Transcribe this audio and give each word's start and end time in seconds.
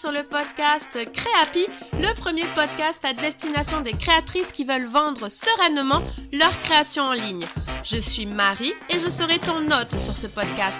sur 0.00 0.12
le 0.12 0.22
podcast 0.22 0.88
Créapi, 1.12 1.66
le 1.98 2.14
premier 2.14 2.44
podcast 2.54 3.00
à 3.04 3.12
destination 3.12 3.80
des 3.82 3.92
créatrices 3.92 4.50
qui 4.50 4.64
veulent 4.64 4.86
vendre 4.86 5.28
sereinement 5.28 6.00
leur 6.32 6.58
création 6.62 7.02
en 7.02 7.12
ligne. 7.12 7.44
Je 7.84 7.96
suis 7.96 8.24
Marie 8.24 8.72
et 8.88 8.98
je 8.98 9.10
serai 9.10 9.38
ton 9.38 9.66
hôte 9.66 9.98
sur 9.98 10.16
ce 10.16 10.26
podcast. 10.26 10.78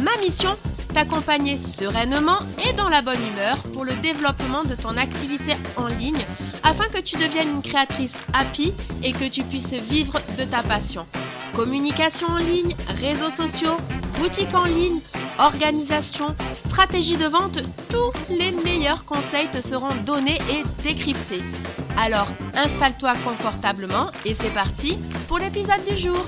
Ma 0.00 0.16
mission 0.18 0.56
T'accompagner 0.94 1.56
sereinement 1.58 2.38
et 2.68 2.72
dans 2.74 2.88
la 2.88 3.02
bonne 3.02 3.26
humeur 3.32 3.58
pour 3.72 3.84
le 3.84 3.94
développement 3.94 4.64
de 4.64 4.74
ton 4.74 4.96
activité 4.96 5.52
en 5.76 5.86
ligne 5.86 6.24
afin 6.62 6.84
que 6.88 7.00
tu 7.00 7.16
deviennes 7.16 7.50
une 7.50 7.62
créatrice 7.62 8.16
happy 8.34 8.72
et 9.02 9.12
que 9.12 9.28
tu 9.28 9.42
puisses 9.42 9.72
vivre 9.72 10.20
de 10.38 10.44
ta 10.44 10.62
passion. 10.62 11.06
Communication 11.54 12.28
en 12.28 12.38
ligne, 12.38 12.74
réseaux 13.00 13.30
sociaux, 13.30 13.76
boutique 14.18 14.54
en 14.54 14.64
ligne, 14.64 15.00
organisation, 15.38 16.34
stratégie 16.54 17.16
de 17.16 17.26
vente, 17.26 17.58
tous 17.90 18.12
les 18.30 18.52
meilleurs 18.52 19.04
conseils 19.04 19.50
te 19.50 19.60
seront 19.60 19.94
donnés 20.06 20.38
et 20.50 20.82
décryptés. 20.82 21.42
Alors 21.98 22.26
installe-toi 22.54 23.12
confortablement 23.24 24.10
et 24.24 24.34
c'est 24.34 24.52
parti 24.54 24.96
pour 25.28 25.38
l'épisode 25.38 25.84
du 25.84 25.96
jour. 25.96 26.24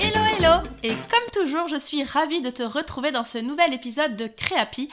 Hello 0.00 0.20
hello 0.38 0.62
et 0.84 0.90
comme 1.10 1.30
toujours 1.32 1.66
je 1.66 1.78
suis 1.78 2.04
ravie 2.04 2.42
de 2.42 2.50
te 2.50 2.62
retrouver 2.62 3.10
dans 3.10 3.24
ce 3.24 3.38
nouvel 3.38 3.74
épisode 3.74 4.14
de 4.14 4.28
Créapi, 4.28 4.88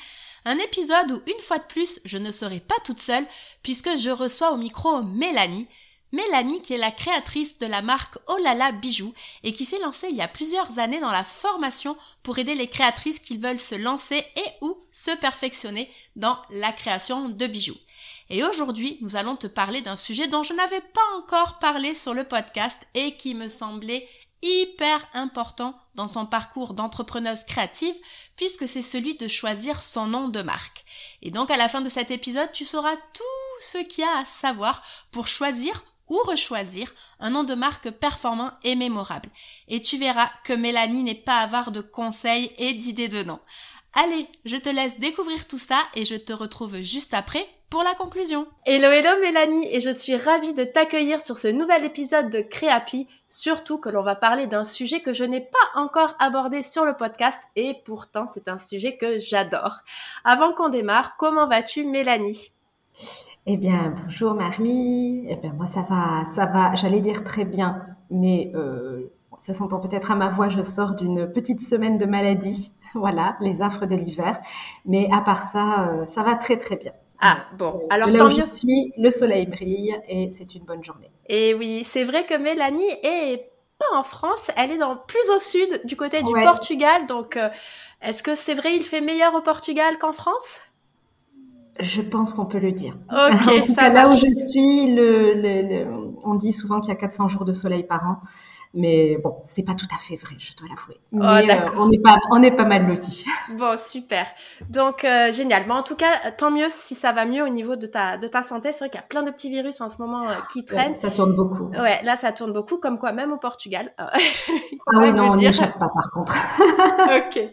un 0.46 0.58
épisode 0.58 1.12
où 1.12 1.22
une 1.28 1.40
fois 1.40 1.60
de 1.60 1.66
plus 1.70 2.00
je 2.04 2.18
ne 2.18 2.32
serai 2.32 2.60
pas 2.60 2.80
toute 2.84 3.00
seule 3.00 3.26
puisque 3.62 3.96
je 3.96 4.10
reçois 4.10 4.54
au 4.54 4.58
micro 4.58 5.04
Mélanie 5.04 5.68
Mélanie 6.12 6.62
qui 6.62 6.74
est 6.74 6.78
la 6.78 6.92
créatrice 6.92 7.58
de 7.60 7.68
la 7.68 7.82
marque 7.82 8.18
Olala 8.28 8.72
Bijoux 8.72 9.14
et 9.44 9.54
qui 9.54 9.66
s'est 9.66 9.80
lancée 9.80 10.08
il 10.10 10.16
y 10.16 10.22
a 10.22 10.28
plusieurs 10.28 10.80
années 10.80 11.00
dans 11.00 11.12
la 11.12 11.24
formation 11.24 11.98
pour 12.24 12.38
aider 12.38 12.56
les 12.56 12.68
créatrices 12.68 13.20
qui 13.20 13.38
veulent 13.38 13.60
se 13.60 13.76
lancer 13.76 14.18
et 14.18 14.50
ou 14.62 14.78
se 14.92 15.12
perfectionner 15.18 15.90
dans 16.16 16.38
la 16.50 16.72
création 16.72 17.30
de 17.30 17.48
bijoux. 17.48 17.78
Et 18.30 18.44
aujourd'hui, 18.44 18.98
nous 19.02 19.16
allons 19.16 19.36
te 19.36 19.48
parler 19.48 19.82
d'un 19.82 19.96
sujet 19.96 20.28
dont 20.28 20.44
je 20.44 20.54
n'avais 20.54 20.82
pas 20.82 21.02
encore 21.18 21.60
parlé 21.60 21.96
sur 21.96 22.14
le 22.14 22.24
podcast 22.24 22.80
et 22.94 23.16
qui 23.18 23.36
me 23.36 23.50
semblait 23.50 24.08
hyper 24.42 25.06
important 25.14 25.78
dans 25.96 26.08
son 26.08 26.26
parcours 26.26 26.74
d'entrepreneuse 26.74 27.44
créative 27.44 27.96
puisque 28.36 28.68
c'est 28.68 28.82
celui 28.82 29.16
de 29.16 29.28
choisir 29.28 29.84
son 29.84 30.08
nom 30.08 30.30
de 30.30 30.42
marque. 30.42 30.86
Et 31.22 31.32
donc 31.32 31.52
à 31.52 31.58
la 31.58 31.70
fin 31.70 31.82
de 31.82 31.90
cet 31.90 32.12
épisode, 32.12 32.52
tu 32.52 32.66
sauras 32.66 32.96
tout 33.14 33.24
ce 33.62 33.78
qu'il 33.78 34.04
y 34.04 34.08
a 34.08 34.20
à 34.20 34.26
savoir 34.26 34.82
pour 35.12 35.28
choisir 35.28 35.84
ou 36.12 36.20
rechoisir 36.26 36.94
un 37.22 37.30
nom 37.30 37.46
de 37.46 37.56
marque 37.56 37.90
performant 37.90 38.52
et 38.64 38.76
mémorable. 38.76 39.30
Et 39.70 39.82
tu 39.82 39.98
verras 39.98 40.30
que 40.44 40.52
Mélanie 40.52 41.04
n'est 41.04 41.16
pas 41.16 41.38
avare 41.38 41.72
de 41.72 41.80
conseils 41.80 42.52
et 42.58 42.74
d'idées 42.74 43.08
de 43.08 43.24
noms. 43.24 43.40
Allez, 43.94 44.28
je 44.44 44.58
te 44.58 44.68
laisse 44.68 45.00
découvrir 45.00 45.48
tout 45.48 45.58
ça 45.58 45.78
et 45.96 46.04
je 46.04 46.16
te 46.16 46.34
retrouve 46.34 46.82
juste 46.82 47.14
après 47.14 47.48
pour 47.70 47.84
la 47.84 47.94
conclusion. 47.94 48.46
Hello 48.66 48.90
hello 48.90 49.22
Mélanie 49.22 49.70
et 49.72 49.80
je 49.80 49.94
suis 49.94 50.18
ravie 50.18 50.54
de 50.54 50.66
t'accueillir 50.66 51.22
sur 51.22 51.38
ce 51.38 51.48
nouvel 51.48 51.86
épisode 51.86 52.30
de 52.30 52.42
Créapi, 52.42 53.08
surtout 53.30 53.78
que 53.78 53.88
l'on 53.88 54.04
va 54.04 54.16
parler 54.16 54.48
d'un 54.48 54.66
sujet 54.66 55.00
que 55.00 55.14
je 55.14 55.24
n'ai 55.24 55.40
pas 55.40 55.80
encore 55.80 56.16
abordé 56.20 56.64
sur 56.64 56.84
le 56.84 56.98
podcast 56.98 57.40
et 57.56 57.76
pourtant 57.86 58.26
c'est 58.28 58.50
un 58.50 58.58
sujet 58.58 58.98
que 58.98 59.18
j'adore. 59.18 59.78
Avant 60.26 60.52
qu'on 60.52 60.68
démarre, 60.68 61.16
comment 61.16 61.48
vas-tu 61.48 61.86
Mélanie? 61.86 62.52
Eh 63.48 63.58
bien, 63.58 63.94
bonjour 64.04 64.34
Marie. 64.34 65.26
Eh 65.28 65.36
bien, 65.36 65.54
moi, 65.54 65.66
ça 65.66 65.82
va, 65.82 66.26
ça 66.26 66.46
va. 66.46 66.76
J'allais 66.76 67.00
dire 67.00 67.24
très 67.24 67.44
bien, 67.46 67.84
mais 68.10 68.52
euh, 68.56 69.12
ça 69.40 69.54
s'entend 69.54 69.80
peut-être 69.80 70.12
à 70.12 70.16
ma 70.16 70.30
voix. 70.30 70.50
Je 70.50 70.62
sors 70.62 70.96
d'une 70.96 71.32
petite 71.32 71.62
semaine 71.62 71.98
de 71.98 72.06
maladie. 72.06 72.74
Voilà, 72.94 73.38
les 73.40 73.62
affres 73.62 73.86
de 73.86 73.96
l'hiver. 73.96 74.40
Mais 74.86 75.08
à 75.14 75.22
part 75.22 75.44
ça, 75.44 75.88
euh, 75.90 76.06
ça 76.06 76.24
va 76.24 76.36
très 76.36 76.58
très 76.58 76.76
bien. 76.76 76.92
Ah 77.22 77.38
bon, 77.58 77.82
alors 77.90 78.10
là 78.10 78.18
tant 78.18 78.26
mieux. 78.30 78.32
je 78.32 78.44
suis, 78.44 78.94
le 78.98 79.10
soleil 79.12 79.46
brille 79.46 79.96
et 80.10 80.30
c'est 80.32 80.56
une 80.56 80.66
bonne 80.66 80.84
journée. 80.84 81.10
Et 81.30 81.54
oui, 81.54 81.86
c'est 81.86 82.04
vrai 82.04 82.26
que 82.26 82.34
Mélanie 82.36 82.90
est 83.04 83.50
pas 83.78 83.96
en 83.98 84.04
France, 84.04 84.50
elle 84.58 84.72
est 84.72 84.78
dans 84.78 84.98
plus 84.98 85.30
au 85.34 85.40
sud, 85.40 85.82
du 85.86 85.96
côté 85.96 86.22
du 86.24 86.34
Ouais. 86.34 86.44
Portugal. 86.44 87.06
Donc, 87.08 87.38
euh, 87.38 87.48
est-ce 88.02 88.24
que 88.24 88.36
c'est 88.36 88.56
vrai, 88.56 88.76
il 88.76 88.84
fait 88.84 89.02
meilleur 89.02 89.34
au 89.36 89.42
Portugal 89.42 89.98
qu'en 90.00 90.14
France? 90.14 90.60
Je 91.82 92.02
pense 92.02 92.34
qu'on 92.34 92.46
peut 92.46 92.60
le 92.60 92.72
dire. 92.72 92.96
Ok, 93.12 93.48
en 93.48 93.66
tout 93.66 93.76
cas, 93.76 93.90
là 93.90 94.10
où 94.10 94.14
je 94.14 94.32
suis, 94.32 94.94
le, 94.96 95.34
le- 95.34 95.62
le- 95.86 95.88
on 96.24 96.36
dit 96.36 96.54
souvent 96.54 96.80
qu'il 96.80 96.90
y 96.90 96.96
a 96.96 97.00
400 97.00 97.28
jours 97.28 97.44
de 97.46 97.54
soleil 97.54 97.84
par 97.84 98.06
an. 98.08 98.18
Mais 98.74 99.18
bon, 99.22 99.36
c'est 99.44 99.64
pas 99.64 99.74
tout 99.74 99.88
à 99.94 99.98
fait 100.00 100.16
vrai, 100.16 100.36
je 100.38 100.56
dois 100.56 100.70
l'avouer. 100.70 100.98
Mais 101.12 101.26
euh, 101.26 101.42
Oh, 101.44 101.48
d'accord. 101.48 101.74
on 101.84 101.88
n'est 101.90 102.00
pas, 102.00 102.16
on 102.32 102.42
est 102.42 102.52
pas 102.56 102.64
mal 102.64 102.88
lotis. 102.88 103.26
Bon, 103.58 103.78
super. 103.78 104.26
Donc, 104.70 105.04
euh, 105.04 105.30
génial. 105.34 105.68
Bon, 105.68 105.74
en 105.74 105.84
tout 105.84 105.98
cas, 105.98 106.32
tant 106.38 106.52
mieux 106.52 106.68
si 106.70 106.96
ça 106.96 107.12
va 107.12 107.26
mieux 107.26 107.44
au 107.44 107.50
niveau 107.50 107.76
de 107.76 107.86
ta, 107.86 108.18
de 108.18 108.30
ta 108.30 108.44
santé. 108.44 108.72
C'est 108.72 108.80
vrai 108.80 108.90
qu'il 108.90 109.02
y 109.02 109.04
a 109.04 109.08
plein 109.08 109.24
de 109.24 109.32
petits 109.32 109.50
virus 109.50 109.82
en 109.82 109.90
ce 109.90 110.02
moment 110.02 110.30
euh, 110.30 110.34
qui 110.54 110.64
traînent. 110.64 110.92
Ouais, 110.94 110.98
ça 110.98 111.12
tourne 111.12 111.36
beaucoup. 111.36 111.66
Ouais, 111.66 112.02
là, 112.04 112.16
ça 112.16 112.32
tourne 112.32 112.54
beaucoup, 112.54 112.78
comme 112.78 112.98
quoi, 112.98 113.12
même 113.12 113.34
au 113.34 113.38
Portugal. 113.38 113.92
euh, 114.00 114.06
Ah 114.94 115.00
oui, 115.02 115.12
non, 115.12 115.32
on 115.32 115.36
n'y 115.36 115.48
échappe 115.48 115.78
pas 115.78 115.90
par 115.94 116.10
contre. 116.12 116.34
ok. 117.18 117.50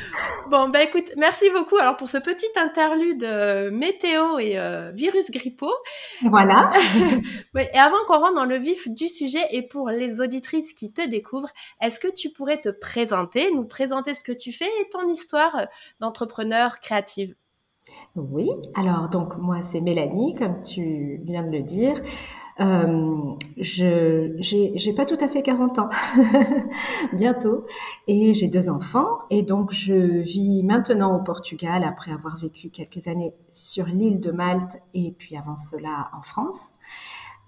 Bon, 0.50 0.68
bah 0.68 0.82
écoute, 0.82 1.10
merci 1.16 1.50
beaucoup. 1.50 1.76
Alors, 1.76 1.96
pour 1.96 2.08
ce 2.08 2.18
petit 2.18 2.46
interlude 2.56 3.24
euh, 3.24 3.70
météo 3.72 4.38
et 4.38 4.58
euh, 4.58 4.92
virus 4.92 5.30
grippaux. 5.30 5.74
Voilà. 6.22 6.70
Ouais, 7.54 7.70
et 7.72 7.78
avant 7.78 7.96
qu'on 8.06 8.20
rentre 8.20 8.34
dans 8.34 8.44
le 8.44 8.56
vif 8.56 8.88
du 8.88 9.08
sujet 9.08 9.40
et 9.50 9.62
pour 9.62 9.88
les 9.88 10.20
auditrices 10.20 10.74
qui 10.74 10.92
te 10.92 11.06
découvrent, 11.08 11.50
est-ce 11.80 11.98
que 11.98 12.08
tu 12.08 12.30
pourrais 12.30 12.60
te 12.60 12.68
présenter, 12.68 13.50
nous 13.50 13.64
présenter 13.64 14.14
ce 14.14 14.22
que 14.22 14.32
tu 14.32 14.52
fais 14.52 14.68
et 14.80 14.88
ton 14.90 15.08
histoire 15.08 15.56
euh, 15.56 15.64
d'entrepreneur 16.00 16.80
créative? 16.80 17.34
Oui, 18.14 18.50
alors 18.74 19.08
donc 19.08 19.36
moi 19.38 19.62
c'est 19.62 19.80
Mélanie, 19.80 20.34
comme 20.34 20.60
tu 20.62 21.20
viens 21.24 21.42
de 21.42 21.50
le 21.50 21.62
dire. 21.62 22.02
Euh, 22.58 23.34
je 23.58 24.34
j'ai 24.38 24.92
pas 24.94 25.04
tout 25.04 25.18
à 25.20 25.28
fait 25.28 25.42
40 25.42 25.78
ans, 25.78 25.88
bientôt, 27.12 27.64
et 28.06 28.32
j'ai 28.32 28.48
deux 28.48 28.70
enfants, 28.70 29.18
et 29.28 29.42
donc 29.42 29.72
je 29.72 29.94
vis 29.94 30.62
maintenant 30.62 31.14
au 31.14 31.22
Portugal 31.22 31.84
après 31.84 32.12
avoir 32.12 32.38
vécu 32.38 32.70
quelques 32.70 33.08
années 33.08 33.34
sur 33.50 33.84
l'île 33.84 34.20
de 34.20 34.30
Malte 34.30 34.78
et 34.94 35.12
puis 35.18 35.36
avant 35.36 35.56
cela 35.56 36.10
en 36.16 36.22
France. 36.22 36.72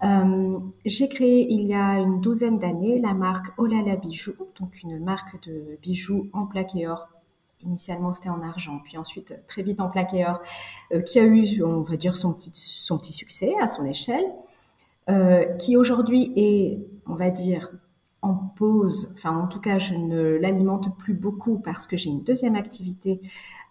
Euh, 0.03 0.59
j'ai 0.85 1.09
créé 1.09 1.51
il 1.51 1.67
y 1.67 1.73
a 1.73 1.99
une 1.99 2.21
douzaine 2.21 2.59
d'années 2.59 3.01
la 3.01 3.15
marque 3.15 3.47
Olala 3.57 3.95
Bijoux, 3.95 4.35
donc 4.59 4.81
une 4.83 5.03
marque 5.03 5.43
de 5.47 5.77
bijoux 5.81 6.29
en 6.33 6.45
plaques 6.45 6.75
et 6.75 6.87
or 6.87 7.09
Initialement, 7.61 8.13
c'était 8.13 8.29
en 8.29 8.41
argent, 8.41 8.79
puis 8.85 8.97
ensuite 8.97 9.35
très 9.45 9.63
vite 9.63 9.81
en 9.81 9.89
plaque 9.89 10.13
et 10.13 10.25
or, 10.25 10.39
euh, 10.93 11.01
qui 11.01 11.19
a 11.19 11.25
eu, 11.25 11.61
on 11.61 11.81
va 11.81 11.97
dire, 11.97 12.15
son 12.15 12.31
petit, 12.31 12.51
son 12.53 12.97
petit 12.97 13.11
succès 13.11 13.53
à 13.59 13.67
son 13.67 13.83
échelle, 13.83 14.23
qui 15.57 15.75
aujourd'hui 15.75 16.31
est, 16.35 16.79
on 17.07 17.15
va 17.15 17.31
dire, 17.31 17.71
en 18.21 18.33
pause. 18.33 19.11
Enfin, 19.13 19.35
en 19.35 19.47
tout 19.47 19.59
cas, 19.59 19.77
je 19.77 19.95
ne 19.95 20.37
l'alimente 20.37 20.97
plus 20.97 21.13
beaucoup 21.13 21.59
parce 21.59 21.87
que 21.87 21.97
j'ai 21.97 22.09
une 22.09 22.23
deuxième 22.23 22.55
activité 22.55 23.21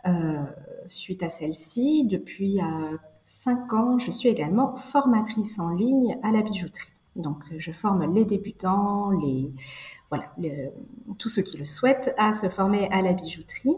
euh, 0.06 0.42
suite 0.86 1.22
à 1.22 1.28
celle-ci. 1.28 2.04
Depuis 2.04 2.60
euh, 2.60 2.96
cinq 3.24 3.72
ans, 3.72 3.98
je 3.98 4.10
suis 4.10 4.28
également 4.28 4.76
formatrice 4.76 5.58
en 5.58 5.70
ligne 5.70 6.18
à 6.22 6.30
la 6.30 6.42
bijouterie. 6.42 6.88
Donc, 7.16 7.42
je 7.56 7.72
forme 7.72 8.14
les 8.14 8.24
débutants, 8.24 9.10
les 9.10 9.52
voilà, 10.08 10.32
tous 11.18 11.28
ceux 11.28 11.42
qui 11.42 11.58
le 11.58 11.66
souhaitent 11.66 12.14
à 12.16 12.32
se 12.32 12.48
former 12.48 12.88
à 12.90 13.02
la 13.02 13.12
bijouterie. 13.12 13.76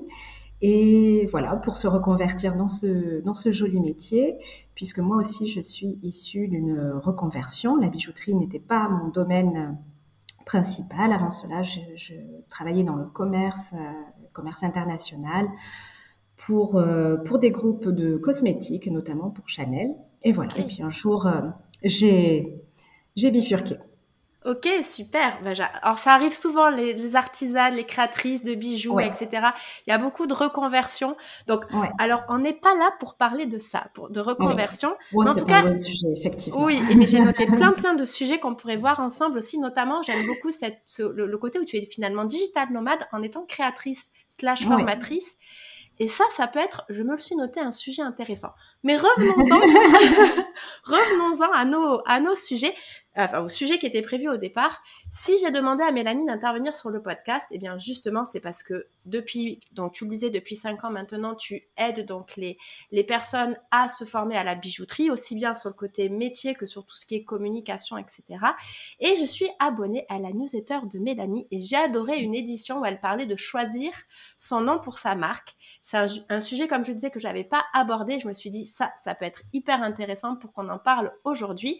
Et 0.62 1.26
voilà, 1.30 1.56
pour 1.56 1.76
se 1.78 1.86
reconvertir 1.86 2.54
dans 2.54 2.68
ce, 2.68 3.20
dans 3.22 3.34
ce 3.34 3.50
joli 3.50 3.80
métier, 3.80 4.36
puisque 4.74 4.98
moi 4.98 5.16
aussi 5.16 5.46
je 5.46 5.60
suis 5.60 5.98
issue 6.02 6.48
d'une 6.48 6.92
reconversion. 7.02 7.76
La 7.76 7.88
bijouterie 7.88 8.34
n'était 8.34 8.58
pas 8.58 8.88
mon 8.88 9.08
domaine 9.08 9.78
principal. 10.44 11.12
Avant 11.12 11.30
cela, 11.30 11.62
je, 11.62 11.80
je 11.96 12.14
travaillais 12.48 12.84
dans 12.84 12.96
le 12.96 13.06
commerce, 13.06 13.72
euh, 13.74 13.92
commerce 14.32 14.62
international 14.62 15.48
pour, 16.36 16.76
euh, 16.76 17.16
pour 17.18 17.38
des 17.38 17.50
groupes 17.50 17.88
de 17.88 18.16
cosmétiques, 18.16 18.86
notamment 18.88 19.30
pour 19.30 19.48
Chanel. 19.48 19.94
Et 20.22 20.32
voilà. 20.32 20.58
Et 20.58 20.66
puis 20.66 20.82
un 20.82 20.90
jour, 20.90 21.26
euh, 21.26 21.40
j'ai 21.84 22.44
bifurqué. 23.16 23.76
Ok, 24.46 24.66
super. 24.84 25.38
J'a- 25.54 25.66
Alors, 25.82 25.98
ça 25.98 26.12
arrive 26.14 26.32
souvent, 26.32 26.70
les, 26.70 26.94
les 26.94 27.14
artisanes, 27.14 27.74
les 27.74 27.84
créatrices 27.84 28.42
de 28.42 28.54
bijoux, 28.54 28.94
Ouais. 28.94 29.06
etc. 29.06 29.48
Il 29.86 29.90
y 29.90 29.92
a 29.92 29.98
beaucoup 29.98 30.26
de 30.26 30.32
reconversions. 30.32 31.14
Donc, 31.46 31.64
Ouais. 31.74 31.90
alors, 31.98 32.22
on 32.30 32.38
n'est 32.38 32.54
pas 32.54 32.74
là 32.74 32.90
pour 33.00 33.16
parler 33.16 33.44
de 33.44 33.58
ça, 33.58 33.88
pour, 33.92 34.08
de 34.08 34.18
reconversion. 34.18 34.94
Ouais, 35.12 35.26
Mais 35.26 35.30
en 35.30 35.34
tout 35.34 35.40
un 35.42 35.44
cas- 35.46 35.62
bon 35.64 35.78
sujet, 35.78 36.08
effectivement. 36.16 36.62
Oui, 36.64 36.80
mais 36.96 37.06
j'ai 37.06 37.20
noté 37.20 37.44
plein 37.68 37.72
plein 37.72 37.92
de 37.92 38.06
sujets 38.06 38.40
qu'on 38.40 38.54
pourrait 38.54 38.78
voir 38.78 38.98
ensemble 39.00 39.36
aussi, 39.36 39.58
notamment 39.58 40.02
j'aime 40.02 40.26
beaucoup 40.26 40.50
cette, 40.50 40.80
ce- 40.86 41.02
le, 41.02 41.26
le 41.26 41.38
côté 41.38 41.58
où 41.58 41.64
tu 41.66 41.76
es 41.76 41.84
finalement 41.84 42.24
digital 42.24 42.72
nomade 42.72 43.06
en 43.12 43.22
étant 43.22 43.44
créatrice 43.44 44.10
slash 44.38 44.64
formatrice. 44.66 45.36
Et 46.02 46.08
ça, 46.08 46.24
ça 46.34 46.46
peut 46.46 46.60
être, 46.60 46.86
je 46.88 47.02
me 47.02 47.12
le 47.12 47.18
suis 47.18 47.36
noté, 47.36 47.60
un 47.60 47.72
sujet 47.72 48.00
intéressant. 48.00 48.52
Mais 48.84 48.96
revenons-en, 48.96 49.60
revenons-en 50.84 51.52
à 51.52 51.64
nos, 51.66 52.00
à 52.06 52.20
nos 52.20 52.34
sujets. 52.34 52.74
Enfin, 53.24 53.40
au 53.40 53.48
sujet 53.48 53.78
qui 53.78 53.86
était 53.86 54.02
prévu 54.02 54.28
au 54.28 54.36
départ. 54.36 54.82
Si 55.12 55.38
j'ai 55.40 55.50
demandé 55.50 55.82
à 55.82 55.90
Mélanie 55.90 56.26
d'intervenir 56.26 56.76
sur 56.76 56.90
le 56.90 57.02
podcast, 57.02 57.46
eh 57.50 57.58
bien 57.58 57.78
justement, 57.78 58.24
c'est 58.24 58.40
parce 58.40 58.62
que 58.62 58.86
depuis, 59.06 59.60
donc 59.72 59.92
tu 59.92 60.04
le 60.04 60.10
disais, 60.10 60.30
depuis 60.30 60.56
cinq 60.56 60.84
ans 60.84 60.90
maintenant, 60.90 61.34
tu 61.34 61.68
aides 61.76 62.06
donc 62.06 62.36
les, 62.36 62.58
les 62.92 63.04
personnes 63.04 63.56
à 63.70 63.88
se 63.88 64.04
former 64.04 64.36
à 64.36 64.44
la 64.44 64.54
bijouterie, 64.54 65.10
aussi 65.10 65.34
bien 65.34 65.54
sur 65.54 65.68
le 65.68 65.74
côté 65.74 66.08
métier 66.08 66.54
que 66.54 66.66
sur 66.66 66.84
tout 66.84 66.96
ce 66.96 67.06
qui 67.06 67.16
est 67.16 67.24
communication, 67.24 67.98
etc. 67.98 68.22
Et 69.00 69.16
je 69.16 69.24
suis 69.24 69.48
abonnée 69.58 70.06
à 70.08 70.18
la 70.18 70.32
newsletter 70.32 70.80
de 70.92 70.98
Mélanie 70.98 71.46
et 71.50 71.58
j'ai 71.60 71.76
adoré 71.76 72.20
une 72.20 72.34
édition 72.34 72.80
où 72.80 72.84
elle 72.84 73.00
parlait 73.00 73.26
de 73.26 73.36
choisir 73.36 73.92
son 74.38 74.60
nom 74.60 74.78
pour 74.78 74.98
sa 74.98 75.14
marque. 75.14 75.56
C'est 75.82 75.96
un, 76.28 76.40
sujet, 76.40 76.68
comme 76.68 76.84
je 76.84 76.92
disais, 76.92 77.10
que 77.10 77.18
je 77.18 77.26
n'avais 77.26 77.44
pas 77.44 77.64
abordé. 77.72 78.20
Je 78.20 78.28
me 78.28 78.34
suis 78.34 78.50
dit, 78.50 78.66
ça, 78.66 78.92
ça 79.02 79.14
peut 79.14 79.24
être 79.24 79.42
hyper 79.52 79.82
intéressant 79.82 80.36
pour 80.36 80.52
qu'on 80.52 80.68
en 80.68 80.78
parle 80.78 81.12
aujourd'hui. 81.24 81.78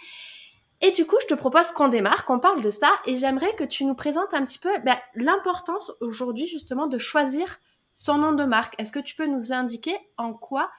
Et 0.83 0.93
du 0.93 1.07
coup, 1.07 1.17
je 1.21 1.27
te 1.27 1.35
propose 1.35 1.73
qu'on 1.73 1.89
démarre, 1.89 2.25
qu'on 2.25 2.39
parle 2.39 2.63
de 2.63 2.71
ça, 2.71 2.89
et 3.07 3.17
j'aimerais 3.17 3.55
que 3.55 3.65
tu 3.65 3.85
nous 3.85 3.95
présentes 3.95 4.33
un 4.33 4.45
petit 4.45 4.59
peu 4.59 4.71
ben, 4.85 4.97
l'importance 5.15 5.93
aujourd'hui 6.01 6.47
justement 6.47 6.87
de 6.87 6.97
choisir 6.97 7.61
son 7.93 8.19
nom 8.19 8.33
de 8.33 8.45
marque. 8.45 8.81
Est-ce 8.81 8.93
que 8.93 8.99
tu 8.99 9.15
peux 9.15 9.27
nous 9.27 9.53
indiquer 9.53 9.95
en 10.17 10.33
quoi 10.33 10.71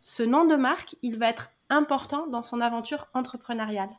ce 0.00 0.22
nom 0.22 0.46
de 0.46 0.56
marque, 0.56 0.96
il 1.02 1.18
va 1.18 1.28
être 1.28 1.50
important 1.68 2.26
dans 2.26 2.42
son 2.42 2.60
aventure 2.60 3.08
entrepreneuriale? 3.14 3.90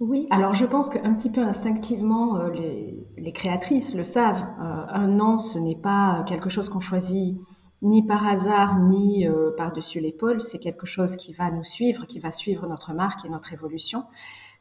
Oui, 0.00 0.26
alors 0.30 0.54
je 0.54 0.64
pense 0.64 0.90
qu'un 0.90 1.12
petit 1.14 1.30
peu 1.30 1.40
instinctivement, 1.40 2.36
euh, 2.36 2.50
les, 3.16 3.32
créatrices 3.32 3.94
le 3.94 4.04
savent. 4.04 4.42
Euh, 4.60 4.84
un 4.88 5.08
nom, 5.08 5.38
ce 5.38 5.58
n'est 5.58 5.76
pas 5.76 6.24
quelque 6.26 6.48
chose 6.48 6.68
qu'on 6.68 6.80
choisit 6.80 7.36
ni 7.82 8.04
par 8.04 8.26
hasard, 8.26 8.78
ni 8.78 9.26
euh, 9.26 9.50
par-dessus 9.56 10.00
l'épaule. 10.00 10.40
C'est 10.40 10.58
quelque 10.58 10.86
chose 10.86 11.16
qui 11.16 11.32
va 11.32 11.50
nous 11.50 11.64
suivre, 11.64 12.06
qui 12.06 12.20
va 12.20 12.30
suivre 12.30 12.66
notre 12.68 12.92
marque 12.92 13.24
et 13.24 13.28
notre 13.28 13.52
évolution. 13.52 14.04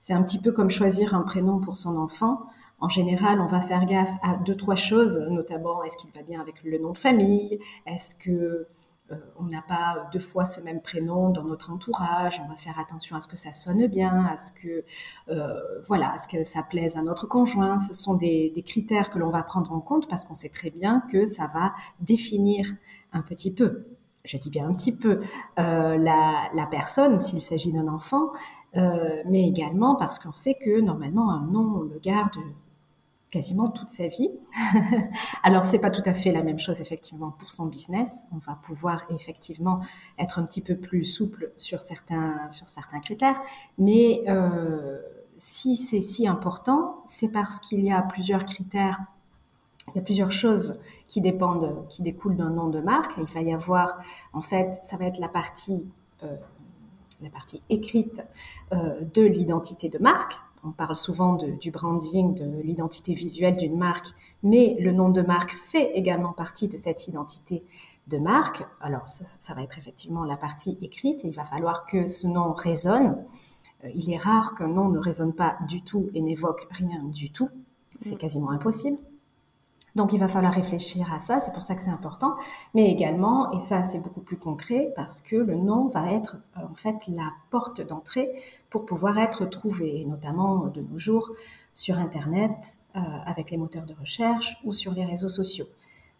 C'est 0.07 0.13
un 0.13 0.23
petit 0.23 0.39
peu 0.39 0.53
comme 0.53 0.69
choisir 0.69 1.13
un 1.15 1.21
prénom 1.21 1.59
pour 1.59 1.77
son 1.77 1.97
enfant. 1.97 2.45
En 2.79 2.87
général, 2.87 3.41
on 3.41 3.45
va 3.45 3.59
faire 3.59 3.85
gaffe 3.85 4.15
à 4.23 4.37
deux, 4.37 4.55
trois 4.55 4.77
choses, 4.77 5.19
notamment 5.29 5.83
est-ce 5.83 5.97
qu'il 5.97 6.09
va 6.11 6.21
bien 6.21 6.39
avec 6.39 6.63
le 6.63 6.77
nom 6.77 6.93
de 6.93 6.97
famille? 6.97 7.59
Est-ce 7.85 8.15
que 8.15 8.31
euh, 9.11 9.15
on 9.37 9.43
n'a 9.47 9.61
pas 9.67 10.07
deux 10.13 10.21
fois 10.21 10.45
ce 10.45 10.61
même 10.61 10.81
prénom 10.81 11.29
dans 11.29 11.43
notre 11.43 11.73
entourage? 11.73 12.41
On 12.41 12.47
va 12.47 12.55
faire 12.55 12.79
attention 12.79 13.17
à 13.17 13.19
ce 13.19 13.27
que 13.27 13.35
ça 13.35 13.51
sonne 13.51 13.85
bien, 13.87 14.27
à 14.27 14.37
ce 14.37 14.53
que 14.53 14.85
euh, 15.27 15.59
voilà, 15.89 16.13
à 16.13 16.17
ce 16.17 16.29
que 16.29 16.45
ça 16.45 16.63
plaise 16.63 16.95
à 16.95 17.01
notre 17.01 17.27
conjoint. 17.27 17.77
Ce 17.77 17.93
sont 17.93 18.13
des, 18.13 18.63
critères 18.65 19.09
que 19.09 19.19
l'on 19.19 19.29
va 19.29 19.43
prendre 19.43 19.73
en 19.73 19.81
compte 19.81 20.07
parce 20.07 20.23
qu'on 20.23 20.35
sait 20.35 20.47
très 20.47 20.69
bien 20.69 21.03
que 21.11 21.25
ça 21.25 21.51
va 21.53 21.73
définir 21.99 22.65
un 23.11 23.23
petit 23.23 23.53
peu 23.53 23.83
je 24.27 24.37
dis 24.37 24.49
bien 24.49 24.67
un 24.67 24.73
petit 24.73 24.91
peu, 24.91 25.21
euh, 25.59 25.97
la, 25.97 26.67
personne 26.69 27.19
s'il 27.19 27.41
s'agit 27.41 27.71
d'un 27.71 27.87
enfant, 27.87 28.31
mais 28.77 29.47
également 29.47 29.95
parce 29.95 30.19
qu'on 30.19 30.33
sait 30.33 30.55
que 30.55 30.81
normalement 30.81 31.31
un 31.31 31.45
nom 31.47 31.77
on 31.77 31.81
le 31.81 31.99
garde 31.99 32.37
quasiment 33.29 33.69
toute 33.69 33.89
sa 33.89 34.07
vie. 34.07 34.31
Alors 35.43 35.65
c'est 35.65 35.79
pas 35.79 35.91
tout 35.91 36.03
à 36.05 36.13
fait 36.13 36.31
la 36.31 36.43
même 36.43 36.59
chose 36.59 36.79
effectivement 36.81 37.31
pour 37.31 37.51
son 37.51 37.65
business. 37.65 38.23
On 38.31 38.37
va 38.37 38.57
pouvoir 38.63 39.03
effectivement 39.09 39.81
être 40.17 40.39
un 40.39 40.43
petit 40.43 40.61
peu 40.61 40.75
plus 40.75 41.05
souple 41.05 41.51
sur 41.57 41.81
certains 41.81 42.49
sur 42.49 42.67
certains 42.67 42.99
critères, 42.99 43.39
mais 43.77 44.23
euh, 44.27 45.01
si 45.37 45.75
c'est 45.75 46.01
si 46.01 46.27
important, 46.27 47.03
c'est 47.05 47.29
parce 47.29 47.59
qu'il 47.59 47.83
y 47.83 47.91
a 47.91 48.01
plusieurs 48.01 48.45
critères 48.45 48.99
il 49.89 49.95
y 49.95 49.99
a 49.99 50.01
plusieurs 50.01 50.31
choses 50.31 50.79
qui 51.07 51.21
dépendent, 51.21 51.85
qui 51.87 52.01
découlent 52.01 52.35
d'un 52.35 52.49
nom 52.49 52.67
de 52.67 52.81
marque. 52.81 53.13
Il 53.17 53.33
va 53.33 53.41
y 53.41 53.53
avoir, 53.53 53.99
en 54.33 54.41
fait, 54.41 54.77
ça 54.83 54.97
va 54.97 55.05
être 55.05 55.19
la 55.19 55.29
partie 55.29 55.85
euh, 56.23 56.35
la 57.21 57.29
partie 57.29 57.61
écrite 57.69 58.21
euh, 58.73 59.01
de 59.13 59.23
l'identité 59.23 59.89
de 59.89 59.97
marque. 59.97 60.33
On 60.63 60.71
parle 60.71 60.97
souvent 60.97 61.33
du 61.33 61.71
branding, 61.71 62.33
de 62.33 62.61
l'identité 62.61 63.13
visuelle 63.13 63.57
d'une 63.57 63.77
marque, 63.77 64.07
mais 64.43 64.75
le 64.79 64.91
nom 64.91 65.09
de 65.09 65.21
marque 65.21 65.51
fait 65.51 65.91
également 65.93 66.33
partie 66.33 66.67
de 66.67 66.77
cette 66.77 67.07
identité 67.07 67.63
de 68.07 68.17
marque. 68.17 68.65
Alors 68.81 69.07
ça, 69.07 69.53
va 69.53 69.63
être 69.63 69.77
effectivement 69.77 70.23
la 70.23 70.35
partie 70.35 70.77
écrite. 70.81 71.23
Il 71.23 71.35
va 71.35 71.45
falloir 71.45 71.85
que 71.85 72.07
ce 72.07 72.27
nom 72.27 72.53
résonne. 72.53 73.23
Euh, 73.83 73.89
il 73.95 74.11
est 74.11 74.17
rare 74.17 74.55
qu'un 74.55 74.67
nom 74.67 74.89
ne 74.89 74.99
résonne 74.99 75.33
pas 75.33 75.57
du 75.67 75.83
tout 75.83 76.09
et 76.13 76.21
n'évoque 76.21 76.67
rien 76.71 77.03
du 77.03 77.31
tout. 77.31 77.49
C'est 77.95 78.15
mm. 78.15 78.19
quasiment 78.19 78.49
impossible. 78.49 78.97
Donc 79.97 80.13
il 80.13 80.19
va 80.19 80.27
falloir 80.27 80.53
réfléchir 80.53 81.11
à 81.11 81.17
ça, 81.17 81.39
c'est 81.39 81.51
pour 81.51 81.63
ça 81.63 81.73
que 81.73 81.81
c'est 81.81 81.89
important, 81.89 82.35
mais 82.75 82.91
également, 82.91 83.51
et 83.51 83.59
ça 83.59 83.83
c'est 83.83 83.99
beaucoup 83.99 84.21
plus 84.21 84.37
concret, 84.37 84.93
parce 84.95 85.21
que 85.21 85.35
le 85.35 85.55
nom 85.55 85.87
va 85.87 86.11
être 86.11 86.37
euh, 86.55 86.61
en 86.71 86.75
fait 86.75 86.97
la 87.07 87.31
porte 87.49 87.81
d'entrée 87.81 88.29
pour 88.69 88.85
pouvoir 88.85 89.17
être 89.17 89.45
trouvé, 89.47 90.05
notamment 90.05 90.67
de 90.67 90.81
nos 90.81 90.99
jours 90.99 91.31
sur 91.73 91.97
Internet, 91.97 92.77
euh, 92.95 92.99
avec 93.25 93.49
les 93.49 93.57
moteurs 93.57 93.87
de 93.87 93.95
recherche 93.99 94.61
ou 94.63 94.71
sur 94.71 94.93
les 94.93 95.03
réseaux 95.03 95.29
sociaux. 95.29 95.65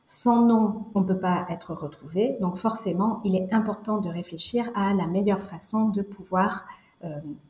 Sans 0.08 0.42
nom, 0.42 0.88
on 0.96 1.02
ne 1.02 1.06
peut 1.06 1.20
pas 1.20 1.46
être 1.52 1.76
retrouvé, 1.76 2.36
donc 2.42 2.58
forcément, 2.58 3.22
il 3.26 3.36
est 3.36 3.54
important 3.54 4.00
de 4.00 4.10
réfléchir 4.10 4.72
à 4.74 4.96
la 4.96 5.06
meilleure 5.06 5.44
façon 5.44 5.90
de 5.90 6.02
pouvoir 6.02 6.66
euh, 7.04 7.10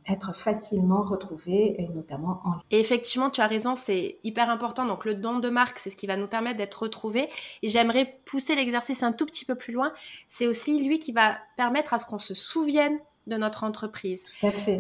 être 0.10 0.36
facilement 0.36 1.04
retrouvé 1.04 1.82
et 1.82 1.88
notamment 1.88 2.42
en 2.44 2.52
ligne. 2.52 2.62
Et 2.70 2.80
effectivement, 2.82 3.30
tu 3.30 3.40
as 3.40 3.48
raison, 3.48 3.78
c'est 3.78 4.20
hyper 4.26 4.50
important. 4.50 4.86
Donc 4.86 5.06
le 5.06 5.16
don 5.16 5.40
de 5.40 5.50
marque, 5.50 5.80
c'est 5.80 5.90
ce 5.90 5.96
qui 5.96 6.06
va 6.06 6.18
nous 6.18 6.28
permettre 6.28 6.58
d'être 6.58 6.84
retrouvé. 6.84 7.30
Et 7.64 7.70
j'aimerais 7.70 8.20
pousser 8.26 8.56
l'exercice 8.56 9.04
un 9.04 9.14
tout 9.14 9.26
petit 9.26 9.46
peu 9.46 9.56
plus 9.56 9.72
loin. 9.72 9.94
C'est 10.28 10.48
aussi 10.48 10.84
lui 10.84 11.00
qui 11.00 11.14
va 11.14 11.38
permettre 11.56 11.94
à 11.94 11.98
ce 11.98 12.06
qu'on 12.06 12.18
se 12.18 12.34
souvienne 12.34 13.00
de 13.28 13.36
notre 13.36 13.64
entreprise. 13.64 14.24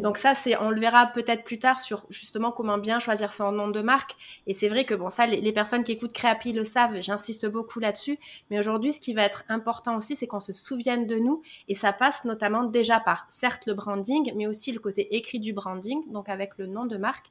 Donc 0.01 0.17
ça, 0.17 0.33
c'est, 0.33 0.57
on 0.57 0.69
le 0.69 0.79
verra 0.79 1.07
peut-être 1.07 1.43
plus 1.43 1.59
tard 1.59 1.79
sur 1.79 2.05
justement 2.09 2.51
comment 2.51 2.77
bien 2.77 2.99
choisir 2.99 3.31
son 3.33 3.51
nom 3.51 3.67
de 3.67 3.81
marque. 3.81 4.15
Et 4.47 4.53
c'est 4.53 4.69
vrai 4.69 4.85
que 4.85 4.95
bon, 4.95 5.09
ça, 5.09 5.27
les, 5.27 5.51
personnes 5.51 5.83
qui 5.83 5.91
écoutent 5.91 6.13
Créapi 6.13 6.53
le 6.53 6.63
savent. 6.63 6.99
J'insiste 6.99 7.47
beaucoup 7.47 7.79
là-dessus. 7.79 8.17
Mais 8.49 8.59
aujourd'hui, 8.59 8.91
ce 8.91 8.99
qui 8.99 9.13
va 9.13 9.23
être 9.23 9.43
important 9.49 9.97
aussi, 9.97 10.15
c'est 10.15 10.27
qu'on 10.27 10.39
se 10.39 10.53
souvienne 10.53 11.07
de 11.07 11.17
nous. 11.17 11.41
Et 11.67 11.75
ça 11.75 11.93
passe 11.93 12.25
notamment 12.25 12.63
déjà 12.63 12.99
par, 12.99 13.25
certes, 13.29 13.65
le 13.65 13.73
branding, 13.73 14.31
mais 14.35 14.47
aussi 14.47 14.71
le 14.71 14.79
côté 14.79 15.15
écrit 15.15 15.39
du 15.39 15.53
branding, 15.53 16.01
donc 16.11 16.29
avec 16.29 16.57
le 16.57 16.67
nom 16.67 16.85
de 16.85 16.97
marque, 16.97 17.27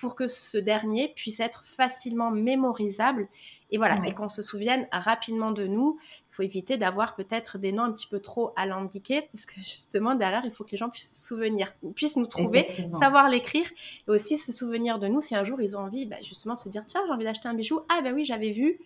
pour 0.00 0.16
que 0.16 0.28
ce 0.28 0.56
dernier 0.56 1.12
puisse 1.14 1.40
être 1.40 1.64
facilement 1.66 2.30
mémorisable 2.30 3.28
et 3.70 3.78
voilà, 3.78 4.00
et 4.06 4.14
qu'on 4.14 4.28
se 4.28 4.42
souvienne 4.42 4.88
rapidement 4.90 5.52
de 5.52 5.66
nous. 5.66 5.98
Il 6.30 6.34
faut 6.34 6.42
éviter 6.42 6.76
d'avoir 6.76 7.14
peut-être 7.14 7.58
des 7.58 7.70
noms 7.70 7.84
un 7.84 7.92
petit 7.92 8.08
peu 8.08 8.18
trop 8.18 8.52
alambiqués, 8.56 9.28
parce 9.32 9.46
que 9.46 9.54
justement, 9.60 10.14
derrière, 10.14 10.42
il 10.44 10.50
faut 10.50 10.64
que 10.64 10.72
les 10.72 10.78
gens 10.78 10.88
puissent 10.88 11.12
se 11.12 11.28
souvenir, 11.28 11.72
puissent 11.94 12.16
nous 12.16 12.26
trouver, 12.26 12.68
savoir 12.98 13.28
l'écrire, 13.28 13.68
et 14.08 14.10
aussi 14.10 14.38
se 14.38 14.52
souvenir 14.52 14.98
de 14.98 15.06
nous 15.06 15.20
si 15.20 15.36
un 15.36 15.44
jour 15.44 15.60
ils 15.60 15.76
ont 15.76 15.80
envie, 15.80 16.06
bah, 16.06 16.16
justement, 16.22 16.54
de 16.54 16.58
se 16.58 16.68
dire, 16.68 16.84
tiens, 16.86 17.02
j'ai 17.06 17.12
envie 17.12 17.24
d'acheter 17.24 17.48
un 17.48 17.54
bijou. 17.54 17.80
Ah 17.88 18.00
ben 18.02 18.14
oui, 18.14 18.24
j'avais 18.24 18.50
vu 18.50 18.80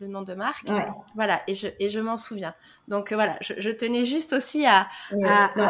le 0.00 0.08
nom 0.08 0.22
de 0.22 0.34
marque. 0.34 0.68
Voilà, 1.14 1.42
et 1.46 1.54
je, 1.54 1.68
et 1.80 1.88
je 1.88 2.00
m'en 2.00 2.16
souviens. 2.16 2.54
Donc 2.88 3.12
voilà, 3.12 3.36
je, 3.40 3.70
tenais 3.70 4.04
juste 4.04 4.32
aussi 4.32 4.64
à... 4.66 4.88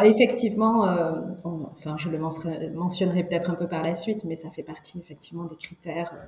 effectivement, 0.03 0.87
euh, 0.87 1.11
enfin, 1.43 1.95
je 1.97 2.09
le 2.09 2.19
mentionnerai, 2.19 3.23
peut-être 3.23 3.49
un 3.49 3.55
peu 3.55 3.67
par 3.67 3.81
la 3.81 3.95
suite, 3.95 4.23
mais 4.23 4.35
ça 4.35 4.49
fait 4.51 4.63
partie 4.63 4.99
effectivement 4.99 5.45
des 5.45 5.55
critères 5.55 6.13
euh, 6.13 6.25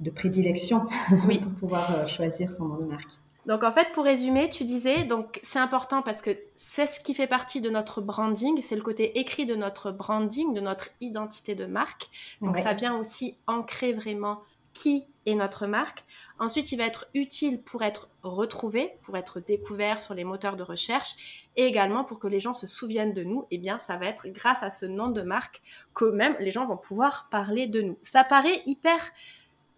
de 0.00 0.10
prédilection 0.10 0.86
oui. 1.28 1.38
pour 1.38 1.52
pouvoir 1.52 1.94
euh, 1.96 2.06
choisir 2.06 2.52
son 2.52 2.66
nom 2.66 2.76
de 2.78 2.84
marque. 2.84 3.18
Donc 3.46 3.64
en 3.64 3.72
fait, 3.72 3.88
pour 3.92 4.04
résumer, 4.04 4.48
tu 4.48 4.64
disais, 4.64 5.04
donc 5.04 5.40
c'est 5.42 5.58
important 5.58 6.02
parce 6.02 6.20
que 6.22 6.30
c'est 6.56 6.86
ce 6.86 7.00
qui 7.00 7.14
fait 7.14 7.26
partie 7.26 7.60
de 7.60 7.70
notre 7.70 8.00
branding, 8.00 8.60
c'est 8.62 8.76
le 8.76 8.82
côté 8.82 9.18
écrit 9.18 9.46
de 9.46 9.56
notre 9.56 9.92
branding, 9.92 10.52
de 10.52 10.60
notre 10.60 10.90
identité 11.00 11.54
de 11.54 11.64
marque. 11.64 12.10
Donc 12.42 12.58
ça 12.58 12.74
vient 12.74 12.96
aussi 12.96 13.38
ancrer 13.46 13.92
vraiment 13.94 14.40
qui 14.72 15.06
est 15.26 15.34
notre 15.34 15.66
marque. 15.66 16.04
Ensuite, 16.38 16.72
il 16.72 16.76
va 16.76 16.84
être 16.84 17.06
utile 17.14 17.62
pour 17.62 17.82
être 17.82 18.08
retrouvé, 18.22 18.92
pour 19.02 19.16
être 19.16 19.40
découvert 19.40 20.00
sur 20.00 20.14
les 20.14 20.24
moteurs 20.24 20.56
de 20.56 20.62
recherche 20.62 21.48
et 21.56 21.64
également 21.64 22.04
pour 22.04 22.18
que 22.18 22.26
les 22.26 22.40
gens 22.40 22.54
se 22.54 22.66
souviennent 22.66 23.12
de 23.12 23.22
nous. 23.22 23.46
Eh 23.50 23.58
bien, 23.58 23.78
ça 23.78 23.96
va 23.96 24.06
être 24.06 24.28
grâce 24.28 24.62
à 24.62 24.70
ce 24.70 24.86
nom 24.86 25.08
de 25.08 25.22
marque 25.22 25.60
que 25.94 26.06
même 26.06 26.36
les 26.40 26.50
gens 26.50 26.66
vont 26.66 26.76
pouvoir 26.76 27.28
parler 27.30 27.66
de 27.66 27.82
nous. 27.82 27.98
Ça 28.02 28.24
paraît 28.24 28.62
hyper 28.66 28.98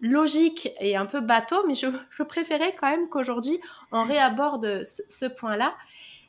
logique 0.01 0.69
et 0.81 0.97
un 0.97 1.07
peu 1.07 1.21
bateau, 1.21 1.65
mais 1.67 1.75
je, 1.75 1.87
préférais 2.25 2.75
quand 2.79 2.91
même 2.91 3.09
qu'aujourd'hui 3.09 3.61
on 3.93 4.05
réaborde 4.05 4.83
ce, 4.85 5.27
point-là. 5.27 5.75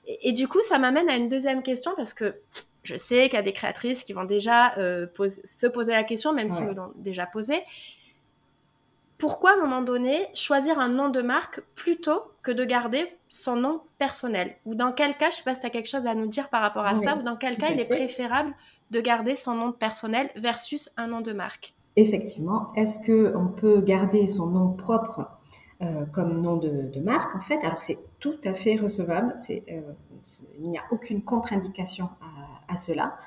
Et, 0.05 0.31
du 0.31 0.47
coup, 0.47 0.59
ça 0.67 0.79
m'amène 0.79 1.09
à 1.09 1.15
une 1.15 1.29
deuxième 1.29 1.63
question 1.63 1.93
parce 1.95 2.13
que 2.13 2.35
je 2.83 2.95
sais 2.95 3.29
qu'il 3.29 3.35
y 3.35 3.37
a 3.37 3.43
des 3.43 3.53
créatrices 3.53 4.03
qui 4.03 4.13
vont 4.13 4.25
déjà 4.25 4.77
euh, 4.77 5.07
se 5.27 5.67
poser 5.67 5.93
la 5.93 6.03
question, 6.03 6.33
même 6.33 6.51
si 6.51 6.61
me 6.61 6.73
l'ont 6.73 6.91
déjà 6.95 7.25
posé. 7.25 7.63
Pourquoi, 9.23 9.51
à 9.51 9.53
un 9.53 9.61
moment 9.61 9.81
donné, 9.81 10.27
choisir 10.33 10.79
un 10.79 10.89
nom 10.89 11.07
de 11.07 11.21
marque 11.21 11.61
plutôt 11.75 12.23
que 12.41 12.51
de 12.51 12.65
garder 12.65 13.05
son 13.29 13.55
nom 13.55 13.79
personnel? 13.97 14.57
Ou 14.65 14.75
dans 14.75 14.91
quel 14.91 15.15
cas, 15.15 15.29
je 15.29 15.37
sais 15.37 15.43
pas 15.43 15.53
si 15.53 15.61
tu 15.61 15.65
as 15.65 15.69
quelque 15.69 15.87
chose 15.87 16.07
à 16.07 16.13
nous 16.13 16.27
dire 16.27 16.49
par 16.49 16.61
rapport 16.61 16.85
à 16.85 16.93
ça, 16.93 17.15
ou 17.15 17.21
dans 17.21 17.37
quel 17.37 17.55
cas 17.55 17.67
il 17.71 17.79
est 17.79 17.87
préférable 17.87 18.53
de 18.91 18.99
garder 18.99 19.37
son 19.37 19.55
nom 19.55 19.71
personnel 19.71 20.29
versus 20.35 20.91
un 20.97 21.07
nom 21.07 21.21
de 21.21 21.31
marque? 21.31 21.73
Effectivement, 21.95 22.73
est-ce 22.75 22.99
qu'on 22.99 23.47
peut 23.47 23.79
garder 23.79 24.27
son 24.27 24.47
nom 24.47 24.73
propre 24.73 25.29
euh, 25.81 26.03
comme 26.11 26.41
nom 26.41 26.57
de, 26.57 26.99
marque 26.99 27.33
En 27.33 27.39
fait, 27.39 27.63
alors 27.63 27.81
c'est 27.81 27.99
tout 28.19 28.35
à 28.43 28.53
fait 28.53 28.75
recevable. 28.75 29.37
Euh, 29.49 29.81
il 30.59 30.69
n'y 30.69 30.77
a 30.77 30.83
aucune 30.91 31.21
contre-indication 31.23 32.09
à, 32.67 32.75
cela. 32.75 33.17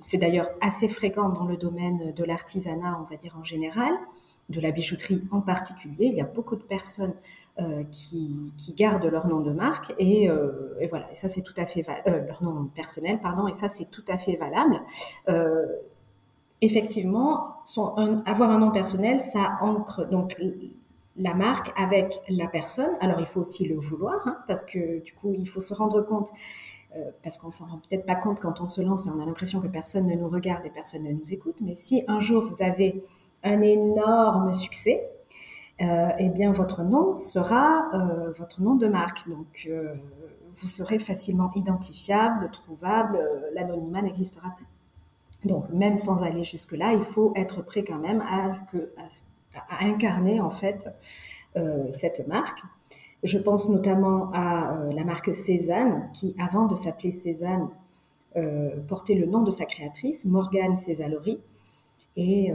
c'est 0.00 0.18
d'ailleurs 0.18 0.48
assez 0.60 0.88
fréquent 0.88 1.28
dans 1.28 1.44
le 1.44 1.56
domaine 1.56 2.12
de 2.12 2.24
l'artisanat, 2.24 2.98
on 3.00 3.04
va 3.08 3.16
dire 3.16 3.36
en 3.38 3.44
général, 3.44 3.92
de 4.48 4.60
la 4.60 4.70
bijouterie 4.70 5.22
en 5.30 5.40
particulier. 5.40 6.06
Il 6.06 6.14
y 6.14 6.20
a 6.20 6.24
beaucoup 6.24 6.56
de 6.56 6.62
personnes 6.62 7.14
qui, 7.92 8.52
gardent 8.76 9.04
leur 9.04 9.28
nom 9.28 9.40
de 9.40 9.52
marque 9.52 9.94
et, 9.98 10.28
voilà, 10.88 11.10
et 11.12 11.14
ça 11.14 11.28
c'est 11.28 11.42
tout 11.42 11.54
à 11.56 11.66
fait 11.66 11.86
leur 12.04 12.42
nom 12.42 12.64
personnel, 12.74 13.20
pardon, 13.20 13.46
et 13.46 13.52
ça 13.52 13.68
c'est 13.68 13.90
tout 13.90 14.04
à 14.08 14.16
fait 14.16 14.36
valable 14.36 14.80
effectivement, 16.64 17.56
avoir 18.26 18.50
un 18.50 18.58
nom 18.58 18.70
personnel, 18.70 19.20
ça 19.20 19.58
ancre 19.60 20.08
donc 20.08 20.36
la 21.16 21.34
marque 21.34 21.72
avec 21.76 22.20
la 22.28 22.46
personne. 22.46 22.90
Alors, 23.00 23.20
il 23.20 23.26
faut 23.26 23.40
aussi 23.40 23.66
le 23.66 23.76
vouloir, 23.76 24.26
hein, 24.26 24.38
parce 24.46 24.64
que 24.64 25.02
du 25.02 25.12
coup, 25.12 25.34
il 25.38 25.48
faut 25.48 25.60
se 25.60 25.74
rendre 25.74 26.00
compte, 26.02 26.30
euh, 26.96 27.10
parce 27.22 27.38
qu'on 27.38 27.50
s'en 27.50 27.66
rend 27.66 27.80
peut-être 27.88 28.06
pas 28.06 28.14
compte 28.14 28.40
quand 28.40 28.60
on 28.60 28.68
se 28.68 28.80
lance 28.80 29.06
et 29.06 29.10
on 29.10 29.20
a 29.20 29.26
l'impression 29.26 29.60
que 29.60 29.66
personne 29.66 30.06
ne 30.06 30.14
nous 30.14 30.28
regarde 30.28 30.64
et 30.64 30.70
personne 30.70 31.04
ne 31.04 31.12
nous 31.12 31.32
écoute. 31.32 31.56
Mais 31.60 31.74
si 31.74 32.04
un 32.08 32.20
jour 32.20 32.42
vous 32.42 32.62
avez 32.62 33.04
un 33.44 33.60
énorme 33.60 34.52
succès, 34.52 35.08
euh, 35.80 36.08
eh 36.18 36.28
bien, 36.28 36.52
votre 36.52 36.82
nom 36.82 37.14
sera 37.16 37.88
euh, 37.94 38.32
votre 38.38 38.62
nom 38.62 38.74
de 38.74 38.86
marque. 38.86 39.28
Donc, 39.28 39.68
vous 40.54 40.66
serez 40.66 40.98
facilement 40.98 41.50
identifiable, 41.54 42.48
trouvable, 42.50 43.20
l'anonymat 43.54 44.02
n'existera 44.02 44.50
plus. 44.56 44.66
Donc, 45.44 45.68
même 45.70 45.96
sans 45.96 46.22
aller 46.22 46.44
jusque-là, 46.44 46.92
il 46.94 47.02
faut 47.02 47.32
être 47.36 47.62
prêt 47.62 47.84
quand 47.84 47.98
même 47.98 48.22
à, 48.22 48.54
ce 48.54 48.64
que, 48.64 48.92
à, 49.54 49.84
incarner 49.84 50.40
en 50.40 50.50
fait 50.50 50.88
euh, 51.56 51.86
cette 51.92 52.26
marque. 52.26 52.62
Je 53.22 53.38
pense 53.38 53.68
notamment 53.68 54.30
à 54.32 54.76
euh, 54.76 54.92
la 54.92 55.04
marque 55.04 55.34
Cézanne, 55.34 56.10
qui 56.12 56.34
avant 56.38 56.66
de 56.66 56.74
s'appeler 56.74 57.12
Cézanne, 57.12 57.68
euh, 58.36 58.70
portait 58.88 59.14
le 59.14 59.26
nom 59.26 59.42
de 59.42 59.50
sa 59.50 59.64
créatrice, 59.64 60.24
Morgane 60.24 60.76
Césalori. 60.76 61.40
Et, 62.16 62.52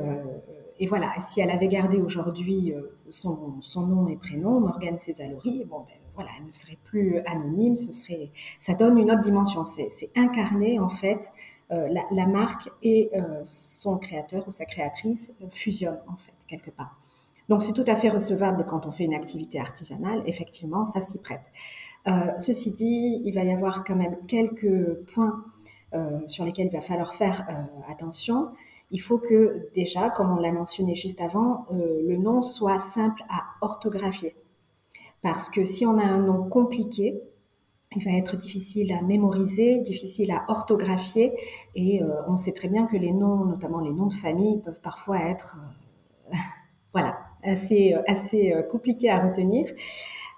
et, 0.79 0.88
voilà, 0.88 1.13
si 1.19 1.41
elle 1.41 1.51
avait 1.51 1.67
gardé 1.67 1.98
aujourd'hui 1.98 2.74
son, 3.09 3.62
son, 3.62 3.86
nom 3.86 4.07
et 4.07 4.15
prénom, 4.15 4.59
Morgane 4.59 4.98
Césalori, 4.98 5.65
bon, 5.65 5.79
ben, 5.79 6.00
voilà, 6.19 6.31
elle 6.38 6.48
ne 6.48 6.51
serait 6.51 6.77
plus 6.83 7.19
anonyme, 7.19 7.75
ça 8.57 8.74
donne 8.74 8.98
une 8.98 9.09
autre 9.09 9.21
dimension. 9.21 9.63
C'est 9.63 10.09
incarner 10.17 10.79
en 10.79 10.89
fait 10.89 11.31
euh, 11.71 11.88
la, 12.12 12.25
marque 12.25 12.67
et 12.81 13.12
euh, 13.13 13.41
son 13.43 14.00
créateur 14.00 14.48
ou 14.48 14.51
sa 14.51 14.65
créatrice 14.65 15.36
fusionnent 15.51 16.01
en 16.07 16.17
fait 16.17 16.33
quelque 16.48 16.71
part. 16.71 17.00
Donc 17.48 17.62
c'est 17.62 17.74
tout 17.74 17.86
à 17.86 17.95
fait 17.95 18.09
recevable 18.09 18.65
quand 18.67 18.88
on 18.88 18.91
fait 18.91 19.05
une 19.05 19.13
activité 19.13 19.59
artisanale, 19.59 20.24
effectivement, 20.25 20.83
ça 20.83 21.00
s'y 21.00 21.19
prête. 21.19 21.53
Euh, 22.07 22.31
ceci 22.38 22.74
dit, 22.74 23.21
il 23.24 23.33
va 23.33 23.43
y 23.43 23.51
avoir 23.53 23.83
quand 23.83 23.95
même 23.95 24.17
quelques 24.27 24.95
points 25.13 25.45
sur 26.27 26.45
lesquels 26.45 26.67
il 26.67 26.74
va 26.74 26.81
falloir 26.81 27.15
faire 27.15 27.48
attention. 27.89 28.50
Il 28.91 29.00
faut 29.00 29.19
que 29.19 29.69
déjà, 29.74 30.10
comme 30.10 30.31
on 30.31 30.38
l'a 30.38 30.51
mentionné 30.51 30.96
juste 30.96 31.22
avant, 31.22 31.65
le 31.72 32.17
nom 32.17 32.41
soit 32.41 32.77
simple 32.77 33.24
à 33.29 33.43
orthographier. 33.62 34.36
Parce 35.22 35.50
que 35.50 35.65
si 35.65 35.86
on 35.86 35.98
a 36.00 36.03
un 36.03 36.19
nom 36.19 36.48
compliqué, 36.50 37.22
il 37.96 38.03
va 38.03 38.12
être 38.12 38.38
difficile 38.38 38.93
à 38.93 39.01
mémoriser, 39.01 39.77
difficile 39.79 40.31
à 40.31 40.46
orthographier, 40.48 41.34
et 41.75 42.03
euh, 42.03 42.08
on 42.27 42.38
sait 42.38 42.53
très 42.53 42.67
bien 42.67 42.86
que 42.86 42.96
les 42.96 43.12
noms, 43.12 43.46
notamment 43.46 43.79
les 43.79 43.91
noms 43.91 44.05
de 44.05 44.13
famille, 44.13 44.62
peuvent 44.62 44.79
parfois 44.81 45.19
être, 45.22 45.58
euh, 46.31 46.36
voilà, 46.93 47.17
assez, 47.43 47.96
euh, 47.96 48.01
assez 48.08 48.53
compliqués 48.72 49.10
à 49.10 49.27
retenir. 49.27 49.67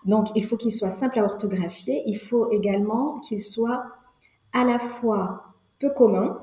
Donc, 0.05 0.29
il 0.35 0.45
faut 0.45 0.55
qu'il 0.55 0.71
soit 0.71 0.89
simple 0.89 1.19
à 1.19 1.23
orthographier. 1.23 2.03
Il 2.05 2.17
faut 2.17 2.49
également 2.51 3.19
qu'il 3.19 3.43
soit 3.43 3.83
à 4.53 4.63
la 4.63 4.79
fois 4.79 5.43
peu 5.77 5.89
commun, 5.89 6.39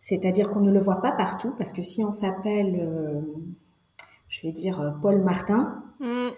c'est-à-dire 0.00 0.50
qu'on 0.50 0.60
ne 0.60 0.72
le 0.72 0.80
voit 0.80 1.00
pas 1.00 1.12
partout, 1.12 1.54
parce 1.58 1.72
que 1.72 1.82
si 1.82 2.04
on 2.04 2.12
s'appelle, 2.12 3.24
je 4.28 4.42
vais 4.42 4.52
dire 4.52 4.96
Paul 5.02 5.20
Martin, 5.22 5.82
Mm. 6.00 6.28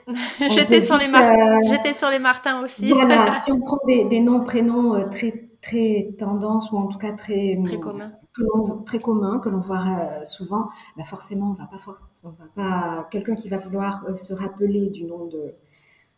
J'étais 0.50 0.81
sur, 0.81 0.97
les 0.97 1.07
euh, 1.07 1.59
J'étais 1.69 1.95
sur 1.95 2.11
les 2.11 2.19
Martins 2.19 2.62
aussi. 2.62 2.93
Voilà, 2.93 3.33
si 3.40 3.52
on 3.52 3.61
prend 3.61 3.79
des, 3.87 4.21
noms, 4.21 4.43
prénoms 4.45 4.95
euh, 4.95 5.09
très, 5.09 5.50
très 5.61 6.14
tendance 6.19 6.73
ou 6.73 6.79
en 6.79 6.87
tout 6.87 6.99
cas 6.99 7.12
très, 7.12 7.59
très 7.64 7.79
communs, 7.79 8.12
que 8.35 8.85
très 8.85 9.00
commun, 9.00 9.38
que 9.38 9.49
l'on 9.49 9.61
voit 9.61 9.85
euh, 9.85 10.25
souvent, 10.25 10.69
bah 10.97 11.05
forcément, 11.05 11.50
on 11.50 11.52
va 11.52 11.67
pas, 11.67 11.76
on 12.25 12.31
va 12.31 12.45
pas, 12.55 13.09
quelqu'un 13.11 13.35
qui 13.35 13.49
va 13.49 13.59
vouloir 13.59 14.07
se 14.17 14.33
rappeler 14.33 14.88
du 14.88 15.05
nom 15.05 15.26
de, 15.26 15.55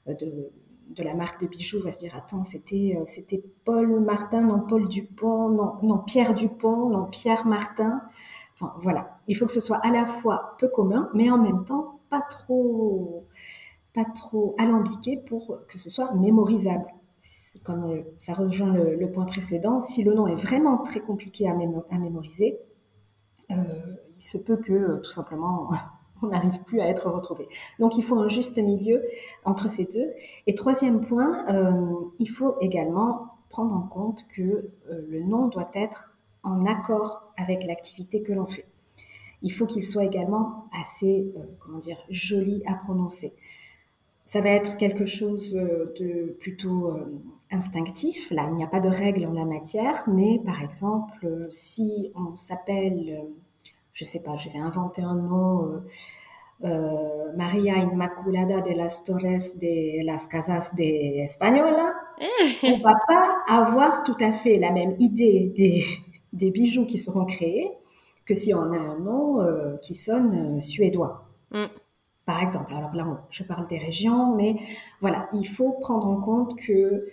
de, 0.07 0.51
de, 0.97 1.03
la 1.03 1.15
marque 1.15 1.41
de 1.41 1.47
bijoux 1.47 1.83
va 1.83 1.93
se 1.93 1.99
dire, 1.99 2.15
attends, 2.17 2.45
c'était, 2.45 2.99
c'était 3.05 3.43
Paul 3.65 4.01
Martin, 4.01 4.43
non 4.43 4.61
Paul 4.61 4.89
Dupont, 4.89 5.49
non, 5.49 5.75
non 5.83 5.99
Pierre 5.99 6.35
Dupont, 6.35 6.89
non 6.89 7.07
Pierre 7.07 7.47
Martin. 7.47 8.03
Enfin, 8.55 8.75
voilà. 8.83 9.19
Il 9.29 9.37
faut 9.37 9.47
que 9.47 9.53
ce 9.53 9.61
soit 9.61 9.79
à 9.79 9.91
la 9.91 10.07
fois 10.07 10.57
peu 10.59 10.69
commun, 10.69 11.11
mais 11.15 11.31
en 11.31 11.39
même 11.39 11.65
temps 11.65 12.01
pas 12.11 12.21
trop 12.21 13.27
pas 13.95 14.05
trop 14.05 14.55
alambiqué 14.59 15.17
pour 15.17 15.61
que 15.69 15.79
ce 15.79 15.91
soit 15.91 16.15
mémorisable. 16.15 16.87
Comme 17.65 17.85
euh, 17.85 18.03
ça 18.19 18.35
rejoint 18.35 18.73
le, 18.73 19.11
point 19.11 19.27
précédent, 19.27 19.79
si 19.79 20.03
le 20.03 20.15
nom 20.15 20.27
est 20.27 20.35
vraiment 20.35 20.79
très 20.79 21.01
compliqué 21.01 21.49
à, 21.49 21.55
mémoriser, 21.55 22.59
euh, 23.51 23.55
il 24.17 24.23
se 24.23 24.39
peut 24.39 24.57
que 24.57 24.73
euh, 24.73 24.97
tout 24.99 25.11
simplement 25.11 25.71
on 26.23 26.29
n'arrive 26.29 26.63
plus 26.63 26.81
à 26.81 26.89
être 26.89 27.11
retrouvé. 27.11 27.49
Donc 27.79 27.97
il 27.97 28.05
faut 28.05 28.17
un 28.17 28.29
juste 28.29 28.59
milieu 28.59 29.03
entre 29.45 29.69
ces 29.69 29.85
deux. 29.85 30.13
Et 30.47 30.55
troisième 30.55 31.01
point, 31.01 31.45
il 32.19 32.29
faut 32.29 32.57
également 32.61 33.29
prendre 33.49 33.75
en 33.75 33.83
compte 33.83 34.27
que 34.29 34.71
le 34.89 35.23
nom 35.23 35.49
doit 35.49 35.71
être 35.75 36.15
en 36.43 36.65
accord 36.67 37.33
avec 37.37 37.65
l'activité 37.65 38.23
que 38.23 38.33
l'on 38.33 38.47
fait. 38.47 38.67
Il 39.43 39.53
faut 39.53 39.67
qu'il 39.67 39.85
soit 39.85 40.05
également 40.05 40.67
assez, 40.81 41.33
comment 41.61 41.79
dire, 41.79 41.99
joli 42.09 42.63
à 42.67 42.75
prononcer 42.75 43.35
ça 44.25 44.41
va 44.41 44.51
être 44.51 44.77
quelque 44.77 45.05
chose 45.05 45.57
euh, 45.57 45.93
de 45.99 46.37
plutôt 46.41 46.89
euh, 46.89 47.21
instinctif. 47.51 48.31
Là, 48.31 48.49
il 48.51 48.57
n'y 48.57 48.65
a 48.65 48.67
pas 48.67 48.81
de 48.81 48.89
règles 48.89 49.27
en 49.27 49.33
la 49.33 49.45
matière, 49.45 50.05
mais 50.07 50.41
par 50.45 50.63
exemple, 50.63 51.27
euh, 51.27 51.49
si 51.51 52.13
on 52.15 52.37
s'appelle, 52.37 53.25
je 53.93 54.05
sais 54.05 54.21
pas, 54.21 54.37
je 54.37 54.49
vais 54.51 54.59
inventer 54.59 55.03
un 55.03 55.15
nom, 55.15 55.83
Maria 57.37 57.77
Inmaculada 57.79 58.61
de 58.61 58.71
las 58.71 59.03
Torres 59.05 59.57
de 59.61 60.05
las 60.07 60.29
Casas 60.29 60.73
de 60.77 61.23
Española, 61.23 61.93
on 62.63 62.77
va 62.79 62.95
pas 63.09 63.39
avoir 63.49 64.05
tout 64.05 64.17
à 64.21 64.31
fait 64.33 64.59
la 64.59 64.71
même 64.71 64.95
idée 65.01 65.53
des, 65.57 65.85
des 66.33 66.51
bijoux 66.53 66.87
qui 66.87 66.99
seront 66.99 67.25
créés 67.25 67.69
que 68.25 68.37
si 68.37 68.55
on 68.55 68.73
a 68.73 68.79
un 68.79 68.99
nom 69.01 69.79
qui 69.83 69.95
sonne 69.95 70.61
suédois. 70.61 71.29
Mm 71.51 71.67
par 72.27 72.43
exemple. 72.43 72.73
Alors 72.75 72.95
là, 72.95 73.07
je 73.31 73.43
parle 73.43 73.67
des 73.67 73.79
régions, 73.79 74.35
mais 74.37 74.57
voilà, 75.01 75.29
il 75.33 75.47
faut 75.47 75.73
prendre 75.81 76.07
en 76.07 76.21
compte 76.21 76.59
que 76.59 77.07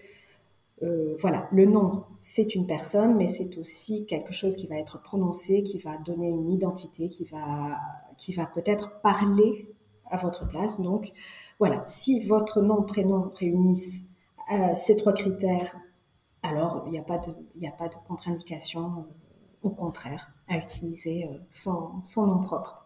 euh, 0.83 1.15
voilà, 1.19 1.47
le 1.51 1.65
nom, 1.65 2.05
c'est 2.19 2.55
une 2.55 2.65
personne, 2.65 3.15
mais 3.15 3.27
c'est 3.27 3.57
aussi 3.57 4.05
quelque 4.05 4.33
chose 4.33 4.55
qui 4.55 4.67
va 4.67 4.77
être 4.77 5.01
prononcé, 5.01 5.63
qui 5.63 5.79
va 5.79 5.97
donner 5.97 6.27
une 6.27 6.49
identité, 6.51 7.07
qui 7.07 7.25
va, 7.25 7.77
qui 8.17 8.33
va 8.33 8.45
peut-être 8.45 9.01
parler 9.01 9.73
à 10.09 10.17
votre 10.17 10.47
place. 10.47 10.79
Donc, 10.79 11.11
voilà, 11.59 11.83
si 11.85 12.25
votre 12.25 12.61
nom, 12.61 12.83
prénom 12.83 13.31
réunissent 13.35 14.05
euh, 14.51 14.75
ces 14.75 14.95
trois 14.95 15.13
critères, 15.13 15.75
alors 16.43 16.83
il 16.85 16.91
n'y 16.91 16.99
a 16.99 17.03
pas 17.03 17.17
de, 17.17 17.31
de 17.31 18.07
contre-indication, 18.07 18.85
euh, 18.85 19.01
au 19.63 19.69
contraire, 19.69 20.31
à 20.47 20.57
utiliser 20.57 21.27
son 21.49 22.01
nom 22.15 22.39
propre. 22.39 22.85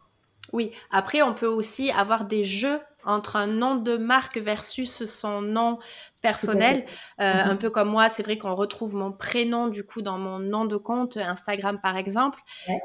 Oui, 0.51 0.71
après, 0.91 1.21
on 1.21 1.33
peut 1.33 1.47
aussi 1.47 1.91
avoir 1.91 2.25
des 2.25 2.43
jeux 2.43 2.79
entre 3.05 3.35
un 3.35 3.47
nom 3.47 3.75
de 3.75 3.97
marque 3.97 4.37
versus 4.37 5.05
son 5.05 5.41
nom 5.41 5.79
personnel. 6.21 6.85
Euh, 7.19 7.33
mhm. 7.33 7.49
Un 7.51 7.55
peu 7.55 7.69
comme 7.69 7.89
moi, 7.89 8.09
c'est 8.09 8.23
vrai 8.23 8.37
qu'on 8.37 8.55
retrouve 8.55 8.95
mon 8.95 9.11
prénom 9.11 9.67
du 9.67 9.83
coup 9.83 10.01
dans 10.01 10.17
mon 10.17 10.39
nom 10.39 10.65
de 10.65 10.77
compte 10.77 11.17
Instagram 11.17 11.79
par 11.81 11.97
exemple. 11.97 12.39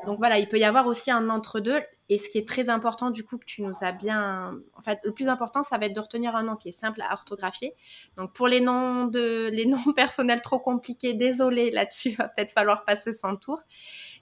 Donc 0.06 0.18
voilà, 0.18 0.38
il 0.38 0.48
peut 0.48 0.58
y 0.58 0.64
avoir 0.64 0.86
aussi 0.86 1.10
un 1.10 1.30
entre-deux. 1.30 1.80
Et 2.10 2.16
ce 2.16 2.30
qui 2.30 2.38
est 2.38 2.48
très 2.48 2.70
important 2.70 3.10
du 3.10 3.22
coup 3.22 3.36
que 3.36 3.44
tu 3.44 3.62
nous 3.62 3.74
as 3.82 3.92
bien... 3.92 4.58
En 4.74 4.82
fait, 4.82 4.98
le 5.04 5.12
plus 5.12 5.28
important, 5.28 5.62
ça 5.62 5.76
va 5.76 5.86
être 5.86 5.94
de 5.94 6.00
retenir 6.00 6.34
un 6.34 6.42
nom 6.42 6.56
qui 6.56 6.70
est 6.70 6.72
simple 6.72 7.02
à 7.02 7.12
orthographier. 7.12 7.74
Donc 8.16 8.32
pour 8.32 8.48
les 8.48 8.60
noms, 8.60 9.06
de... 9.06 9.48
les 9.52 9.66
noms 9.66 9.92
personnels 9.94 10.42
trop 10.42 10.58
compliqués, 10.58 11.14
désolé 11.14 11.70
là-dessus, 11.70 12.10
va 12.18 12.28
peut-être 12.28 12.52
falloir 12.52 12.84
passer 12.84 13.12
son 13.12 13.36
tour. 13.36 13.60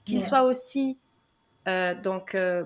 Qu'il 0.04 0.22
soit 0.22 0.42
aussi... 0.42 0.98
Euh, 1.68 1.94
donc... 1.94 2.34
Euh, 2.34 2.64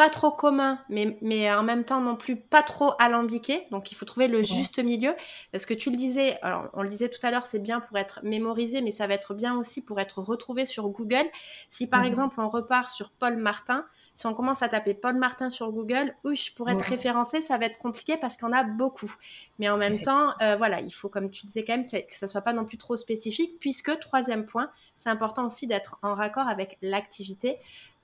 pas 0.00 0.08
trop 0.08 0.30
commun, 0.30 0.78
mais, 0.88 1.18
mais 1.20 1.52
en 1.52 1.62
même 1.62 1.84
temps 1.84 2.00
non 2.00 2.16
plus 2.16 2.36
pas 2.36 2.62
trop 2.62 2.94
alambiqué. 2.98 3.66
Donc 3.70 3.92
il 3.92 3.96
faut 3.96 4.06
trouver 4.06 4.28
le 4.28 4.42
juste 4.42 4.78
milieu. 4.78 5.14
Parce 5.52 5.66
que 5.66 5.74
tu 5.74 5.90
le 5.90 5.96
disais, 5.96 6.38
alors 6.40 6.70
on 6.72 6.80
le 6.80 6.88
disait 6.88 7.10
tout 7.10 7.18
à 7.22 7.30
l'heure, 7.30 7.44
c'est 7.44 7.58
bien 7.58 7.80
pour 7.80 7.98
être 7.98 8.20
mémorisé, 8.22 8.80
mais 8.80 8.92
ça 8.92 9.06
va 9.06 9.12
être 9.12 9.34
bien 9.34 9.58
aussi 9.58 9.84
pour 9.84 10.00
être 10.00 10.20
retrouvé 10.22 10.64
sur 10.64 10.88
Google. 10.88 11.26
Si 11.68 11.86
par 11.86 12.00
mhm. 12.00 12.06
exemple 12.06 12.40
on 12.40 12.48
repart 12.48 12.88
sur 12.88 13.10
Paul 13.10 13.36
Martin, 13.36 13.84
Si 14.16 14.26
on 14.26 14.32
commence 14.32 14.62
à 14.62 14.68
taper 14.68 14.94
Paul 14.94 15.16
Martin 15.16 15.50
sur 15.50 15.70
Google, 15.70 16.14
oui, 16.24 16.50
pour 16.56 16.70
être 16.70 16.84
référencé, 16.84 17.42
ça 17.42 17.58
va 17.58 17.66
être 17.66 17.78
compliqué 17.78 18.16
parce 18.16 18.38
qu'on 18.38 18.52
a 18.52 18.62
beaucoup. 18.62 19.14
Mais 19.58 19.68
en 19.68 19.76
même 19.76 20.00
temps, 20.00 20.32
euh, 20.42 20.56
voilà, 20.56 20.80
il 20.80 20.92
faut, 20.92 21.08
comme 21.08 21.30
tu 21.30 21.46
disais 21.46 21.64
quand 21.64 21.76
même, 21.76 21.86
que, 21.86 21.96
ça 22.10 22.26
soit 22.26 22.42
pas 22.42 22.52
non 22.52 22.66
plus 22.66 22.76
trop 22.76 22.96
spécifique, 22.96 23.58
puisque 23.60 23.98
troisième 23.98 24.44
point, 24.44 24.70
c'est 24.94 25.08
important 25.08 25.46
aussi 25.46 25.66
d'être 25.66 25.98
en 26.02 26.14
raccord 26.14 26.48
avec 26.48 26.76
l'activité. 26.82 27.58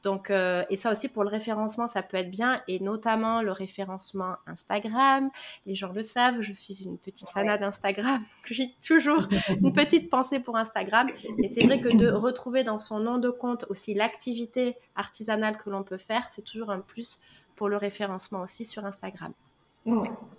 Donc, 0.06 0.30
euh, 0.30 0.62
et 0.70 0.76
ça 0.76 0.92
aussi 0.92 1.08
pour 1.08 1.24
le 1.24 1.30
référencement, 1.30 1.88
ça 1.88 2.00
peut 2.00 2.16
être 2.16 2.30
bien, 2.30 2.62
et 2.68 2.78
notamment 2.78 3.42
le 3.42 3.50
référencement 3.50 4.36
Instagram. 4.46 5.30
Les 5.66 5.74
gens 5.74 5.90
le 5.90 6.04
savent, 6.04 6.42
je 6.42 6.52
suis 6.52 6.84
une 6.84 6.96
petite 6.96 7.28
fanade 7.28 7.58
d'Instagram. 7.58 8.22
J'ai 8.44 8.72
toujours 8.86 9.26
une 9.60 9.72
petite 9.72 10.08
pensée 10.08 10.38
pour 10.38 10.56
Instagram. 10.56 11.08
Et 11.42 11.48
c'est 11.48 11.64
vrai 11.64 11.80
que 11.80 11.88
de 11.88 12.08
retrouver 12.08 12.62
dans 12.62 12.78
son 12.78 13.00
nom 13.00 13.18
de 13.18 13.30
compte 13.30 13.64
aussi 13.68 13.94
l'activité 13.94 14.76
artisanale 14.94 15.56
que 15.56 15.70
l'on 15.70 15.82
peut 15.82 15.96
faire, 15.96 16.28
c'est 16.28 16.42
toujours 16.42 16.70
un 16.70 16.78
plus 16.78 17.20
pour 17.56 17.68
le 17.68 17.76
référencement 17.76 18.42
aussi 18.42 18.64
sur 18.64 18.84
Instagram. 18.84 19.32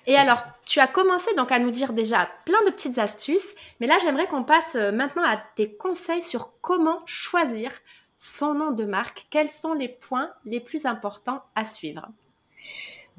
Et 0.06 0.16
alors, 0.16 0.44
tu 0.66 0.80
as 0.80 0.88
commencé 0.88 1.34
donc 1.36 1.52
à 1.52 1.60
nous 1.60 1.72
dire 1.72 1.92
déjà 1.92 2.30
plein 2.46 2.64
de 2.66 2.72
petites 2.72 3.00
astuces, 3.00 3.54
mais 3.82 3.88
là 3.88 3.98
j'aimerais 4.02 4.28
qu'on 4.28 4.44
passe 4.44 4.76
euh, 4.76 4.92
maintenant 4.92 5.24
à 5.26 5.38
tes 5.56 5.74
conseils 5.74 6.22
sur 6.22 6.54
comment 6.62 7.02
choisir 7.06 7.72
son 8.18 8.56
nom 8.56 8.72
de 8.72 8.84
marque, 8.84 9.28
quels 9.30 9.50
sont 9.50 9.74
les 9.74 9.88
points 9.88 10.32
les 10.44 10.60
plus 10.60 10.86
importants 10.86 11.44
à 11.56 11.64
suivre? 11.64 12.10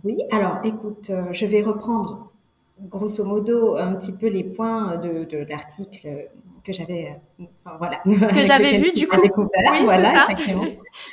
Oui, 0.05 0.19
alors 0.31 0.59
écoute, 0.65 1.11
euh, 1.11 1.33
je 1.33 1.47
vais 1.47 1.63
reprendre 1.63 2.31
grosso 2.81 3.25
modo 3.25 3.77
un 3.77 3.95
petit 3.95 4.13
peu 4.13 4.29
les 4.29 4.45
points 4.45 4.97
de, 4.97 5.25
de 5.25 5.39
l'article 5.49 6.29
que 6.69 6.73
j'avais 6.73 7.17
euh, 7.41 7.45
voilà. 7.79 8.01
Que 8.05 8.43
j'avais 8.45 8.77
vu 8.79 8.91
du 8.95 9.09
coup. 9.09 9.21
oui, 9.23 9.85
voilà 9.85 10.27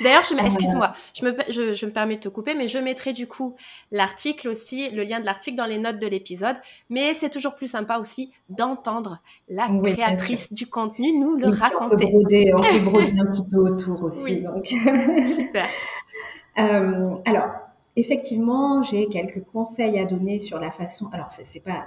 d'ailleurs 0.04 0.24
je 0.24 0.36
euh, 0.36 0.46
excuse-moi 0.46 0.94
je 1.14 1.26
me 1.26 1.32
je, 1.50 1.74
je, 1.74 1.86
me 1.86 1.92
permets 1.92 2.18
de 2.18 2.22
te 2.22 2.30
couper 2.30 2.56
mais 2.56 2.68
je 2.68 2.78
mettrai 2.78 3.14
du 3.14 3.28
coup 3.28 3.56
l'article 3.92 4.50
aussi 4.50 4.90
le 4.90 5.04
lien 5.04 5.20
de 5.20 5.26
l'article 5.26 5.56
dans 5.56 5.66
les 5.66 5.78
notes 5.78 6.00
de 6.00 6.08
l'épisode. 6.08 6.56
Mais 6.90 7.14
c'est 7.14 7.30
toujours 7.30 7.56
plus 7.56 7.68
sympa 7.68 8.00
aussi 8.00 8.32
d'entendre 8.50 9.22
la 9.48 9.68
créatrice 9.84 10.52
du 10.52 10.68
contenu 10.68 11.18
nous 11.18 11.36
le 11.38 11.48
raconter 11.48 12.06
on 12.06 12.12
peut 12.12 12.20
broder 12.20 12.54
on 12.56 12.62
peut 12.62 12.80
broder 12.80 13.14
un 13.20 13.26
petit 13.26 13.48
peu 13.50 13.58
autour 13.58 14.04
aussi 14.04 14.42
donc. 14.42 14.66
Super. 14.68 15.66
Euh, 16.58 17.16
alors 17.26 17.50
effectivement 17.96 18.82
j'ai 18.82 19.08
quelques 19.08 19.44
conseils 19.46 20.00
à 20.00 20.06
donner 20.06 20.40
sur 20.40 20.60
la 20.60 20.72
façon 20.72 21.10
alors 21.14 21.32
c'est 21.32 21.64
pas 21.64 21.84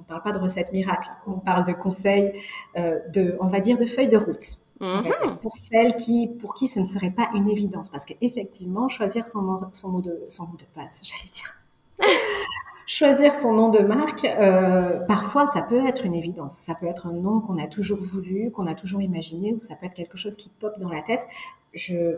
on 0.00 0.02
parle 0.02 0.22
pas 0.22 0.32
de 0.32 0.38
recettes 0.38 0.72
miracles, 0.72 1.10
on 1.26 1.38
parle 1.38 1.64
de 1.64 1.72
conseils, 1.72 2.32
euh, 2.78 2.98
de, 3.12 3.36
on 3.40 3.46
va 3.46 3.60
dire 3.60 3.78
de 3.78 3.86
feuilles 3.86 4.08
de 4.08 4.16
route. 4.16 4.58
Mhm. 4.82 5.36
pour 5.42 5.54
celles 5.56 5.94
qui, 5.96 6.26
pour 6.26 6.54
qui 6.54 6.66
ce 6.66 6.80
ne 6.80 6.86
serait 6.86 7.10
pas 7.10 7.28
une 7.34 7.50
évidence, 7.50 7.90
parce 7.90 8.06
qu'effectivement, 8.06 8.88
choisir 8.88 9.26
son, 9.26 9.42
mot, 9.42 9.60
son, 9.72 9.90
mot 9.90 10.00
de, 10.00 10.24
son 10.30 10.46
mot 10.46 10.56
de 10.56 10.64
passe, 10.74 11.02
j'allais 11.04 11.30
dire, 11.30 11.54
choisir 12.86 13.34
son 13.34 13.52
nom 13.52 13.68
de 13.68 13.80
marque, 13.80 14.24
euh, 14.24 15.00
parfois 15.00 15.46
ça 15.48 15.60
peut 15.60 15.86
être 15.86 16.06
une 16.06 16.14
évidence. 16.14 16.54
Ça 16.54 16.74
peut 16.74 16.86
être 16.86 17.06
un 17.06 17.12
nom 17.12 17.40
qu'on 17.40 17.58
a 17.58 17.66
toujours 17.66 18.00
voulu, 18.00 18.50
qu'on 18.52 18.66
a 18.66 18.74
toujours 18.74 19.02
imaginé, 19.02 19.52
ou 19.52 19.60
ça 19.60 19.76
peut 19.76 19.84
être 19.84 19.94
quelque 19.94 20.16
chose 20.16 20.34
qui 20.36 20.48
pop 20.48 20.72
dans 20.80 20.88
la 20.88 21.02
tête. 21.02 21.26
Je 21.74 22.16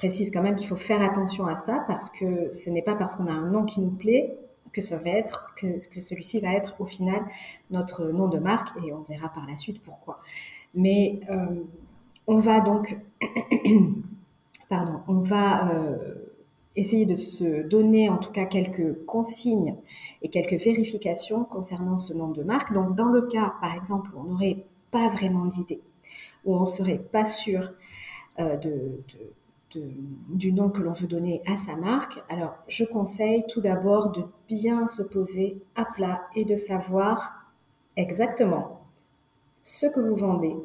précise 0.00 0.30
quand 0.30 0.40
même 0.40 0.56
qu'il 0.56 0.66
faut 0.66 0.76
faire 0.76 1.02
attention 1.02 1.46
à 1.46 1.56
ça 1.56 1.84
parce 1.86 2.10
que 2.10 2.50
ce 2.52 2.70
n'est 2.70 2.80
pas 2.80 2.94
parce 2.94 3.16
qu'on 3.16 3.26
a 3.26 3.32
un 3.32 3.50
nom 3.50 3.66
qui 3.66 3.82
nous 3.82 3.90
plaît 3.90 4.34
que 4.72 4.80
ça 4.80 4.96
va 4.96 5.10
être, 5.10 5.54
que, 5.58 5.86
que 5.88 6.00
celui-ci 6.00 6.40
va 6.40 6.54
être 6.54 6.74
au 6.80 6.86
final 6.86 7.20
notre 7.70 8.06
nom 8.06 8.26
de 8.26 8.38
marque 8.38 8.74
et 8.82 8.94
on 8.94 9.02
verra 9.10 9.28
par 9.28 9.46
la 9.46 9.56
suite 9.56 9.82
pourquoi. 9.82 10.20
Mais 10.74 11.20
euh, 11.28 11.64
on 12.26 12.38
va 12.38 12.60
donc, 12.60 12.96
pardon, 14.70 15.00
on 15.06 15.20
va 15.20 15.70
euh, 15.70 16.14
essayer 16.76 17.04
de 17.04 17.14
se 17.14 17.68
donner 17.68 18.08
en 18.08 18.16
tout 18.16 18.32
cas 18.32 18.46
quelques 18.46 19.04
consignes 19.04 19.76
et 20.22 20.30
quelques 20.30 20.64
vérifications 20.64 21.44
concernant 21.44 21.98
ce 21.98 22.14
nom 22.14 22.28
de 22.28 22.42
marque. 22.42 22.72
Donc 22.72 22.94
dans 22.94 23.10
le 23.10 23.20
cas, 23.26 23.52
par 23.60 23.74
exemple, 23.74 24.12
où 24.14 24.20
on 24.20 24.24
n'aurait 24.24 24.64
pas 24.90 25.10
vraiment 25.10 25.44
d'idée, 25.44 25.82
où 26.46 26.56
on 26.56 26.64
serait 26.64 27.02
pas 27.12 27.26
sûr 27.26 27.74
euh, 28.38 28.56
de 28.56 29.02
du 29.74 30.52
nom 30.52 30.68
que 30.68 30.82
l'on 30.82 30.92
veut 30.92 31.06
donner 31.06 31.42
à 31.46 31.56
sa 31.56 31.76
marque, 31.76 32.22
alors 32.28 32.54
je 32.66 32.84
conseille 32.84 33.44
tout 33.48 33.60
d'abord 33.60 34.10
de 34.10 34.24
bien 34.48 34.88
se 34.88 35.02
poser 35.02 35.62
à 35.76 35.84
plat 35.84 36.22
et 36.34 36.44
de 36.44 36.56
savoir 36.56 37.46
exactement 37.96 38.80
ce 39.62 39.86
que 39.86 40.00
vous 40.00 40.16
vendez, 40.16 40.56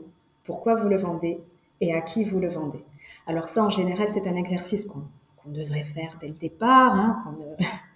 pourquoi 0.43 0.75
vous 0.75 0.87
le 0.87 0.97
vendez 0.97 1.39
et 1.81 1.93
à 1.93 2.01
qui 2.01 2.23
vous 2.23 2.39
le 2.39 2.49
vendez. 2.49 2.83
Alors 3.27 3.47
ça, 3.47 3.63
en 3.63 3.69
général, 3.69 4.09
c'est 4.09 4.27
un 4.27 4.35
exercice 4.35 4.85
qu'on 4.85 5.03
devrait 5.45 5.83
faire 5.83 6.17
dès 6.19 6.27
le 6.27 6.33
départ, 6.33 6.93
hein, 6.93 7.23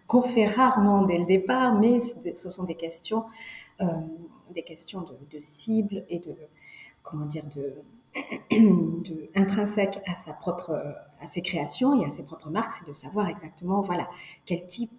qu'on 0.08 0.22
fait 0.34 0.46
rarement 0.46 1.04
dès 1.04 1.18
le 1.18 1.26
départ, 1.26 1.76
mais 1.76 2.00
ce 2.00 2.50
sont 2.50 2.66
des 2.66 2.76
questions, 2.76 3.26
euh, 3.82 3.86
des 4.54 4.64
questions 4.64 5.02
de, 5.02 5.18
de 5.32 5.42
cible 5.42 6.04
et 6.10 6.20
de, 6.20 6.36
comment 7.04 7.26
dire, 7.26 7.46
de, 7.56 7.74
intrinsèque 9.36 10.00
à 10.06 10.16
sa 10.16 10.34
propre, 10.34 10.72
à 11.22 11.26
ses 11.28 11.42
créations 11.42 12.02
et 12.02 12.06
à 12.06 12.10
ses 12.10 12.24
propres 12.24 12.50
marques, 12.50 12.72
c'est 12.72 12.88
de 12.88 12.94
savoir 12.94 13.28
exactement, 13.30 13.82
voilà, 13.82 14.08
quel 14.46 14.66
type, 14.66 14.92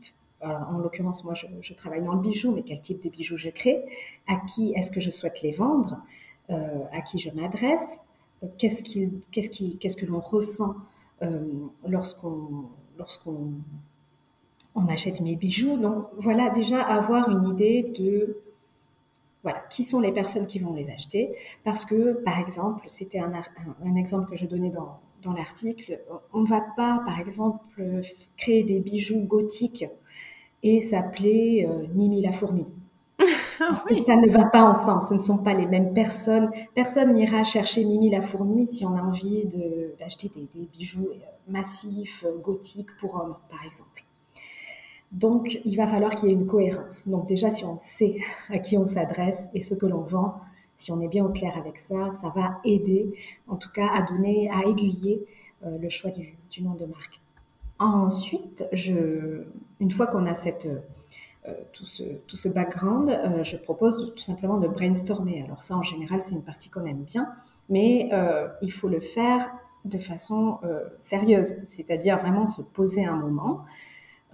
euh, 0.43 0.49
en 0.49 0.79
l'occurrence, 0.79 1.25
moi, 1.25 1.35
je, 1.35 1.75
travaille 1.75 2.03
dans 2.03 2.15
le 2.15 2.21
bijou, 2.21 2.53
mais 2.53 2.63
quel 2.63 2.81
type 2.81 3.03
de 3.03 3.09
bijoux 3.09 3.37
je 3.37 3.51
crée, 3.51 3.83
à 4.27 4.37
qui 4.37 4.73
est-ce 4.75 4.91
que 4.91 5.01
je 5.01 5.11
souhaite 5.11 5.43
les 5.43 5.53
vendre, 5.53 5.99
euh, 6.51 6.85
à 6.93 7.01
qui 7.03 7.19
je 7.19 7.31
m'adresse, 7.31 8.01
euh, 8.43 8.47
qu'est-ce 8.59 9.97
que 9.97 10.07
l'on 10.07 10.21
ressent 10.21 10.75
lorsqu'on, 11.87 12.65
lorsqu'on 12.99 13.53
on 14.75 14.89
achète 14.89 15.21
mes 15.21 15.37
bijoux. 15.37 15.77
Donc, 15.77 16.07
voilà, 16.17 16.49
déjà 16.49 16.81
avoir 16.81 17.29
une 17.29 17.49
idée 17.49 17.83
de 17.83 18.39
voilà, 19.43 19.61
qui 19.71 19.85
sont 19.85 20.01
les 20.01 20.13
personnes 20.13 20.47
qui 20.47 20.59
vont 20.59 20.75
les 20.75 20.91
acheter 20.91 21.35
Parce 21.65 21.85
que, 21.85 22.13
par 22.25 22.39
exemple, 22.39 22.85
c'était 22.89 23.21
un, 23.21 23.33
exemple 23.97 24.31
que 24.31 24.37
je 24.37 24.47
donnais 24.47 24.71
dans, 24.71 25.01
dans 25.23 25.33
l'article, 25.33 26.01
on 26.33 26.41
ne 26.41 26.47
va 26.47 26.61
pas, 26.77 27.03
par 27.07 27.19
exemple, 27.21 28.03
créer 28.37 28.65
des 28.65 28.81
bijoux 28.81 29.23
gothiques 29.23 29.87
et 30.63 30.81
s'appeler 30.81 31.67
euh, 31.69 31.87
Mimi 31.95 32.21
la 32.21 32.33
fourmi. 32.33 32.67
Parce 33.59 33.85
que 33.85 33.95
ça 33.95 34.17
ne 34.17 34.29
va 34.29 34.45
pas 34.47 34.63
ensemble, 34.63 35.03
ce 35.03 35.15
ne 35.15 35.19
sont 35.19 35.39
pas 35.39 35.55
les 35.55 35.67
mêmes 35.67 35.93
personnes. 35.93 36.51
Personne 36.75 37.15
n'ira 37.15 37.45
chercher 37.45 37.85
Mimi 37.85 38.11
la 38.11 38.23
fourmi 38.23 38.67
si 38.67 38.85
on 38.85 38.97
a 38.97 39.03
envie 39.03 39.45
d'acheter 39.99 40.31
des, 40.35 40.49
des, 40.53 40.67
bijoux 40.67 41.09
euh, 41.11 41.19
massifs, 41.49 42.25
euh, 42.27 42.39
gothiques 42.39 42.97
pour 42.99 43.17
hommes, 43.17 43.37
par 43.51 43.65
exemple. 43.65 44.00
Donc, 45.13 45.59
il 45.65 45.77
va 45.77 45.87
falloir 45.87 46.15
qu'il 46.15 46.29
y 46.29 46.33
ait 46.33 46.35
une 46.35 46.47
cohérence. 46.47 47.09
Donc 47.09 47.27
déjà, 47.27 47.51
si 47.51 47.65
on 47.65 47.79
sait 47.81 48.17
à 48.49 48.59
qui 48.59 48.79
on 48.79 48.87
s'adresse 48.87 49.49
et 49.55 49.61
ce 49.61 49.75
que 49.75 49.87
l'on 49.87 50.03
vend, 50.03 50.41
si 50.77 50.93
on 50.93 51.01
est 51.01 51.09
bien 51.09 51.25
au 51.25 51.29
clair 51.29 51.59
avec 51.59 51.79
ça, 51.79 52.11
ça 52.11 52.33
va 52.35 52.59
aider, 52.65 53.13
en 53.49 53.57
tout 53.57 53.71
cas, 53.71 53.89
à 53.93 54.03
donner, 54.03 54.51
à 54.51 54.67
aiguiller 54.69 55.27
euh, 55.67 55.77
le 55.79 55.91
choix 55.91 56.11
du, 56.11 56.63
nom 56.63 56.75
de 56.75 56.87
marque. 56.87 57.21
Ensuite, 57.79 58.65
une 59.81 59.91
fois 59.91 60.07
qu'on 60.07 60.27
a 60.27 60.33
euh, 60.33 61.53
tout, 61.73 61.85
ce, 61.85 62.03
tout, 62.27 62.37
ce, 62.37 62.49
background, 62.49 63.11
euh, 63.11 63.43
je 63.43 63.59
propose 63.59 64.15
tout 64.15 64.23
simplement 64.23 64.59
de 64.59 64.69
brainstormer. 64.69 65.43
Alors 65.43 65.61
ça, 65.61 65.77
en 65.77 65.83
général, 65.83 66.23
c'est 66.23 66.35
une 66.35 66.43
partie 66.43 66.71
qu'on 66.71 66.87
aime 66.87 67.03
bien, 67.03 67.29
mais 67.69 68.11
il 68.63 68.73
faut 68.73 68.89
le 68.89 69.01
faire 69.01 69.51
de 69.85 69.99
façon 69.99 70.59
sérieuse, 70.99 71.57
c'est-à-dire 71.65 72.19
vraiment 72.19 72.47
se 72.47 72.63
poser 72.63 73.05
un 73.05 73.17
moment, 73.17 73.65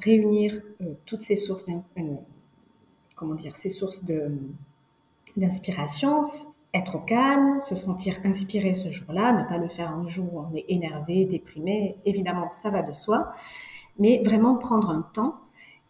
réunir 0.01 0.61
euh, 0.81 0.95
toutes 1.05 1.23
ces 1.23 1.37
sources, 1.37 1.67
euh, 1.69 2.03
comment 3.15 3.35
dire, 3.35 3.57
ces 3.57 3.71
sources 3.71 4.05
d'inspiration, 5.37 6.23
être 6.75 6.97
au 6.97 7.01
calme, 7.01 7.59
se 7.61 7.75
sentir 7.75 8.19
inspiré 8.25 8.75
ce 8.75 8.91
jour-là, 8.91 9.33
ne 9.33 9.49
pas 9.49 9.59
le 9.59 9.69
faire 9.69 9.91
un 9.91 10.09
jour 10.09 10.27
où 10.33 10.41
on 10.41 10.55
est 10.55 10.67
énervé, 10.69 11.25
déprimé, 11.25 11.97
évidemment 12.05 12.49
ça 12.49 12.71
va 12.71 12.83
de 12.83 12.93
soi, 12.93 13.33
mais 13.99 14.23
vraiment 14.25 14.57
prendre 14.57 14.91
un 14.91 15.03
temps 15.15 15.37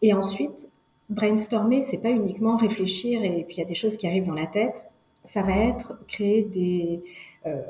et 0.01 0.13
ensuite 0.13 0.71
brainstormer, 1.09 1.81
c'est 1.81 1.97
pas 1.97 2.09
uniquement 2.09 2.57
réfléchir 2.57 3.23
et 3.23 3.43
puis 3.43 3.57
il 3.57 3.59
y 3.59 3.63
a 3.63 3.65
des 3.65 3.75
choses 3.75 3.97
qui 3.97 4.07
arrivent 4.07 4.27
dans 4.27 4.33
la 4.33 4.47
tête, 4.47 4.89
ça 5.23 5.41
va 5.41 5.57
être 5.57 5.99
créer 6.07 6.43
des, 6.43 7.03
euh, 7.45 7.61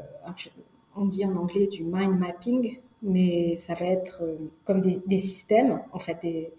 on 0.96 1.06
dit 1.06 1.26
en 1.26 1.36
anglais 1.36 1.68
du 1.68 1.84
mind 1.84 2.20
mapping, 2.20 2.80
mais 3.02 3.56
ça 3.58 3.74
va 3.76 3.86
être 3.86 4.24
euh, 4.24 4.38
comme 4.66 4.82
des, 4.82 5.20
systèmes, 5.20 5.82
en 5.92 6.00
fait, 6.00 6.20
des, 6.22 6.54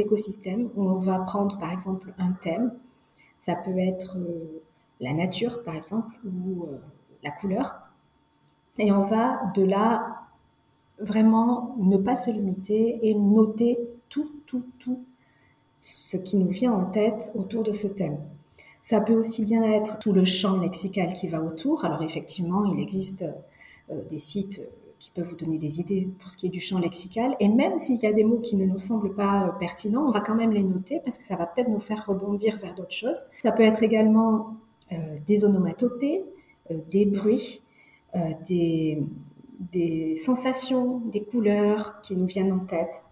écosystèmes 0.00 0.70
où 0.74 0.88
on 0.88 0.98
va 0.98 1.18
prendre 1.20 1.58
par 1.58 1.72
exemple 1.72 2.12
un 2.18 2.32
thème. 2.32 2.72
Ça 3.38 3.54
peut 3.54 3.78
être 3.78 4.16
euh, 4.18 4.62
la 5.00 5.12
nature, 5.12 5.62
par 5.62 5.76
exemple, 5.76 6.14
ou 6.24 6.64
euh, 6.64 6.78
la 7.22 7.30
couleur. 7.30 7.76
Et 8.78 8.90
on 8.90 9.02
va 9.02 9.52
de 9.54 9.62
là 9.62 10.22
vraiment 10.98 11.76
ne 11.78 11.96
pas 11.96 12.16
se 12.16 12.30
limiter 12.30 12.98
et 13.02 13.14
noter 13.14 13.78
tout, 14.08 14.30
tout, 14.46 14.64
tout 14.78 15.04
ce 15.80 16.16
qui 16.16 16.36
nous 16.36 16.48
vient 16.48 16.72
en 16.72 16.86
tête 16.86 17.30
autour 17.34 17.62
de 17.62 17.72
ce 17.72 17.86
thème. 17.86 18.18
Ça 18.80 19.00
peut 19.00 19.14
aussi 19.14 19.44
bien 19.44 19.62
être 19.62 19.98
tout 19.98 20.12
le 20.12 20.24
champ 20.24 20.58
lexical 20.58 21.12
qui 21.12 21.28
va 21.28 21.40
autour. 21.40 21.84
Alors 21.84 22.02
effectivement, 22.02 22.64
il 22.66 22.80
existe 22.80 23.24
des 24.10 24.18
sites 24.18 24.62
qui 25.04 25.10
peuvent 25.10 25.28
vous 25.28 25.36
donner 25.36 25.58
des 25.58 25.80
idées 25.80 26.08
pour 26.18 26.30
ce 26.30 26.36
qui 26.38 26.46
est 26.46 26.50
du 26.50 26.60
champ 26.60 26.78
lexical. 26.78 27.36
Et 27.38 27.48
même 27.48 27.78
s'il 27.78 28.00
y 28.00 28.06
a 28.06 28.12
des 28.12 28.24
mots 28.24 28.38
qui 28.38 28.56
ne 28.56 28.64
nous 28.64 28.78
semblent 28.78 29.14
pas 29.14 29.48
euh, 29.48 29.52
pertinents, 29.52 30.06
on 30.06 30.10
va 30.10 30.22
quand 30.22 30.34
même 30.34 30.50
les 30.50 30.62
noter 30.62 30.98
parce 31.04 31.18
que 31.18 31.24
ça 31.24 31.36
va 31.36 31.44
peut-être 31.44 31.68
nous 31.68 31.80
faire 31.80 32.06
rebondir 32.06 32.58
vers 32.58 32.74
d'autres 32.74 32.94
choses. 32.94 33.26
Ça 33.38 33.52
peut 33.52 33.64
être 33.64 33.82
également 33.82 34.56
euh, 34.92 34.96
des 35.26 35.44
onomatopées, 35.44 36.22
euh, 36.70 36.78
des 36.90 37.04
bruits, 37.04 37.60
des, 38.46 39.02
des 39.72 40.14
sensations, 40.14 41.00
des 41.00 41.24
couleurs 41.24 42.00
qui 42.02 42.14
nous 42.14 42.26
viennent 42.26 42.52
en 42.52 42.60
tête. 42.60 43.02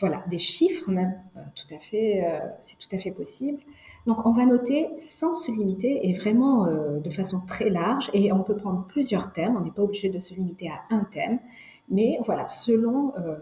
voilà, 0.00 0.24
des 0.30 0.38
chiffres 0.38 0.90
même, 0.90 1.14
tout 1.54 1.74
à 1.74 1.78
fait, 1.78 2.24
c'est 2.62 2.78
tout 2.78 2.88
à 2.92 2.98
fait 2.98 3.10
possible. 3.10 3.58
Donc 4.06 4.24
on 4.24 4.30
va 4.30 4.46
noter 4.46 4.88
sans 4.98 5.34
se 5.34 5.50
limiter 5.50 6.08
et 6.08 6.12
vraiment 6.12 6.66
euh, 6.66 7.00
de 7.00 7.10
façon 7.10 7.40
très 7.40 7.68
large. 7.68 8.08
Et 8.14 8.32
on 8.32 8.42
peut 8.42 8.56
prendre 8.56 8.84
plusieurs 8.86 9.32
thèmes, 9.32 9.56
on 9.56 9.60
n'est 9.60 9.72
pas 9.72 9.82
obligé 9.82 10.08
de 10.08 10.20
se 10.20 10.34
limiter 10.34 10.68
à 10.68 10.80
un 10.90 11.04
thème, 11.04 11.40
mais 11.88 12.18
voilà, 12.24 12.46
selon 12.48 13.12
euh, 13.18 13.36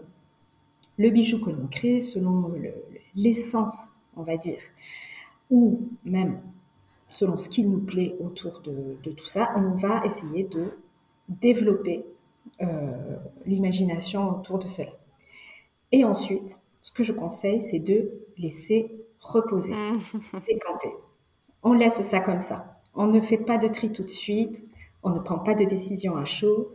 le 0.97 1.09
bijou 1.11 1.43
que 1.43 1.51
l'on 1.51 1.67
crée, 1.67 2.01
selon 2.01 2.51
l'essence, 3.15 3.91
on 4.15 4.23
va 4.23 4.37
dire, 4.37 4.59
ou 5.51 5.81
même 6.03 6.39
selon 7.09 7.37
ce 7.37 7.47
qui 7.47 7.63
nous 7.63 7.79
plaît 7.79 8.15
autour 8.19 8.61
de, 8.61 9.11
tout 9.11 9.27
ça, 9.27 9.51
on 9.55 9.71
va 9.77 10.03
essayer 10.05 10.43
de 10.43 10.71
développer 11.29 12.03
euh, 12.61 13.15
l'imagination 13.45 14.39
autour 14.39 14.59
de 14.59 14.67
cela. 14.67 14.91
Et 15.91 16.03
ensuite, 16.03 16.61
ce 16.81 16.91
que 16.91 17.03
je 17.03 17.13
conseille, 17.13 17.61
c'est 17.61 17.79
de 17.79 18.11
laisser 18.37 18.91
reposer, 19.25 19.73
mm. 19.73 19.99
décanter. 20.47 20.93
On 21.63 21.73
laisse 21.73 22.01
ça 22.01 22.19
comme 22.19 22.41
ça. 22.41 22.79
On 22.93 23.07
ne 23.07 23.19
fait 23.19 23.37
pas 23.37 23.57
de 23.57 23.67
tri 23.67 23.91
tout 23.91 24.03
de 24.03 24.09
suite. 24.09 24.65
On 25.03 25.09
ne 25.09 25.19
prend 25.19 25.39
pas 25.39 25.55
de 25.55 25.65
décision 25.65 26.15
à 26.15 26.25
chaud. 26.25 26.71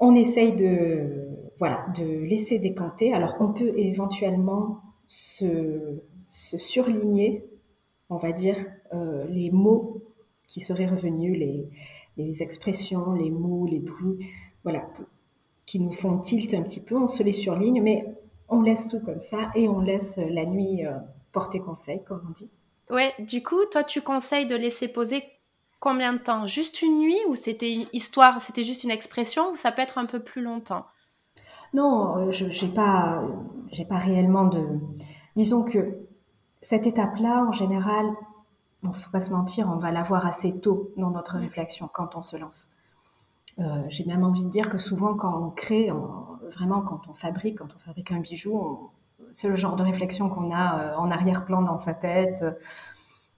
On 0.00 0.14
essaye 0.14 0.54
de, 0.54 1.28
voilà, 1.58 1.86
de 1.96 2.04
laisser 2.04 2.58
décanter. 2.58 3.12
Alors, 3.12 3.36
on 3.40 3.52
peut 3.52 3.72
éventuellement 3.76 4.80
se, 5.06 6.00
surligner, 6.28 7.44
on 8.10 8.16
va 8.16 8.32
dire, 8.32 8.56
euh, 8.92 9.24
les 9.28 9.50
mots 9.50 10.02
qui 10.46 10.60
seraient 10.60 10.86
revenus, 10.86 11.36
les, 11.38 11.68
les 12.16 12.42
expressions, 12.42 13.12
les 13.12 13.30
mots, 13.30 13.66
les 13.66 13.80
bruits, 13.80 14.26
voilà, 14.62 14.88
qui 15.66 15.80
nous 15.80 15.92
font 15.92 16.18
tilt 16.18 16.52
un 16.54 16.62
petit 16.62 16.80
peu. 16.80 16.96
On 16.96 17.08
se 17.08 17.22
les 17.22 17.32
surligne, 17.32 17.82
mais 17.82 18.04
on 18.48 18.60
laisse 18.60 18.88
tout 18.88 19.00
comme 19.00 19.20
ça 19.20 19.50
et 19.54 19.68
on 19.68 19.80
laisse 19.80 20.18
la 20.18 20.44
nuit 20.44 20.86
euh, 20.86 20.92
porter 21.32 21.60
conseil, 21.60 22.02
comme 22.04 22.22
on 22.28 22.32
dit. 22.32 22.50
Ouais, 22.90 23.12
du 23.18 23.42
coup, 23.42 23.64
toi, 23.70 23.84
tu 23.84 24.00
conseilles 24.00 24.46
de 24.46 24.56
laisser 24.56 24.88
poser 24.88 25.22
combien 25.80 26.12
de 26.12 26.18
temps? 26.18 26.46
Juste 26.46 26.82
une 26.82 26.98
nuit 26.98 27.20
ou 27.28 27.36
c'était 27.36 27.72
une 27.72 27.86
histoire, 27.92 28.40
c'était 28.40 28.64
juste 28.64 28.84
une 28.84 28.90
expression 28.90 29.52
ou 29.52 29.56
ça 29.56 29.72
peut 29.72 29.82
être 29.82 29.98
un 29.98 30.06
peu 30.06 30.20
plus 30.20 30.42
longtemps? 30.42 30.86
Non, 31.74 32.16
euh, 32.16 32.30
je 32.30 32.46
n'ai 32.46 32.72
pas, 32.72 33.22
j'ai 33.72 33.84
pas 33.84 33.98
réellement 33.98 34.46
de. 34.46 34.66
Disons 35.36 35.64
que 35.64 35.98
cette 36.62 36.86
étape-là, 36.86 37.44
en 37.46 37.52
général, 37.52 38.06
il 38.82 38.88
ne 38.88 38.94
faut 38.94 39.10
pas 39.10 39.20
se 39.20 39.32
mentir, 39.32 39.68
on 39.70 39.76
va 39.76 39.90
la 39.90 40.02
voir 40.02 40.26
assez 40.26 40.60
tôt 40.60 40.92
dans 40.96 41.10
notre 41.10 41.36
réflexion 41.36 41.88
quand 41.92 42.16
on 42.16 42.22
se 42.22 42.36
lance. 42.36 42.70
Euh, 43.58 43.82
j'ai 43.88 44.04
même 44.04 44.24
envie 44.24 44.44
de 44.44 44.50
dire 44.50 44.68
que 44.68 44.78
souvent, 44.78 45.14
quand 45.14 45.36
on 45.36 45.50
crée, 45.50 45.90
vraiment 46.54 46.80
quand 46.80 47.02
on 47.08 47.14
fabrique, 47.14 47.58
quand 47.58 47.68
on 47.74 47.78
fabrique 47.78 48.12
un 48.12 48.20
bijou, 48.20 48.56
on, 48.56 48.90
c'est 49.32 49.48
le 49.48 49.56
genre 49.56 49.76
de 49.76 49.82
réflexion 49.82 50.28
qu'on 50.28 50.52
a 50.52 50.80
euh, 50.80 50.96
en 50.96 51.10
arrière-plan 51.10 51.62
dans 51.62 51.76
sa 51.76 51.94
tête. 51.94 52.44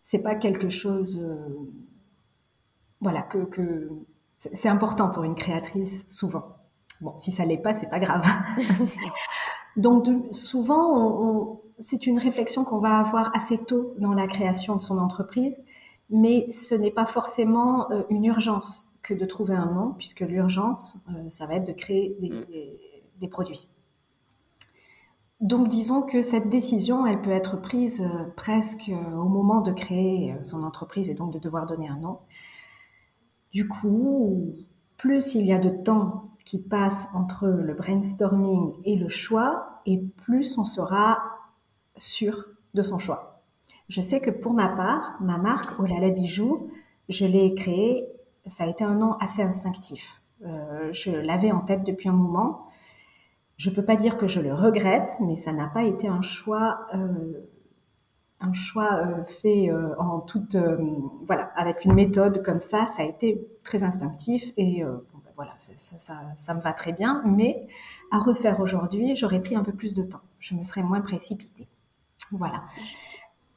C'est 0.03 0.19
pas 0.19 0.35
quelque 0.35 0.69
chose, 0.69 1.21
euh, 1.23 1.71
voilà, 3.01 3.23
que, 3.23 3.89
c'est 4.37 4.69
important 4.69 5.11
pour 5.11 5.25
une 5.25 5.35
créatrice 5.35 6.05
souvent. 6.09 6.57
Bon, 7.01 7.15
si 7.17 7.33
ça 7.33 7.45
l'est 7.45 7.59
pas, 7.59 7.75
c'est 7.75 7.91
pas 7.91 8.01
grave. 8.01 8.25
Donc 9.77 10.07
souvent, 10.33 11.63
c'est 11.79 12.07
une 12.07 12.19
réflexion 12.19 12.65
qu'on 12.65 12.79
va 12.79 12.99
avoir 12.99 13.35
assez 13.35 13.59
tôt 13.59 13.95
dans 13.99 14.13
la 14.13 14.27
création 14.27 14.77
de 14.77 14.83
son 14.83 14.99
entreprise, 14.99 15.63
mais 16.09 16.51
ce 16.51 16.75
n'est 16.75 16.91
pas 16.91 17.07
forcément 17.07 17.91
euh, 17.91 18.03
une 18.11 18.25
urgence 18.25 18.87
que 19.03 19.15
de 19.15 19.25
trouver 19.25 19.55
un 19.55 19.67
nom, 19.67 19.95
puisque 19.97 20.21
l'urgence, 20.21 20.99
ça 21.29 21.47
va 21.47 21.55
être 21.55 21.67
de 21.67 21.73
créer 21.73 22.17
des 22.21 23.27
mm. 23.27 23.31
produits. 23.31 23.67
Donc 25.41 25.69
disons 25.69 26.03
que 26.03 26.21
cette 26.21 26.51
décision, 26.51 27.07
elle 27.07 27.23
peut 27.23 27.31
être 27.31 27.61
prise 27.61 28.03
euh, 28.03 28.25
presque 28.37 28.91
euh, 28.91 29.17
au 29.17 29.29
moment 29.29 29.63
de 29.63 29.73
créer 29.73 30.35
euh, 30.35 30.43
son 30.43 30.63
entreprise 30.63 31.09
et 31.09 31.15
donc 31.15 31.33
de 31.33 31.39
devoir 31.39 31.67
donner 31.67 31.89
un 31.89 31.97
nom. 31.97 32.19
Du 33.51 33.67
coup, 33.67 34.55
plus 34.99 35.35
il 35.35 35.47
y 35.47 35.53
a 35.55 35.59
de 35.59 35.71
temps 35.71 36.29
qui 36.45 36.59
passe 36.59 37.09
entre 37.15 37.49
le 37.49 37.73
brainstorming 37.73 38.75
et 38.85 38.97
le 38.97 39.09
choix, 39.09 39.81
et 39.87 39.99
plus 39.99 40.59
on 40.59 40.65
sera 40.65 41.23
sûr 41.97 42.45
de 42.75 42.83
son 42.83 42.99
choix. 42.99 43.43
Je 43.89 44.03
sais 44.03 44.21
que 44.21 44.31
pour 44.31 44.53
ma 44.53 44.69
part, 44.69 45.17
ma 45.21 45.39
marque 45.39 45.79
Olala 45.81 46.11
Bijoux, 46.11 46.71
je 47.09 47.25
l'ai 47.25 47.55
créée, 47.55 48.07
ça 48.47 48.65
a 48.65 48.67
été 48.69 48.85
un 48.85 48.95
nom 48.95 49.15
assez 49.21 49.43
instinctif. 49.43 50.21
je 50.93 51.11
l'avais 51.11 51.51
en 51.51 51.61
tête 51.61 51.85
depuis 51.85 52.09
un 52.09 52.13
moment 52.13 52.70
je 53.61 53.69
peux 53.69 53.85
pas 53.85 53.97
dire 53.97 54.17
que 54.17 54.27
je 54.27 54.41
le 54.41 54.55
regrette, 54.55 55.19
mais 55.21 55.37
ça 55.37 55.53
n'a 55.53 55.67
pas 55.67 55.85
été 55.85 56.09
un 56.09 56.23
choix, 56.23 56.87
euh, 56.95 57.47
un 58.41 58.55
choix 58.55 58.95
euh, 58.95 59.23
fait 59.25 59.69
euh, 59.69 59.95
en 59.99 60.21
toute, 60.21 60.57
voilà, 61.27 61.53
avec 61.57 61.85
une 61.85 61.93
méthode 61.93 62.43
comme 62.43 62.63
ça. 62.63 62.87
Ça 62.87 63.03
a 63.03 63.05
été 63.05 63.47
très 63.63 63.83
instinctif 63.83 64.51
et 64.57 64.83
ben 64.83 65.31
voilà, 65.37 65.53
ça, 65.59 65.73
ça, 65.77 66.15
ça, 66.35 66.55
me 66.55 66.63
va 66.63 66.73
très 66.73 66.93
bien. 66.93 67.23
Mais 67.27 67.67
à 68.11 68.21
refaire 68.21 68.61
aujourd'hui, 68.61 69.15
j'aurais 69.15 69.43
pris 69.43 69.57
un 69.57 69.63
peu 69.63 69.73
plus 69.73 69.95
de 69.95 70.05
temps. 70.05 70.23
Je 70.39 70.55
me 70.55 70.63
serais 70.63 70.83
moins 70.83 71.03
précipitée. 71.03 71.69
Voilà. 72.33 72.63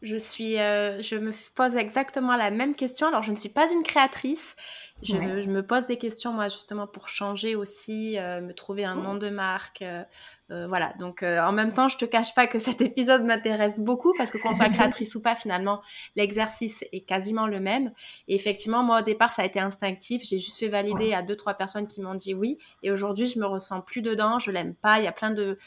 Je 0.01 0.17
suis, 0.17 0.55
je 0.55 1.17
me 1.17 1.31
pose 1.55 1.77
exactement 1.77 2.35
la 2.35 2.51
même 2.51 2.75
question. 2.75 3.07
Alors, 3.07 3.23
je 3.23 3.31
ne 3.31 3.37
suis 3.37 3.47
pas 3.47 3.71
une 3.71 3.83
créatrice. 3.83 4.57
Je, 5.03 5.49
me 5.49 5.61
pose 5.61 5.85
des 5.85 5.97
questions, 5.97 6.31
moi, 6.33 6.47
justement, 6.47 6.87
pour 6.87 7.09
changer 7.09 7.55
aussi, 7.55 8.17
euh, 8.17 8.41
me 8.41 8.53
trouver 8.53 8.85
un 8.85 8.95
nom 8.95 9.15
de 9.15 9.29
marque. 9.29 9.81
Euh, 9.81 10.03
euh, 10.51 10.67
voilà. 10.67 10.93
Donc, 10.99 11.23
en 11.23 11.51
même 11.51 11.73
temps, 11.73 11.89
je 11.89 11.97
te 11.97 12.05
cache 12.05 12.33
pas 12.35 12.47
que 12.47 12.59
cet 12.59 12.81
épisode 12.81 13.23
m'intéresse 13.23 13.79
beaucoup 13.79 14.13
parce 14.17 14.31
que 14.31 14.37
qu'on 14.37 14.53
soit 14.53 14.69
créatrice 14.73 15.15
ou 15.15 15.21
pas, 15.21 15.35
finalement, 15.35 15.81
l'exercice 16.15 16.83
est 16.91 17.01
quasiment 17.01 17.47
le 17.47 17.59
même. 17.59 17.91
Et 18.27 18.35
effectivement, 18.35 18.83
moi, 18.83 18.99
au 18.99 19.03
départ, 19.03 19.33
ça 19.33 19.41
a 19.41 19.45
été 19.45 19.59
instinctif. 19.59 20.23
J'ai 20.23 20.39
juste 20.39 20.59
fait 20.59 20.69
valider 20.69 21.13
à 21.13 21.21
deux, 21.21 21.35
trois 21.35 21.55
personnes 21.55 21.87
qui 21.87 22.01
m'ont 22.01 22.15
dit 22.15 22.33
oui. 22.33 22.57
Et 22.81 22.91
aujourd'hui, 22.91 23.27
je 23.27 23.39
me 23.39 23.45
ressens 23.45 23.81
plus 23.81 24.01
dedans. 24.01 24.39
Je 24.39 24.51
l'aime 24.51 24.75
pas. 24.75 24.99
Il 24.99 25.05
y 25.05 25.07
a 25.07 25.11
plein 25.11 25.31
de, 25.31 25.57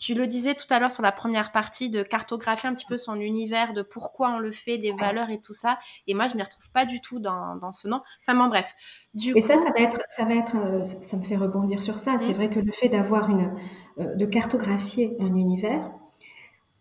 tu 0.00 0.14
le 0.14 0.26
disais 0.26 0.54
tout 0.54 0.66
à 0.70 0.80
l'heure 0.80 0.90
sur 0.90 1.02
la 1.02 1.12
première 1.12 1.52
partie 1.52 1.90
de 1.90 2.02
cartographier 2.02 2.68
un 2.68 2.74
petit 2.74 2.86
peu 2.86 2.96
son 2.96 3.16
univers, 3.16 3.74
de 3.74 3.82
pourquoi 3.82 4.30
on 4.30 4.38
le 4.38 4.50
fait, 4.50 4.78
des 4.78 4.92
valeurs 4.92 5.28
et 5.28 5.40
tout 5.40 5.52
ça. 5.52 5.78
Et 6.06 6.14
moi, 6.14 6.26
je 6.26 6.36
m'y 6.36 6.42
retrouve 6.42 6.70
pas 6.72 6.86
du 6.86 7.02
tout 7.02 7.20
dans, 7.20 7.54
dans 7.56 7.74
ce 7.74 7.86
nom. 7.86 8.00
Enfin, 8.22 8.36
bon, 8.36 8.48
bref. 8.48 8.74
Du 9.12 9.36
et 9.36 9.42
ça, 9.42 9.58
ça 9.58 9.70
va 9.76 9.84
être, 9.84 10.00
ça 10.08 10.24
va 10.24 10.34
être, 10.34 10.56
euh, 10.56 10.82
ça 10.82 11.16
me 11.18 11.22
fait 11.22 11.36
rebondir 11.36 11.82
sur 11.82 11.98
ça. 11.98 12.18
C'est 12.18 12.30
mmh. 12.30 12.34
vrai 12.34 12.48
que 12.48 12.60
le 12.60 12.72
fait 12.72 12.88
d'avoir 12.88 13.28
une, 13.28 13.54
euh, 13.98 14.14
de 14.14 14.24
cartographier 14.24 15.16
un 15.20 15.36
univers, 15.36 15.92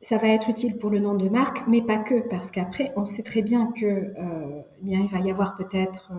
ça 0.02 0.18
va 0.18 0.30
être 0.30 0.48
utile 0.48 0.78
pour 0.78 0.90
le 0.90 1.00
nom 1.00 1.14
de 1.14 1.28
marque, 1.28 1.68
mais 1.68 1.82
pas 1.82 1.98
que, 1.98 2.22
parce 2.30 2.52
qu'après, 2.52 2.94
on 2.96 3.04
sait 3.04 3.24
très 3.24 3.42
bien 3.42 3.74
que, 3.76 3.86
euh, 3.86 4.62
eh 4.82 4.86
bien, 4.86 5.00
il 5.02 5.10
va 5.10 5.20
y 5.20 5.30
avoir 5.30 5.58
peut-être 5.58 6.14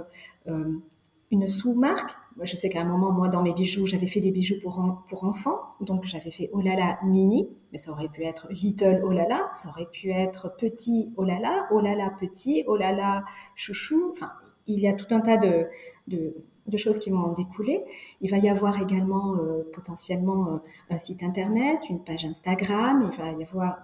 une 1.31 1.47
sous-marque 1.47 2.17
je 2.43 2.57
sais 2.57 2.69
qu'à 2.69 2.81
un 2.81 2.85
moment, 2.85 3.13
moi, 3.13 3.29
dans 3.29 3.43
mes 3.43 3.53
bijoux, 3.53 3.87
j'avais 3.87 4.07
fait 4.07 4.21
des 4.21 4.31
bijoux 4.31 4.57
pour, 4.63 4.83
pour 5.09 5.25
enfants. 5.25 5.61
Donc, 5.81 6.05
j'avais 6.05 6.31
fait 6.31 6.49
Olala 6.53 6.99
Mini, 7.05 7.49
mais 7.73 7.79
ça 7.79 7.91
aurait 7.91 8.09
pu 8.09 8.25
être 8.25 8.47
Little 8.51 9.03
Olala, 9.05 9.49
ça 9.53 9.69
aurait 9.69 9.89
pu 9.91 10.11
être 10.11 10.55
Petit 10.57 11.13
Olala, 11.17 11.69
Olala 11.71 12.11
Petit, 12.19 12.65
Olala 12.67 13.25
Chouchou. 13.55 14.11
Enfin, 14.13 14.31
il 14.67 14.81
y 14.81 14.89
a 14.89 14.93
tout 14.93 15.13
un 15.15 15.21
tas 15.21 15.37
de, 15.37 15.67
de, 16.07 16.77
choses 16.77 16.99
qui 16.99 17.11
vont 17.11 17.19
en 17.19 17.33
découler. 17.33 17.85
Il 18.21 18.31
va 18.31 18.39
y 18.39 18.49
avoir 18.49 18.81
également 18.81 19.35
euh, 19.35 19.69
potentiellement 19.73 20.49
euh, 20.49 20.59
un 20.89 20.99
site 20.99 21.23
internet, 21.23 21.81
une 21.91 22.03
page 22.03 22.25
Instagram, 22.25 23.11
il 23.13 23.19
va 23.19 23.33
y 23.33 23.43
avoir 23.43 23.79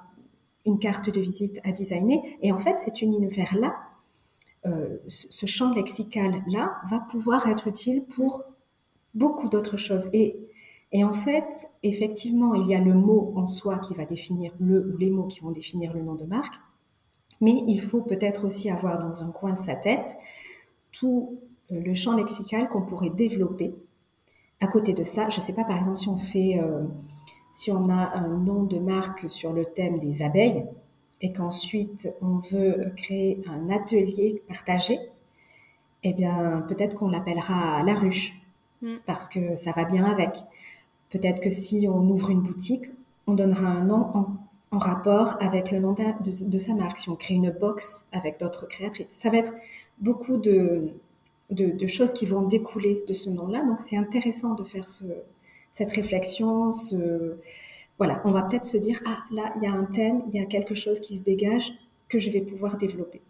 une 0.65 0.79
carte 0.79 1.11
de 1.11 1.21
visite 1.21 1.61
à 1.65 1.73
designer. 1.73 2.21
Et 2.43 2.53
en 2.53 2.59
fait, 2.59 2.81
cet 2.81 3.03
univers-là, 3.03 3.77
ce 5.07 5.47
champ 5.47 5.75
lexical-là 5.75 6.77
va 6.91 7.01
pouvoir 7.11 7.49
être 7.49 7.69
utile 7.69 8.05
pour 8.05 8.43
beaucoup 9.15 9.49
d'autres 9.49 9.77
choses. 9.77 10.09
Et, 10.13 10.37
et 10.93 11.05
en 11.05 11.13
fait, 11.13 11.69
effectivement, 11.83 12.55
il 12.55 12.67
y 12.67 12.75
a 12.75 12.81
le 12.81 12.95
mot 12.95 13.33
en 13.37 13.47
soi 13.47 13.79
qui 13.79 13.95
va 13.95 14.05
définir 14.05 14.53
le 14.61 14.93
ou 14.93 14.97
les 14.97 15.11
mots 15.11 15.27
qui 15.27 15.41
vont 15.41 15.51
définir 15.51 15.93
le 15.93 16.03
nom 16.03 16.15
de 16.15 16.25
marque, 16.25 16.55
mais 17.41 17.65
il 17.67 17.81
faut 17.81 18.01
peut-être 18.01 18.45
aussi 18.45 18.71
avoir 18.71 18.99
dans 18.99 19.23
un 19.23 19.31
coin 19.31 19.53
de 19.53 19.59
sa 19.59 19.75
tête 19.75 20.17
tout 20.93 21.39
euh, 21.73 21.81
le 21.81 21.95
champ 21.95 22.17
lexical 22.17 22.69
qu'on 22.69 22.83
pourrait 22.83 23.11
développer. 23.11 23.75
À 24.61 24.67
côté 24.69 24.95
de 24.95 25.05
ça, 25.05 25.29
je 25.29 25.41
ne 25.41 25.43
sais 25.43 25.53
pas, 25.53 25.65
par 25.65 25.77
exemple, 25.77 25.99
si 25.99 26.09
on 26.09 26.17
fait, 26.17 26.59
euh, 26.59 26.85
si 27.53 27.71
on 27.71 27.91
a 27.91 28.15
un 28.15 28.39
nom 28.39 28.63
de 28.63 28.79
marque 28.79 29.29
sur 29.29 29.53
le 29.53 29.67
thème 29.67 29.99
des 29.99 30.23
abeilles, 30.23 30.65
et 31.21 31.33
qu'ensuite 31.33 32.13
on 32.23 32.39
veut 32.39 32.93
créer 32.97 33.43
un 33.49 33.71
atelier 33.71 34.43
partagé, 34.49 34.99
eh 36.03 36.13
bien 36.13 36.65
peut-être 36.69 36.95
qu'on 36.95 37.09
l'appellera 37.09 37.83
la 37.83 37.95
ruche. 37.95 38.35
mm. 38.83 38.97
parce 39.07 39.29
que 39.29 39.55
ça 39.55 39.73
va 39.73 39.85
bien 39.85 40.05
avec. 40.05 40.39
Peut-être 41.11 41.41
que 41.41 41.51
si 41.51 41.87
on 41.89 42.01
ouvre 42.09 42.31
une 42.31 42.41
boutique, 42.41 42.87
on 43.27 43.35
donnera 43.35 43.69
un 43.69 43.85
nom 43.85 44.11
en, 44.15 44.27
rapport 44.79 45.39
avec 45.41 45.71
le 45.71 45.81
nom 45.81 45.95
de, 45.95 46.59
sa 46.59 46.75
marque. 46.75 46.99
Si 46.99 47.09
on 47.09 47.17
crée 47.17 47.33
une 47.33 47.51
box 47.51 48.07
avec 48.13 48.39
d'autres 48.39 48.69
créatrices, 48.69 49.09
ça 49.09 49.31
va 49.31 49.39
être 49.39 49.55
beaucoup 50.01 50.37
de, 50.37 50.91
de, 51.49 51.87
choses 51.87 52.13
qui 52.13 52.27
vont 52.27 52.43
découler 52.43 53.03
de 53.09 53.15
ce 53.15 53.31
nom-là. 53.31 53.65
Donc 53.65 53.81
c'est 53.81 53.97
intéressant 53.97 54.53
de 54.55 54.65
faire 54.65 54.87
ce, 54.87 55.05
cette 55.73 55.93
réflexion. 55.93 56.75
Ce, 56.75 57.39
voilà, 57.99 58.21
on 58.25 58.31
va 58.31 58.43
peut-être 58.43 58.67
se 58.67 58.77
dire 58.77 59.01
ah 59.07 59.19
là 59.31 59.53
il 59.57 59.63
y 59.63 59.67
a 59.67 59.73
un 59.73 59.85
thème, 59.85 60.23
il 60.29 60.39
y 60.39 60.43
a 60.43 60.47
quelque 60.47 60.75
chose 60.75 61.01
qui 61.01 61.17
se 61.17 61.23
dégage 61.23 61.73
que 62.09 62.19
je 62.19 62.31
vais 62.31 62.41
pouvoir 62.41 62.77
développer. 62.77 63.21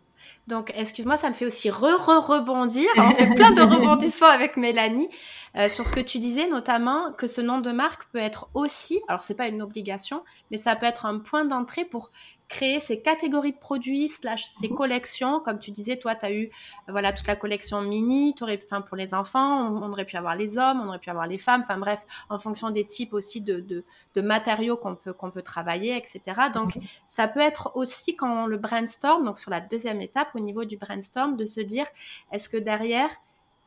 Donc, 0.46 0.72
excuse-moi, 0.76 1.16
ça 1.16 1.28
me 1.28 1.34
fait 1.34 1.46
aussi 1.46 1.70
re-re-rebondir. 1.70 2.88
On 2.96 3.10
fait 3.10 3.34
plein 3.34 3.52
de 3.52 3.62
rebondissements 3.62 4.28
avec 4.28 4.56
Mélanie 4.56 5.08
euh, 5.58 5.68
sur 5.68 5.86
ce 5.86 5.92
que 5.92 6.00
tu 6.00 6.18
disais, 6.18 6.48
notamment 6.48 7.12
que 7.12 7.26
ce 7.26 7.40
nom 7.40 7.60
de 7.60 7.72
marque 7.72 8.04
peut 8.12 8.18
être 8.18 8.48
aussi, 8.54 9.00
alors 9.08 9.22
c'est 9.22 9.34
pas 9.34 9.48
une 9.48 9.62
obligation, 9.62 10.22
mais 10.50 10.58
ça 10.58 10.76
peut 10.76 10.86
être 10.86 11.06
un 11.06 11.18
point 11.18 11.44
d'entrée 11.44 11.84
pour 11.84 12.10
créer 12.48 12.78
ces 12.78 13.00
catégories 13.00 13.52
de 13.52 13.58
produits 13.58 14.08
slash 14.08 14.46
ces 14.46 14.68
mhm. 14.68 14.76
collections. 14.76 15.40
Comme 15.40 15.58
tu 15.58 15.70
disais, 15.70 15.96
toi, 15.96 16.14
tu 16.14 16.26
as 16.26 16.32
eu 16.32 16.50
voilà 16.88 17.12
toute 17.12 17.26
la 17.26 17.36
collection 17.36 17.82
mini, 17.82 18.34
aurais, 18.40 18.60
enfin, 18.64 18.82
pour 18.82 18.96
les 18.96 19.14
enfants, 19.14 19.68
on, 19.68 19.90
aurait 19.90 20.04
pu 20.04 20.16
avoir 20.16 20.36
les 20.36 20.58
hommes, 20.58 20.80
on 20.80 20.88
aurait 20.88 20.98
pu 20.98 21.10
avoir 21.10 21.26
les 21.26 21.38
femmes, 21.38 21.62
enfin 21.62 21.78
bref, 21.78 22.06
en 22.28 22.38
fonction 22.38 22.70
des 22.70 22.84
types 22.84 23.14
aussi 23.14 23.40
de, 23.40 23.60
de, 23.60 23.84
de 24.14 24.20
matériaux 24.20 24.76
qu'on 24.76 24.94
peut, 24.94 25.12
qu'on 25.12 25.30
peut 25.30 25.42
travailler, 25.42 25.96
etc. 25.96 26.20
Donc, 26.52 26.76
mhm. 26.76 26.82
ça 27.06 27.28
peut 27.28 27.40
être 27.40 27.72
aussi 27.74 28.14
quand 28.14 28.46
le 28.46 28.58
brainstorm, 28.58 29.24
donc 29.24 29.38
sur 29.38 29.50
la 29.50 29.60
deuxième 29.60 30.00
étape 30.00 30.28
au 30.34 30.40
niveau 30.40 30.64
du 30.64 30.76
brainstorm, 30.76 31.36
de 31.36 31.46
se 31.46 31.60
dire, 31.60 31.86
est-ce 32.32 32.48
que 32.48 32.56
derrière, 32.56 33.10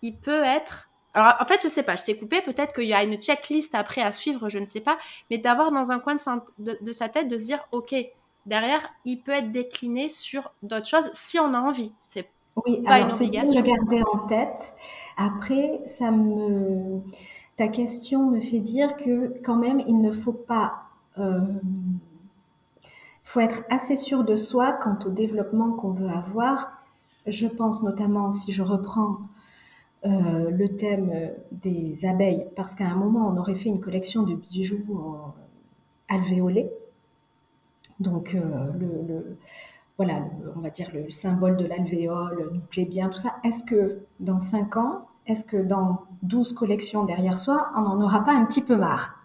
il 0.01 0.17
peut 0.17 0.43
être 0.43 0.89
alors, 1.13 1.33
en 1.39 1.45
fait, 1.45 1.59
je 1.63 1.67
sais 1.67 1.83
pas, 1.83 1.95
je 1.95 2.03
t'ai 2.03 2.17
coupé, 2.17 2.41
peut-être 2.41 2.73
qu'il 2.73 2.85
y 2.85 2.93
a 2.93 3.03
une 3.03 3.17
checklist 3.17 3.73
après 3.73 4.01
à 4.01 4.11
suivre, 4.11 4.47
je 4.47 4.59
ne 4.59 4.67
sais 4.67 4.79
pas, 4.79 4.97
mais 5.31 5.39
d'avoir 5.39 5.71
dans 5.71 5.91
un 5.91 5.99
coin 5.99 6.15
de, 6.59 6.77
de 6.79 6.91
sa 6.91 7.09
tête 7.09 7.27
de 7.27 7.37
se 7.37 7.45
dire, 7.45 7.59
OK, 7.71 7.95
derrière, 8.45 8.81
il 9.05 9.17
peut 9.21 9.31
être 9.31 9.51
décliné 9.51 10.09
sur 10.09 10.51
d'autres 10.61 10.87
choses 10.87 11.09
si 11.13 11.39
on 11.39 11.53
a 11.53 11.59
envie. 11.59 11.93
C'est 11.99 12.29
oui, 12.65 12.81
pas 12.83 12.95
alors 12.95 13.11
c'est 13.11 13.27
bien 13.27 13.43
de 13.43 13.55
le 13.55 13.61
garder 13.61 14.03
en 14.11 14.19
tête. 14.27 14.75
Après, 15.17 15.81
ça 15.85 16.11
me, 16.11 17.01
ta 17.57 17.67
question 17.67 18.29
me 18.29 18.39
fait 18.39 18.59
dire 18.59 18.95
que 18.97 19.33
quand 19.43 19.55
même, 19.55 19.81
il 19.87 20.01
ne 20.01 20.11
faut 20.11 20.33
pas, 20.33 20.83
euh, 21.17 21.39
faut 23.23 23.39
être 23.39 23.63
assez 23.69 23.95
sûr 23.95 24.23
de 24.23 24.35
soi 24.35 24.73
quant 24.73 24.97
au 25.05 25.09
développement 25.09 25.71
qu'on 25.71 25.91
veut 25.91 26.09
avoir. 26.09 26.71
Je 27.25 27.47
pense 27.47 27.83
notamment, 27.83 28.31
si 28.31 28.51
je 28.51 28.63
reprends 28.63 29.17
euh, 30.05 30.49
le 30.49 30.77
thème 30.77 31.31
des 31.51 32.05
abeilles, 32.05 32.45
parce 32.55 32.75
qu'à 32.75 32.85
un 32.85 32.95
moment, 32.95 33.27
on 33.27 33.37
aurait 33.37 33.55
fait 33.55 33.69
une 33.69 33.81
collection 33.81 34.23
de 34.23 34.35
bijoux 34.35 34.85
alvéolés 36.07 36.69
donc, 37.99 38.33
euh, 38.33 38.71
le, 38.79 39.37
voilà, 39.97 40.23
on 40.55 40.61
va 40.61 40.69
dire 40.69 40.89
le 40.93 41.09
symbole 41.09 41.57
de 41.57 41.65
l'alvéole 41.65 42.49
nous 42.53 42.61
plaît 42.61 42.85
bien, 42.85 43.09
tout 43.09 43.19
ça. 43.19 43.35
Est-ce 43.43 43.63
que 43.63 44.03
dans 44.19 44.39
5 44.39 44.77
ans, 44.77 45.07
est-ce 45.27 45.43
que 45.43 45.57
dans 45.57 46.03
12 46.23 46.53
collections 46.53 47.03
derrière 47.03 47.37
soi, 47.37 47.71
on 47.75 47.81
n'en 47.81 48.01
aura 48.01 48.23
pas 48.23 48.33
un 48.33 48.45
petit 48.45 48.61
peu 48.61 48.77
marre? 48.77 49.15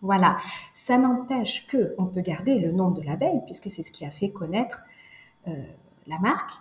Voilà, 0.00 0.38
ça 0.72 0.98
n'empêche 0.98 1.66
que 1.66 1.94
on 1.98 2.06
peut 2.06 2.20
garder 2.20 2.58
le 2.58 2.72
nom 2.72 2.90
de 2.90 3.02
l'abeille, 3.02 3.40
puisque 3.46 3.70
c'est 3.70 3.82
ce 3.82 3.92
qui 3.92 4.04
a 4.04 4.10
fait 4.10 4.30
connaître 4.30 4.82
euh, 5.48 5.52
la 6.06 6.18
marque. 6.18 6.52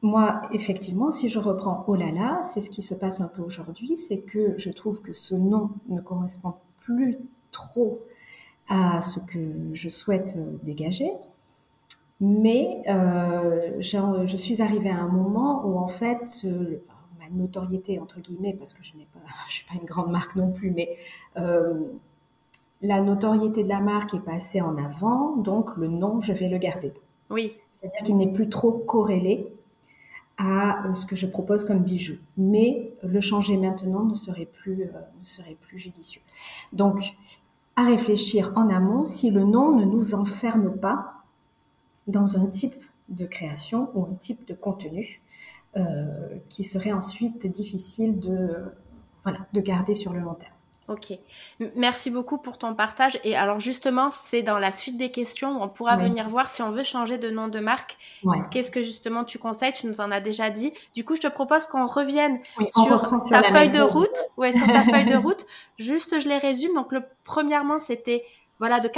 Moi, 0.00 0.42
effectivement, 0.52 1.10
si 1.10 1.28
je 1.28 1.40
reprends 1.40 1.84
Oh 1.88 1.96
là 1.96 2.12
là, 2.12 2.40
c'est 2.42 2.60
ce 2.60 2.70
qui 2.70 2.82
se 2.82 2.94
passe 2.94 3.20
un 3.20 3.26
peu 3.26 3.42
aujourd'hui, 3.42 3.96
c'est 3.96 4.20
que 4.20 4.54
je 4.56 4.70
trouve 4.70 5.02
que 5.02 5.12
ce 5.12 5.34
nom 5.34 5.70
ne 5.88 6.00
correspond 6.00 6.54
plus 6.80 7.18
trop 7.50 8.00
à 8.68 9.00
ce 9.00 9.18
que 9.18 9.38
je 9.72 9.88
souhaite 9.88 10.36
euh, 10.36 10.56
dégager. 10.62 11.10
Mais 12.20 12.82
euh, 12.88 13.80
je 13.80 14.36
suis 14.36 14.62
arrivée 14.62 14.90
à 14.90 14.98
un 14.98 15.08
moment 15.08 15.64
où 15.66 15.78
en 15.78 15.86
fait 15.86 16.42
euh, 16.44 16.82
ma 17.18 17.28
notoriété 17.30 17.98
entre 17.98 18.20
guillemets, 18.20 18.54
parce 18.54 18.72
que 18.72 18.82
je 18.82 18.94
n'ai 18.96 19.06
pas, 19.12 19.20
je 19.48 19.54
suis 19.54 19.66
pas 19.66 19.74
une 19.74 19.86
grande 19.86 20.10
marque 20.10 20.36
non 20.36 20.50
plus, 20.50 20.70
mais 20.70 20.96
la 22.80 23.00
notoriété 23.00 23.64
de 23.64 23.68
la 23.68 23.80
marque 23.80 24.14
est 24.14 24.20
passée 24.20 24.60
en 24.60 24.76
avant, 24.76 25.36
donc 25.36 25.76
le 25.76 25.88
nom 25.88 26.20
je 26.20 26.32
vais 26.32 26.48
le 26.48 26.58
garder. 26.58 26.92
Oui. 27.30 27.56
C'est-à-dire 27.72 28.02
qu'il 28.02 28.16
n'est 28.16 28.32
plus 28.32 28.48
trop 28.48 28.72
corrélé 28.72 29.52
à 30.38 30.84
ce 30.94 31.04
que 31.04 31.16
je 31.16 31.26
propose 31.26 31.64
comme 31.64 31.82
bijou. 31.82 32.14
Mais 32.36 32.92
le 33.02 33.20
changer 33.20 33.56
maintenant 33.56 34.04
ne 34.04 34.14
serait 34.14 34.46
plus, 34.46 34.76
ne 34.76 35.26
serait 35.26 35.56
plus 35.60 35.78
judicieux. 35.78 36.22
Donc, 36.72 37.00
à 37.76 37.84
réfléchir 37.84 38.52
en 38.56 38.70
amont 38.70 39.04
si 39.04 39.30
le 39.30 39.44
nom 39.44 39.76
ne 39.76 39.84
nous 39.84 40.14
enferme 40.14 40.76
pas 40.78 41.24
dans 42.06 42.38
un 42.38 42.46
type 42.46 42.84
de 43.08 43.26
création 43.26 43.90
ou 43.94 44.04
un 44.04 44.14
type 44.14 44.46
de 44.46 44.54
contenu 44.54 45.20
euh, 45.76 46.38
qui 46.48 46.64
serait 46.64 46.92
ensuite 46.92 47.46
difficile 47.46 48.18
de 48.18 49.60
garder 49.60 49.94
sur 49.94 50.12
le 50.12 50.20
long 50.20 50.34
terme. 50.34 50.57
Ok. 50.88 51.12
Merci 51.76 52.10
beaucoup 52.10 52.38
pour 52.38 52.56
ton 52.56 52.74
partage. 52.74 53.20
Et 53.22 53.36
alors 53.36 53.60
justement, 53.60 54.10
c'est 54.10 54.42
dans 54.42 54.58
la 54.58 54.72
suite 54.72 54.96
des 54.96 55.10
questions 55.10 55.58
où 55.58 55.62
on 55.62 55.68
pourra 55.68 55.98
venir 55.98 56.30
voir 56.30 56.48
si 56.48 56.62
on 56.62 56.70
veut 56.70 56.82
changer 56.82 57.18
de 57.18 57.30
nom 57.30 57.48
de 57.48 57.60
marque. 57.60 57.98
Qu'est-ce 58.50 58.70
que 58.70 58.82
justement 58.82 59.24
tu 59.24 59.38
conseilles? 59.38 59.74
Tu 59.74 59.86
nous 59.86 60.00
en 60.00 60.10
as 60.10 60.20
déjà 60.20 60.48
dit. 60.48 60.72
Du 60.94 61.04
coup, 61.04 61.14
je 61.14 61.20
te 61.20 61.26
propose 61.26 61.66
qu'on 61.66 61.86
revienne 61.86 62.38
sur, 62.70 63.20
ta 63.28 63.42
feuille 63.42 63.68
de 63.68 63.82
route. 63.82 64.18
Ouais, 64.38 64.52
sur 64.52 64.66
ta 64.66 64.82
feuille 64.90 65.04
de 65.04 65.16
route. 65.16 65.44
Juste, 65.78 66.20
je 66.20 66.28
les 66.28 66.38
résume. 66.38 66.74
Donc, 66.74 66.90
le 66.90 67.02
premièrement, 67.24 67.78
c'était 67.78 68.24
voilà 68.58 68.80
de 68.80 68.90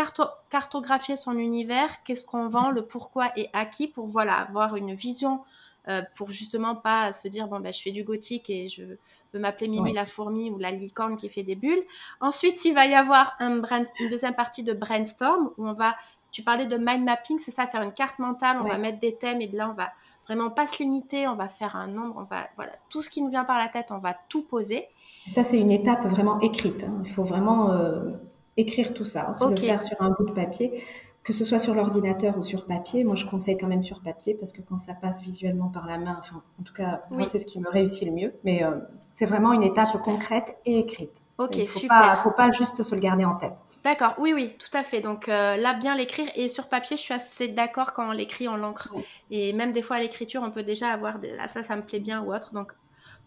cartographier 0.49 1.17
son 1.17 1.37
univers. 1.37 2.05
Qu'est-ce 2.05 2.25
qu'on 2.25 2.49
vend, 2.49 2.71
le 2.71 2.87
pourquoi 2.87 3.33
et 3.37 3.51
à 3.53 3.67
qui 3.67 3.89
pour 3.89 4.07
voilà 4.07 4.35
avoir 4.35 4.77
une 4.77 4.95
vision 4.95 5.41
euh, 5.89 6.03
pour 6.15 6.31
justement 6.31 6.77
pas 6.77 7.11
se 7.11 7.27
dire 7.27 7.49
bon 7.49 7.59
ben 7.59 7.73
je 7.73 7.81
fais 7.81 7.91
du 7.91 8.05
gothique 8.05 8.51
et 8.51 8.69
je 8.69 8.83
peut 9.33 9.39
m'appeler 9.39 9.69
Mimi 9.69 9.93
la 9.93 10.07
fourmi 10.07 10.51
ou 10.51 10.59
la 10.59 10.71
licorne 10.71 11.17
qui 11.17 11.29
fait 11.29 11.43
des 11.43 11.55
bulles. 11.55 11.83
Ensuite, 12.21 12.65
il 12.65 12.75
va 12.75 12.87
y 12.87 12.95
avoir 12.95 13.35
un 13.39 13.61
une 14.01 14.09
deuxième 14.09 14.35
partie 14.35 14.63
de 14.63 14.73
brainstorm 14.73 15.51
où 15.59 15.67
on 15.67 15.73
va, 15.73 15.97
tu 16.31 16.43
parlais 16.43 16.67
de 16.67 16.77
mind 16.77 17.05
mapping, 17.05 17.39
c'est 17.39 17.51
ça, 17.51 17.67
faire 17.67 17.83
une 17.83 17.93
carte 17.93 18.19
mentale, 18.19 18.59
on 18.63 18.69
va 18.69 18.79
mettre 18.79 19.01
des 19.01 19.15
thèmes 19.15 19.41
et 19.41 19.47
de 19.47 19.57
là, 19.57 19.71
on 19.71 19.75
va 19.75 19.91
vraiment 20.27 20.51
pas 20.51 20.67
se 20.67 20.83
limiter, 20.83 21.27
on 21.27 21.35
va 21.35 21.49
faire 21.49 21.77
un 21.77 21.89
nombre, 21.89 22.15
on 22.19 22.35
va, 22.35 22.49
voilà, 22.57 22.73
tout 22.89 23.03
ce 23.03 23.11
qui 23.11 23.23
nous 23.23 23.31
vient 23.31 23.45
par 23.45 23.59
la 23.59 23.69
tête, 23.69 23.87
on 23.91 23.99
va 23.99 24.15
tout 24.29 24.43
poser. 24.43 24.87
Ça, 25.27 25.43
c'est 25.43 25.59
une 25.59 25.71
étape 25.71 26.07
vraiment 26.07 26.41
écrite. 26.41 26.85
Hein. 26.85 27.03
Il 27.05 27.11
faut 27.11 27.25
vraiment 27.25 27.71
euh, 27.73 28.13
écrire 28.57 28.95
tout 28.95 29.05
ça, 29.05 29.33
se 29.35 29.45
le 29.45 29.57
faire 29.57 29.83
sur 29.83 30.01
un 30.01 30.11
bout 30.11 30.27
de 30.27 30.33
papier 30.33 30.83
que 31.23 31.33
ce 31.33 31.45
soit 31.45 31.59
sur 31.59 31.75
l'ordinateur 31.75 32.39
ou 32.39 32.43
sur 32.43 32.67
papier, 32.67 33.05
moi 33.05 33.15
je 33.15 33.27
conseille 33.27 33.59
quand 33.59 33.67
même 33.67 33.83
sur 33.83 34.01
papier 34.01 34.35
parce 34.35 34.53
que 34.53 34.63
quand 34.63 34.79
ça 34.79 34.95
passe 34.95 35.21
visuellement 35.23 35.69
par 35.69 35.87
la 35.87 35.99
main, 35.99 36.17
enfin 36.19 36.43
en 36.59 36.63
tout 36.63 36.73
cas 36.73 37.03
moi 37.11 37.25
c'est 37.25 37.39
ce 37.39 37.47
qui 37.47 37.61
me 37.61 37.69
réussit 37.69 38.09
le 38.09 38.15
mieux, 38.15 38.35
mais 38.45 38.65
euh, 38.65 38.79
c'est 39.13 39.27
vraiment 39.27 39.53
une 39.53 39.63
étape 39.63 40.01
concrète 40.03 40.57
et 40.65 40.79
écrite. 40.79 41.23
Ok, 41.39 41.57
Il 41.57 41.69
faut 41.69 41.87
Pas, 41.89 42.17
faut 42.17 42.31
pas 42.31 42.51
juste 42.51 42.83
se 42.83 42.95
le 42.95 43.01
garder 43.01 43.25
en 43.25 43.35
tête. 43.35 43.55
D'accord, 43.83 44.15
oui, 44.19 44.33
oui, 44.35 44.55
tout 44.59 44.77
à 44.77 44.83
fait. 44.83 45.01
Donc 45.01 45.29
euh, 45.29 45.57
là, 45.57 45.73
bien 45.73 45.95
l'écrire 45.95 46.31
et 46.35 46.51
sur 46.51 46.69
papier, 46.69 46.99
je 46.99 47.03
suis 47.03 47.15
assez 47.15 47.49
d'accord 47.49 47.95
quand 47.95 48.09
on 48.09 48.13
l'écrit 48.13 48.47
en 48.47 48.57
l'encre. 48.57 48.93
Et 49.31 49.55
même 49.55 49.73
des 49.73 49.81
fois 49.81 49.97
à 49.97 50.01
l'écriture, 50.01 50.43
on 50.45 50.51
peut 50.51 50.63
déjà 50.63 50.91
avoir 50.91 51.19
des... 51.19 51.35
là 51.35 51.49
ça, 51.49 51.63
ça 51.63 51.77
me 51.77 51.83
plaît 51.83 51.99
bien 52.01 52.23
ou 52.23 52.35
autre. 52.35 52.53
Donc 52.53 52.73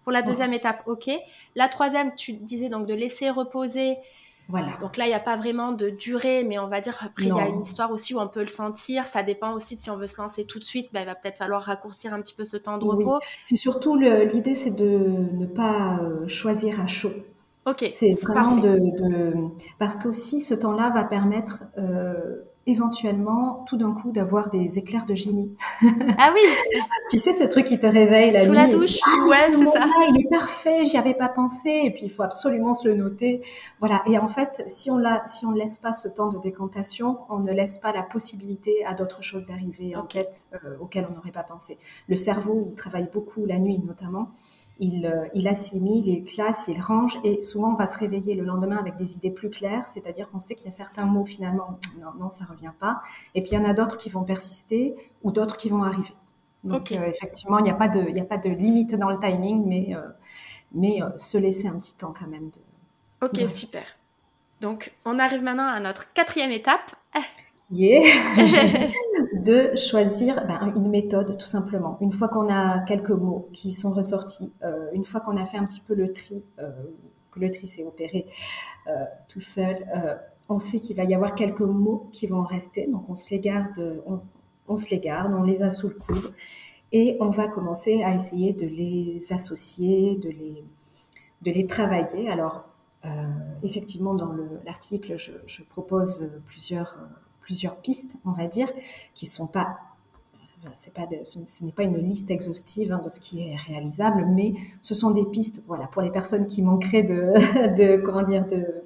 pour 0.04 0.12
la 0.12 0.22
deuxième 0.22 0.54
étape, 0.54 0.84
ok. 0.86 1.10
La 1.56 1.68
troisième, 1.70 2.14
tu 2.16 2.34
disais 2.34 2.70
donc 2.70 2.86
de 2.86 2.94
laisser 2.94 3.30
reposer 3.30 3.98
voilà. 4.50 4.78
Donc 4.82 4.98
là, 4.98 5.06
il 5.06 5.10
n'y 5.10 5.14
a 5.14 5.20
pas 5.20 5.38
vraiment 5.38 5.72
de 5.72 5.90
durée, 5.90 6.44
mais 6.44 6.60
on 6.60 6.68
va 6.68 6.82
dire, 6.82 6.98
après, 7.02 7.26
il 7.26 7.36
y 7.36 7.40
a 7.40 7.48
une 7.48 7.62
histoire 7.62 7.92
aussi 7.92 8.14
où 8.14 8.20
on 8.20 8.28
peut 8.28 8.42
le 8.42 8.48
sentir. 8.48 9.06
Ça 9.06 9.24
dépend 9.24 9.54
aussi 9.54 9.76
de 9.76 9.80
si 9.80 9.90
on 9.90 9.98
veut 9.98 10.08
se 10.08 10.22
lancer 10.22 10.46
tout 10.46 10.60
de 10.60 10.64
suite, 10.64 10.90
ben, 10.94 11.02
il 11.02 11.06
va 11.06 11.16
peut-être 11.16 11.38
falloir 11.38 11.62
raccourcir 11.62 12.14
un 12.14 12.22
petit 12.22 12.34
peu 12.34 12.46
ce 12.46 12.58
temps 12.58 12.78
de 12.78 12.86
repos. 12.86 13.20
C'est 13.44 13.56
surtout 13.56 13.96
l'idée, 13.96 14.54
c'est 14.54 14.76
de 14.76 15.00
ne 15.34 15.46
pas 15.46 16.00
euh, 16.02 16.28
choisir 16.28 16.82
à 16.82 16.88
chaud. 16.88 17.14
Ok. 17.66 17.90
C'est 17.94 18.12
vraiment 18.12 18.58
de, 18.58 18.78
de, 18.78 19.34
Parce 19.80 19.98
qu'aussi, 19.98 20.42
ce 20.42 20.54
temps-là 20.54 20.90
va 20.90 21.06
permettre 21.06 21.64
euh, 21.78 22.42
éventuellement, 22.66 23.66
tout 23.68 23.78
d'un 23.78 23.92
coup, 23.92 24.12
d'avoir 24.12 24.50
des 24.50 24.80
éclairs 24.80 25.06
de 25.06 25.16
génie. 25.16 25.56
Ah 26.18 26.32
oui 26.34 26.42
Tu 27.10 27.18
sais, 27.18 27.34
ce 27.34 27.44
truc 27.44 27.66
qui 27.66 27.80
te 27.80 27.88
réveille 27.88 28.32
la 28.32 28.42
nuit. 28.42 28.48
Sous 28.48 28.54
la 28.54 28.68
douche 28.68 29.00
ah, 29.06 29.26
Ouais, 29.26 29.52
c'est 29.52 29.66
ça. 29.66 29.86
il 30.10 30.22
est 30.22 30.30
parfait, 30.30 30.86
j'y 30.86 30.98
avais 30.98 31.14
pas 31.14 31.28
pensé, 31.28 31.82
et 31.84 31.92
puis 31.92 32.04
il 32.06 32.10
faut 32.10 32.24
absolument 32.24 32.74
se 32.74 32.88
le 32.88 32.96
noter. 32.96 33.42
Voilà, 33.80 34.02
et 34.06 34.18
en 34.18 34.28
fait, 34.28 34.64
si 34.68 34.90
on 34.92 34.98
ne 34.98 35.04
si 35.28 35.46
on 35.46 35.52
laisse 35.52 35.78
pas 35.78 35.94
ce 35.94 36.08
temps 36.08 36.30
de 36.30 36.38
décantation, 36.40 37.20
on 37.30 37.40
ne 37.40 37.52
laisse 37.52 37.78
pas 37.78 37.92
la 37.92 38.04
possibilité 38.04 38.86
à 38.86 38.94
d'autres 38.94 39.24
choses 39.24 39.48
d'arriver 39.48 39.96
en 39.96 40.04
quête 40.04 40.48
euh, 40.54 40.78
auxquelles 40.80 41.08
on 41.10 41.16
n'aurait 41.16 41.32
pas 41.32 41.44
pensé. 41.44 41.78
Le 42.08 42.16
cerveau, 42.16 42.68
il 42.70 42.76
travaille 42.76 43.10
beaucoup 43.12 43.46
la 43.46 43.60
nuit 43.60 43.82
notamment 43.86 44.30
il, 44.80 45.06
euh, 45.06 45.28
il, 45.34 45.48
assimile, 45.48 46.08
il 46.08 46.24
classe, 46.24 46.68
il 46.68 46.82
range 46.82 47.20
et 47.24 47.42
souvent 47.42 47.74
on 47.74 47.76
va 47.76 47.86
se 47.86 47.98
réveiller 47.98 48.34
le 48.34 48.44
lendemain 48.44 48.78
avec 48.78 48.98
des 48.98 49.16
idées 49.18 49.30
plus 49.30 49.50
claires, 49.50 49.88
c'est-à-dire 49.88 50.30
qu'on 50.30 50.40
sait 50.40 50.56
qu'il 50.56 50.66
y 50.66 50.70
a 50.70 50.72
certains 50.72 51.06
mots 51.06 51.26
finalement, 51.26 51.78
non, 52.00 52.12
non, 52.20 52.30
ça 52.30 52.46
revient 52.46 52.72
pas. 52.80 53.02
Et 53.36 53.42
puis 53.42 53.52
il 53.52 53.56
y 53.56 53.58
en 53.58 53.66
a 53.66 53.74
d'autres 53.74 53.98
qui 53.98 54.10
vont 54.10 54.24
persister 54.24 54.96
ou 55.24 55.32
d'autres 55.32 55.58
qui 55.58 55.70
vont 55.70 55.84
arriver. 55.84 56.14
Donc 56.64 56.92
euh, 56.92 57.06
effectivement, 57.06 57.60
il 57.60 57.64
n'y 57.66 57.70
a, 57.70 57.76
pas 57.76 57.88
de, 57.88 58.06
il 58.10 58.20
a 58.20 58.26
pas 58.26 58.38
de 58.38 58.50
limite 58.50 58.96
dans 58.96 59.10
le 59.10 59.20
timing, 59.20 59.66
mais, 59.66 59.96
euh, 59.96 60.02
mais 60.74 61.00
se 61.18 61.38
laisser 61.38 61.68
un 61.68 61.78
petit 61.78 61.96
temps 61.96 62.14
quand 62.18 62.28
même 62.28 62.50
de. 62.50 62.60
Ok, 63.26 63.48
super. 63.48 63.84
Donc, 64.60 64.94
on 65.06 65.20
arrive 65.20 65.42
maintenant 65.42 65.68
à 65.68 65.80
notre 65.80 66.12
quatrième 66.14 66.52
étape. 66.52 66.96
de 69.44 69.76
choisir 69.76 70.46
ben, 70.48 70.74
une 70.76 70.90
méthode 70.90 71.38
tout 71.38 71.46
simplement. 71.46 71.98
Une 72.02 72.12
fois 72.12 72.28
qu'on 72.30 72.50
a 72.50 72.80
quelques 72.80 73.12
mots 73.12 73.50
qui 73.54 73.72
sont 73.72 73.92
ressortis, 73.92 74.52
euh, 74.64 74.88
une 74.94 75.04
fois 75.04 75.20
qu'on 75.20 75.38
a 75.38 75.46
fait 75.46 75.58
un 75.58 75.66
petit 75.66 75.82
peu 75.82 75.94
le 75.94 76.14
tri, 76.14 76.44
euh, 76.60 76.72
le 77.36 77.52
tri 77.52 77.68
s'est 77.68 77.84
opéré 77.84 78.28
euh, 78.88 79.04
tout 79.28 79.40
seul, 79.40 79.86
on 80.50 80.60
sait 80.60 80.80
qu'il 80.80 80.96
va 80.96 81.04
y 81.04 81.16
avoir 81.16 81.36
quelques 81.36 81.62
mots 81.62 82.10
qui 82.12 82.28
vont 82.28 82.44
rester, 82.44 82.88
donc 82.88 83.10
on 83.10 83.16
se 83.16 83.32
les 83.32 83.40
garde, 83.40 84.02
on, 84.68 84.76
se 84.76 84.90
les 84.92 85.00
garde, 85.00 85.34
on 85.34 85.42
les 85.42 85.64
a 85.64 85.70
sous 85.70 85.88
le 85.88 85.96
coude 85.96 86.32
et 86.92 87.18
on 87.20 87.30
va 87.30 87.48
commencer 87.48 88.04
à 88.04 88.14
essayer 88.14 88.54
de 88.54 88.68
les 88.68 89.34
associer, 89.34 90.16
de 90.18 90.30
les, 90.30 90.64
de 91.42 91.52
les 91.52 91.66
travailler. 91.66 92.30
Alors, 92.30 92.66
effectivement, 93.64 94.14
dans 94.14 94.32
l'article, 94.64 95.18
je, 95.18 95.64
propose 95.64 96.32
plusieurs 96.46 96.98
plusieurs 97.44 97.76
pistes, 97.76 98.16
on 98.26 98.32
va 98.32 98.48
dire, 98.48 98.72
qui 99.14 99.28
sont 99.28 99.48
pas 99.48 99.78
c'est 100.76 100.94
pas 100.94 101.08
ce 101.26 101.66
n'est 101.66 101.72
pas 101.72 101.84
une 101.84 101.98
liste 101.98 102.32
exhaustive 102.32 102.94
hein, 102.94 103.02
de 103.04 103.10
ce 103.10 103.20
qui 103.20 103.42
est 103.42 103.56
réalisable, 103.68 104.26
mais 104.26 104.54
ce 104.82 104.94
sont 104.94 105.12
des 105.12 105.26
pistes, 105.26 105.62
voilà, 105.68 105.88
pour 105.88 106.02
les 106.02 106.10
personnes 106.10 106.48
qui 106.48 106.62
manqueraient 106.62 107.04
de, 107.04 107.34
de 107.76 107.98
comment 107.98 108.24
dire, 108.24 108.46
de, 108.48 108.84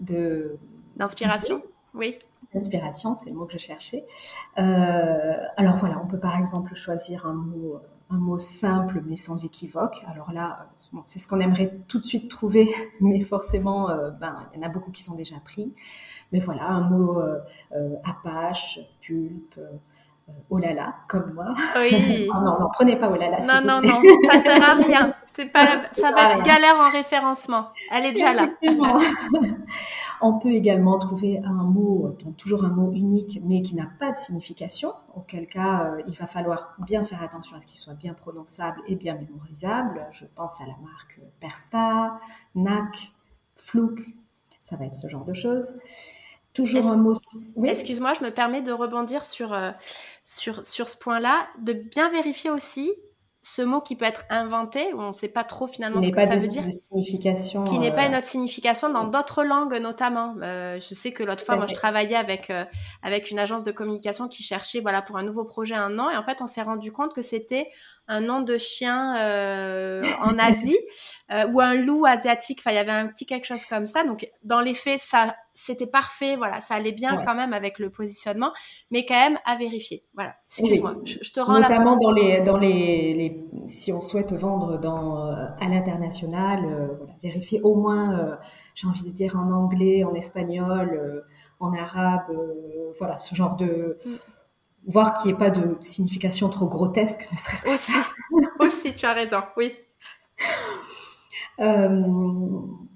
de 0.00 0.56
d'inspiration. 0.96 1.62
Oui. 1.94 2.18
Inspiration, 2.54 3.14
c'est 3.14 3.30
le 3.30 3.36
mot 3.36 3.44
que 3.44 3.52
je 3.54 3.58
cherchais. 3.58 4.06
Euh, 4.58 5.36
alors 5.58 5.76
voilà, 5.76 6.00
on 6.02 6.06
peut 6.06 6.18
par 6.18 6.38
exemple 6.38 6.74
choisir 6.74 7.26
un 7.26 7.34
mot, 7.34 7.80
un 8.08 8.16
mot 8.16 8.38
simple 8.38 9.02
mais 9.04 9.16
sans 9.16 9.44
équivoque. 9.44 10.02
Alors 10.06 10.32
là, 10.32 10.70
c'est 11.04 11.18
ce 11.18 11.26
qu'on 11.26 11.40
aimerait 11.40 11.78
tout 11.88 11.98
de 11.98 12.06
suite 12.06 12.30
trouver, 12.30 12.68
mais 13.00 13.20
forcément, 13.22 13.90
euh, 13.90 14.10
ben, 14.10 14.48
il 14.54 14.60
y 14.60 14.64
en 14.64 14.66
a 14.66 14.70
beaucoup 14.70 14.90
qui 14.90 15.02
sont 15.02 15.14
déjà 15.14 15.36
pris. 15.44 15.74
Mais 16.32 16.40
voilà, 16.40 16.68
un 16.68 16.80
mot 16.82 17.20
euh, 17.20 17.38
euh, 17.72 17.96
apache, 18.04 18.80
pulpe, 19.00 19.58
euh, 19.58 20.32
oh 20.50 20.58
là 20.58 20.74
là, 20.74 20.94
comme 21.08 21.32
moi. 21.34 21.54
Oui. 21.76 22.28
oh 22.30 22.34
non, 22.34 22.58
non, 22.60 22.68
prenez 22.72 22.96
pas 22.96 23.08
oh 23.10 23.16
là 23.16 23.30
là. 23.30 23.38
Non, 23.40 23.80
non, 23.80 23.80
non, 23.80 24.00
ça 24.30 24.42
sert 24.42 24.70
à 24.70 24.74
rien. 24.74 25.14
C'est 25.26 25.52
pas 25.52 25.66
ça 25.92 26.10
va 26.12 26.32
être 26.32 26.42
galère 26.42 26.76
en 26.78 26.90
référencement. 26.90 27.68
Elle 27.92 28.06
est 28.06 28.12
déjà 28.12 28.34
là. 28.34 28.48
On 30.20 30.38
peut 30.38 30.52
également 30.52 30.98
trouver 30.98 31.40
un 31.44 31.62
mot, 31.62 32.16
donc 32.24 32.36
toujours 32.38 32.64
un 32.64 32.70
mot 32.70 32.90
unique, 32.92 33.38
mais 33.44 33.60
qui 33.60 33.76
n'a 33.76 33.88
pas 34.00 34.12
de 34.12 34.16
signification, 34.16 34.94
auquel 35.14 35.46
cas 35.46 35.92
il 36.06 36.14
va 36.14 36.26
falloir 36.26 36.74
bien 36.78 37.04
faire 37.04 37.22
attention 37.22 37.56
à 37.56 37.60
ce 37.60 37.66
qu'il 37.66 37.78
soit 37.78 37.94
bien 37.94 38.14
prononçable 38.14 38.80
et 38.88 38.96
bien 38.96 39.14
mémorisable. 39.14 40.06
Je 40.10 40.24
pense 40.34 40.60
à 40.60 40.64
la 40.64 40.74
marque 40.82 41.20
Persta, 41.38 42.18
NAC, 42.54 43.12
Flouk, 43.56 44.00
ça 44.60 44.76
va 44.76 44.86
être 44.86 44.94
ce 44.94 45.06
genre 45.06 45.24
de 45.24 45.32
choses. 45.32 45.74
Toujours 46.56 46.86
un 46.86 46.96
mot. 46.96 47.12
Excuse-moi, 47.64 48.14
je 48.18 48.24
me 48.24 48.30
permets 48.30 48.62
de 48.62 48.72
rebondir 48.72 49.24
sur, 49.26 49.52
euh, 49.52 49.70
sur, 50.24 50.64
sur 50.64 50.88
ce 50.88 50.96
point-là, 50.96 51.46
de 51.60 51.74
bien 51.74 52.10
vérifier 52.10 52.50
aussi 52.50 52.92
ce 53.42 53.62
mot 53.62 53.80
qui 53.80 53.94
peut 53.94 54.06
être 54.06 54.24
inventé, 54.30 54.92
où 54.92 55.00
on 55.00 55.08
ne 55.08 55.12
sait 55.12 55.28
pas 55.28 55.44
trop 55.44 55.68
finalement 55.68 56.02
ce 56.02 56.10
que 56.10 56.20
ça 56.20 56.34
veut 56.34 56.48
dire. 56.48 56.64
signification. 56.72 57.62
Qui 57.62 57.78
n'est 57.78 57.92
pas 57.92 58.06
une 58.06 58.14
euh, 58.14 58.18
autre 58.18 58.26
signification 58.26 58.88
dans 58.88 59.04
d'autres 59.04 59.44
langues 59.44 59.78
notamment. 59.80 60.34
Euh, 60.42 60.80
je 60.80 60.94
sais 60.94 61.12
que 61.12 61.22
l'autre 61.22 61.44
fois, 61.44 61.56
moi, 61.56 61.66
je 61.66 61.74
travaillais 61.74 62.16
avec, 62.16 62.50
avec 63.02 63.30
une 63.30 63.38
agence 63.38 63.62
de 63.62 63.70
communication 63.70 64.26
qui 64.26 64.42
cherchait 64.42 64.80
voilà, 64.80 65.02
pour 65.02 65.18
un 65.18 65.22
nouveau 65.22 65.44
projet 65.44 65.74
un 65.74 65.90
nom. 65.90 66.10
Et 66.10 66.16
en 66.16 66.24
fait, 66.24 66.38
on 66.40 66.46
s'est 66.46 66.62
rendu 66.62 66.90
compte 66.90 67.12
que 67.12 67.22
c'était 67.22 67.68
un 68.08 68.20
nom 68.20 68.40
de 68.40 68.56
chien 68.58 69.16
euh, 69.18 70.04
en 70.20 70.38
Asie 70.38 70.78
euh, 71.32 71.46
ou 71.52 71.60
un 71.60 71.74
loup 71.74 72.06
asiatique. 72.06 72.60
Enfin, 72.60 72.70
il 72.70 72.76
y 72.76 72.78
avait 72.80 72.92
un 72.92 73.08
petit 73.08 73.26
quelque 73.26 73.46
chose 73.46 73.64
comme 73.66 73.86
ça. 73.86 74.04
Donc, 74.04 74.28
dans 74.42 74.60
les 74.60 74.74
faits, 74.74 75.00
ça, 75.00 75.34
c'était 75.54 75.86
parfait. 75.86 76.36
Voilà, 76.36 76.60
ça 76.60 76.74
allait 76.74 76.92
bien 76.92 77.22
quand 77.24 77.34
même 77.34 77.52
avec 77.52 77.78
le 77.78 77.90
positionnement, 77.90 78.52
mais 78.90 79.04
quand 79.06 79.14
même 79.14 79.38
à 79.44 79.56
vérifier. 79.56 80.04
Voilà. 80.14 80.36
Excuse-moi, 80.50 80.96
je, 81.04 81.30
te 81.30 81.40
rends 81.40 81.58
Notamment 81.58 81.96
dans 81.96 82.12
les, 82.12 82.42
dans 82.42 82.58
les, 82.58 83.14
les, 83.14 83.44
si 83.68 83.92
on 83.92 84.00
souhaite 84.00 84.32
vendre 84.32 84.78
dans 84.78 85.26
euh, 85.26 85.34
à 85.60 85.68
l'international, 85.68 86.60
voilà, 86.98 87.14
vérifier 87.22 87.60
au 87.62 87.74
moins, 87.74 88.38
j'ai 88.74 88.86
envie 88.86 89.04
de 89.04 89.14
dire 89.14 89.36
en 89.36 89.50
anglais, 89.52 90.04
en 90.04 90.14
espagnol, 90.14 91.24
en 91.58 91.72
arabe, 91.72 92.36
voilà, 92.98 93.18
ce 93.18 93.34
genre 93.34 93.56
de 93.56 93.98
mm 94.04 94.14
voir 94.86 95.14
qu'il 95.14 95.30
n'y 95.30 95.34
ait 95.34 95.38
pas 95.38 95.50
de 95.50 95.76
signification 95.80 96.48
trop 96.48 96.66
grotesque, 96.66 97.26
ne 97.32 97.36
serait-ce 97.36 97.64
que 97.64 97.70
Aussi. 97.70 97.92
ça. 97.92 98.06
Aussi, 98.60 98.94
tu 98.94 99.06
as 99.06 99.12
raison, 99.12 99.42
oui. 99.56 99.72
Euh, 101.60 102.02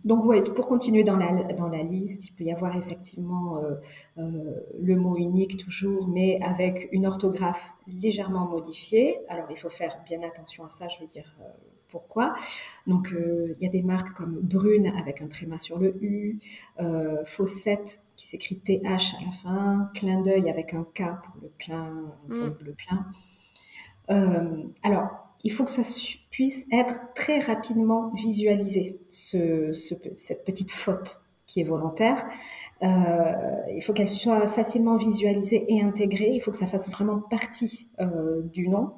donc, 0.05 0.25
ouais, 0.25 0.43
pour 0.43 0.67
continuer 0.67 1.03
dans 1.05 1.17
la, 1.17 1.53
dans 1.55 1.69
la 1.69 1.83
liste, 1.83 2.29
il 2.29 2.33
peut 2.33 2.45
y 2.45 2.53
avoir 2.53 2.77
effectivement 2.77 3.59
euh, 3.59 3.75
euh, 4.19 4.55
le 4.81 4.97
mot 4.97 5.17
unique 5.17 5.57
toujours, 5.57 6.09
mais 6.09 6.41
avec 6.43 6.89
une 6.93 7.07
orthographe 7.07 7.73
légèrement 7.87 8.47
modifiée. 8.47 9.19
Alors, 9.29 9.47
il 9.51 9.57
faut 9.57 9.71
faire 9.71 9.99
bien 10.07 10.23
attention 10.23 10.65
à 10.65 10.69
ça, 10.69 10.89
je 10.89 11.01
veux 11.01 11.09
dire 11.09 11.35
pourquoi. 11.91 12.35
Donc, 12.87 13.13
il 13.13 13.63
y 13.63 13.67
a 13.67 13.71
des 13.71 13.83
marques 13.83 14.17
comme 14.17 14.39
Brune 14.41 14.93
avec 14.99 15.23
un 15.23 15.29
tréma 15.29 15.59
sur 15.59 15.79
le 15.79 15.97
U, 16.03 16.39
Fawcett 17.27 18.03
qui 18.17 18.29
s'écrit 18.29 18.59
TH 18.59 19.15
à 19.19 19.25
la 19.25 19.33
fin, 19.43 19.91
clin 19.95 20.21
d'œil 20.21 20.51
avec 20.51 20.75
un 20.75 20.85
K 20.85 21.03
pour 21.25 21.43
le 21.43 21.51
clin, 21.59 22.13
pour 22.29 22.37
le 22.37 22.73
mm. 22.73 22.77
clin. 22.77 23.07
Euh, 24.11 24.63
alors, 24.83 25.09
il 25.45 25.53
faut 25.53 25.65
que 25.65 25.71
ça 25.71 25.83
puisse 26.31 26.67
être 26.73 27.01
très 27.15 27.39
rapidement 27.39 28.13
visualisé, 28.15 29.01
ce, 29.11 29.73
cette 29.73 30.45
petite 30.45 30.71
faute 30.71 31.23
qui 31.47 31.61
est 31.61 31.65
volontaire. 31.65 32.27
Euh, 32.83 33.57
il 33.75 33.83
faut 33.83 33.93
qu'elle 33.93 34.09
soit 34.09 34.49
facilement 34.49 34.97
visualisée 34.97 35.65
et 35.69 35.83
intégrée. 35.83 36.31
Il 36.33 36.41
faut 36.41 36.51
que 36.51 36.59
ça 36.59 36.67
fasse 36.67 36.91
vraiment 36.91 37.21
partie 37.21 37.89
euh, 38.01 38.43
du 38.43 38.69
nom. 38.69 38.93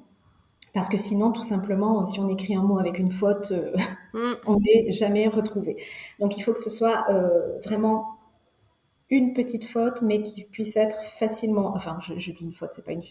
Parce 0.75 0.89
que 0.89 0.97
sinon, 0.97 1.33
tout 1.33 1.43
simplement, 1.43 2.05
si 2.07 2.19
on 2.19 2.29
écrit 2.29 2.55
un 2.55 2.63
mot 2.63 2.79
avec 2.79 2.99
une 2.99 3.13
faute, 3.13 3.53
mm. 4.15 4.33
on 4.47 4.59
n'est 4.59 4.91
jamais 4.93 5.29
retrouvé. 5.29 5.77
Donc, 6.19 6.37
il 6.37 6.43
faut 6.43 6.53
que 6.53 6.63
ce 6.63 6.71
soit 6.71 7.07
vraiment 7.65 8.19
une 9.11 9.35
petite 9.35 9.65
faute, 9.65 10.01
mais 10.01 10.23
qui 10.23 10.45
puisse 10.45 10.77
être 10.77 11.03
facilement, 11.03 11.75
enfin, 11.77 11.99
je, 12.01 12.31
dis 12.31 12.45
une 12.45 12.55
faute, 12.55 12.71
c'est 12.73 12.85
pas 12.85 12.93
une, 12.93 13.03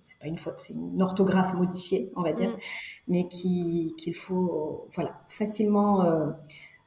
c'est 0.00 0.18
pas 0.18 0.26
une 0.26 0.38
faute, 0.38 0.54
c'est 0.58 0.72
une 0.72 1.02
orthographe 1.02 1.52
modifiée, 1.52 2.10
on 2.16 2.22
va 2.22 2.32
dire, 2.32 2.50
mm. 2.50 2.58
mais 3.08 3.28
qui, 3.28 3.94
qu'il 3.98 4.14
faut, 4.14 4.88
voilà, 4.94 5.20
facilement 5.28 6.30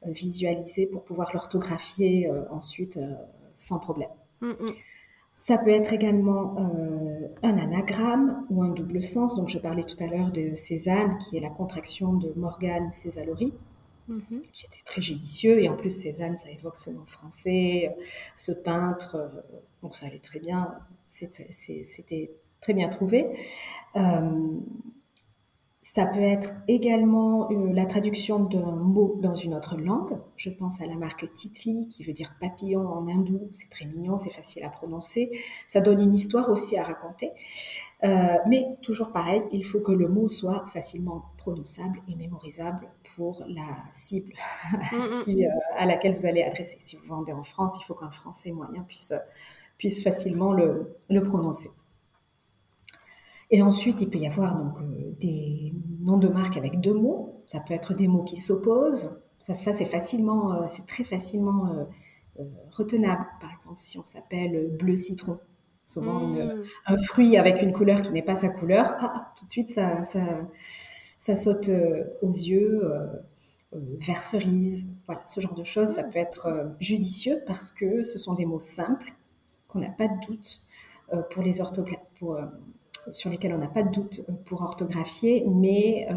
euh, 0.06 0.10
visualiser 0.10 0.86
pour 0.86 1.04
pouvoir 1.04 1.30
l'orthographier 1.32 2.28
euh, 2.28 2.42
ensuite 2.50 2.96
euh, 2.96 3.14
sans 3.54 3.78
problème. 3.78 4.10
Mm, 4.40 4.50
mm. 4.50 4.74
Ça 5.36 5.58
peut 5.58 5.70
être 5.70 5.92
également 5.92 6.56
un 7.42 7.58
anagramme 7.58 8.46
ou 8.50 8.62
un 8.62 8.70
double 8.70 9.02
sens. 9.02 9.36
Donc, 9.36 9.48
je 9.48 9.58
parlais 9.58 9.84
tout 9.84 10.02
à 10.02 10.06
l'heure 10.06 10.30
de 10.30 10.54
Cézanne, 10.54 11.18
qui 11.18 11.36
est 11.36 11.40
la 11.40 11.50
contraction 11.50 12.14
de 12.14 12.32
Morgane 12.36 12.90
Césalorie. 12.92 13.52
Mhm. 14.08 14.42
qui 14.52 14.66
était 14.66 14.82
très 14.84 15.00
judicieux. 15.00 15.62
Et 15.62 15.68
en 15.68 15.76
plus, 15.76 15.90
Cézanne, 15.90 16.36
ça 16.36 16.50
évoque 16.50 16.76
ce 16.76 16.90
nom 16.90 17.04
français, 17.06 17.96
ce 18.36 18.52
peintre, 18.52 19.16
euh, 19.16 19.58
donc 19.82 19.96
ça 19.96 20.06
allait 20.06 20.18
très 20.18 20.40
bien. 20.40 20.74
C'était 21.06 22.30
très 22.60 22.74
bien 22.74 22.88
trouvé. 22.88 23.38
Euh, 23.96 24.58
ça 25.86 26.06
peut 26.06 26.22
être 26.22 26.50
également 26.66 27.50
euh, 27.50 27.70
la 27.74 27.84
traduction 27.84 28.38
d'un 28.38 28.74
mot 28.74 29.18
dans 29.20 29.34
une 29.34 29.52
autre 29.54 29.76
langue. 29.76 30.18
Je 30.34 30.48
pense 30.48 30.80
à 30.80 30.86
la 30.86 30.94
marque 30.94 31.30
Titli, 31.34 31.88
qui 31.88 32.04
veut 32.04 32.14
dire 32.14 32.34
papillon 32.40 32.88
en 32.88 33.06
hindou. 33.06 33.48
C'est 33.52 33.68
très 33.68 33.84
mignon, 33.84 34.16
c'est 34.16 34.32
facile 34.32 34.64
à 34.64 34.70
prononcer. 34.70 35.30
Ça 35.66 35.82
donne 35.82 36.00
une 36.00 36.14
histoire 36.14 36.48
aussi 36.48 36.78
à 36.78 36.84
raconter. 36.84 37.32
Euh, 38.02 38.38
mais 38.48 38.66
toujours 38.80 39.12
pareil, 39.12 39.42
il 39.52 39.62
faut 39.62 39.80
que 39.80 39.92
le 39.92 40.08
mot 40.08 40.26
soit 40.26 40.64
facilement 40.72 41.26
prononçable 41.36 42.00
et 42.08 42.14
mémorisable 42.14 42.88
pour 43.14 43.44
la 43.46 43.76
cible 43.92 44.32
mm, 44.72 44.96
mm. 44.96 45.42
Euh, 45.42 45.48
à 45.76 45.84
laquelle 45.84 46.16
vous 46.16 46.24
allez 46.24 46.42
adresser. 46.42 46.78
Si 46.80 46.96
vous 46.96 47.04
vendez 47.08 47.32
en 47.32 47.44
France, 47.44 47.78
il 47.78 47.84
faut 47.84 47.94
qu'un 47.94 48.10
Français 48.10 48.52
moyen 48.52 48.84
puisse, 48.84 49.12
puisse 49.76 50.02
facilement 50.02 50.54
le, 50.54 50.96
le, 51.10 51.22
prononcer. 51.22 51.68
Et 53.50 53.62
ensuite, 53.62 54.00
il 54.02 54.10
peut 54.10 54.18
y 54.18 54.26
avoir 54.26 54.56
donc 54.56 54.80
euh, 54.80 55.12
des 55.20 55.74
noms 56.00 56.18
de 56.18 56.28
marque 56.28 56.56
avec 56.56 56.80
deux 56.80 56.94
mots. 56.94 57.42
Ça 57.46 57.60
peut 57.60 57.74
être 57.74 57.94
des 57.94 58.08
mots 58.08 58.24
qui 58.24 58.36
s'opposent. 58.36 59.18
Ça, 59.40 59.54
ça 59.54 59.72
c'est 59.72 59.84
facilement, 59.84 60.66
c'est 60.68 60.86
très 60.86 61.04
facilement 61.04 61.86
retenable. 62.70 63.26
Par 63.42 63.52
exemple, 63.52 63.76
si 63.78 63.98
on 63.98 64.02
s'appelle 64.02 64.74
bleu 64.78 64.96
citron, 64.96 65.38
Souvent, 65.86 66.20
hmm. 66.28 66.64
un 66.86 66.98
fruit 66.98 67.36
avec 67.36 67.60
une 67.60 67.72
couleur 67.72 68.00
qui 68.00 68.10
n'est 68.12 68.22
pas 68.22 68.36
sa 68.36 68.48
couleur, 68.48 68.96
ah, 69.00 69.34
tout 69.38 69.44
de 69.44 69.50
suite, 69.50 69.68
ça, 69.68 70.02
ça, 71.18 71.36
saute 71.36 71.68
euh, 71.68 72.04
aux 72.22 72.30
yeux. 72.30 72.80
Euh, 72.84 73.06
euh, 73.74 73.80
vert 74.00 74.22
cerise, 74.22 74.88
voilà, 75.06 75.22
ce 75.26 75.40
genre 75.40 75.54
de 75.54 75.64
choses, 75.64 75.88
ça 75.88 76.04
peut 76.04 76.18
être 76.18 76.76
judicieux 76.78 77.42
parce 77.44 77.72
que 77.72 78.04
ce 78.04 78.20
sont 78.20 78.34
des 78.34 78.46
mots 78.46 78.60
simples, 78.60 79.14
qu'on 79.66 79.80
n'a 79.80 79.90
pas 79.90 80.06
de 80.06 80.14
doute 80.24 80.60
pour 81.32 81.42
les 81.42 81.60
orthographes, 81.60 81.98
sur 83.12 83.30
lesquels 83.30 83.54
on 83.54 83.58
n'a 83.58 83.68
pas 83.68 83.82
de 83.82 83.90
doute 83.90 84.22
pour 84.44 84.62
orthographier, 84.62 85.44
mais 85.46 86.08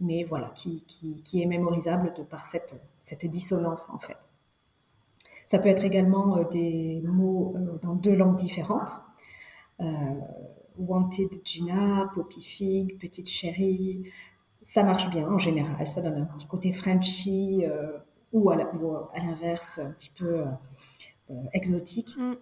mais 0.00 0.24
voilà, 0.24 0.48
qui, 0.54 0.82
qui, 0.86 1.42
est 1.42 1.46
mémorisable 1.46 2.14
de 2.16 2.22
par 2.22 2.46
cette, 2.46 2.80
cette 3.00 3.26
dissonance 3.26 3.90
en 3.90 3.98
fait. 3.98 4.16
Ça 5.46 5.58
peut 5.58 5.68
être 5.68 5.84
également 5.84 6.38
euh, 6.38 6.44
des 6.44 7.02
mots 7.04 7.54
euh, 7.56 7.78
dans 7.82 7.94
deux 7.94 8.14
langues 8.14 8.36
différentes. 8.36 9.00
wanted 10.78 11.40
Gina, 11.44 12.10
Poppy 12.14 12.40
Fig, 12.40 12.98
Petite 12.98 13.28
Chérie. 13.28 14.04
Ça 14.62 14.82
marche 14.82 15.08
bien 15.10 15.28
en 15.28 15.38
général. 15.38 15.86
Ça 15.86 16.00
donne 16.00 16.22
un 16.22 16.24
petit 16.24 16.46
côté 16.46 16.72
Frenchy 16.72 17.64
ou 18.32 18.50
à 18.50 18.56
l'inverse, 18.56 19.78
un 19.78 19.90
petit 19.92 20.10
peu 20.10 20.44
exotique. 21.52 22.16
Mm. 22.16 22.34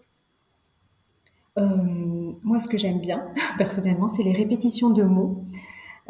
Euh, 1.59 2.33
moi, 2.43 2.59
ce 2.59 2.69
que 2.69 2.79
j'aime 2.79 3.01
bien, 3.01 3.27
personnellement, 3.59 4.09
c'est 4.09 4.23
les 4.23 4.33
répétitions 4.33 4.91
de 4.91 5.03
mots, 5.03 5.43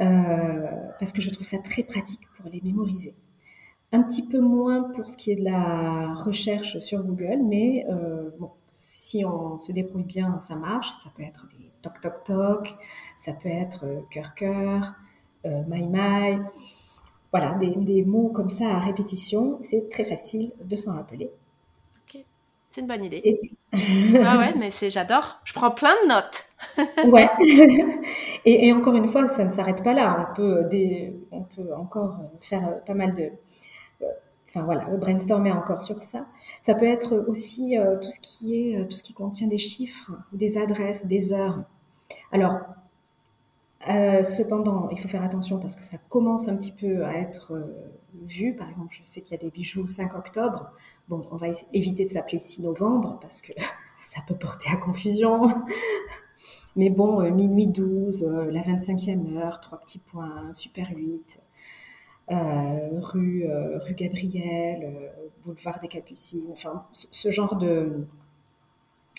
euh, 0.01 0.67
parce 0.99 1.13
que 1.13 1.21
je 1.21 1.31
trouve 1.31 1.47
ça 1.47 1.59
très 1.59 1.83
pratique 1.83 2.21
pour 2.37 2.51
les 2.51 2.61
mémoriser. 2.63 3.15
Un 3.93 4.03
petit 4.03 4.27
peu 4.27 4.41
moins 4.41 4.83
pour 4.83 5.09
ce 5.09 5.17
qui 5.17 5.31
est 5.31 5.37
de 5.37 5.45
la 5.45 6.15
recherche 6.15 6.79
sur 6.81 7.03
Google, 7.03 7.41
mais 7.43 7.87
euh, 7.89 8.31
bon, 8.39 8.51
si 8.69 9.25
on 9.25 9.57
se 9.57 9.73
débrouille 9.73 10.05
bien, 10.05 10.41
ça 10.41 10.57
marche. 10.57 10.93
Ça 11.03 11.11
peut 11.17 11.23
être 11.23 11.47
des 11.59 11.71
toc 11.81 12.01
toc 12.03 12.25
toc, 12.25 12.77
ça 13.17 13.33
peut 13.33 13.49
être 13.49 13.87
cœur 14.11 14.35
cœur, 14.35 14.95
my 15.45 15.87
my. 15.89 16.39
Voilà, 17.33 17.55
des, 17.55 17.75
des 17.77 18.05
mots 18.05 18.29
comme 18.29 18.49
ça 18.49 18.69
à 18.69 18.79
répétition, 18.79 19.57
c'est 19.61 19.89
très 19.91 20.05
facile 20.05 20.53
de 20.65 20.77
s'en 20.77 20.95
rappeler. 20.95 21.31
C'est 22.69 22.81
une 22.83 22.87
bonne 22.87 23.05
idée. 23.05 23.58
Ah 23.73 24.39
ouais, 24.39 24.55
mais 24.59 24.71
c'est 24.71 24.91
j'adore. 24.91 25.41
Je 25.45 25.53
prends 25.53 25.71
plein 25.71 25.95
de 26.05 26.09
notes. 26.09 26.45
ouais. 27.13 27.29
Et, 28.45 28.73
encore 28.73 28.95
une 28.95 29.09
fois, 29.09 29.29
ça 29.29 29.45
ne 29.45 29.53
s'arrête 29.53 29.83
pas 29.83 29.93
là. 29.93 30.29
On 30.31 30.35
peut, 30.35 30.65
des, 30.71 31.15
on 31.31 31.43
peut 31.43 31.75
encore 31.77 32.19
faire 32.41 32.83
pas 32.85 32.95
mal 32.95 33.15
de. 33.15 33.31
Enfin 34.49 34.63
voilà, 34.63 34.85
brainstormer 34.97 35.53
encore 35.53 35.83
sur 35.83 36.01
ça. 36.01 36.27
Ça 36.63 36.75
peut 36.75 36.87
être 36.87 37.23
aussi 37.29 37.77
euh, 37.77 37.99
tout 37.99 38.11
ce 38.11 38.19
qui 38.19 38.55
est, 38.55 38.79
euh, 38.79 38.85
tout 38.85 38.97
ce 38.97 39.03
qui 39.03 39.13
contient 39.13 39.47
des 39.47 39.59
chiffres, 39.59 40.13
des 40.33 40.57
adresses, 40.57 41.05
des 41.05 41.35
heures. 41.35 41.65
Alors, 42.33 42.61
euh, 43.91 44.25
cependant, 44.25 44.89
il 44.91 44.99
faut 44.99 45.09
faire 45.09 45.23
attention 45.23 45.59
parce 45.59 45.77
que 45.77 45.85
ça 45.85 45.99
commence 46.09 46.49
un 46.49 46.57
petit 46.57 46.73
peu 46.73 47.05
à 47.05 47.19
être 47.19 47.61
vu. 48.27 48.55
Par 48.55 48.69
exemple, 48.69 48.89
je 48.91 49.03
sais 49.05 49.21
qu'il 49.21 49.33
y 49.37 49.41
a 49.41 49.43
des 49.43 49.51
bijoux 49.51 49.87
5 49.87 50.15
octobre. 50.15 50.73
Bon, 51.09 51.27
on 51.31 51.37
va 51.37 51.47
éviter 51.73 52.05
de 52.05 52.09
s'appeler 52.09 52.39
6 52.39 52.63
novembre 52.63 53.19
parce 53.21 53.41
que 53.41 53.53
ça 53.97 54.21
peut 54.27 54.35
porter 54.35 54.71
à 54.71 54.77
confusion. 54.77 55.49
Mais 56.77 56.91
bon, 56.91 57.21
euh, 57.21 57.31
minuit 57.31 57.67
12, 57.67 58.25
euh, 58.25 58.51
la 58.51 58.61
25e 58.61 59.37
heure, 59.37 59.61
trois 59.61 59.79
petits 59.79 59.99
points, 59.99 60.53
super 60.53 60.91
8, 60.95 61.43
euh, 62.31 63.01
rue, 63.01 63.47
Gabriel, 63.97 65.11
boulevard 65.45 65.81
des 65.81 65.89
Capucines, 65.89 66.51
enfin, 66.53 66.87
ce, 66.93 67.31
genre 67.31 67.57
de, 67.57 68.07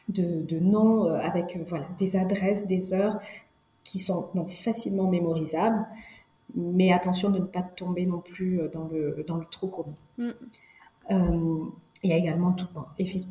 de, 0.10 0.60
noms 0.60 1.12
avec 1.16 1.58
voilà, 1.68 1.88
des 1.98 2.16
adresses, 2.16 2.68
des 2.68 2.94
heures 2.94 3.20
qui 3.84 3.98
sont 3.98 4.30
facilement 4.48 5.10
mémorisables. 5.10 5.86
Mais 6.56 6.94
attention 6.94 7.30
de 7.30 7.40
ne 7.40 7.46
pas 7.46 7.62
tomber 7.62 8.06
non 8.06 8.20
plus 8.20 8.62
dans 8.72 8.88
le, 8.88 9.24
dans 9.28 9.38
le 9.38 9.46
trop 9.46 9.68
commun. 9.68 9.96
Mm. 10.18 10.32
Euh, 11.12 11.66
il 12.02 12.12
y 12.12 12.14
a 12.14 12.16
également 12.16 12.54
tout, 12.54 12.68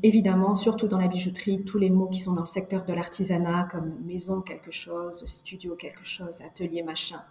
évidemment, 0.02 0.54
surtout 0.54 0.88
dans 0.88 0.98
la 0.98 1.08
bijouterie, 1.08 1.64
tous 1.64 1.78
les 1.78 1.88
mots 1.88 2.08
qui 2.08 2.18
sont 2.18 2.34
dans 2.34 2.42
le 2.42 2.46
secteur 2.46 2.84
de 2.84 2.92
l'artisanat, 2.92 3.66
comme 3.70 3.94
maison 4.04 4.42
quelque 4.42 4.70
chose, 4.70 5.24
studio 5.24 5.74
quelque 5.74 6.04
chose, 6.04 6.42
atelier 6.42 6.82
machin. 6.82 7.22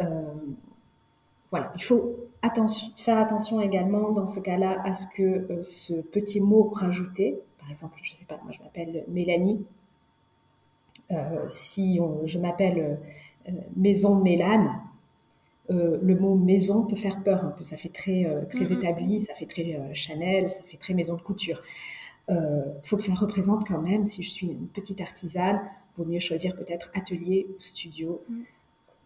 Euh, 0.00 0.34
voilà, 1.52 1.72
il 1.76 1.82
faut 1.84 2.16
faire 2.96 3.18
attention 3.18 3.60
également 3.60 4.10
dans 4.10 4.26
ce 4.26 4.40
cas-là 4.40 4.82
à 4.84 4.94
ce 4.94 5.06
que 5.16 5.22
euh, 5.22 5.62
ce 5.62 5.94
petit 5.94 6.40
mot 6.40 6.68
rajouté, 6.74 7.38
par 7.60 7.70
exemple, 7.70 7.96
je 8.02 8.10
ne 8.12 8.16
sais 8.16 8.24
pas, 8.24 8.40
moi 8.42 8.50
je 8.50 8.60
m'appelle 8.60 9.04
Mélanie, 9.08 9.64
si 11.46 12.00
je 12.24 12.38
m'appelle 12.40 12.98
Maison 13.76 14.16
Mélane, 14.16 14.80
euh, 15.70 15.98
le 16.02 16.14
mot 16.14 16.34
maison 16.34 16.82
peut 16.84 16.96
faire 16.96 17.22
peur 17.22 17.44
un 17.44 17.50
peu. 17.50 17.64
Ça 17.64 17.76
fait 17.76 17.88
très, 17.88 18.26
euh, 18.26 18.44
très 18.44 18.72
établi, 18.72 19.18
ça 19.18 19.34
fait 19.34 19.46
très 19.46 19.76
euh, 19.76 19.94
Chanel, 19.94 20.50
ça 20.50 20.62
fait 20.64 20.76
très 20.76 20.94
maison 20.94 21.16
de 21.16 21.22
couture. 21.22 21.62
Il 22.28 22.80
faut 22.84 22.96
que 22.96 23.02
ça 23.02 23.12
représente 23.12 23.68
quand 23.68 23.82
même, 23.82 24.06
si 24.06 24.22
je 24.22 24.30
suis 24.30 24.46
une 24.46 24.68
petite 24.68 25.02
artisane, 25.02 25.60
vaut 25.98 26.06
mieux 26.06 26.20
choisir 26.20 26.56
peut-être 26.56 26.90
atelier 26.94 27.46
ou 27.50 27.60
studio. 27.60 28.22
Mm. 28.30 28.40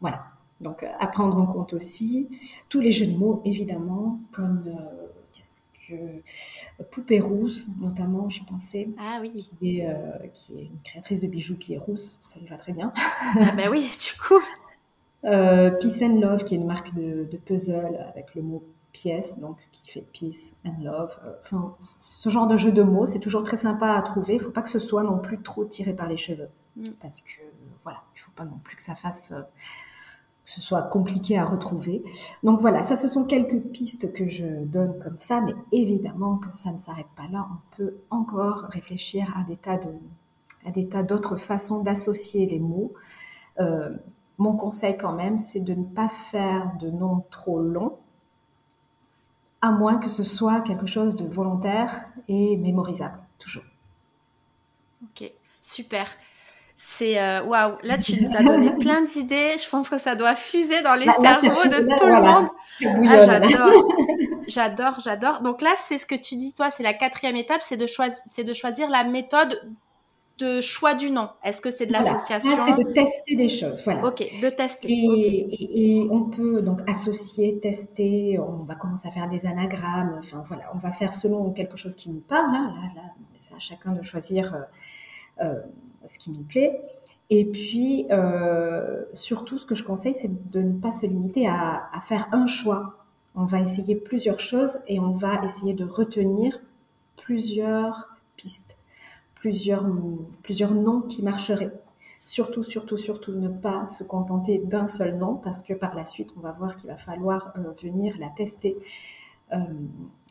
Voilà. 0.01 0.27
Donc, 0.61 0.85
à 0.85 1.07
prendre 1.09 1.37
en 1.37 1.47
compte 1.47 1.73
aussi 1.73 2.29
tous 2.69 2.81
les 2.81 2.93
jeux 2.93 3.07
de 3.07 3.17
mots, 3.17 3.43
évidemment, 3.45 4.21
comme 4.31 4.65
qu'est-ce 5.33 5.63
que 5.89 6.85
Poupée 6.93 7.19
Rousse, 7.19 7.71
notamment, 7.81 8.29
je 8.29 8.45
pensais. 8.45 8.89
Ah 8.99 9.19
oui. 9.21 9.33
Qui 9.33 9.81
est, 9.81 9.89
qui 10.33 10.55
est 10.57 10.65
une 10.67 10.81
créatrice 10.85 11.23
de 11.23 11.27
bijoux 11.27 11.57
qui 11.57 11.75
est 11.75 11.79
rousse, 11.79 12.21
ça 12.23 12.39
lui 12.39 12.47
va 12.47 12.57
très 12.57 12.73
bien. 12.73 12.93
ah 12.97 13.53
ben 13.57 13.69
oui, 13.69 13.81
du 13.81 14.21
coup. 14.21 14.41
Euh, 15.25 15.71
Peace 15.71 16.03
and 16.03 16.21
Love, 16.21 16.45
qui 16.45 16.55
est 16.55 16.59
une 16.59 16.67
marque 16.67 16.95
de, 16.95 17.29
puzzle 17.45 18.07
avec 18.09 18.35
le 18.35 18.43
mot 18.43 18.63
pièce, 18.93 19.39
donc 19.39 19.59
qui 19.73 19.91
fait 19.91 20.05
Peace 20.13 20.55
and 20.65 20.83
Love. 20.83 21.17
Euh, 21.25 21.33
enfin, 21.43 21.75
ce 22.01 22.29
genre 22.31 22.47
de 22.47 22.57
jeu 22.57 22.73
de 22.73 22.83
mots, 22.83 23.07
c'est 23.07 23.21
toujours 23.21 23.43
très 23.43 23.57
sympa 23.57 23.93
à 23.93 24.03
trouver. 24.03 24.35
Il 24.35 24.39
ne 24.39 24.43
faut 24.43 24.51
pas 24.51 24.63
que 24.63 24.71
ce 24.71 24.79
soit 24.79 25.03
non 25.03 25.19
plus 25.19 25.43
trop 25.43 25.65
tiré 25.65 25.93
par 25.93 26.09
les 26.09 26.17
cheveux. 26.17 26.49
Mm. 26.77 26.85
Parce 27.01 27.21
que, 27.21 27.41
voilà, 27.83 28.03
il 28.15 28.19
ne 28.19 28.23
faut 28.23 28.33
pas 28.35 28.45
non 28.45 28.59
plus 28.63 28.77
que 28.77 28.83
ça 28.83 28.95
fasse. 28.95 29.33
Euh, 29.33 29.43
que 30.49 30.55
ce 30.55 30.63
soit 30.63 30.81
compliqué 30.81 31.37
à 31.37 31.45
retrouver. 31.45 32.03
Donc 32.43 32.63
voilà, 32.63 32.81
ça 32.81 32.97
ce 32.97 33.07
sont 33.07 33.27
quelques 33.27 33.61
pistes 33.61 34.15
que 34.15 34.27
je 34.29 34.47
donne 34.65 34.99
comme 34.99 35.19
ça, 35.19 35.43
mais 35.43 35.55
évidemment 35.73 36.39
que 36.39 36.51
ça 36.51 36.73
ne 36.73 36.79
s'arrête 36.79 37.11
pas 37.17 37.27
là. 37.31 37.47
On 37.51 37.77
peut 37.77 37.97
encore 38.09 38.65
réfléchir 38.71 39.31
à 39.39 39.45
des 39.45 39.59
tas 39.59 39.77
de, 39.77 39.91
à 40.65 40.71
des 40.71 40.89
tas 40.89 41.03
d'autres 41.03 41.37
façons 41.37 41.83
d'associer 41.83 42.47
les 42.47 42.61
mots. 42.61 42.95
Euh, 43.61 43.91
mon 44.39 44.57
conseil 44.57 44.97
quand 44.97 45.13
même, 45.13 45.39
c'est 45.39 45.61
de 45.61 45.75
ne 45.75 45.85
pas 45.85 46.09
faire 46.09 46.73
de 46.81 46.91
noms 46.91 47.25
trop 47.31 47.61
longs, 47.61 47.99
à 49.61 49.73
moins 49.73 49.99
que 49.99 50.09
ce 50.09 50.23
soit 50.23 50.61
quelque 50.61 50.87
chose 50.87 51.17
de 51.17 51.27
volontaire 51.27 52.09
et 52.29 52.57
mémorisable, 52.57 53.19
toujours. 53.39 53.65
Ok, 55.03 55.31
super. 55.61 56.07
C'est 56.81 57.21
euh, 57.21 57.43
waouh, 57.43 57.77
là 57.83 57.99
tu 57.99 58.23
nous 58.23 58.31
as 58.37 58.45
donné 58.45 58.71
plein 58.79 59.03
d'idées. 59.03 59.57
Je 59.59 59.69
pense 59.69 59.89
que 59.89 59.99
ça 59.99 60.15
doit 60.15 60.37
fuser 60.37 60.81
dans 60.83 60.95
les 60.95 61.07
cerveaux 61.07 61.65
de 61.65 61.97
tout 61.97 62.07
le 62.07 62.23
monde. 62.23 62.47
Ah, 63.09 63.21
j'adore, 63.27 63.95
j'adore, 64.47 65.01
j'adore. 65.01 65.41
Donc 65.41 65.61
là, 65.61 65.71
c'est 65.89 65.99
ce 65.99 66.07
que 66.07 66.15
tu 66.15 66.37
dis 66.37 66.55
toi, 66.55 66.71
c'est 66.71 66.85
la 66.85 66.95
quatrième 66.95 67.35
étape, 67.35 67.63
c'est 67.65 67.77
de, 67.77 67.87
c'est 68.27 68.45
de 68.45 68.55
choisir 68.55 68.89
la 68.89 69.03
méthode 69.03 69.61
de 70.39 70.61
choix 70.61 70.95
du 70.95 71.11
nom 71.11 71.29
Est-ce 71.43 71.61
que 71.61 71.71
c'est 71.71 71.87
de 71.87 71.93
l'association 71.93 72.51
C'est 72.65 72.85
de 72.85 72.93
tester 72.93 73.37
des 73.37 73.49
choses. 73.49 73.83
Voilà. 73.85 74.07
Ok, 74.07 74.25
de 74.41 74.49
tester. 74.49 74.89
Et, 74.89 76.07
on 76.11 76.25
peut 76.25 76.63
donc 76.63 76.81
associer, 76.89 77.59
tester. 77.59 78.39
On 78.39 78.65
va 78.65 78.75
commencer 78.77 79.09
à 79.09 79.11
faire 79.11 79.29
des 79.29 79.47
anagrammes. 79.47 80.17
Enfin 80.21 80.43
voilà, 80.47 80.65
on 80.75 80.79
va 80.79 80.93
faire 80.93 81.13
selon 81.13 81.51
quelque 81.51 81.77
chose 81.77 81.97
qui 81.97 82.11
nous 82.11 82.21
parle. 82.21 82.53
Là, 82.53 82.63
là, 82.95 83.03
c'est 83.35 83.55
à 83.55 83.59
chacun 83.59 83.93
de 83.93 84.03
choisir 84.03 84.55
euh, 84.55 85.45
euh, 85.45 85.61
ce 86.07 86.19
qui 86.19 86.31
nous 86.31 86.45
plaît. 86.45 86.81
Et 87.31 87.45
puis, 87.45 88.07
euh, 88.11 89.05
surtout, 89.13 89.59
ce 89.59 89.67
que 89.67 89.75
je 89.75 89.85
conseille, 89.85 90.15
c'est 90.15 90.51
de 90.51 90.63
ne 90.63 90.79
pas 90.79 90.93
se 90.93 91.05
limiter 91.05 91.47
à, 91.47 91.89
à 91.93 92.01
faire 92.01 92.29
un 92.33 92.47
choix. 92.47 93.05
On 93.35 93.45
va 93.45 93.61
essayer 93.61 93.95
plusieurs 93.97 94.41
choses 94.41 94.79
et 94.87 94.99
on 94.99 95.13
va 95.13 95.45
essayer 95.45 95.75
de 95.75 95.85
retenir 95.85 96.59
plusieurs 97.17 98.09
pistes 98.37 98.78
plusieurs, 99.41 99.87
plusieurs 100.43 100.75
noms 100.75 101.03
qui 101.03 101.23
marcheraient. 101.23 101.73
Surtout, 102.29 102.63
surtout, 102.63 102.99
surtout 102.99 103.33
ne 103.33 103.49
pas 103.49 103.89
se 103.89 104.05
contenter 104.05 104.59
d'un 104.59 104.87
seul 104.87 105.17
nom 105.17 105.37
parce 105.37 105.63
que 105.63 105.73
par 105.73 105.95
la 105.95 106.05
suite, 106.05 106.29
on 106.37 106.41
va 106.41 106.53
voir 106.53 106.77
qu'il 106.77 106.91
va 106.91 106.99
falloir 106.99 107.55
euh, 107.57 107.73
venir 107.83 108.17
la 108.19 108.29
tester, 108.29 108.77
euh, 109.55 109.57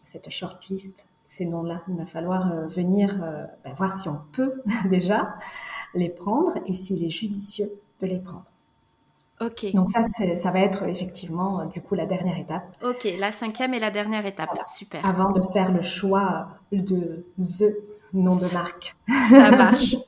cette 0.03 0.29
shortlist, 0.29 1.07
ces 1.25 1.45
noms-là. 1.45 1.81
Il 1.87 1.95
va 1.95 2.05
falloir 2.05 2.51
euh, 2.51 2.67
venir 2.67 3.17
ben, 3.63 3.73
voir 3.73 3.93
si 3.93 4.07
on 4.09 4.19
peut 4.31 4.61
déjà 4.91 5.37
les 5.95 6.09
prendre 6.09 6.59
et 6.67 6.73
s'il 6.73 7.03
est 7.03 7.09
judicieux 7.09 7.71
de 7.99 8.05
les 8.05 8.19
prendre. 8.19 8.45
Ok. 9.41 9.71
Donc 9.73 9.89
ça, 9.89 10.03
ça 10.03 10.51
va 10.51 10.59
être 10.59 10.83
effectivement 10.83 11.65
du 11.65 11.81
coup 11.81 11.95
la 11.95 12.05
dernière 12.05 12.37
étape. 12.37 12.75
Ok, 12.83 13.07
la 13.17 13.31
cinquième 13.31 13.73
et 13.73 13.79
la 13.79 13.89
dernière 13.89 14.25
étape. 14.27 14.49
Super. 14.67 15.03
Avant 15.03 15.31
de 15.31 15.41
faire 15.41 15.71
le 15.71 15.81
choix 15.81 16.49
de 16.71 17.25
the 17.39 17.75
nom 18.13 18.35
de 18.35 18.53
marque. 18.53 18.95
Ça 19.07 19.55
marche. 19.55 19.95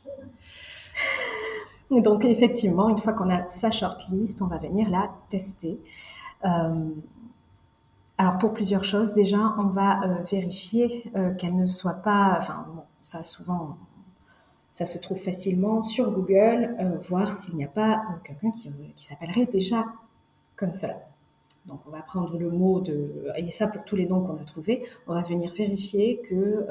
Donc 1.91 2.23
effectivement, 2.23 2.89
une 2.89 2.99
fois 2.99 3.13
qu'on 3.13 3.29
a 3.29 3.47
sa 3.49 3.71
shortlist, 3.71 4.41
on 4.41 4.47
va 4.47 4.57
venir 4.57 4.89
la 4.89 5.09
tester. 5.29 5.79
Euh, 6.45 6.89
alors 8.17 8.37
pour 8.37 8.53
plusieurs 8.53 8.83
choses, 8.83 9.13
déjà, 9.13 9.55
on 9.57 9.67
va 9.67 10.03
euh, 10.03 10.15
vérifier 10.29 11.09
euh, 11.15 11.33
qu'elle 11.33 11.55
ne 11.55 11.65
soit 11.65 11.93
pas, 11.93 12.35
enfin 12.37 12.65
ça 13.01 13.23
souvent, 13.23 13.77
ça 14.71 14.85
se 14.85 14.99
trouve 14.99 15.17
facilement 15.17 15.81
sur 15.81 16.11
Google, 16.11 16.75
voir 17.09 17.31
s'il 17.31 17.55
n'y 17.55 17.63
a 17.63 17.69
pas 17.69 18.03
quelqu'un 18.23 18.51
qui, 18.51 18.69
qui 18.95 19.05
s'appellerait 19.05 19.45
déjà 19.45 19.85
comme 20.55 20.73
cela. 20.73 20.97
Donc 21.65 21.79
on 21.87 21.91
va 21.91 22.01
prendre 22.01 22.37
le 22.37 22.51
mot 22.51 22.79
de 22.81 23.27
et 23.35 23.49
ça 23.49 23.67
pour 23.67 23.83
tous 23.83 23.95
les 23.95 24.05
noms 24.05 24.21
qu'on 24.21 24.35
a 24.35 24.45
trouvés, 24.45 24.83
on 25.07 25.13
va 25.15 25.21
venir 25.21 25.51
vérifier 25.53 26.21
que 26.29 26.65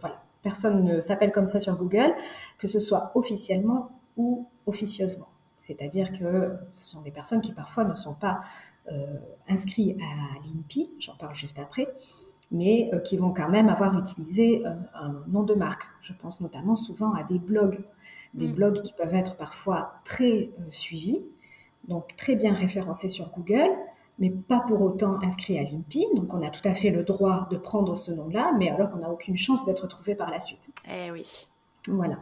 voilà 0.00 0.22
personne 0.42 0.84
ne 0.84 1.00
s'appelle 1.00 1.32
comme 1.32 1.46
ça 1.46 1.60
sur 1.60 1.76
Google, 1.76 2.14
que 2.58 2.66
ce 2.66 2.78
soit 2.78 3.12
officiellement 3.14 3.90
ou 4.16 4.46
officieusement. 4.66 5.28
C'est-à-dire 5.58 6.12
que 6.12 6.52
ce 6.74 6.86
sont 6.86 7.00
des 7.00 7.10
personnes 7.10 7.40
qui 7.40 7.52
parfois 7.52 7.84
ne 7.84 7.94
sont 7.94 8.14
pas 8.14 8.40
euh, 8.90 9.16
inscrites 9.48 9.96
à 10.00 10.38
l'INPI, 10.44 10.90
j'en 10.98 11.14
parle 11.14 11.34
juste 11.34 11.58
après, 11.60 11.88
mais 12.50 12.90
euh, 12.92 12.98
qui 12.98 13.16
vont 13.16 13.32
quand 13.32 13.48
même 13.48 13.68
avoir 13.68 13.96
utilisé 13.96 14.66
euh, 14.66 14.74
un 14.94 15.22
nom 15.28 15.44
de 15.44 15.54
marque. 15.54 15.84
Je 16.00 16.12
pense 16.12 16.40
notamment 16.40 16.74
souvent 16.74 17.14
à 17.14 17.22
des 17.22 17.38
blogs, 17.38 17.78
des 18.34 18.48
mm. 18.48 18.54
blogs 18.54 18.82
qui 18.82 18.92
peuvent 18.92 19.14
être 19.14 19.36
parfois 19.36 19.94
très 20.04 20.50
suivis, 20.70 21.24
donc 21.86 22.16
très 22.16 22.34
bien 22.34 22.54
référencés 22.54 23.08
sur 23.08 23.30
Google, 23.30 23.70
mais 24.18 24.30
pas 24.30 24.60
pour 24.60 24.80
autant 24.82 25.20
inscrits 25.22 25.58
à 25.58 25.62
l'INPI. 25.62 26.06
Donc 26.14 26.32
on 26.34 26.42
a 26.42 26.50
tout 26.50 26.66
à 26.66 26.74
fait 26.74 26.90
le 26.90 27.02
droit 27.02 27.48
de 27.50 27.56
prendre 27.56 27.96
ce 27.96 28.12
nom-là, 28.12 28.52
mais 28.58 28.70
alors 28.70 28.90
on 28.94 28.98
n'a 28.98 29.10
aucune 29.10 29.36
chance 29.36 29.64
d'être 29.64 29.86
trouvé 29.86 30.14
par 30.14 30.30
la 30.30 30.40
suite. 30.40 30.70
Eh 30.88 31.10
oui. 31.10 31.48
Voilà. 31.88 32.18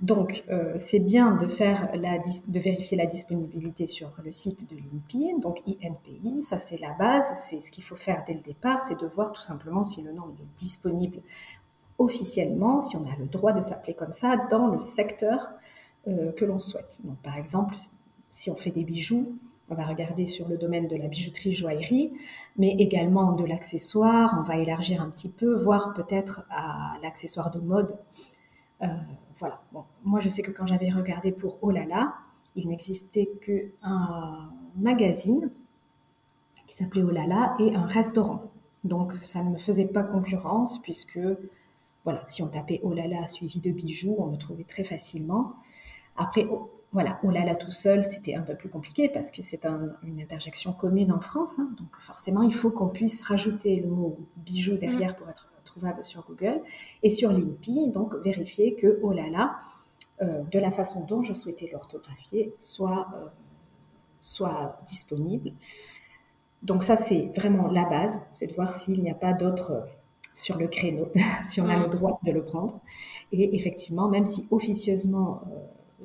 Donc, 0.00 0.44
euh, 0.50 0.74
c'est 0.76 0.98
bien 0.98 1.36
de, 1.36 1.46
faire 1.46 1.90
la, 1.94 2.18
de 2.18 2.60
vérifier 2.60 2.96
la 2.96 3.06
disponibilité 3.06 3.86
sur 3.86 4.12
le 4.24 4.32
site 4.32 4.68
de 4.68 4.76
l'INPI, 4.76 5.40
donc 5.40 5.62
INPI, 5.66 6.42
ça 6.42 6.58
c'est 6.58 6.78
la 6.78 6.92
base, 6.92 7.32
c'est 7.34 7.60
ce 7.60 7.70
qu'il 7.70 7.84
faut 7.84 7.96
faire 7.96 8.24
dès 8.26 8.34
le 8.34 8.40
départ, 8.40 8.82
c'est 8.82 9.00
de 9.00 9.06
voir 9.06 9.32
tout 9.32 9.40
simplement 9.40 9.84
si 9.84 10.02
le 10.02 10.12
nom 10.12 10.34
est 10.38 10.58
disponible 10.58 11.20
officiellement, 11.98 12.80
si 12.80 12.96
on 12.96 13.04
a 13.04 13.16
le 13.18 13.26
droit 13.26 13.52
de 13.52 13.60
s'appeler 13.60 13.94
comme 13.94 14.12
ça 14.12 14.36
dans 14.50 14.66
le 14.66 14.80
secteur 14.80 15.52
euh, 16.08 16.32
que 16.32 16.44
l'on 16.44 16.58
souhaite. 16.58 16.98
Donc, 17.04 17.16
par 17.18 17.36
exemple, 17.36 17.76
si 18.30 18.50
on 18.50 18.56
fait 18.56 18.72
des 18.72 18.84
bijoux, 18.84 19.38
on 19.74 19.82
va 19.82 19.86
regarder 19.86 20.26
sur 20.26 20.48
le 20.48 20.56
domaine 20.56 20.86
de 20.86 20.96
la 20.96 21.08
bijouterie 21.08 21.52
joaillerie, 21.52 22.12
mais 22.56 22.70
également 22.78 23.32
de 23.32 23.44
l'accessoire, 23.44 24.36
on 24.38 24.42
va 24.42 24.58
élargir 24.58 25.02
un 25.02 25.10
petit 25.10 25.28
peu, 25.28 25.54
voire 25.54 25.94
peut-être 25.94 26.42
à 26.48 26.96
l'accessoire 27.02 27.50
de 27.50 27.58
mode. 27.58 27.98
Euh, 28.82 28.86
voilà. 29.40 29.60
moi, 30.04 30.20
je 30.20 30.28
sais 30.28 30.42
que 30.42 30.52
quand 30.52 30.66
j'avais 30.66 30.90
regardé 30.90 31.32
pour 31.32 31.58
Oh 31.62 31.70
là 31.70 31.84
là, 31.84 32.14
il 32.54 32.68
n'existait 32.68 33.28
qu'un 33.42 34.50
magazine 34.76 35.50
qui 36.66 36.76
s'appelait 36.76 37.02
Oh 37.02 37.10
là 37.10 37.26
là 37.26 37.54
et 37.58 37.74
un 37.74 37.86
restaurant. 37.86 38.50
Donc, 38.84 39.12
ça 39.22 39.42
ne 39.42 39.50
me 39.50 39.58
faisait 39.58 39.86
pas 39.86 40.04
concurrence 40.04 40.80
puisque, 40.80 41.18
voilà, 42.04 42.22
si 42.26 42.42
on 42.42 42.48
tapait 42.48 42.80
Oh 42.84 42.92
là 42.92 43.08
là 43.08 43.26
suivi 43.26 43.58
de 43.58 43.72
bijoux, 43.72 44.14
on 44.18 44.26
me 44.26 44.36
trouvait 44.36 44.64
très 44.64 44.84
facilement. 44.84 45.54
Après, 46.16 46.46
oh, 46.48 46.70
voilà, 46.94 47.18
Oh 47.24 47.30
là 47.30 47.44
là 47.44 47.56
tout 47.56 47.72
seul, 47.72 48.04
c'était 48.04 48.36
un 48.36 48.42
peu 48.42 48.54
plus 48.54 48.68
compliqué 48.68 49.08
parce 49.08 49.32
que 49.32 49.42
c'est 49.42 49.66
une 49.66 50.20
interjection 50.20 50.72
commune 50.72 51.10
en 51.10 51.20
France. 51.20 51.58
Hein. 51.58 51.68
donc, 51.76 51.88
forcément, 51.98 52.42
il 52.42 52.54
faut 52.54 52.70
qu'on 52.70 52.88
puisse 52.88 53.22
rajouter 53.22 53.80
le 53.80 53.88
mot 53.88 54.16
bijou 54.36 54.76
derrière 54.76 55.12
mm. 55.12 55.16
pour 55.16 55.28
être 55.28 55.48
trouvable 55.64 56.04
sur 56.04 56.24
Google, 56.24 56.60
et 57.02 57.10
sur 57.10 57.32
l'INPI, 57.32 57.90
donc 57.90 58.14
vérifier 58.22 58.76
que, 58.76 59.00
oh 59.02 59.10
là 59.10 59.28
là, 59.28 59.56
euh, 60.22 60.42
de 60.52 60.58
la 60.60 60.70
façon 60.70 61.04
dont 61.04 61.20
je 61.20 61.34
souhaitais 61.34 61.68
l'orthographier, 61.72 62.54
soit, 62.58 63.08
euh, 63.16 63.26
soit 64.20 64.80
disponible. 64.86 65.50
Donc 66.62 66.84
ça, 66.84 66.96
c'est 66.96 67.32
vraiment 67.36 67.66
la 67.66 67.86
base, 67.86 68.20
c'est 68.32 68.46
de 68.46 68.54
voir 68.54 68.72
s'il 68.72 69.00
n'y 69.00 69.10
a 69.10 69.14
pas 69.14 69.32
d'autres 69.32 69.72
euh, 69.72 69.80
sur 70.36 70.56
le 70.58 70.68
créneau, 70.68 71.10
si 71.48 71.60
on 71.60 71.68
a 71.68 71.76
le 71.76 71.88
droit 71.88 72.20
de 72.22 72.30
le 72.30 72.44
prendre. 72.44 72.80
Et 73.32 73.56
effectivement, 73.56 74.08
même 74.08 74.26
si 74.26 74.46
officieusement 74.52 75.42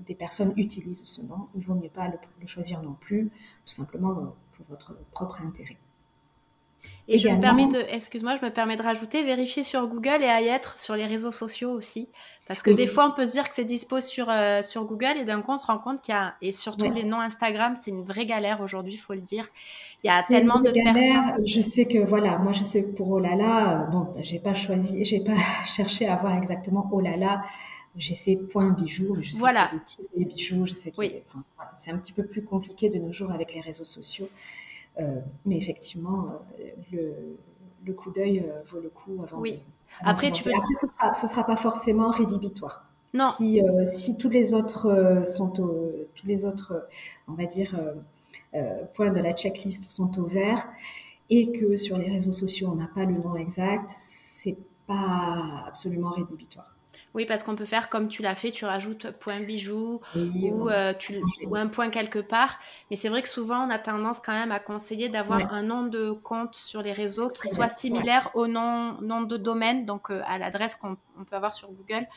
des 0.06 0.16
personnes 0.16 0.54
utilisent 0.58 1.06
ce 1.06 1.22
nom, 1.22 1.48
il 1.56 1.64
vaut 1.64 1.76
mieux 1.76 1.90
pas 1.90 2.08
le 2.08 2.48
choisir 2.48 2.82
non 2.82 2.96
plus, 3.00 3.30
tout 3.66 3.74
simplement 3.74 4.36
pour 4.54 4.66
votre 4.70 4.98
propre 5.12 5.42
intérêt. 5.42 5.78
Et 7.12 7.18
je 7.18 7.28
me 7.28 7.40
permets 7.42 7.66
de, 7.66 7.84
excuse-moi, 7.90 8.38
je 8.40 8.46
me 8.46 8.52
permets 8.52 8.78
de 8.78 8.84
rajouter, 8.84 9.24
vérifier 9.24 9.64
sur 9.64 9.88
Google 9.88 10.22
et 10.22 10.28
à 10.28 10.42
y 10.44 10.48
être 10.48 10.78
sur 10.78 10.96
les 10.96 11.08
réseaux 11.08 11.32
sociaux 11.32 11.72
aussi. 11.72 12.08
Parce 12.48 12.62
que 12.62 12.70
des 12.70 12.86
fois, 12.86 13.08
on 13.10 13.16
peut 13.16 13.26
se 13.26 13.32
dire 13.32 13.50
que 13.50 13.56
c'est 13.56 13.66
dispo 13.66 14.00
sur, 14.00 14.30
euh, 14.30 14.62
sur 14.62 14.86
Google 14.86 15.18
et 15.20 15.26
d'un 15.26 15.42
coup, 15.42 15.54
on 15.54 15.58
se 15.58 15.66
rend 15.66 15.80
compte 15.80 16.02
qu'il 16.02 16.14
y 16.14 16.18
a, 16.18 16.36
et 16.44 16.52
surtout 16.52 16.92
les 16.92 17.04
noms 17.04 17.20
Instagram, 17.20 17.78
c'est 17.82 17.90
une 17.90 18.04
vraie 18.04 18.28
galère 18.28 18.62
aujourd'hui, 18.62 18.94
il 18.94 18.98
faut 18.98 19.14
le 19.14 19.22
dire. 19.22 19.48
Il 20.04 20.08
y 20.08 20.10
a 20.12 20.22
tellement 20.22 20.60
de 20.60 20.70
personnes. 20.70 21.46
Je 21.48 21.62
sais 21.62 21.86
que, 21.86 21.98
voilà, 21.98 22.38
moi, 22.38 22.52
je 22.52 22.64
sais 22.64 22.84
que 22.84 22.92
pour 22.92 23.10
Olala, 23.10 23.82
euh, 23.82 23.84
bon, 23.86 24.14
j'ai 24.20 24.40
pas 24.40 24.54
choisi, 24.54 25.04
j'ai 25.04 25.24
pas 25.24 25.34
cherché 25.66 26.08
à 26.08 26.16
voir 26.16 26.38
exactement 26.38 26.88
Olala. 26.92 27.42
J'ai 27.96 28.16
fait 28.16 28.36
point 28.36 28.70
bijoux, 28.70 29.18
je 29.22 29.32
sais 29.32 29.38
voilà. 29.38 29.70
des 30.16 30.26
bijoux, 30.26 30.66
je 30.66 30.74
sais 30.74 30.92
que 30.92 31.02
c'est 31.76 31.92
un 31.92 31.98
petit 31.98 32.14
peu 32.14 32.24
plus 32.24 32.44
compliqué 32.44 32.90
de 32.90 33.00
nos 33.00 33.12
jours 33.12 33.32
avec 33.32 33.54
les 33.54 33.62
réseaux 33.62 33.86
sociaux. 33.86 34.30
Euh, 35.00 35.20
mais 35.46 35.58
effectivement, 35.58 36.28
euh, 36.94 37.12
le, 37.86 37.94
coup 37.94 38.12
d'œil 38.12 38.40
euh, 38.40 38.62
vaut 38.70 38.80
le 38.80 38.90
coup 38.90 39.22
avant. 39.24 39.40
Oui. 39.40 39.60
Après, 40.02 40.32
tu 40.32 40.44
peux... 40.44 40.52
Après, 40.52 40.74
ce 40.80 40.88
sera, 40.88 41.14
sera 41.14 41.46
pas 41.46 41.56
forcément 41.56 42.10
rédhibitoire. 42.10 42.86
Non. 43.14 43.32
Si, 43.36 43.60
si 43.86 44.18
tous 44.18 44.30
les 44.30 44.54
autres 44.54 45.24
sont 45.26 45.50
tous 45.50 46.28
les 46.28 46.46
autres, 46.46 46.88
on 47.28 47.34
va 47.34 47.46
dire, 47.46 47.76
points 48.94 49.12
de 49.12 49.20
la 49.20 49.34
checklist 49.34 49.90
sont 49.90 50.20
au 50.20 50.26
vert 50.26 50.70
et 51.32 51.52
que 51.52 51.76
sur 51.76 51.98
les 51.98 52.08
réseaux 52.08 52.34
sociaux 52.34 52.70
on 52.72 52.76
n'a 52.76 52.88
pas 52.88 53.06
le 53.06 53.14
nom 53.14 53.36
exact, 53.36 53.90
c'est 53.98 54.58
pas 54.86 55.64
absolument 55.68 56.12
rédhibitoire. 56.12 56.76
Oui, 57.16 57.26
parce 57.26 57.44
qu'on 57.44 57.56
peut 57.56 57.66
faire 57.66 57.90
comme 57.90 58.08
tu 58.08 58.22
l'as 58.22 58.36
fait, 58.36 58.52
tu 58.52 58.66
rajoutes 58.66 59.10
point 59.12 59.40
bijou 59.40 60.00
ou, 60.16 60.70
euh, 60.70 60.94
ou, 61.48 61.56
un 61.56 61.68
point 61.68 61.90
quelque 61.90 62.20
part. 62.20 62.60
Mais 62.92 62.98
c'est 62.98 63.10
vrai 63.10 63.24
que 63.24 63.30
souvent, 63.30 63.66
on 63.66 63.72
a 63.72 63.80
tendance 63.80 64.20
quand 64.20 64.34
même 64.34 64.52
à 64.52 64.60
conseiller 64.60 65.10
d'avoir 65.10 65.52
un 65.52 65.64
nom 65.64 65.84
de 65.84 66.12
compte 66.12 66.54
sur 66.56 66.84
les 66.84 66.94
réseaux 66.94 67.28
qui 67.30 67.50
soit 67.50 67.70
similaire 67.70 68.30
au 68.36 68.46
nom, 68.46 69.02
nom 69.02 69.22
de 69.22 69.38
domaine, 69.38 69.86
donc 69.86 70.12
euh, 70.12 70.22
à 70.28 70.38
l'adresse 70.38 70.76
qu'on 70.76 70.96
peut 70.96 71.36
avoir 71.36 71.54
sur 71.54 71.72
Google. 71.72 72.08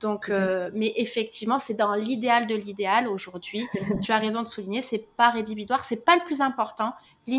Donc, 0.00 0.28
euh, 0.28 0.70
mais 0.74 0.92
effectivement, 0.96 1.58
c'est 1.58 1.74
dans 1.74 1.94
l'idéal 1.94 2.46
de 2.46 2.54
l'idéal 2.54 3.08
aujourd'hui. 3.08 3.66
tu 4.02 4.12
as 4.12 4.18
raison 4.18 4.42
de 4.42 4.46
souligner, 4.46 4.82
c'est 4.82 5.06
pas 5.16 5.30
rédhibitoire, 5.30 5.84
c'est 5.84 6.04
pas 6.04 6.16
le 6.16 6.24
plus 6.24 6.40
important. 6.40 6.92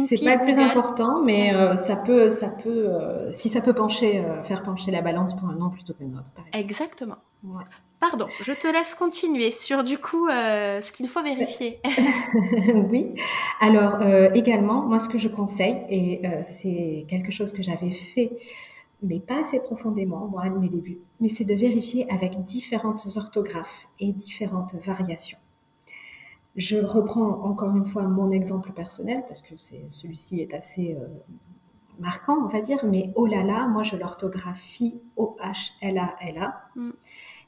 C'est 0.07 0.23
pas 0.23 0.35
le 0.35 0.43
plus 0.43 0.57
important, 0.57 1.21
mais 1.21 1.53
euh, 1.53 1.77
ça 1.77 1.95
peut, 1.95 2.29
ça 2.29 2.49
peut, 2.49 2.89
euh, 2.89 3.31
si 3.31 3.47
ça 3.47 3.61
peut 3.61 3.73
pencher, 3.73 4.25
faire 4.43 4.63
pencher 4.63 4.91
la 4.91 5.01
balance 5.01 5.33
pour 5.33 5.47
un 5.47 5.55
nom 5.55 5.69
plutôt 5.69 5.93
qu'un 5.93 6.07
autre. 6.07 6.31
Exactement. 6.51 7.15
Pardon, 7.99 8.27
je 8.41 8.51
te 8.51 8.67
laisse 8.67 8.95
continuer 8.95 9.51
sur 9.51 9.83
du 9.83 9.97
coup 9.97 10.27
ce 10.29 10.91
qu'il 10.91 11.07
faut 11.07 11.23
vérifier. 11.23 11.79
oui. 12.91 13.13
Alors 13.61 14.01
également, 14.33 14.81
moi, 14.81 14.99
ce 14.99 15.07
que 15.07 15.17
je 15.17 15.29
conseille, 15.29 15.77
et 15.89 16.21
c'est 16.41 17.05
quelque 17.07 17.31
chose 17.31 17.53
que 17.53 17.63
j'avais 17.63 17.91
fait 17.91 18.31
mais 19.01 19.19
pas 19.19 19.41
assez 19.41 19.59
profondément, 19.59 20.27
moi, 20.27 20.43
à 20.43 20.49
mes 20.49 20.69
débuts, 20.69 20.99
mais 21.19 21.29
c'est 21.29 21.45
de 21.45 21.53
vérifier 21.53 22.09
avec 22.11 22.43
différentes 22.43 23.05
orthographes 23.15 23.87
et 23.99 24.11
différentes 24.11 24.75
variations. 24.75 25.37
Je 26.55 26.77
reprends 26.77 27.43
encore 27.43 27.75
une 27.75 27.85
fois 27.85 28.03
mon 28.03 28.31
exemple 28.31 28.71
personnel, 28.71 29.23
parce 29.27 29.43
que 29.43 29.55
celui-ci 29.57 30.41
est 30.41 30.53
assez 30.55 30.95
euh, 30.95 31.07
marquant, 31.99 32.37
on 32.43 32.47
va 32.47 32.61
dire, 32.61 32.83
mais 32.85 33.11
oh 33.15 33.27
là 33.27 33.43
là, 33.43 33.67
moi 33.67 33.83
je 33.83 33.95
l'orthographie 33.95 34.99
O-H-L-A-L-A. 35.15 36.69
Mm. 36.75 36.89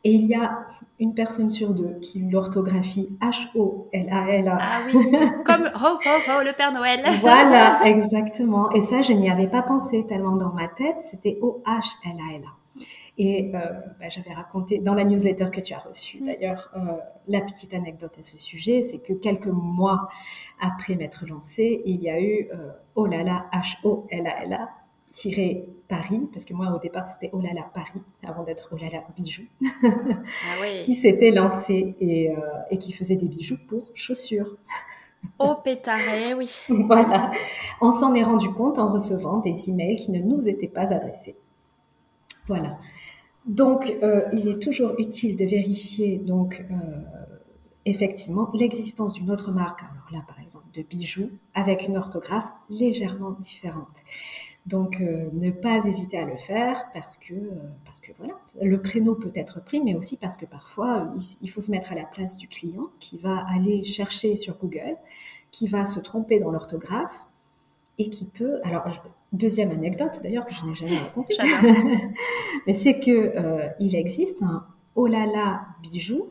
Et 0.06 0.14
il 0.14 0.28
y 0.28 0.36
a 0.36 0.66
une 1.00 1.14
personne 1.14 1.52
sur 1.52 1.74
deux 1.74 2.00
qui 2.00 2.20
l'orthographie 2.20 3.10
H-O-L-A-L-A. 3.22 4.58
Ah 4.60 4.80
oui, 4.88 4.94
comme 5.46 5.66
ho 5.66 6.00
ho 6.06 6.20
ho, 6.28 6.44
le 6.44 6.56
Père 6.56 6.72
Noël. 6.72 7.02
voilà, 7.22 7.82
exactement. 7.84 8.72
Et 8.72 8.80
ça, 8.80 9.02
je 9.02 9.12
n'y 9.12 9.30
avais 9.30 9.48
pas 9.48 9.62
pensé 9.62 10.06
tellement 10.08 10.38
dans 10.38 10.54
ma 10.54 10.70
tête, 10.70 11.02
c'était 11.02 11.38
O-H-L-A-L-A. 11.42 12.60
Et 13.18 13.52
euh, 13.54 13.60
bah, 14.00 14.08
j'avais 14.08 14.34
raconté 14.34 14.80
dans 14.80 14.94
la 14.94 15.04
newsletter 15.04 15.50
que 15.52 15.60
tu 15.60 15.74
as 15.74 15.80
reçue 15.80 16.22
d'ailleurs 16.22 16.72
euh, 16.78 16.80
la 17.28 17.42
petite 17.42 17.74
anecdote 17.74 18.16
à 18.18 18.24
ce 18.24 18.38
sujet, 18.38 18.82
c'est 18.82 19.00
que 19.00 19.12
quelques 19.12 19.48
mois 19.48 20.08
après 20.62 20.96
m'être 20.96 21.26
lancée, 21.28 21.82
il 21.86 22.02
y 22.02 22.10
a 22.10 22.22
eu 22.22 22.48
euh, 22.54 22.70
Oh 22.96 23.06
là 23.06 23.24
là, 23.24 23.50
Paris, 25.88 26.22
parce 26.32 26.46
que 26.46 26.54
moi 26.54 26.72
au 26.76 26.80
départ 26.80 27.08
c'était 27.08 27.30
Oh 27.34 27.42
là 27.42 27.54
là 27.54 27.70
Paris, 27.74 28.02
avant 28.24 28.44
d'être 28.44 28.70
Oh 28.72 28.78
là 28.78 28.90
là 28.90 29.04
bijoux, 29.16 29.48
ah 29.84 29.88
qui 30.82 30.94
s'était 30.94 31.32
lancé 31.32 31.96
et, 32.00 32.32
euh, 32.32 32.40
et, 32.70 32.78
qui 32.78 32.94
faisait 32.94 33.16
des 33.16 33.28
bijoux 33.28 33.58
pour 33.68 33.90
chaussures. 33.94 34.56
Oh 35.40 35.56
pétaré, 35.64 36.34
oui. 36.34 36.50
voilà. 36.70 37.32
On 37.82 37.92
s'en 37.92 38.14
est 38.14 38.24
rendu 38.24 38.50
compte 38.52 38.78
en 38.78 38.92
recevant 38.92 39.40
des 39.40 39.70
emails 39.70 39.98
qui 39.98 40.12
ne 40.12 40.22
nous 40.22 40.48
étaient 40.48 40.68
pas 40.68 40.94
adressés. 40.94 41.36
Voilà. 42.48 42.78
Donc, 43.46 43.92
euh, 44.04 44.22
il 44.34 44.48
est 44.48 44.62
toujours 44.62 44.94
utile 44.98 45.36
de 45.36 45.46
vérifier 45.46 46.18
donc 46.18 46.66
euh, 46.72 46.76
effectivement 47.86 48.50
l'existence 48.54 49.14
d'une 49.14 49.32
autre 49.32 49.52
marque. 49.52 49.82
Alors 49.82 50.08
là, 50.12 50.24
par 50.28 50.40
exemple, 50.40 50.66
de 50.74 50.82
bijoux 50.82 51.30
avec 51.54 51.88
une 51.88 51.98
orthographe 51.98 52.50
légèrement 52.70 53.32
différente. 53.32 54.04
Donc, 54.70 55.02
euh, 55.02 55.30
ne 55.34 55.50
pas 55.50 55.88
hésiter 55.88 56.20
à 56.20 56.26
le 56.26 56.38
faire 56.38 56.86
parce 56.94 57.18
que, 57.18 57.34
euh, 57.34 57.50
parce 57.86 58.00
que 58.00 58.12
voilà, 58.20 58.36
le 58.62 58.78
créneau 58.78 59.16
peut 59.16 59.32
être 59.34 59.64
pris, 59.64 59.82
mais 59.82 59.96
aussi 59.96 60.16
parce 60.16 60.38
que 60.38 60.46
parfois, 60.46 61.12
il, 61.42 61.50
faut 61.50 61.60
se 61.60 61.72
mettre 61.72 61.92
à 61.92 61.96
la 61.96 62.04
place 62.04 62.38
du 62.38 62.48
client 62.48 62.86
qui 63.00 63.18
va 63.18 63.44
aller 63.50 63.84
chercher 63.84 64.36
sur 64.36 64.58
Google, 64.60 64.96
qui 65.50 65.66
va 65.66 65.86
se 65.86 66.00
tromper 66.00 66.40
dans 66.40 66.52
l'orthographe 66.52 67.26
et 67.98 68.12
qui 68.12 68.26
peut. 68.26 68.60
Alors, 68.64 68.88
deuxième 69.34 69.72
anecdote 69.72 70.20
d'ailleurs 70.22 70.46
que 70.46 70.54
je 70.54 70.64
n'ai 70.64 70.76
jamais 70.76 71.00
racontée, 71.00 71.36
mais 72.68 72.74
c'est 72.74 73.00
que 73.00 73.10
euh, 73.10 73.70
il 73.80 73.96
existe 73.96 74.44
un 74.44 74.68
Olala 74.96 75.66
bijou. 75.82 76.28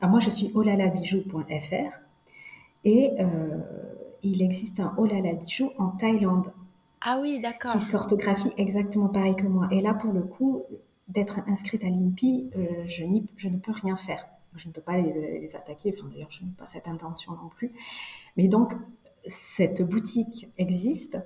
Alors 0.00 0.12
moi, 0.12 0.20
je 0.20 0.30
suis 0.30 0.52
olalabijou.fr 0.54 1.98
et 2.84 3.10
euh, 3.18 3.58
il 4.22 4.42
existe 4.42 4.78
un 4.78 4.94
Olala 4.96 5.32
bijou 5.32 5.72
en 5.78 5.88
Thaïlande. 5.88 6.52
Ah 7.06 7.18
oui, 7.20 7.38
d'accord. 7.40 7.72
Qui 7.72 7.78
s'orthographie 7.80 8.50
exactement 8.56 9.08
pareil 9.08 9.36
que 9.36 9.46
moi. 9.46 9.68
Et 9.70 9.82
là, 9.82 9.92
pour 9.92 10.12
le 10.12 10.22
coup, 10.22 10.64
d'être 11.08 11.38
inscrite 11.46 11.84
à 11.84 11.88
l'INPI, 11.88 12.50
euh, 12.56 12.84
je, 12.84 13.04
je, 13.36 13.48
ne 13.48 13.58
peux 13.58 13.72
rien 13.72 13.96
faire. 13.96 14.26
Je 14.56 14.68
ne 14.68 14.72
peux 14.72 14.80
pas 14.80 14.96
les, 14.96 15.38
les 15.38 15.56
attaquer. 15.56 15.94
Enfin, 15.94 16.08
d'ailleurs, 16.10 16.30
je 16.30 16.42
n'ai 16.42 16.50
pas 16.52 16.64
cette 16.64 16.88
intention 16.88 17.32
non 17.32 17.50
plus. 17.50 17.72
Mais 18.38 18.48
donc, 18.48 18.72
cette 19.26 19.82
boutique 19.82 20.48
existe. 20.56 21.18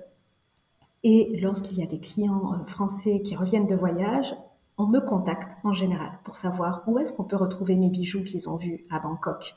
Et 1.03 1.39
lorsqu'il 1.41 1.77
y 1.77 1.83
a 1.83 1.85
des 1.85 1.99
clients 1.99 2.53
euh, 2.53 2.65
français 2.65 3.21
qui 3.21 3.37
reviennent 3.37 3.67
de 3.67 3.75
voyage, 3.75 4.35
on 4.77 4.85
me 4.85 4.99
contacte 4.99 5.57
en 5.63 5.71
général 5.71 6.11
pour 6.25 6.35
savoir 6.35 6.83
où 6.87 6.99
est-ce 6.99 7.13
qu'on 7.13 7.23
peut 7.23 7.37
retrouver 7.37 7.77
mes 7.77 7.89
bijoux 7.89 8.23
qu'ils 8.23 8.49
ont 8.49 8.57
vus 8.57 8.85
à 8.89 8.99
Bangkok. 8.99 9.55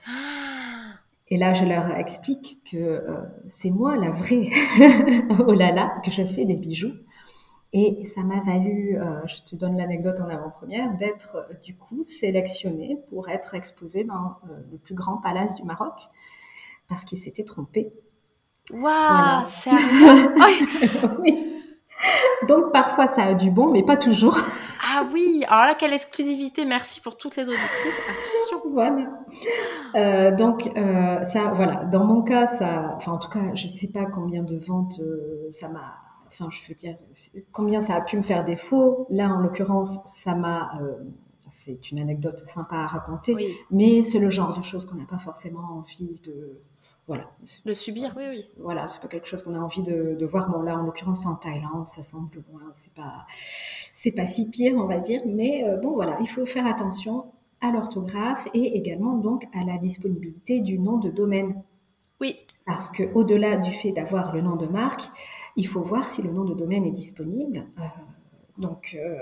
Et 1.33 1.39
là, 1.39 1.55
je 1.55 1.64
leur 1.64 1.97
explique 1.97 2.59
que 2.70 2.76
euh, 2.76 3.22
c'est 3.49 3.70
moi 3.70 3.97
la 3.97 4.11
vraie 4.11 4.51
oh 5.49 5.53
là 5.55 5.72
là, 5.72 5.95
que 6.05 6.11
je 6.11 6.26
fais 6.26 6.45
des 6.45 6.57
bijoux. 6.57 6.93
Et 7.72 8.05
ça 8.05 8.20
m'a 8.20 8.43
valu, 8.43 8.99
euh, 9.01 9.26
je 9.26 9.37
te 9.43 9.57
donne 9.57 9.78
l'anecdote 9.78 10.20
en 10.20 10.28
avant-première, 10.28 10.95
d'être 10.99 11.49
du 11.64 11.74
coup 11.74 12.03
sélectionnée 12.03 12.99
pour 13.09 13.30
être 13.30 13.55
exposée 13.55 14.05
dans 14.05 14.35
le 14.70 14.76
plus 14.76 14.95
grand 14.95 15.16
palace 15.22 15.55
du 15.55 15.62
Maroc 15.62 16.03
parce 16.87 17.07
qu'il 17.07 17.16
s'était 17.16 17.45
trompé 17.45 17.95
Waouh, 18.70 19.45
oui. 21.20 21.62
Donc 22.47 22.72
parfois 22.74 23.07
ça 23.07 23.24
a 23.24 23.33
du 23.33 23.51
bon, 23.51 23.72
mais 23.72 23.83
pas 23.83 23.97
toujours. 23.97 24.37
ah 24.87 25.07
oui, 25.14 25.47
alors 25.49 25.64
là 25.64 25.74
quelle 25.78 25.95
exclusivité, 25.95 26.66
merci 26.66 27.01
pour 27.01 27.16
toutes 27.16 27.37
les 27.37 27.45
auditrices. 27.45 28.32
Voilà. 28.70 29.10
Euh, 29.94 30.34
donc 30.34 30.70
euh, 30.76 31.22
ça, 31.24 31.52
voilà, 31.54 31.84
dans 31.84 32.04
mon 32.04 32.22
cas, 32.22 32.46
ça, 32.46 32.94
enfin 32.96 33.12
en 33.12 33.18
tout 33.18 33.28
cas, 33.28 33.54
je 33.54 33.68
sais 33.68 33.88
pas 33.88 34.06
combien 34.06 34.42
de 34.42 34.56
ventes 34.56 35.00
euh, 35.00 35.46
ça 35.50 35.68
m'a, 35.68 35.94
enfin 36.28 36.48
je 36.50 36.60
veux 36.68 36.74
dire 36.74 36.96
combien 37.52 37.80
ça 37.82 37.94
a 37.94 38.00
pu 38.00 38.16
me 38.16 38.22
faire 38.22 38.44
défaut. 38.44 39.06
Là 39.10 39.28
en 39.28 39.38
l'occurrence, 39.40 40.00
ça 40.06 40.34
m'a 40.34 40.80
c'est 41.50 41.90
une 41.90 41.98
anecdote 41.98 42.38
sympa 42.38 42.76
à 42.76 42.86
raconter, 42.86 43.36
mais 43.70 44.00
c'est 44.00 44.18
le 44.18 44.30
genre 44.30 44.56
de 44.56 44.62
choses 44.62 44.86
qu'on 44.86 44.94
n'a 44.96 45.04
pas 45.04 45.18
forcément 45.18 45.64
envie 45.76 46.18
de, 46.24 46.58
voilà. 47.06 47.30
Le 47.66 47.74
subir, 47.74 48.14
oui, 48.16 48.24
oui. 48.30 48.50
Voilà, 48.56 48.88
c'est 48.88 49.02
pas 49.02 49.08
quelque 49.08 49.26
chose 49.26 49.42
qu'on 49.42 49.54
a 49.54 49.58
envie 49.58 49.82
de, 49.82 50.24
voir. 50.24 50.48
Bon, 50.48 50.62
là, 50.62 50.78
en 50.78 50.84
l'occurrence, 50.84 51.22
c'est 51.22 51.28
en 51.28 51.34
Thaïlande, 51.34 51.88
ça 51.88 52.02
semble 52.02 52.42
loin, 52.50 52.62
c'est 52.72 52.94
pas, 52.94 53.26
c'est 53.92 54.12
pas 54.12 54.24
si 54.24 54.48
pire, 54.48 54.76
on 54.76 54.86
va 54.86 54.98
dire. 54.98 55.20
Mais 55.26 55.62
bon, 55.82 55.92
voilà, 55.92 56.16
il 56.22 56.26
faut 56.26 56.46
faire 56.46 56.66
attention 56.66 57.26
à 57.62 57.70
l'orthographe 57.70 58.48
et 58.52 58.76
également 58.76 59.16
donc 59.16 59.46
à 59.54 59.64
la 59.64 59.78
disponibilité 59.78 60.60
du 60.60 60.78
nom 60.78 60.98
de 60.98 61.10
domaine. 61.10 61.62
Oui. 62.20 62.36
Parce 62.66 62.90
que 62.90 63.04
au-delà 63.14 63.56
du 63.56 63.72
fait 63.72 63.92
d'avoir 63.92 64.34
le 64.34 64.42
nom 64.42 64.56
de 64.56 64.66
marque, 64.66 65.04
il 65.56 65.66
faut 65.66 65.82
voir 65.82 66.08
si 66.08 66.22
le 66.22 66.30
nom 66.30 66.44
de 66.44 66.54
domaine 66.54 66.84
est 66.84 66.92
disponible. 66.92 67.66
Euh, 67.78 67.82
donc, 68.58 68.96
euh, 68.98 69.16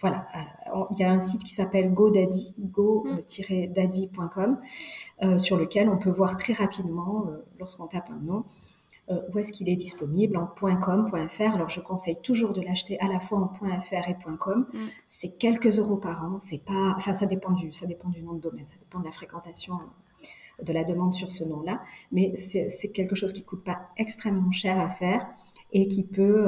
voilà, 0.00 0.26
euh, 0.74 0.84
il 0.90 0.98
y 0.98 1.04
a 1.04 1.10
un 1.10 1.18
site 1.18 1.44
qui 1.44 1.54
s'appelle 1.54 1.92
GoDaddy, 1.92 2.54
go-daddy.com, 2.58 4.58
euh, 5.22 5.38
sur 5.38 5.56
lequel 5.56 5.88
on 5.88 5.98
peut 5.98 6.10
voir 6.10 6.36
très 6.36 6.52
rapidement, 6.52 7.26
lorsqu'on 7.58 7.86
tape 7.86 8.10
un 8.10 8.18
nom, 8.18 8.44
où 9.08 9.38
est-ce 9.38 9.52
qu'il 9.52 9.68
est 9.68 9.76
disponible 9.76 10.36
en 10.38 10.46
.com, 10.46 11.10
.fr. 11.28 11.54
Alors 11.54 11.68
je 11.68 11.80
conseille 11.80 12.16
toujours 12.22 12.52
de 12.52 12.62
l'acheter 12.62 12.98
à 13.00 13.08
la 13.08 13.20
fois 13.20 13.38
en 13.38 13.80
.fr 13.80 14.08
et 14.08 14.16
.com. 14.38 14.66
Mm. 14.72 14.78
C'est 15.06 15.36
quelques 15.36 15.78
euros 15.78 15.96
par 15.96 16.24
an. 16.24 16.38
C'est 16.38 16.64
pas, 16.64 16.94
enfin 16.96 17.12
ça 17.12 17.26
dépend 17.26 17.52
du, 17.52 17.72
ça 17.72 17.86
dépend 17.86 18.08
du 18.08 18.22
nom 18.22 18.32
de 18.34 18.40
domaine, 18.40 18.66
ça 18.66 18.76
dépend 18.78 19.00
de 19.00 19.04
la 19.04 19.12
fréquentation 19.12 19.78
de 20.62 20.72
la 20.72 20.84
demande 20.84 21.14
sur 21.14 21.30
ce 21.30 21.44
nom-là. 21.44 21.82
Mais 22.10 22.36
c'est 22.36 22.92
quelque 22.92 23.14
chose 23.14 23.32
qui 23.32 23.44
coûte 23.44 23.64
pas 23.64 23.88
extrêmement 23.96 24.52
cher 24.52 24.80
à 24.80 24.88
faire 24.88 25.26
et 25.72 25.88
qui 25.88 26.04
peut, 26.04 26.44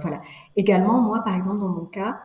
voilà. 0.00 0.20
Également, 0.56 1.00
moi 1.00 1.22
par 1.24 1.34
exemple 1.34 1.60
dans 1.60 1.68
mon 1.68 1.84
cas, 1.84 2.20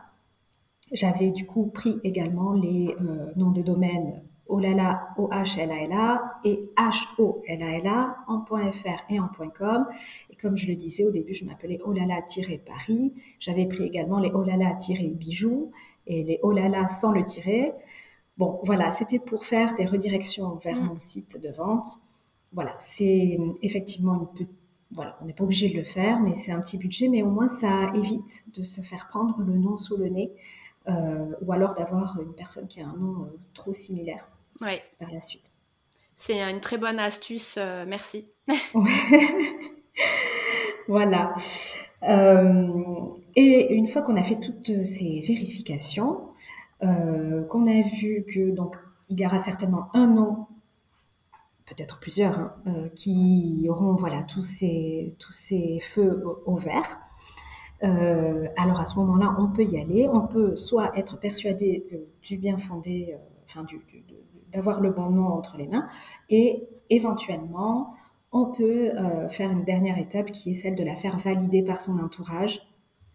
j'avais 0.92 1.30
du 1.30 1.46
coup 1.46 1.66
pris 1.66 2.00
également 2.04 2.52
les 2.52 2.94
euh, 3.00 3.32
noms 3.36 3.50
de 3.50 3.62
domaine 3.62 4.22
Olala, 4.50 5.08
O-H-L-A-L-A 5.16 6.40
et 6.44 6.70
H-O-L-A-L-A 6.76 8.16
en 8.26 8.44
.fr 8.44 9.02
et 9.08 9.20
en 9.20 9.28
.com. 9.28 9.86
Et 10.30 10.36
comme 10.36 10.56
je 10.56 10.66
le 10.66 10.74
disais 10.74 11.04
au 11.04 11.10
début, 11.10 11.32
je 11.32 11.44
m'appelais 11.44 11.80
Olala-Paris. 11.82 13.14
J'avais 13.38 13.66
pris 13.66 13.84
également 13.84 14.18
les 14.18 14.30
Olala-bijoux 14.30 15.70
et 16.06 16.24
les 16.24 16.38
Olala 16.42 16.88
sans 16.88 17.12
le 17.12 17.24
tiret. 17.24 17.74
Bon, 18.36 18.60
voilà, 18.64 18.90
c'était 18.90 19.18
pour 19.18 19.44
faire 19.44 19.74
des 19.74 19.86
redirections 19.86 20.56
vers 20.56 20.76
mmh. 20.76 20.86
mon 20.86 20.98
site 20.98 21.40
de 21.40 21.50
vente. 21.50 21.86
Voilà, 22.52 22.74
c'est 22.78 23.38
effectivement 23.62 24.14
une 24.20 24.26
petite 24.26 24.50
voilà, 24.92 25.16
on 25.22 25.26
n'est 25.26 25.32
pas 25.32 25.44
obligé 25.44 25.68
de 25.68 25.76
le 25.76 25.84
faire, 25.84 26.18
mais 26.18 26.34
c'est 26.34 26.50
un 26.50 26.60
petit 26.60 26.76
budget, 26.76 27.08
mais 27.08 27.22
au 27.22 27.30
moins 27.30 27.46
ça 27.46 27.92
évite 27.94 28.44
de 28.56 28.62
se 28.62 28.80
faire 28.80 29.06
prendre 29.08 29.40
le 29.40 29.56
nom 29.56 29.78
sous 29.78 29.96
le 29.96 30.08
nez 30.08 30.32
euh, 30.88 31.32
ou 31.42 31.52
alors 31.52 31.74
d'avoir 31.74 32.18
une 32.20 32.32
personne 32.32 32.66
qui 32.66 32.80
a 32.80 32.88
un 32.88 32.96
nom 32.96 33.24
euh, 33.24 33.38
trop 33.54 33.72
similaire 33.72 34.26
ouais. 34.60 34.82
par 34.98 35.10
la 35.10 35.20
suite. 35.20 35.50
C'est 36.16 36.40
une 36.40 36.60
très 36.60 36.78
bonne 36.78 36.98
astuce, 36.98 37.56
euh, 37.58 37.84
merci. 37.86 38.28
voilà. 40.88 41.34
et 43.36 43.74
une 43.74 43.86
fois 43.88 44.02
qu'on 44.02 44.16
a 44.16 44.22
fait 44.22 44.38
toutes 44.40 44.84
ces 44.84 45.20
vérifications, 45.20 46.28
qu'on 46.80 47.66
a 47.66 47.82
vu 48.00 48.24
que 48.26 48.50
donc 48.50 48.76
il 49.08 49.20
y 49.20 49.26
aura 49.26 49.38
certainement 49.38 49.88
un 49.94 50.06
nom, 50.06 50.46
peut-être 51.66 52.00
plusieurs, 52.00 52.38
hein, 52.38 52.54
qui 52.96 53.66
auront 53.68 53.94
voilà 53.94 54.22
tous 54.22 54.44
ces 54.44 55.14
tous 55.18 55.32
ces 55.32 55.78
feux 55.80 56.24
au 56.44 56.56
vert. 56.56 57.00
Euh, 57.82 58.46
alors 58.56 58.80
à 58.80 58.86
ce 58.86 58.96
moment-là, 58.96 59.34
on 59.38 59.48
peut 59.48 59.64
y 59.64 59.78
aller. 59.78 60.08
On 60.08 60.26
peut 60.26 60.56
soit 60.56 60.96
être 60.98 61.18
persuadé 61.18 61.86
du 62.22 62.36
bien 62.36 62.58
fondé, 62.58 63.14
euh, 63.14 63.16
enfin 63.46 63.64
d'avoir 64.52 64.80
le 64.80 64.90
bon 64.90 65.10
nom 65.10 65.28
entre 65.28 65.56
les 65.56 65.66
mains, 65.66 65.88
et 66.28 66.68
éventuellement, 66.88 67.94
on 68.32 68.46
peut 68.46 68.90
euh, 68.96 69.28
faire 69.28 69.50
une 69.50 69.64
dernière 69.64 69.98
étape 69.98 70.30
qui 70.30 70.50
est 70.50 70.54
celle 70.54 70.76
de 70.76 70.84
la 70.84 70.96
faire 70.96 71.18
valider 71.18 71.62
par 71.62 71.80
son 71.80 71.98
entourage. 71.98 72.60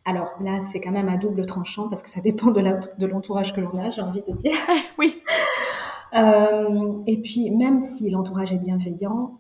Alors 0.04 0.30
là, 0.42 0.60
c'est 0.60 0.82
quand 0.82 0.92
même 0.92 1.10
à 1.10 1.18
double 1.18 1.46
tranchant 1.46 1.90
parce 1.90 2.02
que 2.02 2.10
ça 2.10 2.22
dépend 2.22 2.52
de 2.52 3.06
l'entourage 3.06 3.54
que 3.54 3.62
l'on 3.62 3.78
a, 3.78 3.90
j'ai 3.90 4.02
envie 4.02 4.22
de 4.28 4.34
dire. 4.34 4.58
oui. 5.00 5.22
et 7.08 7.22
puis, 7.22 7.52
même 7.52 7.80
si 7.80 8.10
l'entourage 8.10 8.54
est 8.54 8.60
bienveillant, 8.60 9.40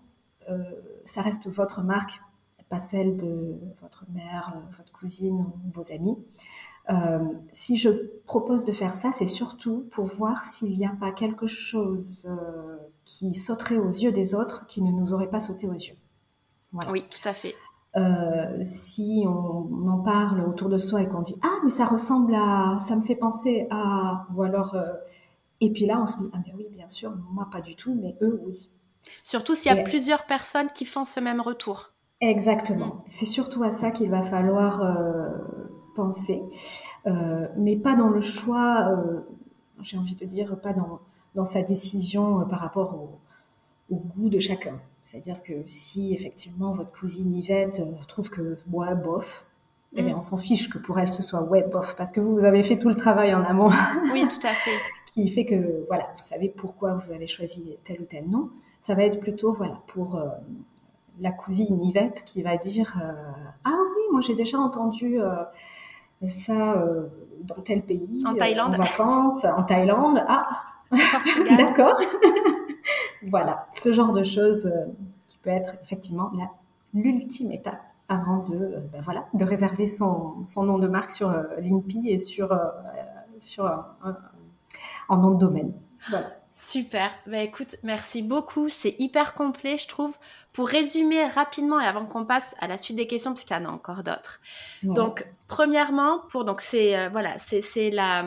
ça 1.06 1.22
reste 1.22 1.50
votre 1.50 1.84
marque 1.84 2.20
pas 2.70 2.80
celle 2.80 3.16
de 3.18 3.60
votre 3.82 4.06
mère, 4.14 4.54
euh, 4.56 4.60
votre 4.78 4.91
cousine 4.91 5.39
ou 5.39 5.72
vos 5.74 5.91
amis. 5.91 6.18
Euh, 6.90 7.20
si 7.52 7.78
je 7.78 7.90
propose 8.26 8.66
de 8.66 8.74
faire 8.74 8.94
ça, 8.94 9.12
c'est 9.12 9.26
surtout 9.26 9.88
pour 9.92 10.06
voir 10.06 10.44
s'il 10.46 10.78
n'y 10.78 10.86
a 10.86 10.96
pas 11.00 11.12
quelque 11.12 11.48
chose 11.48 12.28
euh, 12.30 12.78
qui 13.06 13.34
sauterait 13.34 13.78
aux 13.78 13.90
yeux 13.90 14.12
des 14.12 14.36
autres 14.36 14.66
qui 14.68 14.82
ne 14.82 14.92
nous 14.92 15.14
aurait 15.14 15.30
pas 15.30 15.40
sauté 15.40 15.68
aux 15.68 15.74
yeux. 15.74 15.96
Oui, 16.90 17.04
tout 17.10 17.28
à 17.28 17.34
fait. 17.34 17.56
si 18.66 19.24
on, 19.26 19.88
en 19.88 20.00
parle 20.00 20.42
autour 20.42 20.70
de 20.70 20.78
soi 20.78 21.02
et 21.02 21.08
qu'on 21.08 21.22
dit 21.22 21.38
ah 21.42 21.58
mais 21.64 21.70
ça 21.70 21.86
ressemble 21.86 22.36
à, 22.36 22.78
ça 22.82 22.96
me 22.98 23.02
fait 23.02 23.16
penser 23.16 23.68
à, 23.72 24.28
ou 24.36 24.44
alors 24.44 24.76
et 25.62 25.72
puis 25.72 25.86
là 25.86 26.02
on 26.02 26.06
se 26.06 26.18
dit 26.18 26.30
ah 26.34 26.38
mais 26.46 26.54
oui 26.58 26.68
bien 26.70 26.90
sûr 26.90 27.14
moi 27.32 27.48
pas 27.50 27.62
du 27.62 27.78
tout 27.78 27.96
mais 27.96 28.18
eux 28.22 28.42
oui. 28.46 28.70
Surtout 29.24 29.56
s'il 29.56 29.72
y 29.72 29.80
a 29.80 29.84
plusieurs 29.84 30.26
personnes 30.26 30.68
qui 30.74 30.86
font 30.86 31.06
ce 31.06 31.20
même 31.20 31.42
retour. 31.42 31.92
Exactement. 32.22 32.88
Mm. 32.88 33.04
C'est 33.08 33.26
surtout 33.26 33.64
à 33.64 33.72
ça 33.72 33.92
qu'il 33.92 34.10
va 34.10 34.22
falloir 34.22 34.84
euh, 34.84 35.30
penser, 35.96 36.43
euh, 37.08 37.48
mais 37.58 37.76
pas 37.76 37.96
dans 37.96 38.10
le 38.10 38.22
choix, 38.22 38.89
euh, 38.89 39.22
j'ai 39.82 39.98
envie 39.98 40.16
de 40.16 40.26
dire, 40.26 40.60
pas 40.60 40.74
dans, 40.74 41.00
dans 41.36 41.46
sa 41.46 41.62
décision 41.62 42.46
par 42.46 42.60
rapport 42.60 42.96
au, 42.96 43.20
goût 43.91 44.30
de 44.30 44.39
chacun. 44.39 44.80
C'est-à-dire 45.04 45.41
que 45.43 45.54
si 45.68 46.14
effectivement 46.14 46.74
votre 46.74 46.91
cousine 46.91 47.36
Yvette 47.36 47.84
trouve 48.08 48.32
que 48.32 48.58
ouais, 48.72 48.96
bof, 48.96 49.46
eh 49.93 50.02
bien, 50.02 50.16
mm. 50.16 50.18
on 50.18 50.22
s'en 50.22 50.38
fiche 50.38 50.70
que 50.70 50.80
pour 50.80 50.98
elle 51.00 51.12
ce 51.12 51.22
soit 51.22 51.43
ouais, 51.43 51.64
bof, 51.72 51.96
parce 51.96 52.12
que 52.12 52.20
vous, 52.20 52.34
vous 52.34 52.46
avez 52.46 52.64
fait 52.64 52.80
tout 52.80 52.89
le 52.89 52.96
travail 52.96 53.34
en 53.36 53.43
amont. 53.43 53.70
Oui, 54.12 54.28
tout 54.28 54.48
à 54.48 54.54
fait. 54.54 54.72
qui 55.06 55.30
fait 55.30 55.46
que 55.46 55.86
voilà, 55.88 56.08
vous 56.18 56.24
savez 56.24 56.50
pourquoi 56.50 56.96
vous 56.96 57.12
avez 57.12 57.28
choisi 57.28 57.78
tel 57.84 58.02
ou 58.02 58.06
tel 58.06 58.28
nom. 58.28 58.50
Ça 58.82 58.96
va 58.96 59.04
être 59.04 59.20
plutôt 59.20 59.54
voilà 59.54 59.82
pour 59.88 60.20
la 61.20 61.32
cousine 61.32 61.84
Yvette 61.84 62.24
qui 62.26 62.41
va 62.41 62.58
dire 62.58 62.98
euh, 63.02 63.14
Ah 63.64 63.78
oui, 63.96 64.02
moi 64.12 64.22
j'ai 64.22 64.36
déjà 64.36 64.58
entendu 64.58 65.22
euh, 65.22 65.43
ça 66.28 66.74
euh, 66.74 67.07
dans 67.41 67.61
tel 67.61 67.84
pays, 67.84 68.24
en 68.26 68.36
Thaïlande, 68.36 68.76
en 68.76 68.78
vacances, 68.78 69.45
en 69.45 69.63
Thaïlande. 69.63 70.24
Ah, 70.28 70.47
d'accord. 71.57 71.99
voilà, 73.28 73.68
ce 73.72 73.91
genre 73.91 74.13
de 74.13 74.24
choses 74.24 74.72
qui 75.28 75.38
peut 75.38 75.49
être 75.49 75.76
effectivement 75.84 76.32
l'ultime 76.93 77.51
étape 77.51 77.82
avant 78.07 78.43
de, 78.43 78.84
ben 78.91 79.01
voilà, 79.01 79.26
de 79.34 79.43
réserver 79.43 79.88
son, 79.88 80.43
son, 80.43 80.63
nom 80.63 80.78
de 80.78 80.88
marque 80.88 81.11
sur 81.11 81.34
l'INPI 81.59 82.09
et 82.09 82.20
sur, 82.20 82.57
sur 83.39 83.66
en 85.09 85.18
nom 85.18 85.32
de 85.32 85.39
domaine. 85.39 85.74
Voilà. 86.09 86.32
Super. 86.57 87.11
Bah 87.28 87.39
écoute, 87.39 87.76
merci 87.84 88.22
beaucoup. 88.22 88.70
C'est 88.70 88.95
hyper 88.97 89.34
complet, 89.34 89.78
je 89.78 89.89
trouve. 89.89 90.16
Pour 90.53 90.70
résumer 90.70 91.28
rapidement 91.28 91.82
et 91.82 91.86
avant 91.86 92.05
qu'on 92.05 92.24
passe 92.24 92.55
à 92.59 92.68
la 92.70 92.78
suite 92.78 92.95
des 92.95 93.07
questions, 93.07 93.32
parce 93.32 93.43
qu'il 93.43 93.57
y 93.57 93.59
en 93.59 93.66
a 93.66 93.74
encore 93.74 94.03
d'autres. 94.03 94.39
Donc, 94.82 95.28
premièrement, 95.48 96.20
pour 96.30 96.46
donc 96.46 96.62
c'est 96.62 96.98
euh, 96.98 97.10
voilà, 97.10 97.38
c'est 97.39 97.89
la 97.91 98.26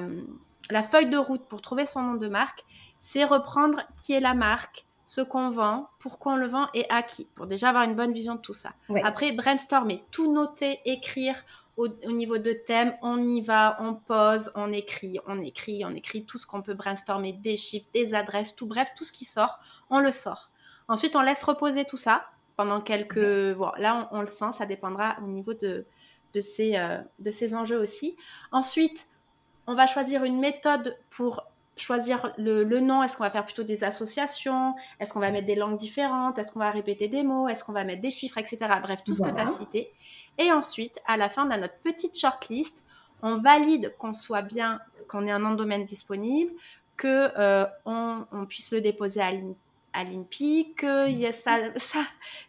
la 0.70 0.82
feuille 0.82 1.08
de 1.08 1.16
route 1.16 1.46
pour 1.48 1.62
trouver 1.62 1.86
son 1.86 2.02
nom 2.02 2.14
de 2.14 2.28
marque, 2.28 2.64
c'est 3.00 3.24
reprendre 3.24 3.80
qui 3.96 4.12
est 4.12 4.20
la 4.20 4.34
marque, 4.34 4.86
ce 5.06 5.20
qu'on 5.22 5.50
vend, 5.50 5.88
pourquoi 5.98 6.34
on 6.34 6.36
le 6.36 6.48
vend 6.48 6.66
et 6.74 6.84
à 6.90 7.02
qui, 7.02 7.26
pour 7.34 7.46
déjà 7.46 7.70
avoir 7.70 7.84
une 7.84 7.94
bonne 7.94 8.12
vision 8.12 8.34
de 8.34 8.40
tout 8.40 8.54
ça. 8.54 8.74
Après, 9.02 9.32
brainstormer, 9.32 10.04
tout 10.10 10.32
noter, 10.32 10.80
écrire, 10.84 11.34
au, 11.78 11.88
niveau 12.10 12.38
de 12.38 12.52
thème, 12.52 12.94
on 13.02 13.24
y 13.26 13.40
va, 13.40 13.78
on 13.80 13.94
pose, 13.94 14.50
on 14.56 14.72
écrit, 14.72 15.20
on 15.28 15.40
écrit, 15.40 15.84
on 15.84 15.90
écrit 15.90 16.26
tout 16.26 16.36
ce 16.36 16.46
qu'on 16.46 16.60
peut 16.60 16.74
brainstormer, 16.74 17.32
des 17.32 17.56
chiffres, 17.56 17.86
des 17.94 18.14
adresses, 18.14 18.56
tout 18.56 18.66
bref, 18.66 18.88
tout 18.96 19.04
ce 19.04 19.12
qui 19.12 19.24
sort, 19.24 19.60
on 19.88 20.00
le 20.00 20.10
sort. 20.10 20.50
Ensuite, 20.88 21.14
on 21.14 21.22
laisse 21.22 21.42
reposer 21.44 21.84
tout 21.84 21.96
ça 21.96 22.24
pendant 22.56 22.80
quelques... 22.80 23.54
Bon, 23.54 23.70
là, 23.78 24.08
on, 24.10 24.22
le 24.22 24.26
sent, 24.26 24.52
ça 24.58 24.66
dépendra 24.66 25.16
au 25.22 25.28
niveau 25.28 25.54
de, 25.54 25.86
de, 26.34 26.40
ces, 26.40 26.76
euh, 26.76 26.98
de 27.18 27.30
ces 27.30 27.54
enjeux 27.54 27.78
aussi. 27.78 28.16
Ensuite, 28.52 29.08
on 29.66 29.74
va 29.74 29.86
choisir 29.86 30.24
une 30.24 30.38
méthode 30.38 30.96
pour 31.10 31.44
choisir 31.76 32.32
le, 32.38 32.64
nom. 32.80 33.02
Est-ce 33.02 33.16
qu'on 33.16 33.24
va 33.24 33.30
faire 33.30 33.44
plutôt 33.44 33.62
des 33.62 33.84
associations? 33.84 34.74
Est-ce 35.00 35.12
qu'on 35.12 35.20
va 35.20 35.30
mettre 35.30 35.46
des 35.46 35.54
langues 35.54 35.78
différentes? 35.78 36.38
Est-ce 36.38 36.52
qu'on 36.52 36.58
va 36.58 36.70
répéter 36.70 37.08
des 37.08 37.22
mots? 37.22 37.48
Est-ce 37.48 37.64
qu'on 37.64 37.72
va 37.72 37.84
mettre 37.84 38.02
des 38.02 38.10
chiffres, 38.10 38.38
etc. 38.38 38.58
Bref, 38.82 39.04
tout 39.04 39.14
ce 39.14 39.22
que 39.22 39.30
tu 39.30 39.40
as 39.40 39.52
cité. 39.52 39.92
Et 40.38 40.52
ensuite, 40.52 41.00
à 41.06 41.16
la 41.16 41.28
fin, 41.28 41.46
on 41.46 41.50
a 41.50 41.56
notre 41.56 41.78
petite 41.78 42.18
shortlist. 42.18 42.84
On 43.22 43.36
valide 43.36 43.94
qu'on 43.98 44.12
soit 44.12 44.42
bien, 44.42 44.80
qu'on 45.08 45.26
ait 45.26 45.30
un 45.30 45.38
nom 45.40 45.52
de 45.52 45.56
domaine 45.56 45.84
disponible, 45.84 46.52
que 46.96 47.30
euh, 47.38 47.66
on, 47.84 48.24
puisse 48.48 48.72
le 48.72 48.80
déposer 48.80 49.20
à 49.20 50.04
l'INPI, 50.04 50.74
que 50.76 51.10
ça 51.32 51.60
n'a 51.60 51.70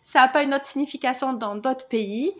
ça, 0.02 0.28
pas 0.28 0.44
une 0.44 0.54
autre 0.54 0.68
signification 0.68 1.34
dans 1.34 1.56
d'autres 1.56 1.88
pays. 1.88 2.34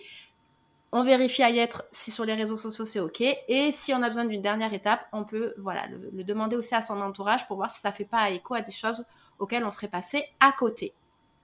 On 0.92 1.04
vérifie 1.04 1.44
à 1.44 1.52
y 1.52 1.60
être 1.60 1.86
si 1.92 2.10
sur 2.10 2.26
les 2.26 2.34
réseaux 2.34 2.58
sociaux 2.58 2.86
c'est 2.86 3.00
OK. 3.00 3.22
Et 3.22 3.72
si 3.72 3.94
on 3.94 4.02
a 4.02 4.08
besoin 4.08 4.26
d'une 4.26 4.42
dernière 4.42 4.74
étape, 4.74 5.02
on 5.14 5.24
peut 5.24 5.54
voilà, 5.58 5.82
le, 5.88 6.24
demander 6.24 6.56
aussi 6.56 6.74
à 6.74 6.82
son 6.82 7.00
entourage 7.02 7.48
pour 7.48 7.58
voir 7.58 7.70
si 7.70 7.80
ça 7.80 7.92
fait 7.92 8.06
pas 8.06 8.30
écho 8.32 8.56
à 8.56 8.62
des 8.62 8.72
choses 8.72 9.06
auxquelles 9.38 9.64
on 9.64 9.72
serait 9.72 9.88
passé 9.88 10.24
à 10.40 10.52
côté. 10.52 10.94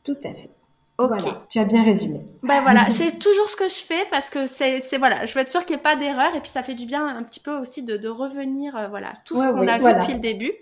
Tout 0.03 0.17
à 0.23 0.33
fait. 0.33 0.49
Ok. 0.97 1.25
tu 1.49 1.59
as 1.59 1.65
bien 1.65 1.83
résumé. 1.83 2.21
Ben 2.41 2.61
voilà, 2.61 2.85
c'est 2.89 3.19
toujours 3.19 3.49
ce 3.49 3.55
que 3.55 3.67
je 3.67 3.83
fais 3.83 4.05
parce 4.09 4.29
que 4.29 4.47
c'est, 4.47 4.81
voilà, 4.97 5.25
je 5.25 5.33
veux 5.33 5.41
être 5.41 5.51
sûre 5.51 5.65
qu'il 5.65 5.75
n'y 5.75 5.81
ait 5.81 5.83
pas 5.83 5.95
d'erreur 5.95 6.33
et 6.35 6.39
puis 6.39 6.49
ça 6.49 6.63
fait 6.63 6.73
du 6.73 6.85
bien 6.85 7.05
un 7.05 7.23
petit 7.23 7.41
peu 7.41 7.55
aussi 7.57 7.83
de, 7.83 8.07
revenir, 8.07 8.75
euh, 8.77 8.87
voilà, 8.87 9.11
tout 9.25 9.35
ce 9.35 9.51
qu'on 9.51 9.67
a 9.67 9.77
vu 9.77 9.99
depuis 9.99 10.13
le 10.13 10.19
début. 10.19 10.53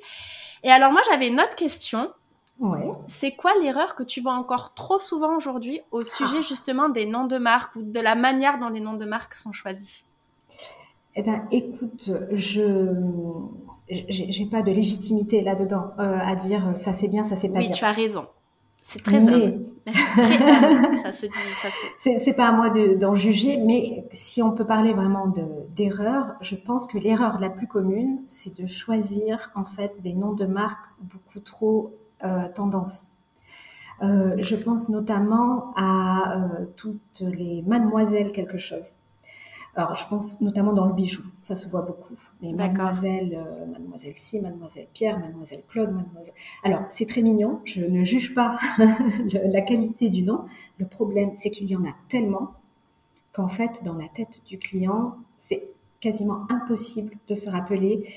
Et 0.63 0.71
alors 0.71 0.91
moi 0.91 1.01
j'avais 1.09 1.27
une 1.27 1.39
autre 1.39 1.55
question. 1.55 2.11
C'est 3.07 3.31
quoi 3.31 3.51
l'erreur 3.61 3.95
que 3.95 4.03
tu 4.03 4.21
vois 4.21 4.33
encore 4.33 4.73
trop 4.73 4.99
souvent 4.99 5.35
aujourd'hui 5.35 5.81
au 5.91 6.01
sujet 6.01 6.37
ah. 6.39 6.47
justement 6.47 6.89
des 6.89 7.05
noms 7.05 7.25
de 7.25 7.37
marque 7.37 7.75
ou 7.75 7.83
de 7.83 7.99
la 7.99 8.15
manière 8.15 8.59
dont 8.59 8.69
les 8.69 8.79
noms 8.79 8.95
de 8.95 9.05
marque 9.05 9.33
sont 9.35 9.51
choisis? 9.51 10.05
Eh 11.15 11.21
ben, 11.21 11.47
écoute, 11.51 12.11
je 12.31 12.93
j'ai 13.89 14.45
pas 14.45 14.61
de 14.61 14.71
légitimité 14.71 15.41
là-dedans 15.41 15.91
euh, 15.99 16.17
à 16.17 16.35
dire 16.35 16.71
ça 16.75 16.93
c'est 16.93 17.07
bien, 17.07 17.23
ça 17.23 17.35
c'est 17.35 17.49
pas 17.49 17.59
bien. 17.59 17.69
Oui, 17.69 17.75
tu 17.75 17.85
as 17.85 17.91
raison. 17.91 18.25
C'est 18.83 19.03
très 19.03 19.19
mais... 19.21 19.59
ça 21.03 21.11
se 21.11 21.25
dit, 21.25 21.31
ça 21.61 21.69
se... 21.69 22.19
C'est 22.19 22.33
pas 22.33 22.47
à 22.47 22.51
moi 22.51 22.69
d'en 22.69 23.15
juger, 23.15 23.57
mais 23.57 24.05
si 24.11 24.41
on 24.41 24.51
peut 24.51 24.65
parler 24.65 24.93
vraiment 24.93 25.31
d'erreur, 25.75 26.33
je 26.41 26.55
pense 26.55 26.87
que 26.87 26.97
l'erreur 26.97 27.39
la 27.39 27.49
plus 27.49 27.67
commune, 27.67 28.19
c'est 28.25 28.55
de 28.55 28.65
choisir 28.65 29.51
en 29.55 29.65
fait 29.65 29.93
des 30.01 30.13
noms 30.13 30.33
de 30.33 30.45
marques 30.45 30.85
beaucoup 31.01 31.39
trop 31.39 31.93
tendance. 32.53 33.05
Euh, 34.01 34.35
je 34.39 34.55
pense 34.55 34.89
notamment 34.89 35.73
à 35.75 36.37
euh, 36.37 36.65
toutes 36.75 37.21
les 37.21 37.61
mademoiselles 37.61 38.31
quelque 38.31 38.57
chose. 38.57 38.93
Alors, 39.75 39.95
je 39.95 40.07
pense 40.07 40.39
notamment 40.39 40.73
dans 40.73 40.85
le 40.85 40.93
bijou, 40.93 41.23
ça 41.41 41.55
se 41.55 41.67
voit 41.67 41.81
beaucoup. 41.81 42.13
Les 42.41 42.53
mademoiselles, 42.53 43.43
mademoiselle 43.71 44.13
Si, 44.15 44.39
mademoiselle 44.39 44.87
Pierre, 44.93 45.19
mademoiselle 45.19 45.63
Claude, 45.67 45.91
mademoiselle. 45.91 46.35
Alors, 46.63 46.81
c'est 46.89 47.07
très 47.07 47.23
mignon, 47.23 47.59
je 47.63 47.83
ne 47.83 48.03
juge 48.03 48.35
pas 48.35 48.59
la 48.77 49.61
qualité 49.61 50.09
du 50.09 50.21
nom. 50.21 50.45
Le 50.77 50.85
problème, 50.85 51.31
c'est 51.33 51.49
qu'il 51.49 51.67
y 51.67 51.75
en 51.75 51.85
a 51.85 51.95
tellement 52.07 52.53
qu'en 53.31 53.47
fait, 53.47 53.83
dans 53.83 53.95
la 53.95 54.07
tête 54.09 54.41
du 54.45 54.59
client, 54.59 55.15
c'est 55.37 55.67
quasiment 55.99 56.45
impossible 56.49 57.15
de 57.27 57.33
se 57.33 57.49
rappeler 57.49 58.13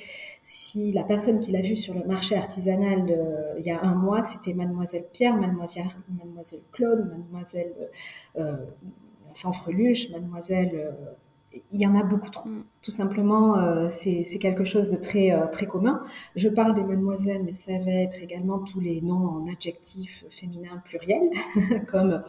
si 0.49 0.92
la 0.92 1.03
personne 1.03 1.40
qui 1.40 1.51
l'a 1.51 1.61
vu 1.61 1.76
sur 1.76 1.92
le 1.92 2.05
marché 2.05 2.36
artisanal 2.36 3.11
euh, 3.11 3.59
il 3.59 3.66
y 3.66 3.72
a 3.72 3.82
un 3.82 3.97
mois, 3.97 4.22
c'était 4.22 4.55
Mademoiselle 4.55 5.05
Pierre, 5.12 5.36
Mademoiselle, 5.36 5.88
Mademoiselle 6.09 6.61
Claude, 6.70 7.11
Mademoiselle 7.11 7.74
euh, 8.38 8.57
Fanfreluche, 9.34 10.11
Mademoiselle... 10.11 10.70
Euh, 10.72 10.92
il 11.72 11.80
y 11.80 11.86
en 11.86 11.94
a 11.97 12.05
beaucoup 12.05 12.30
trop. 12.30 12.49
Mm. 12.49 12.64
Tout 12.80 12.90
simplement, 12.92 13.59
euh, 13.59 13.88
c'est 13.88 14.38
quelque 14.38 14.64
chose 14.64 14.90
de 14.90 14.99
très, 14.99 15.32
très 15.51 15.66
commun. 15.66 16.05
Je 16.36 16.49
parle 16.49 16.74
des 16.74 16.82
mademoiselles, 16.82 17.42
mais 17.42 17.55
ça 17.55 17.72
va 17.78 17.90
être 17.90 18.22
également 18.22 18.59
tous 18.61 18.78
les 18.78 19.01
noms 19.01 19.26
en 19.26 19.51
adjectif 19.51 20.24
féminin 20.30 20.80
pluriel, 20.84 21.30
comme 21.88 22.22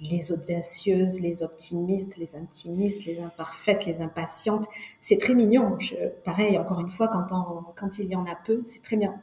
les 0.00 0.32
audacieuses, 0.32 1.20
les 1.20 1.42
optimistes, 1.42 2.16
les 2.16 2.36
intimistes, 2.36 3.04
les 3.06 3.20
imparfaites, 3.20 3.86
les 3.86 4.02
impatientes. 4.02 4.66
C'est 5.00 5.18
très 5.18 5.34
mignon. 5.34 5.78
pareil, 6.24 6.58
encore 6.58 6.80
une 6.80 6.90
fois, 6.90 7.08
quand, 7.08 7.98
il 7.98 8.06
y 8.06 8.16
en 8.16 8.26
a 8.26 8.34
peu, 8.34 8.62
c'est 8.62 8.82
très 8.82 8.96
bien. 8.96 9.14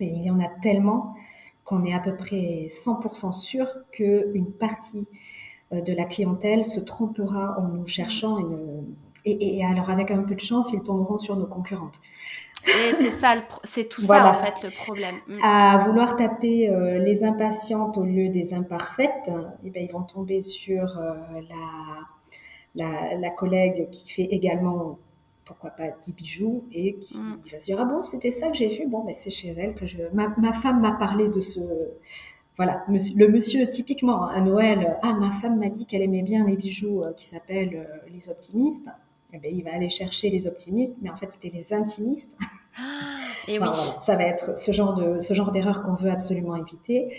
Mais 0.00 0.08
il 0.08 0.22
y 0.22 0.30
en 0.30 0.40
a 0.40 0.48
tellement 0.60 1.14
qu'on 1.64 1.84
est 1.84 1.94
à 1.94 2.00
peu 2.00 2.16
près 2.16 2.68
100% 2.68 3.32
sûr 3.32 3.68
qu'une 3.92 4.52
partie 4.52 5.06
euh, 5.72 5.80
de 5.80 5.92
la 5.92 6.04
clientèle 6.04 6.64
se 6.64 6.80
trompera 6.80 7.56
en 7.60 7.68
nous 7.68 7.86
cherchant 7.86 8.38
et, 9.24 9.64
alors 9.64 9.88
avec 9.90 10.10
un 10.10 10.22
peu 10.24 10.34
de 10.34 10.40
chance, 10.40 10.72
ils 10.72 10.82
tomberont 10.82 11.18
sur 11.18 11.36
nos 11.36 11.46
concurrentes. 11.46 12.00
Et 12.66 12.94
c'est 12.94 13.10
ça, 13.10 13.34
c'est 13.64 13.88
tout 13.88 14.02
ça 14.02 14.28
en 14.28 14.32
fait 14.34 14.62
le 14.62 14.70
problème. 14.70 15.16
Mm. 15.26 15.38
À 15.42 15.78
vouloir 15.86 16.16
taper 16.16 16.68
euh, 16.68 16.98
les 16.98 17.24
impatientes 17.24 17.98
au 17.98 18.04
lieu 18.04 18.28
des 18.28 18.54
imparfaites, 18.54 19.30
eh 19.64 19.70
ben, 19.70 19.82
ils 19.82 19.92
vont 19.92 20.02
tomber 20.02 20.42
sur 20.42 20.98
euh, 20.98 21.14
la, 22.74 23.16
la, 23.16 23.30
collègue 23.30 23.88
qui 23.90 24.10
fait 24.10 24.28
également, 24.30 24.98
pourquoi 25.44 25.70
pas, 25.70 25.88
10 25.88 26.12
bijoux 26.12 26.64
et 26.72 26.96
qui 26.96 27.18
mm. 27.18 27.40
va 27.50 27.60
se 27.60 27.64
dire 27.66 27.78
Ah 27.80 27.84
bon, 27.84 28.02
c'était 28.02 28.30
ça 28.30 28.48
que 28.48 28.54
j'ai 28.54 28.68
vu, 28.68 28.86
bon, 28.86 29.04
ben, 29.04 29.12
c'est 29.12 29.30
chez 29.30 29.48
elle 29.48 29.74
que 29.74 29.86
je. 29.86 29.98
Ma, 30.12 30.28
ma 30.38 30.52
femme 30.52 30.80
m'a 30.80 30.92
parlé 30.92 31.28
de 31.28 31.40
ce. 31.40 31.60
Voilà, 32.58 32.84
le 32.86 33.28
monsieur 33.28 33.66
typiquement 33.70 34.26
à 34.26 34.40
Noël, 34.42 34.98
ah 35.02 35.14
ma 35.14 35.32
femme 35.32 35.58
m'a 35.58 35.68
dit 35.68 35.86
qu'elle 35.86 36.02
aimait 36.02 36.22
bien 36.22 36.46
les 36.46 36.54
bijoux 36.54 37.02
euh, 37.02 37.12
qui 37.14 37.26
s'appellent 37.26 37.88
les 38.12 38.28
optimistes. 38.28 38.88
Eh 39.34 39.38
ben, 39.38 39.50
il 39.54 39.64
va 39.64 39.72
aller 39.72 39.88
chercher 39.88 40.28
les 40.28 40.46
optimistes, 40.46 40.98
mais 41.00 41.10
en 41.10 41.16
fait, 41.16 41.30
c'était 41.30 41.50
les 41.50 41.72
intimistes. 41.72 42.36
Ah, 42.76 43.22
et 43.48 43.58
oui. 43.60 43.66
ça 43.98 44.16
va 44.16 44.24
être 44.24 44.56
ce 44.58 44.72
genre 44.72 44.94
de 44.94 45.18
ce 45.20 45.32
genre 45.34 45.50
d'erreur 45.50 45.82
qu'on 45.82 45.94
veut 45.94 46.10
absolument 46.10 46.56
éviter. 46.56 47.16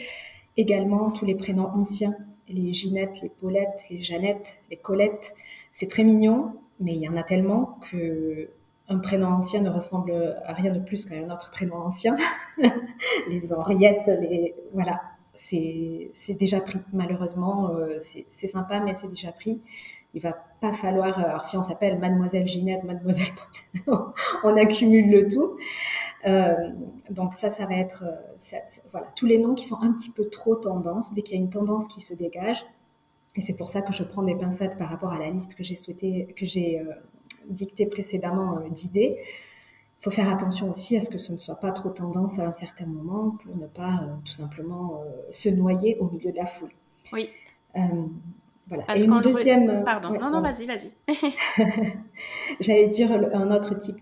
Également, 0.56 1.10
tous 1.10 1.26
les 1.26 1.36
prénoms 1.36 1.70
anciens, 1.74 2.16
les 2.48 2.74
Ginette, 2.74 3.20
les 3.22 3.30
Paulette, 3.30 3.86
les 3.90 4.04
Jeannette, 4.04 4.60
les 4.70 4.78
Colette, 4.78 5.34
c'est 5.72 5.90
très 5.90 6.04
mignon, 6.04 6.54
mais 6.80 6.94
il 6.94 7.02
y 7.02 7.10
en 7.10 7.18
a 7.18 7.24
tellement 7.24 7.80
que 7.90 8.50
un 8.90 9.00
prénom 9.00 9.28
ancien 9.28 9.62
ne 9.62 9.70
ressemble 9.70 10.38
à 10.46 10.54
rien 10.54 10.72
de 10.72 10.80
plus 10.80 11.06
qu'à 11.06 11.16
un 11.16 11.32
autre 11.32 11.50
prénom 11.50 11.78
ancien. 11.78 12.16
les 13.30 13.54
Henriettes, 13.54 14.12
les 14.22 14.54
voilà, 14.74 15.02
c'est 15.34 16.12
déjà 16.38 16.60
pris. 16.60 16.80
Malheureusement, 16.92 17.70
euh, 17.70 17.96
c'est 17.98 18.48
sympa, 18.48 18.82
mais 18.82 18.94
c'est 18.94 19.08
déjà 19.08 19.32
pris 19.32 19.60
il 20.14 20.22
va 20.22 20.34
pas 20.62 20.74
falloir, 20.74 21.20
euh, 21.20 21.24
alors 21.24 21.46
si 21.46 21.58
on 21.58 21.64
s'appelle 21.64 22.00
Mademoiselle 22.00 22.48
Ginette, 22.48 22.84
Mademoiselle, 22.84 23.34
on 24.44 24.58
accumule 24.58 25.10
le 25.10 25.28
tout. 25.28 25.58
Euh, 26.26 26.70
donc 27.10 27.34
ça, 27.34 27.50
ça 27.50 27.66
va 27.66 27.76
être, 27.76 28.04
euh, 28.06 28.58
voilà, 28.92 29.08
tous 29.16 29.26
les 29.26 29.38
noms 29.38 29.56
qui 29.56 29.66
sont 29.66 29.82
un 29.82 29.92
petit 29.92 30.10
peu 30.10 30.30
trop 30.30 30.56
tendance, 30.56 31.14
dès 31.14 31.22
qu'il 31.22 31.36
y 31.38 31.40
a 31.40 31.44
une 31.44 31.50
tendance 31.50 31.88
qui 31.88 32.02
se 32.02 32.14
dégage. 32.14 32.66
Et 33.36 33.42
c'est 33.42 33.56
pour 33.56 33.68
ça 33.68 33.82
que 33.82 33.92
je 33.92 34.04
prends 34.04 34.24
des 34.24 34.36
pincettes 34.36 34.78
par 34.78 34.90
rapport 34.90 35.12
à 35.12 35.18
la 35.18 35.30
liste 35.30 35.56
que 35.56 35.64
j'ai 35.64 35.76
souhaité, 35.76 36.34
que 36.38 36.46
j'ai 36.46 36.80
euh, 36.80 36.94
dictée 37.50 37.86
précédemment 37.86 38.60
d'idées. 38.70 39.18
Il 40.00 40.04
faut 40.04 40.12
faire 40.12 40.32
attention 40.32 40.70
aussi 40.70 40.96
à 40.98 41.02
ce 41.02 41.10
que 41.10 41.18
ce 41.18 41.32
ne 41.32 41.38
soit 41.38 41.56
pas 41.56 41.72
trop 41.72 41.90
tendance 41.90 42.38
à 42.38 42.46
un 42.46 42.52
certain 42.52 42.86
moment 42.86 43.32
pour 43.44 43.56
ne 43.56 43.68
pas 43.68 44.06
tout 44.26 44.34
simplement 44.34 45.02
se 45.32 45.48
noyer 45.48 45.98
au 46.00 46.10
milieu 46.10 46.32
de 46.32 46.38
la 46.38 46.46
foule. 46.46 46.74
Oui. 47.14 47.30
Voilà. 48.68 48.86
et 48.96 49.04
une 49.04 49.20
deuxième. 49.22 49.70
Euh, 49.70 49.82
pardon, 49.82 50.18
non, 50.18 50.30
non, 50.30 50.42
vas-y, 50.42 50.66
vas-y. 50.66 50.92
J'allais 52.62 52.88
dire 52.88 53.12
un 53.12 53.52
autre 53.52 53.76
type 53.76 54.00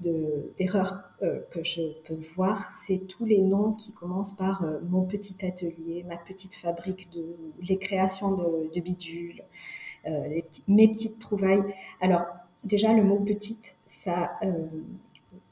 d'erreur 0.58 1.02
euh, 1.24 1.40
que 1.52 1.64
je 1.64 1.82
peux 2.06 2.20
voir, 2.36 2.68
c'est 2.68 3.08
tous 3.08 3.26
les 3.26 3.42
noms 3.42 3.74
qui 3.74 3.92
commencent 3.92 4.36
par 4.36 4.64
euh, 4.64 4.80
mon 4.88 5.04
petit 5.04 5.44
atelier, 5.46 6.06
ma 6.08 6.18
petite 6.18 6.54
fabrique 6.54 7.10
de 7.12 7.36
les 7.68 7.78
créations 7.78 8.32
de, 8.32 8.74
de 8.74 8.82
bidules, 8.82 9.42
mes 10.68 10.88
petites 10.88 11.20
trouvailles. 11.20 11.64
Alors, 12.00 12.26
déjà, 12.64 12.94
le 12.94 13.04
mot 13.04 13.20
petite, 13.20 13.78
ça, 13.86 14.32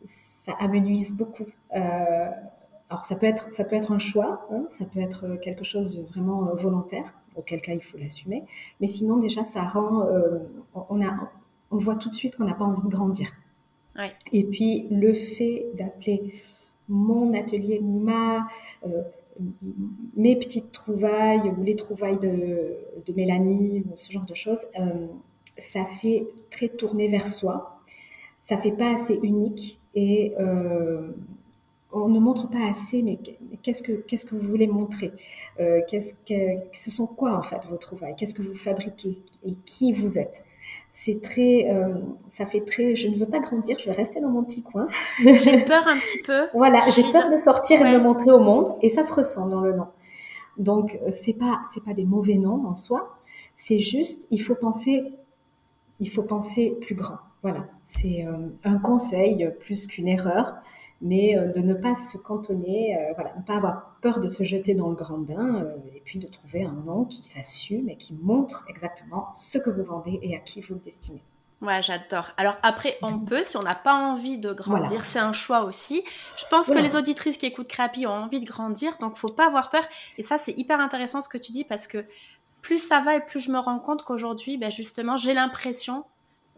ça 0.06 0.54
amenuise 0.60 1.14
beaucoup. 1.14 1.46
alors, 1.70 3.06
ça 3.06 3.16
peut, 3.16 3.28
être, 3.28 3.54
ça 3.54 3.64
peut 3.64 3.76
être 3.76 3.92
un 3.92 4.00
choix, 4.00 4.48
hein, 4.52 4.66
ça 4.70 4.86
peut 4.86 5.02
être 5.02 5.36
quelque 5.36 5.64
chose 5.64 5.96
de 5.98 6.02
vraiment 6.02 6.50
volontaire, 6.56 7.14
auquel 7.40 7.62
cas 7.62 7.74
il 7.74 7.82
faut 7.82 7.98
l'assumer. 7.98 8.44
Mais 8.80 8.88
sinon, 8.88 9.18
déjà, 9.18 9.44
ça 9.44 9.64
rend. 9.64 10.06
on, 10.76 11.02
a, 11.06 11.32
on 11.72 11.78
voit 11.78 11.96
tout 11.96 12.10
de 12.10 12.16
suite 12.16 12.36
qu'on 12.36 12.46
n'a 12.46 12.54
pas 12.54 12.66
envie 12.66 12.84
de 12.84 12.90
grandir. 12.90 13.32
Et 14.32 14.44
puis, 14.44 14.88
le 14.92 15.14
fait 15.14 15.68
d'appeler 15.78 16.42
mon 16.88 17.34
atelier, 17.34 17.80
ma, 17.82 18.48
euh, 18.86 19.04
mes 20.16 20.36
petites 20.36 20.72
trouvailles 20.72 21.54
ou 21.58 21.64
les 21.64 21.76
trouvailles 21.76 22.20
de, 22.20 22.78
de 23.06 23.14
Mélanie 23.14 23.84
ou 23.90 23.96
ce 23.96 24.12
genre 24.12 24.26
de 24.26 24.34
choses, 24.34 24.66
euh, 24.80 25.08
ça 25.58 25.86
fait 25.86 26.28
très 26.50 26.70
tourner 26.70 27.08
vers 27.08 27.28
soi. 27.28 27.82
Ça 28.42 28.58
fait 28.58 28.72
pas 28.72 28.94
assez 28.94 29.20
unique 29.22 29.80
et 29.96 30.34
euh, 30.40 31.12
on 31.92 32.08
ne 32.08 32.20
montre 32.20 32.50
pas 32.50 32.68
assez, 32.70 33.02
mais 33.02 33.18
qu'est-ce 33.64 33.82
que, 33.84 33.94
qu'est-ce 33.94 34.26
que 34.26 34.36
vous 34.36 34.48
voulez 34.48 34.68
montrer? 34.68 35.12
Qu'est-ce 35.58 36.14
que, 36.14 36.62
Ce 36.72 36.92
sont 36.92 37.08
quoi 37.08 37.36
en 37.36 37.42
fait 37.42 37.66
vos 37.70 37.78
trouvailles? 37.78 38.16
Qu'est-ce 38.16 38.34
que 38.34 38.44
vous 38.44 38.56
fabriquez? 38.56 39.22
Et 39.44 39.56
qui 39.66 39.92
vous 39.92 40.20
êtes? 40.20 40.44
C'est 40.92 41.22
très, 41.22 41.70
euh, 41.72 41.96
ça 42.30 42.46
fait 42.46 42.62
très, 42.62 42.96
je 42.96 43.08
ne 43.08 43.16
veux 43.16 43.28
pas 43.28 43.40
grandir, 43.40 43.78
je 43.80 43.86
vais 43.86 43.96
rester 43.96 44.20
dans 44.20 44.30
mon 44.30 44.44
petit 44.44 44.64
coin. 44.64 44.88
J'ai 45.20 45.64
peur 45.64 45.88
un 45.88 45.98
petit 46.00 46.22
peu. 46.24 46.48
Voilà, 46.54 46.82
j'ai 46.90 47.04
peur 47.12 47.30
de 47.30 47.38
sortir 47.38 47.82
et 47.82 47.92
de 47.92 47.98
me 47.98 48.04
montrer 48.04 48.32
au 48.32 48.40
monde, 48.40 48.76
et 48.82 48.90
ça 48.90 49.04
se 49.04 49.14
ressent 49.14 49.48
dans 49.48 49.62
le 49.62 49.74
nom. 49.74 49.88
Donc 50.58 51.00
euh, 51.04 51.12
c'est 51.12 51.34
pas, 51.34 51.62
c'est 51.72 51.84
pas 51.84 51.94
des 51.94 52.06
mauvais 52.06 52.36
noms 52.36 52.66
en 52.68 52.76
soi, 52.76 53.18
c'est 53.56 53.80
juste, 53.80 54.28
il 54.32 54.42
faut 54.42 54.56
penser, 54.56 55.04
il 56.00 56.10
faut 56.10 56.24
penser 56.24 56.76
plus 56.82 56.96
grand. 56.96 57.20
Voilà, 57.44 57.68
c'est 57.84 58.26
euh, 58.26 58.50
un 58.64 58.78
conseil 58.80 59.50
plus 59.62 59.88
qu'une 59.88 60.08
erreur 60.08 60.56
mais 61.02 61.38
euh, 61.38 61.52
de 61.52 61.60
ne 61.60 61.74
pas 61.74 61.96
se 61.96 62.18
cantonner, 62.18 62.98
euh, 62.98 63.14
voilà, 63.16 63.34
ne 63.36 63.42
pas 63.42 63.56
avoir 63.56 63.96
peur 64.02 64.20
de 64.20 64.30
se 64.30 64.44
jeter 64.44 64.74
dans 64.74 64.90
le 64.90 64.96
grand 64.96 65.18
bain, 65.18 65.64
euh, 65.64 65.76
et 65.96 66.02
puis 66.04 66.20
de 66.20 66.28
trouver 66.28 66.64
un 66.64 66.74
nom 66.86 67.06
qui 67.06 67.24
s'assume 67.24 67.90
et 67.90 67.96
qui 67.96 68.14
montre 68.14 68.66
exactement 68.68 69.30
ce 69.34 69.58
que 69.58 69.70
vous 69.70 69.84
vendez 69.84 70.20
et 70.22 70.36
à 70.36 70.40
qui 70.40 70.62
vous 70.62 70.76
le 70.76 70.82
destinez. 70.82 71.22
Ouais, 71.62 71.82
j'adore. 71.82 72.32
Alors 72.38 72.56
après, 72.64 72.98
on 73.02 73.20
peut, 73.20 73.44
si 73.44 73.58
on 73.58 73.62
n'a 73.62 73.76
pas 73.76 73.94
envie 73.94 74.38
de 74.38 74.54
grandir, 74.54 75.04
c'est 75.04 75.20
un 75.20 75.34
choix 75.34 75.66
aussi. 75.66 76.04
Je 76.38 76.46
pense 76.50 76.68
que 76.68 76.80
les 76.80 76.96
auditrices 76.96 77.36
qui 77.36 77.48
écoutent 77.48 77.68
Créapi 77.68 78.08
ont 78.08 78.12
envie 78.12 78.40
de 78.40 78.46
grandir, 78.46 78.98
donc 79.00 79.18
faut 79.18 79.28
pas 79.28 79.48
avoir 79.48 79.70
peur. 79.70 79.84
Et 80.18 80.24
ça, 80.24 80.38
c'est 80.38 80.58
hyper 80.58 80.80
intéressant 80.80 81.22
ce 81.22 81.28
que 81.28 81.38
tu 81.38 81.52
dis 81.52 81.66
parce 81.66 81.86
que 81.86 82.06
plus 82.62 82.78
ça 82.78 83.02
va 83.02 83.16
et 83.16 83.26
plus 83.26 83.42
je 83.42 83.52
me 83.52 83.60
rends 83.60 83.80
compte 83.80 84.04
qu'aujourd'hui, 84.04 84.58
ben 84.58 84.72
justement, 84.72 85.18
j'ai 85.18 85.34
l'impression 85.34 86.06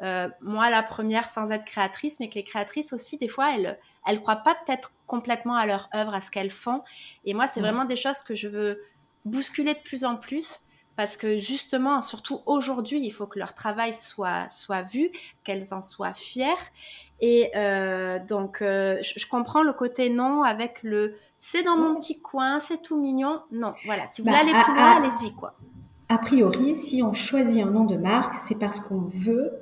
euh, 0.04 0.30
moi 0.42 0.70
la 0.70 0.82
première 0.82 1.30
sans 1.30 1.52
être 1.52 1.66
créatrice, 1.66 2.20
mais 2.20 2.30
que 2.30 2.36
les 2.36 2.44
créatrices 2.44 2.94
aussi, 2.94 3.18
des 3.18 3.28
fois, 3.28 3.56
elles 3.56 3.80
elles 4.08 4.20
croient 4.20 4.38
pas 4.38 4.56
peut-être 4.56 4.94
complètement 5.08 5.56
à 5.56 5.66
leur 5.66 5.90
œuvre, 5.96 6.14
à 6.14 6.22
ce 6.22 6.32
qu'elles 6.32 6.52
font. 6.52 6.84
Et 7.26 7.34
moi, 7.34 7.48
c'est 7.48 7.60
vraiment 7.60 7.86
des 7.86 7.96
choses 7.96 8.24
que 8.24 8.36
je 8.36 8.48
veux 8.48 8.82
bousculer 9.26 9.74
de 9.74 9.80
plus 9.80 10.06
en 10.06 10.16
plus 10.16 10.62
parce 10.96 11.18
que 11.18 11.38
justement, 11.38 12.02
surtout 12.02 12.42
aujourd'hui, 12.46 13.00
il 13.04 13.12
faut 13.12 13.26
que 13.26 13.40
leur 13.40 13.56
travail 13.56 13.94
soit, 13.94 14.50
soit 14.50 14.82
vu, 14.84 15.10
qu'elles 15.44 15.74
en 15.74 15.82
soient 15.82 16.14
fières. 16.14 16.72
Et 17.22 17.52
euh, 17.56 18.20
donc, 18.20 18.62
euh, 18.62 18.98
je, 19.02 19.28
comprends 19.28 19.64
le 19.64 19.74
côté 19.74 20.10
non 20.10 20.44
avec 20.44 20.84
le 20.84 21.16
c'est 21.38 21.64
dans 21.64 21.78
mon 21.78 21.96
petit 21.96 22.20
coin, 22.20 22.60
c'est 22.60 22.82
tout 22.82 23.00
mignon. 23.00 23.42
Non, 23.52 23.74
voilà, 23.86 24.06
si 24.08 24.22
vous 24.22 24.28
voulez 24.28 24.52
bah, 24.52 24.58
aller 24.58 24.64
plus 24.64 24.74
loin, 24.74 25.04
allez-y, 25.04 25.34
quoi. 25.34 25.56
A 26.10 26.18
priori, 26.18 26.76
si 26.76 27.02
on 27.02 27.14
choisit 27.14 27.64
un 27.64 27.70
nom 27.70 27.86
de 27.86 27.96
marque, 27.96 28.36
c'est 28.36 28.56
parce 28.56 28.80
qu'on 28.80 29.02
veut 29.02 29.54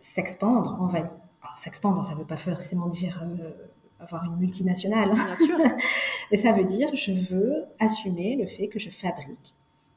s'expandre, 0.00 0.76
on 0.80 0.86
va 0.86 1.00
dire. 1.00 1.18
S'expandre, 1.56 2.04
ça 2.04 2.14
ne 2.14 2.18
veut 2.18 2.26
pas 2.26 2.36
forcément 2.36 2.88
dire 2.88 3.22
euh, 3.22 3.50
avoir 3.98 4.24
une 4.24 4.36
multinationale. 4.36 5.12
Bien 5.12 5.36
sûr. 5.36 5.58
Mais 6.30 6.36
ça 6.36 6.52
veut 6.52 6.64
dire 6.64 6.94
je 6.94 7.12
veux 7.12 7.64
assumer 7.78 8.36
le 8.36 8.46
fait 8.46 8.68
que 8.68 8.78
je 8.78 8.90
fabrique 8.90 9.54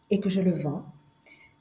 et 0.10 0.20
que 0.20 0.30
je 0.30 0.42
le 0.42 0.52
vends 0.52 0.86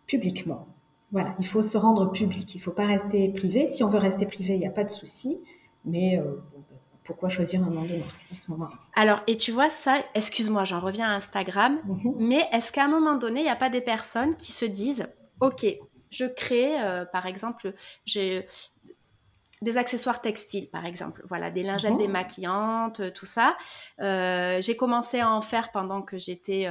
publiquement. 0.07 0.67
Voilà, 1.11 1.35
il 1.39 1.47
faut 1.47 1.63
se 1.63 1.77
rendre 1.77 2.11
public, 2.11 2.55
il 2.55 2.59
ne 2.59 2.63
faut 2.63 2.71
pas 2.71 2.87
rester 2.87 3.29
privé. 3.29 3.67
Si 3.67 3.85
on 3.85 3.89
veut 3.89 3.99
rester 3.99 4.25
privé, 4.25 4.55
il 4.55 4.61
n'y 4.61 4.67
a 4.67 4.71
pas 4.71 4.85
de 4.85 4.91
souci. 4.91 5.39
Mais 5.85 6.19
euh, 6.19 6.37
pourquoi 7.05 7.29
choisir 7.29 7.63
un 7.63 7.71
nom 7.71 7.83
de 7.83 7.97
marque 7.97 8.27
à 8.31 8.35
ce 8.35 8.51
moment-là? 8.53 8.79
Alors, 8.95 9.21
et 9.27 9.37
tu 9.37 9.53
vois 9.53 9.71
ça, 9.71 9.97
excuse-moi, 10.15 10.65
j'en 10.65 10.81
reviens 10.81 11.07
à 11.11 11.15
Instagram, 11.15 11.79
mhm. 11.85 12.15
mais 12.19 12.43
est-ce 12.53 12.73
qu'à 12.73 12.85
un 12.85 12.89
moment 12.89 13.17
donné, 13.17 13.41
il 13.41 13.45
n'y 13.45 13.51
a 13.51 13.57
pas 13.57 13.71
des 13.71 13.81
personnes 13.81 14.37
qui 14.37 14.53
se 14.53 14.65
disent, 14.65 15.07
OK, 15.41 15.67
je 16.11 16.25
crée, 16.27 16.81
euh, 16.81 17.05
par 17.05 17.27
exemple, 17.27 17.75
j'ai 18.05 18.47
des 19.63 19.79
accessoires 19.79 20.21
textiles, 20.21 20.69
par 20.69 20.85
exemple. 20.85 21.23
Voilà, 21.29 21.51
des 21.51 21.63
lingettes 21.63 21.97
démaquillantes, 21.97 23.01
euh, 23.01 23.11
tout 23.11 23.27
ça. 23.27 23.57
Euh, 24.01 24.61
j'ai 24.61 24.77
commencé 24.77 25.21
à 25.21 25.31
en 25.31 25.41
faire 25.41 25.71
pendant 25.73 26.03
que 26.03 26.19
j'étais, 26.19 26.69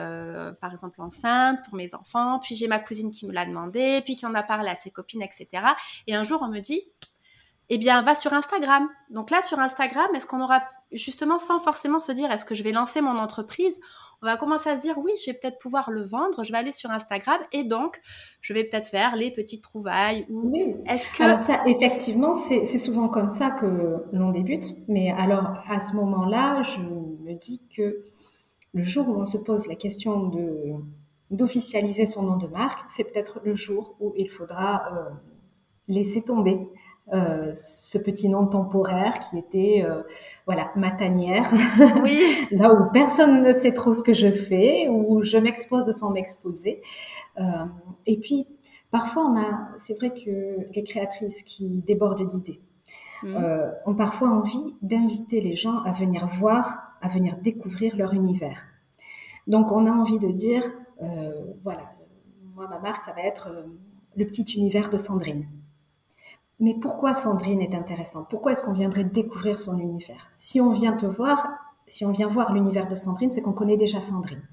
par 0.61 0.73
exemple, 0.73 1.01
enceinte 1.01 1.59
pour 1.65 1.75
mes 1.75 1.95
enfants. 1.95 2.39
Puis 2.39 2.55
j'ai 2.55 2.67
ma 2.67 2.79
cousine 2.79 3.11
qui 3.11 3.25
me 3.25 3.33
l'a 3.33 3.45
demandé, 3.45 4.01
puis 4.03 4.15
qui 4.15 4.25
en 4.25 4.35
a 4.35 4.43
parlé 4.43 4.69
à 4.69 4.75
ses 4.75 4.91
copines, 4.91 5.21
etc. 5.21 5.47
Et 6.07 6.15
un 6.15 6.23
jour, 6.23 6.41
on 6.41 6.49
me 6.49 6.59
dit, 6.59 6.81
eh 7.69 7.77
bien, 7.77 8.01
va 8.01 8.15
sur 8.15 8.33
Instagram. 8.33 8.87
Donc 9.09 9.31
là, 9.31 9.41
sur 9.41 9.59
Instagram, 9.59 10.07
est-ce 10.13 10.25
qu'on 10.25 10.41
aura 10.41 10.61
justement, 10.91 11.39
sans 11.39 11.59
forcément 11.59 11.99
se 11.99 12.11
dire, 12.11 12.31
est-ce 12.31 12.45
que 12.45 12.55
je 12.55 12.63
vais 12.63 12.71
lancer 12.71 13.01
mon 13.01 13.17
entreprise 13.17 13.79
On 14.23 14.27
va 14.27 14.37
commencer 14.37 14.69
à 14.69 14.75
se 14.75 14.81
dire, 14.81 14.97
oui, 14.99 15.11
je 15.25 15.31
vais 15.31 15.37
peut-être 15.37 15.57
pouvoir 15.57 15.89
le 15.89 16.03
vendre. 16.03 16.43
Je 16.43 16.51
vais 16.51 16.57
aller 16.59 16.71
sur 16.71 16.91
Instagram 16.91 17.39
et 17.53 17.63
donc, 17.63 17.99
je 18.41 18.53
vais 18.53 18.63
peut-être 18.63 18.87
faire 18.87 19.15
les 19.15 19.31
petites 19.31 19.63
trouvailles. 19.63 20.27
Ou 20.29 20.83
est-ce 20.87 21.09
que 21.09 21.23
alors 21.23 21.41
ça, 21.41 21.63
effectivement, 21.65 22.35
c'est 22.35 22.65
souvent 22.77 23.07
comme 23.07 23.31
ça 23.31 23.49
que 23.49 24.05
l'on 24.13 24.31
débute. 24.31 24.75
Mais 24.87 25.11
alors, 25.11 25.63
à 25.67 25.79
ce 25.79 25.95
moment-là, 25.95 26.61
je 26.61 26.81
me 26.81 27.33
dis 27.33 27.63
que 27.75 28.03
le 28.73 28.83
jour 28.83 29.09
où 29.09 29.19
on 29.19 29.25
se 29.25 29.37
pose 29.37 29.67
la 29.67 29.75
question 29.75 30.27
de 30.27 30.73
d'officialiser 31.31 32.05
son 32.05 32.23
nom 32.23 32.35
de 32.35 32.47
marque, 32.47 32.81
c'est 32.89 33.05
peut-être 33.05 33.39
le 33.45 33.55
jour 33.55 33.95
où 34.01 34.13
il 34.17 34.29
faudra 34.29 34.83
euh, 34.91 35.09
laisser 35.87 36.21
tomber 36.21 36.59
euh, 37.13 37.51
ce 37.55 37.97
petit 37.97 38.29
nom 38.29 38.47
temporaire 38.47 39.19
qui 39.19 39.37
était 39.37 39.83
euh, 39.85 40.01
voilà 40.45 40.71
ma 40.77 40.91
tanière 40.91 41.51
oui. 42.01 42.21
là 42.51 42.73
où 42.73 42.89
personne 42.93 43.43
ne 43.43 43.51
sait 43.51 43.73
trop 43.73 43.91
ce 43.91 44.01
que 44.01 44.13
je 44.13 44.31
fais 44.31 44.87
où 44.87 45.21
je 45.21 45.37
m'expose 45.37 45.91
sans 45.91 46.11
m'exposer 46.11 46.81
euh, 47.37 47.65
et 48.05 48.17
puis 48.17 48.47
parfois 48.91 49.25
on 49.25 49.37
a 49.37 49.71
c'est 49.75 49.93
vrai 49.95 50.13
que 50.13 50.73
les 50.73 50.83
créatrices 50.85 51.43
qui 51.43 51.81
débordent 51.85 52.25
d'idées 52.25 52.61
mmh. 53.23 53.35
ont 53.85 53.95
parfois 53.95 54.29
envie 54.29 54.77
d'inviter 54.81 55.41
les 55.41 55.55
gens 55.55 55.79
à 55.83 55.91
venir 55.91 56.27
voir 56.27 56.93
à 57.01 57.09
venir 57.09 57.35
découvrir 57.41 57.97
leur 57.97 58.13
univers 58.13 58.63
donc 59.47 59.73
on 59.73 59.85
a 59.85 59.91
envie 59.91 60.19
de 60.19 60.31
dire 60.31 60.63
voilà 61.61 61.91
moi 62.55 62.69
ma 62.69 62.79
marque 62.79 63.01
ça 63.01 63.11
va 63.11 63.23
être 63.23 63.49
le 64.15 64.25
petit 64.25 64.43
univers 64.43 64.89
de 64.89 64.95
Sandrine 64.95 65.45
mais 66.61 66.75
pourquoi 66.75 67.15
Sandrine 67.15 67.59
est 67.59 67.75
intéressante? 67.75 68.27
Pourquoi 68.29 68.51
est-ce 68.51 68.63
qu'on 68.63 68.73
viendrait 68.73 69.03
découvrir 69.03 69.59
son 69.59 69.79
univers? 69.79 70.31
Si 70.37 70.61
on 70.61 70.71
vient 70.71 70.93
te 70.93 71.07
voir, 71.07 71.47
si 71.87 72.05
on 72.05 72.11
vient 72.11 72.27
voir 72.27 72.53
l'univers 72.53 72.87
de 72.87 72.93
Sandrine, 72.93 73.31
c'est 73.31 73.41
qu'on 73.41 73.51
connaît 73.51 73.77
déjà 73.77 73.99
Sandrine. 73.99 74.43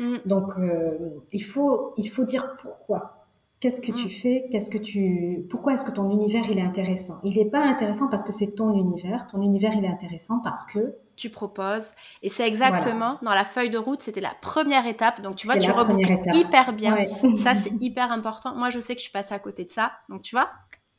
Mm. 0.00 0.16
Donc, 0.26 0.58
euh, 0.58 1.20
il, 1.32 1.44
faut, 1.44 1.94
il 1.96 2.10
faut 2.10 2.24
dire 2.24 2.56
pourquoi. 2.60 3.24
Qu'est-ce 3.60 3.80
que 3.80 3.92
tu 3.92 4.06
mm. 4.06 4.10
fais? 4.10 4.48
Qu'est-ce 4.50 4.68
que 4.68 4.78
tu 4.78 5.46
Pourquoi 5.48 5.74
est-ce 5.74 5.86
que 5.86 5.92
ton 5.92 6.10
univers 6.10 6.42
il 6.50 6.58
est 6.58 6.62
intéressant? 6.62 7.20
Il 7.22 7.36
n'est 7.36 7.44
pas 7.44 7.64
intéressant 7.64 8.08
parce 8.08 8.24
que 8.24 8.32
c'est 8.32 8.56
ton 8.56 8.74
univers. 8.74 9.28
Ton 9.28 9.40
univers 9.40 9.72
il 9.74 9.84
est 9.84 9.88
intéressant 9.88 10.40
parce 10.40 10.66
que 10.66 10.96
tu 11.16 11.30
proposes. 11.30 11.92
Et 12.22 12.28
c'est 12.28 12.46
exactement 12.46 13.18
dans 13.22 13.30
la 13.30 13.44
feuille 13.44 13.70
de 13.70 13.78
route, 13.78 14.02
c'était 14.02 14.20
la 14.20 14.34
première 14.40 14.86
étape. 14.86 15.22
Donc 15.22 15.36
tu 15.36 15.46
vois, 15.46 15.56
tu 15.56 15.70
reboucles 15.70 16.18
hyper 16.34 16.72
bien. 16.72 16.96
Ça 17.42 17.54
c'est 17.54 17.72
hyper 17.80 18.10
important. 18.12 18.54
Moi 18.54 18.70
je 18.70 18.80
sais 18.80 18.94
que 18.94 18.98
je 18.98 19.04
suis 19.04 19.12
passée 19.12 19.34
à 19.34 19.38
côté 19.38 19.64
de 19.64 19.70
ça. 19.70 19.92
Donc 20.08 20.22
tu 20.22 20.34
vois, 20.34 20.50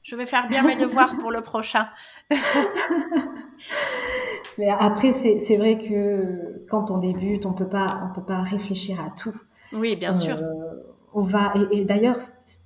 je 0.06 0.16
vais 0.16 0.28
faire 0.28 0.48
bien 0.48 0.62
mes 0.62 0.76
devoirs 0.76 1.16
pour 1.20 1.32
le 1.32 1.42
prochain. 1.42 1.88
Mais 4.58 4.70
après, 4.70 5.12
c'est 5.12 5.58
vrai 5.58 5.80
que 5.80 6.64
quand 6.70 6.92
on 6.92 7.00
débute, 7.00 7.48
on 7.48 7.54
peut 7.54 7.68
pas, 7.68 8.04
on 8.08 8.14
peut 8.14 8.26
pas 8.26 8.44
réfléchir 8.44 9.02
à 9.02 9.10
tout. 9.10 9.36
Oui, 9.74 9.96
bien 9.96 10.14
sûr. 10.14 10.38
Euh, 10.38 10.44
on 11.14 11.24
va, 11.24 11.54
et, 11.72 11.86
d'ailleurs, 11.86 12.18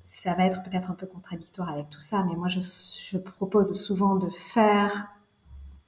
ça 0.04 0.34
va 0.34 0.46
être 0.46 0.62
peut-être 0.64 0.92
un 0.92 0.96
peu 0.96 1.08
contradictoire 1.08 1.70
avec 1.70 1.90
tout 1.90 2.02
ça, 2.02 2.26
mais 2.28 2.36
moi, 2.36 2.50
je, 2.50 2.60
je 2.60 3.18
propose 3.18 3.74
souvent 3.74 4.16
de 4.16 4.30
faire 4.32 5.08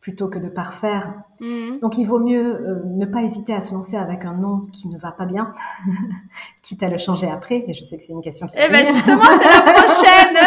plutôt 0.02 0.30
que 0.30 0.40
de 0.40 0.50
parfaire. 0.50 1.14
Mhm. 1.40 1.80
Donc, 1.80 1.98
il 1.98 2.06
vaut 2.06 2.20
mieux 2.20 2.56
euh, 2.56 2.84
ne 2.86 3.06
pas 3.06 3.22
hésiter 3.22 3.54
à 3.54 3.62
se 3.62 3.74
lancer 3.74 3.96
avec 3.96 4.26
un 4.26 4.34
nom 4.34 4.68
qui 4.74 4.88
ne 4.88 4.98
va 4.98 5.12
pas 5.12 5.26
bien, 5.26 5.54
quitte 6.64 6.82
à 6.82 6.90
le 6.90 6.98
changer 6.98 7.30
après. 7.30 7.64
Et 7.68 7.74
je 7.74 7.84
sais 7.84 7.98
que 7.98 8.04
c'est 8.04 8.14
une 8.14 8.22
question 8.22 8.48
qui. 8.48 8.56
Eh 8.58 8.70
bien, 8.70 8.84
justement, 8.84 9.22
c'est 9.40 9.66
la 9.66 9.74
prochaine. 9.74 10.38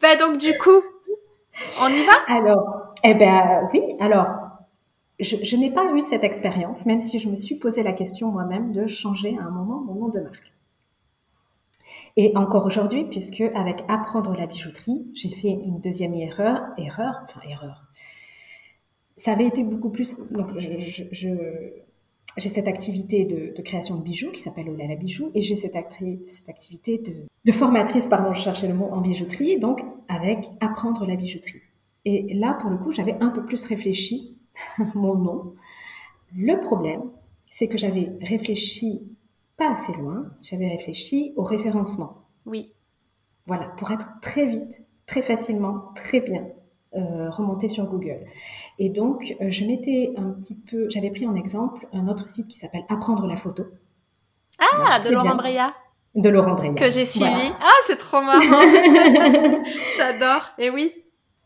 Ben 0.00 0.18
donc 0.18 0.38
du 0.38 0.56
coup, 0.58 0.82
on 1.82 1.88
y 1.88 2.02
va? 2.04 2.12
Alors, 2.28 2.94
eh 3.04 3.14
ben 3.14 3.68
oui. 3.72 3.82
Alors, 4.00 4.26
je, 5.20 5.56
n'ai 5.56 5.70
pas 5.70 5.92
eu 5.92 6.00
cette 6.00 6.24
expérience, 6.24 6.86
même 6.86 7.00
si 7.00 7.18
je 7.18 7.28
me 7.28 7.36
suis 7.36 7.56
posé 7.56 7.82
la 7.82 7.92
question 7.92 8.30
moi-même 8.30 8.72
de 8.72 8.86
changer 8.86 9.36
à 9.38 9.42
un 9.42 9.50
moment 9.50 9.80
mon 9.80 9.94
nom 9.94 10.08
de 10.08 10.20
marque. 10.20 10.52
Et 12.16 12.36
encore 12.36 12.66
aujourd'hui, 12.66 13.04
puisque 13.04 13.42
avec 13.54 13.84
apprendre 13.88 14.34
la 14.34 14.46
bijouterie, 14.46 15.06
j'ai 15.14 15.28
fait 15.30 15.50
une 15.50 15.80
deuxième 15.80 16.14
erreur, 16.14 16.62
erreur, 16.78 17.22
enfin 17.24 17.40
erreur. 17.48 17.84
Ça 19.16 19.32
avait 19.32 19.46
été 19.46 19.62
beaucoup 19.62 19.90
plus. 19.90 20.16
Donc, 20.30 20.58
je, 20.58 21.28
j'ai 22.36 22.48
cette 22.48 22.68
activité 22.68 23.24
de, 23.24 23.60
création 23.62 23.96
de 23.96 24.02
bijoux 24.02 24.30
qui 24.30 24.40
s'appelle 24.40 24.68
Olala 24.68 24.96
Bijoux 24.96 25.30
et 25.34 25.40
j'ai 25.40 25.56
cette, 25.56 25.76
cette, 26.26 26.48
activité 26.48 26.98
de, 26.98 27.26
de, 27.44 27.52
formatrice, 27.52 28.08
pardon, 28.08 28.32
je 28.32 28.42
cherchais 28.42 28.68
le 28.68 28.74
mot, 28.74 28.88
en 28.90 29.00
bijouterie, 29.00 29.58
donc 29.58 29.82
avec 30.08 30.46
apprendre 30.60 31.06
la 31.06 31.16
bijouterie. 31.16 31.60
Et 32.04 32.34
là, 32.34 32.54
pour 32.54 32.70
le 32.70 32.78
coup, 32.78 32.92
j'avais 32.92 33.16
un 33.20 33.28
peu 33.28 33.44
plus 33.44 33.64
réfléchi 33.66 34.38
mon 34.94 35.16
nom. 35.16 35.54
Le 36.34 36.58
problème, 36.58 37.02
c'est 37.50 37.68
que 37.68 37.76
j'avais 37.76 38.12
réfléchi 38.20 39.02
pas 39.56 39.72
assez 39.72 39.92
loin, 39.92 40.26
j'avais 40.40 40.68
réfléchi 40.68 41.34
au 41.36 41.42
référencement. 41.42 42.24
Oui. 42.46 42.72
Voilà, 43.46 43.66
pour 43.76 43.90
être 43.90 44.08
très 44.22 44.46
vite, 44.46 44.82
très 45.06 45.22
facilement, 45.22 45.90
très 45.94 46.20
bien 46.20 46.46
euh, 46.96 47.30
remonté 47.30 47.68
sur 47.68 47.84
Google. 47.86 48.24
Et 48.78 48.88
donc, 48.88 49.36
euh, 49.40 49.48
je 49.48 49.64
m'étais 49.64 50.12
un 50.16 50.30
petit 50.30 50.54
peu, 50.56 50.88
j'avais 50.90 51.10
pris 51.10 51.26
en 51.26 51.36
exemple 51.36 51.86
un 51.92 52.08
autre 52.08 52.28
site 52.28 52.48
qui 52.48 52.56
s'appelle 52.56 52.84
Apprendre 52.88 53.26
la 53.26 53.36
photo. 53.36 53.64
Ah, 54.58 54.98
de 54.98 55.12
Laurent 55.12 55.36
Breya. 55.36 55.72
De 56.16 56.28
Laurent 56.28 56.54
Breya. 56.54 56.74
Que 56.74 56.90
j'ai 56.90 57.04
suivi. 57.04 57.52
Ah, 57.60 57.80
c'est 57.86 57.98
trop 57.98 58.20
marrant. 58.20 58.40
J'adore. 59.96 60.50
Et 60.58 60.70
oui. 60.70 60.92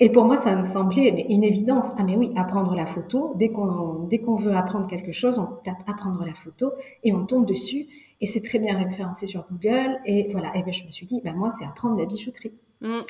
Et 0.01 0.11
pour 0.11 0.25
moi, 0.25 0.37
ça 0.37 0.57
me 0.57 0.63
semblait 0.63 1.13
mais 1.13 1.27
une 1.29 1.45
évidence. 1.45 1.91
Ah 1.99 2.03
mais 2.03 2.17
oui, 2.17 2.33
apprendre 2.37 2.75
la 2.75 2.87
photo. 2.87 3.35
Dès 3.37 3.51
qu'on 3.51 4.07
dès 4.11 4.19
qu'on 4.19 4.35
veut 4.35 4.55
apprendre 4.55 4.87
quelque 4.89 5.13
chose, 5.13 5.39
on 5.39 5.47
tape 5.63 5.83
apprendre 5.87 6.25
la 6.25 6.35
photo 6.35 6.73
et 7.05 7.13
on 7.13 7.27
tombe 7.27 7.47
dessus. 7.47 7.87
Et 8.21 8.27
c'est 8.27 8.43
très 8.43 8.59
bien 8.59 8.77
référencé 8.77 9.27
sur 9.27 9.45
Google. 9.51 10.01
Et 10.07 10.29
voilà. 10.33 10.57
Et 10.57 10.63
ben 10.63 10.73
je 10.73 10.85
me 10.85 10.91
suis 10.91 11.07
dit, 11.07 11.21
ben 11.23 11.35
moi, 11.35 11.51
c'est 11.51 11.65
apprendre 11.65 11.99
la 11.99 12.07
bijouterie. 12.07 12.53
Mm. 12.81 13.01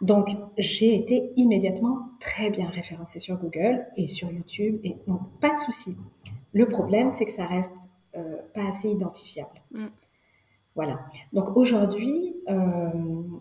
Donc 0.00 0.28
j'ai 0.56 0.94
été 0.94 1.32
immédiatement 1.36 2.10
très 2.20 2.50
bien 2.50 2.68
référencée 2.68 3.18
sur 3.18 3.36
Google 3.36 3.86
et 3.96 4.06
sur 4.06 4.30
YouTube. 4.30 4.80
Et 4.84 4.96
donc 5.06 5.20
pas 5.40 5.54
de 5.54 5.60
souci. 5.60 5.96
Le 6.52 6.66
problème, 6.66 7.10
c'est 7.10 7.24
que 7.24 7.30
ça 7.30 7.46
reste 7.46 7.90
euh, 8.16 8.36
pas 8.54 8.66
assez 8.68 8.88
identifiable. 8.88 9.62
Mm. 9.72 9.86
Voilà. 10.74 11.00
Donc 11.32 11.56
aujourd'hui, 11.56 12.36
euh, 12.48 12.90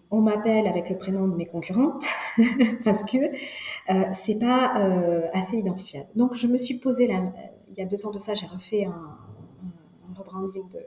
on 0.10 0.22
m'appelle 0.22 0.66
avec 0.66 0.90
le 0.90 0.98
prénom 0.98 1.28
de 1.28 1.36
mes 1.36 1.46
concurrentes 1.46 2.06
parce 2.84 3.04
que 3.04 3.18
euh, 3.18 4.04
c'est 4.12 4.40
pas 4.40 4.74
assez 5.34 5.58
identifiable. 5.58 6.08
Donc 6.16 6.34
je 6.34 6.48
me 6.48 6.58
suis 6.58 6.80
posé 6.80 7.06
là, 7.06 7.32
il 7.70 7.76
y 7.78 7.82
a 7.82 7.86
deux 7.86 8.08
ans 8.08 8.12
de 8.12 8.18
ça, 8.18 8.34
j'ai 8.34 8.48
refait 8.48 8.86
un, 8.86 9.18
rebranding 10.18 10.68
de, 10.70 10.80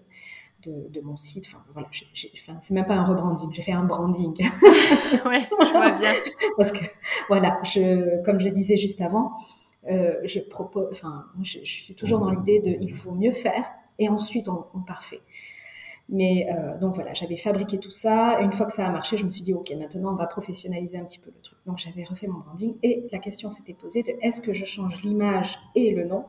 mon 1.03 1.17
site. 1.17 1.47
Enfin 1.49 1.63
voilà, 1.73 1.89
c'est 1.93 2.71
même 2.75 2.87
pas 2.87 2.95
un 2.95 3.05
rebranding, 3.05 3.51
j'ai 3.53 3.63
fait 3.63 3.73
un 3.73 3.85
branding. 3.85 4.33
ouais, 5.27 5.49
je 5.51 5.73
vois 5.73 5.93
bien. 5.93 6.13
parce 6.57 6.73
que 6.73 6.85
voilà, 7.29 7.59
je, 7.65 8.23
comme 8.25 8.41
je 8.41 8.49
disais 8.49 8.77
juste 8.77 9.01
avant, 9.01 9.33
je 9.87 10.41
propose, 10.41 10.89
enfin, 10.91 11.27
je, 11.43 11.59
suis 11.65 11.95
toujours 11.95 12.21
dans 12.21 12.31
l'idée 12.31 12.61
de 12.61 12.77
il 12.81 12.95
faut 12.95 13.13
mieux 13.13 13.33
faire 13.33 13.65
et 13.99 14.09
ensuite 14.09 14.49
on, 14.49 14.65
on 14.75 14.81
parfait. 14.81 15.21
Mais 16.11 16.49
euh, 16.51 16.77
donc 16.79 16.97
voilà, 16.97 17.15
j'avais 17.15 17.37
fabriqué 17.37 17.79
tout 17.79 17.93
ça. 17.93 18.41
Une 18.41 18.51
fois 18.51 18.67
que 18.67 18.73
ça 18.73 18.85
a 18.85 18.91
marché, 18.91 19.17
je 19.17 19.25
me 19.25 19.31
suis 19.31 19.45
dit, 19.45 19.55
OK, 19.55 19.73
maintenant 19.79 20.13
on 20.13 20.17
va 20.17 20.27
professionnaliser 20.27 20.99
un 20.99 21.05
petit 21.05 21.21
peu 21.21 21.31
le 21.31 21.41
truc. 21.41 21.59
Donc 21.67 21.79
j'avais 21.79 22.03
refait 22.03 22.27
mon 22.27 22.41
branding 22.41 22.75
et 22.83 23.07
la 23.13 23.21
question 23.21 23.49
s'était 23.49 23.75
posée 23.75 24.03
de 24.03 24.13
est-ce 24.21 24.41
que 24.41 24.53
je 24.53 24.65
change 24.65 25.01
l'image 25.03 25.57
et 25.77 25.93
le 25.93 26.05
nom 26.05 26.25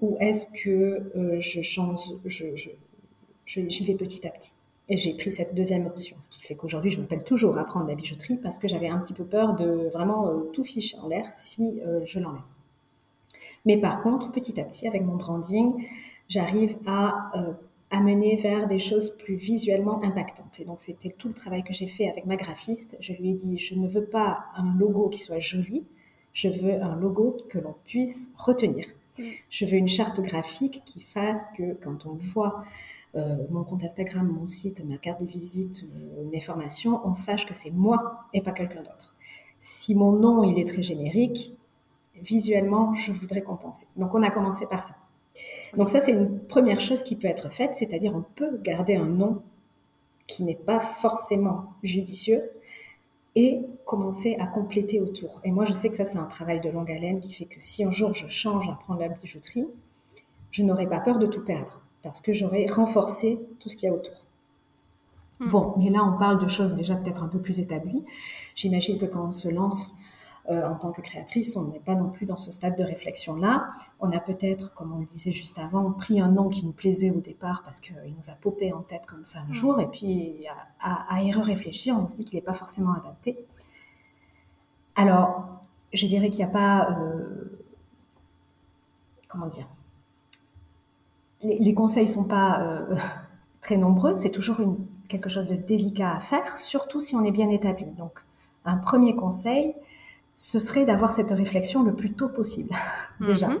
ou 0.00 0.16
est-ce 0.20 0.46
que 0.46 1.10
euh, 1.16 1.40
je 1.40 1.60
change, 1.60 2.00
je, 2.24 2.70
j'y 3.46 3.84
vais 3.84 3.94
petit 3.94 4.26
à 4.26 4.30
petit. 4.30 4.52
Et 4.88 4.96
j'ai 4.96 5.14
pris 5.14 5.32
cette 5.32 5.54
deuxième 5.54 5.86
option, 5.86 6.16
ce 6.20 6.28
qui 6.28 6.42
fait 6.42 6.54
qu'aujourd'hui, 6.54 6.90
je 6.90 7.00
m'appelle 7.00 7.24
toujours 7.24 7.58
apprendre 7.58 7.88
la 7.88 7.94
bijouterie 7.94 8.36
parce 8.36 8.58
que 8.58 8.68
j'avais 8.68 8.88
un 8.88 8.98
petit 8.98 9.14
peu 9.14 9.24
peur 9.24 9.56
de 9.56 9.90
vraiment 9.92 10.28
euh, 10.28 10.50
tout 10.52 10.62
ficher 10.62 10.96
en 10.98 11.08
l'air 11.08 11.28
si 11.32 11.80
je 12.04 12.20
l'enlève. 12.20 12.42
Mais 13.64 13.78
par 13.78 14.02
contre, 14.02 14.30
petit 14.30 14.60
à 14.60 14.64
petit, 14.64 14.86
avec 14.86 15.02
mon 15.02 15.16
branding, 15.16 15.74
j'arrive 16.28 16.76
à 16.86 17.32
amener 17.90 18.36
vers 18.36 18.66
des 18.66 18.78
choses 18.78 19.16
plus 19.16 19.36
visuellement 19.36 20.02
impactantes. 20.02 20.60
Et 20.60 20.64
donc, 20.64 20.80
c'était 20.80 21.10
tout 21.10 21.28
le 21.28 21.34
travail 21.34 21.62
que 21.62 21.72
j'ai 21.72 21.86
fait 21.86 22.08
avec 22.08 22.26
ma 22.26 22.36
graphiste. 22.36 22.96
Je 23.00 23.12
lui 23.12 23.30
ai 23.30 23.34
dit, 23.34 23.58
je 23.58 23.74
ne 23.74 23.86
veux 23.86 24.04
pas 24.04 24.44
un 24.56 24.74
logo 24.76 25.08
qui 25.08 25.18
soit 25.18 25.38
joli, 25.38 25.84
je 26.32 26.48
veux 26.48 26.82
un 26.82 26.96
logo 26.96 27.36
que 27.48 27.58
l'on 27.58 27.74
puisse 27.84 28.32
retenir. 28.36 28.86
Mm. 29.18 29.22
Je 29.50 29.64
veux 29.64 29.74
une 29.74 29.88
charte 29.88 30.20
graphique 30.20 30.82
qui 30.84 31.00
fasse 31.00 31.46
que 31.56 31.74
quand 31.74 32.06
on 32.06 32.14
voit 32.14 32.56
euh, 32.58 32.62
mon 33.50 33.64
compte 33.64 33.84
Instagram, 33.84 34.26
mon 34.26 34.46
site, 34.46 34.84
ma 34.84 34.98
carte 34.98 35.20
de 35.20 35.26
visite, 35.26 35.84
euh, 35.84 36.24
mes 36.30 36.40
formations, 36.40 37.00
on 37.04 37.14
sache 37.14 37.46
que 37.46 37.54
c'est 37.54 37.70
moi 37.70 38.24
et 38.32 38.40
pas 38.40 38.52
quelqu'un 38.52 38.82
d'autre. 38.82 39.14
Si 39.60 39.94
mon 39.94 40.12
nom, 40.12 40.44
il 40.44 40.58
est 40.58 40.68
très 40.68 40.82
générique, 40.82 41.54
visuellement, 42.14 42.94
je 42.94 43.12
voudrais 43.12 43.42
compenser. 43.42 43.86
Donc, 43.96 44.14
on 44.14 44.22
a 44.22 44.30
commencé 44.30 44.66
par 44.66 44.82
ça. 44.82 44.94
Donc 45.76 45.90
ça, 45.90 46.00
c'est 46.00 46.12
une 46.12 46.40
première 46.40 46.80
chose 46.80 47.02
qui 47.02 47.16
peut 47.16 47.28
être 47.28 47.50
faite, 47.50 47.76
c'est-à-dire 47.76 48.14
on 48.14 48.24
peut 48.36 48.58
garder 48.62 48.96
un 48.96 49.04
nom 49.04 49.42
qui 50.26 50.44
n'est 50.44 50.54
pas 50.54 50.80
forcément 50.80 51.74
judicieux 51.82 52.50
et 53.34 53.60
commencer 53.84 54.36
à 54.40 54.46
compléter 54.46 55.00
autour. 55.00 55.40
Et 55.44 55.50
moi, 55.50 55.66
je 55.66 55.74
sais 55.74 55.90
que 55.90 55.96
ça, 55.96 56.06
c'est 56.06 56.18
un 56.18 56.24
travail 56.24 56.60
de 56.60 56.70
longue 56.70 56.90
haleine 56.90 57.20
qui 57.20 57.34
fait 57.34 57.44
que 57.44 57.60
si 57.60 57.84
un 57.84 57.90
jour 57.90 58.14
je 58.14 58.28
change 58.28 58.66
à 58.68 58.72
prendre 58.72 59.00
la 59.00 59.08
bijouterie, 59.08 59.66
je 60.50 60.62
n'aurai 60.62 60.86
pas 60.86 61.00
peur 61.00 61.18
de 61.18 61.26
tout 61.26 61.44
perdre 61.44 61.82
parce 62.06 62.20
que 62.20 62.32
j'aurai 62.32 62.68
renforcé 62.68 63.40
tout 63.58 63.68
ce 63.68 63.74
qu'il 63.74 63.88
y 63.88 63.90
a 63.90 63.94
autour. 63.94 64.14
Hmm. 65.40 65.50
Bon, 65.50 65.74
mais 65.76 65.90
là, 65.90 66.04
on 66.04 66.16
parle 66.16 66.40
de 66.40 66.46
choses 66.46 66.74
déjà 66.74 66.94
peut-être 66.94 67.24
un 67.24 67.26
peu 67.26 67.40
plus 67.40 67.58
établies. 67.58 68.04
J'imagine 68.54 68.96
que 68.96 69.06
quand 69.06 69.26
on 69.26 69.32
se 69.32 69.48
lance 69.48 69.92
euh, 70.48 70.68
en 70.68 70.76
tant 70.76 70.92
que 70.92 71.00
créatrice, 71.00 71.56
on 71.56 71.64
n'est 71.64 71.80
pas 71.80 71.96
non 71.96 72.10
plus 72.10 72.24
dans 72.24 72.36
ce 72.36 72.52
stade 72.52 72.78
de 72.78 72.84
réflexion-là. 72.84 73.72
On 73.98 74.12
a 74.12 74.20
peut-être, 74.20 74.72
comme 74.74 74.92
on 74.92 75.00
le 75.00 75.04
disait 75.04 75.32
juste 75.32 75.58
avant, 75.58 75.90
pris 75.90 76.20
un 76.20 76.28
nom 76.28 76.48
qui 76.48 76.64
nous 76.64 76.70
plaisait 76.70 77.10
au 77.10 77.18
départ 77.20 77.64
parce 77.64 77.80
qu'il 77.80 77.96
nous 77.96 78.30
a 78.30 78.34
popé 78.34 78.72
en 78.72 78.82
tête 78.82 79.04
comme 79.06 79.24
ça 79.24 79.40
un 79.40 79.50
mm. 79.50 79.54
jour, 79.54 79.80
et 79.80 79.88
puis 79.88 80.46
à, 80.80 81.12
à, 81.12 81.22
y 81.22 81.32
réfléchir, 81.32 81.98
on 82.00 82.06
se 82.06 82.14
dit 82.14 82.24
qu'il 82.24 82.36
n'est 82.36 82.44
pas 82.44 82.54
forcément 82.54 82.92
adapté. 82.92 83.36
Alors, 84.94 85.48
je 85.92 86.06
dirais 86.06 86.30
qu'il 86.30 86.44
n'y 86.44 86.50
a 86.50 86.54
pas... 86.54 86.92
Euh, 86.92 87.64
comment 89.26 89.48
dire 89.48 89.66
les, 91.46 91.74
conseils 91.74 92.06
ne 92.06 92.10
sont 92.10 92.24
pas 92.24 92.60
euh, 92.60 92.96
très 93.60 93.76
nombreux, 93.76 94.16
c'est 94.16 94.30
toujours 94.30 94.60
une, 94.60 94.76
quelque 95.08 95.28
chose 95.28 95.48
de 95.48 95.56
délicat 95.56 96.14
à 96.16 96.20
faire, 96.20 96.58
surtout 96.58 97.00
si 97.00 97.14
on 97.14 97.24
est 97.24 97.30
bien 97.30 97.50
établi. 97.50 97.86
Donc, 97.98 98.20
un 98.64 98.76
premier 98.76 99.14
conseil, 99.14 99.74
ce 100.34 100.58
serait 100.58 100.84
d'avoir 100.84 101.12
cette 101.12 101.30
réflexion 101.30 101.82
le 101.82 101.94
plus 101.94 102.12
tôt 102.12 102.28
possible, 102.28 102.74
déjà. 103.20 103.48
Mhm. 103.48 103.60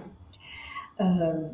Euh, 1.00 1.48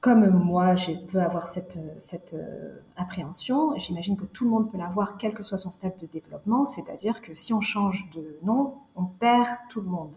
comme 0.00 0.30
moi, 0.30 0.76
je 0.76 0.92
peux 0.92 1.20
avoir 1.20 1.46
cette, 1.46 1.78
cette 1.98 2.32
euh, 2.32 2.78
appréhension, 2.96 3.76
j'imagine 3.76 4.16
que 4.16 4.24
tout 4.24 4.44
le 4.44 4.50
monde 4.50 4.70
peut 4.70 4.78
l'avoir, 4.78 5.18
quel 5.18 5.34
que 5.34 5.42
soit 5.42 5.58
son 5.58 5.70
stade 5.70 5.96
de 5.98 6.06
développement, 6.06 6.64
c'est-à-dire 6.64 7.20
que 7.20 7.34
si 7.34 7.52
on 7.52 7.60
change 7.60 8.08
de 8.14 8.38
nom, 8.42 8.76
on 8.96 9.04
perd 9.04 9.58
tout 9.68 9.82
le 9.82 9.88
monde. 9.88 10.16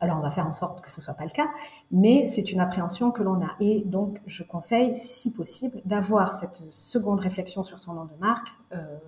Alors, 0.00 0.18
on 0.18 0.20
va 0.20 0.30
faire 0.30 0.46
en 0.46 0.52
sorte 0.52 0.82
que 0.82 0.90
ce 0.90 1.00
ne 1.00 1.04
soit 1.04 1.14
pas 1.14 1.24
le 1.24 1.30
cas, 1.30 1.48
mais 1.90 2.26
c'est 2.26 2.52
une 2.52 2.60
appréhension 2.60 3.10
que 3.10 3.22
l'on 3.22 3.40
a. 3.42 3.56
Et 3.60 3.82
donc, 3.86 4.20
je 4.26 4.42
conseille, 4.42 4.92
si 4.92 5.32
possible, 5.32 5.80
d'avoir 5.86 6.34
cette 6.34 6.62
seconde 6.70 7.20
réflexion 7.20 7.64
sur 7.64 7.78
son 7.78 7.94
nom 7.94 8.04
de 8.04 8.14
marque 8.20 8.48
euh, 8.72 8.98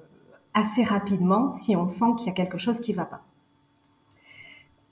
assez 0.54 0.82
rapidement 0.82 1.50
si 1.50 1.76
on 1.76 1.84
sent 1.84 2.14
qu'il 2.16 2.28
y 2.28 2.30
a 2.30 2.32
quelque 2.32 2.58
chose 2.58 2.80
qui 2.80 2.92
ne 2.92 2.96
va 2.96 3.04
pas. 3.04 3.20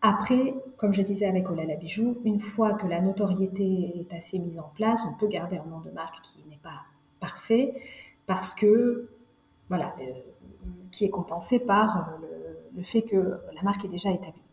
Après, 0.03 0.55
comme 0.77 0.93
je 0.93 1.03
disais 1.03 1.27
avec 1.27 1.51
Olala 1.51 1.75
Bijou, 1.75 2.19
une 2.25 2.39
fois 2.39 2.75
que 2.75 2.87
la 2.87 3.01
notoriété 3.01 4.07
est 4.11 4.15
assez 4.15 4.39
mise 4.39 4.59
en 4.59 4.71
place, 4.75 5.03
on 5.05 5.15
peut 5.15 5.27
garder 5.27 5.57
un 5.57 5.65
nom 5.65 5.81
de 5.81 5.91
marque 5.91 6.21
qui 6.23 6.45
n'est 6.49 6.61
pas 6.63 6.83
parfait 7.19 7.75
parce 8.27 8.55
que, 8.55 9.09
voilà, 9.69 9.95
euh, 10.01 10.13
qui 10.93 11.07
est 11.07 11.11
compensé 11.11 11.59
par 11.59 12.11
euh, 12.23 12.55
le, 12.77 12.83
fait 12.85 13.03
que 13.03 13.41
la 13.53 13.63
marque 13.63 13.85
est 13.85 13.89
déjà 13.89 14.11
établie. 14.11 14.46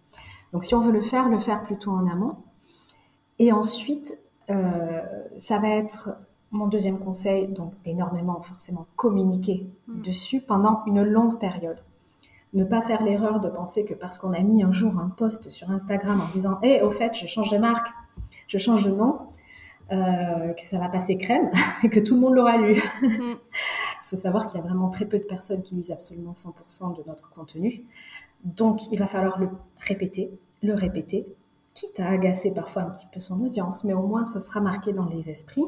Donc, 0.53 0.63
si 0.63 0.75
on 0.75 0.79
veut 0.79 0.91
le 0.91 1.01
faire, 1.01 1.27
le 1.27 1.39
faire 1.39 1.63
plutôt 1.63 1.91
en 1.91 2.07
amont. 2.07 2.37
Et 3.39 3.51
ensuite, 3.51 4.17
euh, 4.49 5.01
ça 5.35 5.59
va 5.59 5.69
être 5.69 6.11
mon 6.51 6.67
deuxième 6.67 6.99
conseil, 6.99 7.47
donc 7.47 7.73
d'énormément 7.83 8.41
forcément 8.41 8.85
communiquer 8.95 9.67
mmh. 9.87 10.01
dessus 10.01 10.39
pendant 10.39 10.83
une 10.85 11.01
longue 11.01 11.39
période 11.39 11.81
ne 12.53 12.63
pas 12.63 12.81
faire 12.81 13.03
l'erreur 13.03 13.39
de 13.39 13.49
penser 13.49 13.83
que 13.83 13.93
parce 13.93 14.17
qu'on 14.17 14.33
a 14.33 14.39
mis 14.39 14.63
un 14.63 14.71
jour 14.71 14.97
un 14.99 15.09
post 15.09 15.49
sur 15.49 15.71
Instagram 15.71 16.21
en 16.21 16.31
disant 16.33 16.59
hé, 16.61 16.81
au 16.81 16.91
fait, 16.91 17.13
je 17.15 17.25
change 17.27 17.49
de 17.49 17.57
marque, 17.57 17.87
je 18.47 18.57
change 18.57 18.85
de 18.85 18.91
nom, 18.91 19.19
euh, 19.91 20.53
que 20.53 20.65
ça 20.65 20.77
va 20.77 20.87
passer 20.87 21.17
crème 21.17 21.49
et 21.83 21.89
que 21.89 21.99
tout 21.99 22.15
le 22.15 22.21
monde 22.21 22.35
l'aura 22.35 22.57
lu. 22.57 22.81
Mm. 23.03 23.35
il 24.05 24.17
faut 24.17 24.21
savoir 24.21 24.45
qu'il 24.45 24.59
y 24.59 24.63
a 24.63 24.65
vraiment 24.65 24.89
très 24.89 25.05
peu 25.05 25.17
de 25.17 25.23
personnes 25.23 25.63
qui 25.63 25.75
lisent 25.75 25.91
absolument 25.91 26.31
100% 26.31 26.95
de 26.95 27.03
notre 27.07 27.29
contenu. 27.31 27.83
Donc, 28.43 28.91
il 28.91 28.99
va 28.99 29.07
falloir 29.07 29.39
le 29.39 29.49
répéter, 29.79 30.31
le 30.61 30.73
répéter, 30.73 31.25
quitte 31.73 31.99
à 31.99 32.09
agacer 32.09 32.51
parfois 32.51 32.83
un 32.83 32.89
petit 32.89 33.07
peu 33.11 33.19
son 33.19 33.41
audience, 33.41 33.83
mais 33.83 33.93
au 33.93 34.05
moins 34.05 34.23
ça 34.23 34.39
sera 34.39 34.59
marqué 34.59 34.93
dans 34.93 35.05
les 35.05 35.29
esprits. 35.29 35.65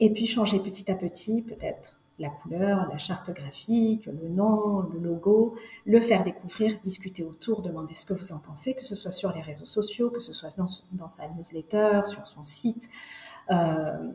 Et 0.00 0.10
puis 0.10 0.26
changer 0.26 0.60
petit 0.60 0.90
à 0.90 0.94
petit, 0.94 1.42
peut-être 1.42 1.98
la 2.18 2.30
couleur, 2.30 2.88
la 2.90 2.98
charte 2.98 3.30
graphique, 3.32 4.06
le 4.06 4.28
nom, 4.28 4.80
le 4.80 4.98
logo, 4.98 5.54
le 5.86 6.00
faire 6.00 6.24
découvrir, 6.24 6.78
discuter 6.82 7.22
autour, 7.22 7.62
demander 7.62 7.94
ce 7.94 8.04
que 8.04 8.14
vous 8.14 8.32
en 8.32 8.38
pensez, 8.38 8.74
que 8.74 8.84
ce 8.84 8.96
soit 8.96 9.12
sur 9.12 9.32
les 9.32 9.40
réseaux 9.40 9.66
sociaux, 9.66 10.10
que 10.10 10.20
ce 10.20 10.32
soit 10.32 10.56
dans, 10.56 11.08
sa 11.08 11.28
newsletter, 11.28 12.02
sur 12.06 12.26
son 12.26 12.44
site. 12.44 12.88
Euh, 13.50 14.10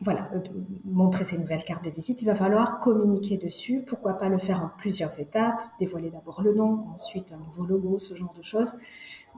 voilà, 0.00 0.28
euh, 0.32 0.40
montrer 0.84 1.24
ses 1.24 1.38
nouvelles 1.38 1.64
cartes 1.64 1.84
de 1.84 1.90
visite, 1.90 2.22
il 2.22 2.26
va 2.26 2.36
falloir 2.36 2.78
communiquer 2.78 3.36
dessus. 3.36 3.82
Pourquoi 3.84 4.14
pas 4.14 4.28
le 4.28 4.38
faire 4.38 4.62
en 4.62 4.70
plusieurs 4.78 5.18
étapes, 5.18 5.58
dévoiler 5.80 6.10
d'abord 6.10 6.40
le 6.42 6.54
nom, 6.54 6.86
ensuite 6.94 7.32
un 7.32 7.36
nouveau 7.38 7.64
logo, 7.64 7.98
ce 7.98 8.14
genre 8.14 8.32
de 8.32 8.42
choses. 8.42 8.76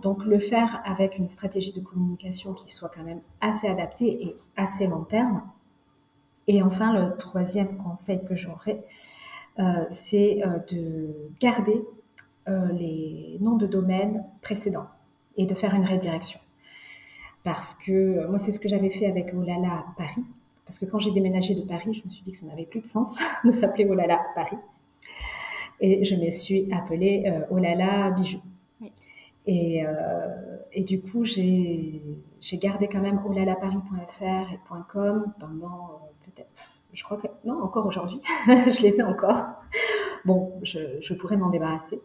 Donc 0.03 0.25
le 0.25 0.39
faire 0.39 0.83
avec 0.85 1.17
une 1.17 1.29
stratégie 1.29 1.73
de 1.73 1.81
communication 1.81 2.53
qui 2.53 2.71
soit 2.71 2.91
quand 2.95 3.03
même 3.03 3.23
assez 3.41 3.69
adaptée 3.69 4.23
et 4.23 4.37
assez 4.57 4.87
long 4.87 5.05
terme. 5.05 5.43
Et 6.47 6.63
enfin, 6.63 6.93
le 6.93 7.17
troisième 7.17 7.79
conseil 7.79 8.23
que 8.25 8.37
j'aurais, 8.37 8.85
euh, 9.59 9.85
c'est 9.89 10.43
euh, 10.45 10.59
de 10.71 11.15
garder 11.41 11.85
les 12.73 13.39
noms 13.41 13.55
de 13.55 13.67
domaine 13.69 14.25
précédents 14.43 14.89
et 15.37 15.47
de 15.47 15.55
faire 15.55 15.73
une 15.73 15.85
redirection. 15.85 16.41
Parce 17.45 17.75
que 17.75 18.27
moi, 18.27 18.39
c'est 18.39 18.51
ce 18.51 18.59
que 18.59 18.69
j'avais 18.69 18.91
fait 18.91 19.07
avec 19.07 19.33
Olala 19.33 19.85
Paris 19.97 20.25
parce 20.71 20.79
que 20.79 20.85
quand 20.85 21.01
j'ai 21.01 21.11
déménagé 21.11 21.57
de 21.57 21.62
Paris, 21.62 21.95
je 21.95 22.05
me 22.05 22.11
suis 22.11 22.23
dit 22.23 22.31
que 22.31 22.37
ça 22.37 22.47
n'avait 22.47 22.64
plus 22.64 22.79
de 22.79 22.87
sens 22.87 23.18
de 23.45 23.51
s'appeler 23.51 23.87
Olala 23.87 24.21
Paris. 24.37 24.57
Et 25.81 26.05
je 26.05 26.14
me 26.14 26.31
suis 26.31 26.73
appelée 26.73 27.25
euh, 27.27 27.53
Olala 27.53 28.12
Bijoux. 28.12 28.39
Et, 29.47 29.85
euh, 29.85 30.59
et, 30.73 30.85
du 30.85 31.01
coup, 31.01 31.25
j'ai 31.25 32.01
gardé 32.59 32.87
quand 32.87 33.01
même 33.01 33.21
olalaparis.fr 33.27 34.53
et 34.53 34.61
.com 34.89 35.33
pendant 35.41 35.66
euh, 35.66 36.27
peut-être, 36.27 36.51
je 36.93 37.03
crois 37.03 37.16
que, 37.16 37.27
non, 37.45 37.61
encore 37.64 37.87
aujourd'hui, 37.87 38.21
je 38.47 38.83
les 38.83 39.01
ai 39.01 39.03
encore. 39.03 39.43
Bon, 40.25 40.53
je, 40.62 41.01
je 41.01 41.14
pourrais 41.14 41.37
m'en 41.37 41.51
débarrasser. 41.51 42.01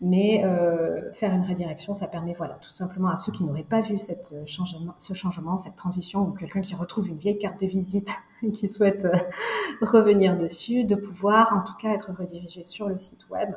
Mais 0.00 0.42
euh, 0.44 1.12
faire 1.12 1.32
une 1.32 1.44
redirection, 1.44 1.94
ça 1.94 2.08
permet, 2.08 2.34
voilà, 2.34 2.54
tout 2.54 2.70
simplement 2.70 3.08
à 3.08 3.16
ceux 3.16 3.32
qui 3.32 3.44
n'auraient 3.44 3.62
pas 3.62 3.80
vu 3.80 3.98
cette 3.98 4.32
euh, 4.32 4.42
changement, 4.44 4.94
ce 4.98 5.14
changement, 5.14 5.56
cette 5.56 5.76
transition, 5.76 6.22
ou 6.22 6.32
quelqu'un 6.32 6.60
qui 6.60 6.74
retrouve 6.74 7.08
une 7.08 7.16
vieille 7.16 7.38
carte 7.38 7.60
de 7.60 7.66
visite 7.66 8.12
et 8.42 8.50
qui 8.50 8.68
souhaite 8.68 9.04
euh, 9.04 9.12
revenir 9.80 10.36
dessus, 10.36 10.84
de 10.84 10.96
pouvoir 10.96 11.52
en 11.56 11.62
tout 11.62 11.76
cas 11.76 11.90
être 11.90 12.12
redirigé 12.12 12.64
sur 12.64 12.88
le 12.88 12.96
site 12.96 13.28
web. 13.30 13.50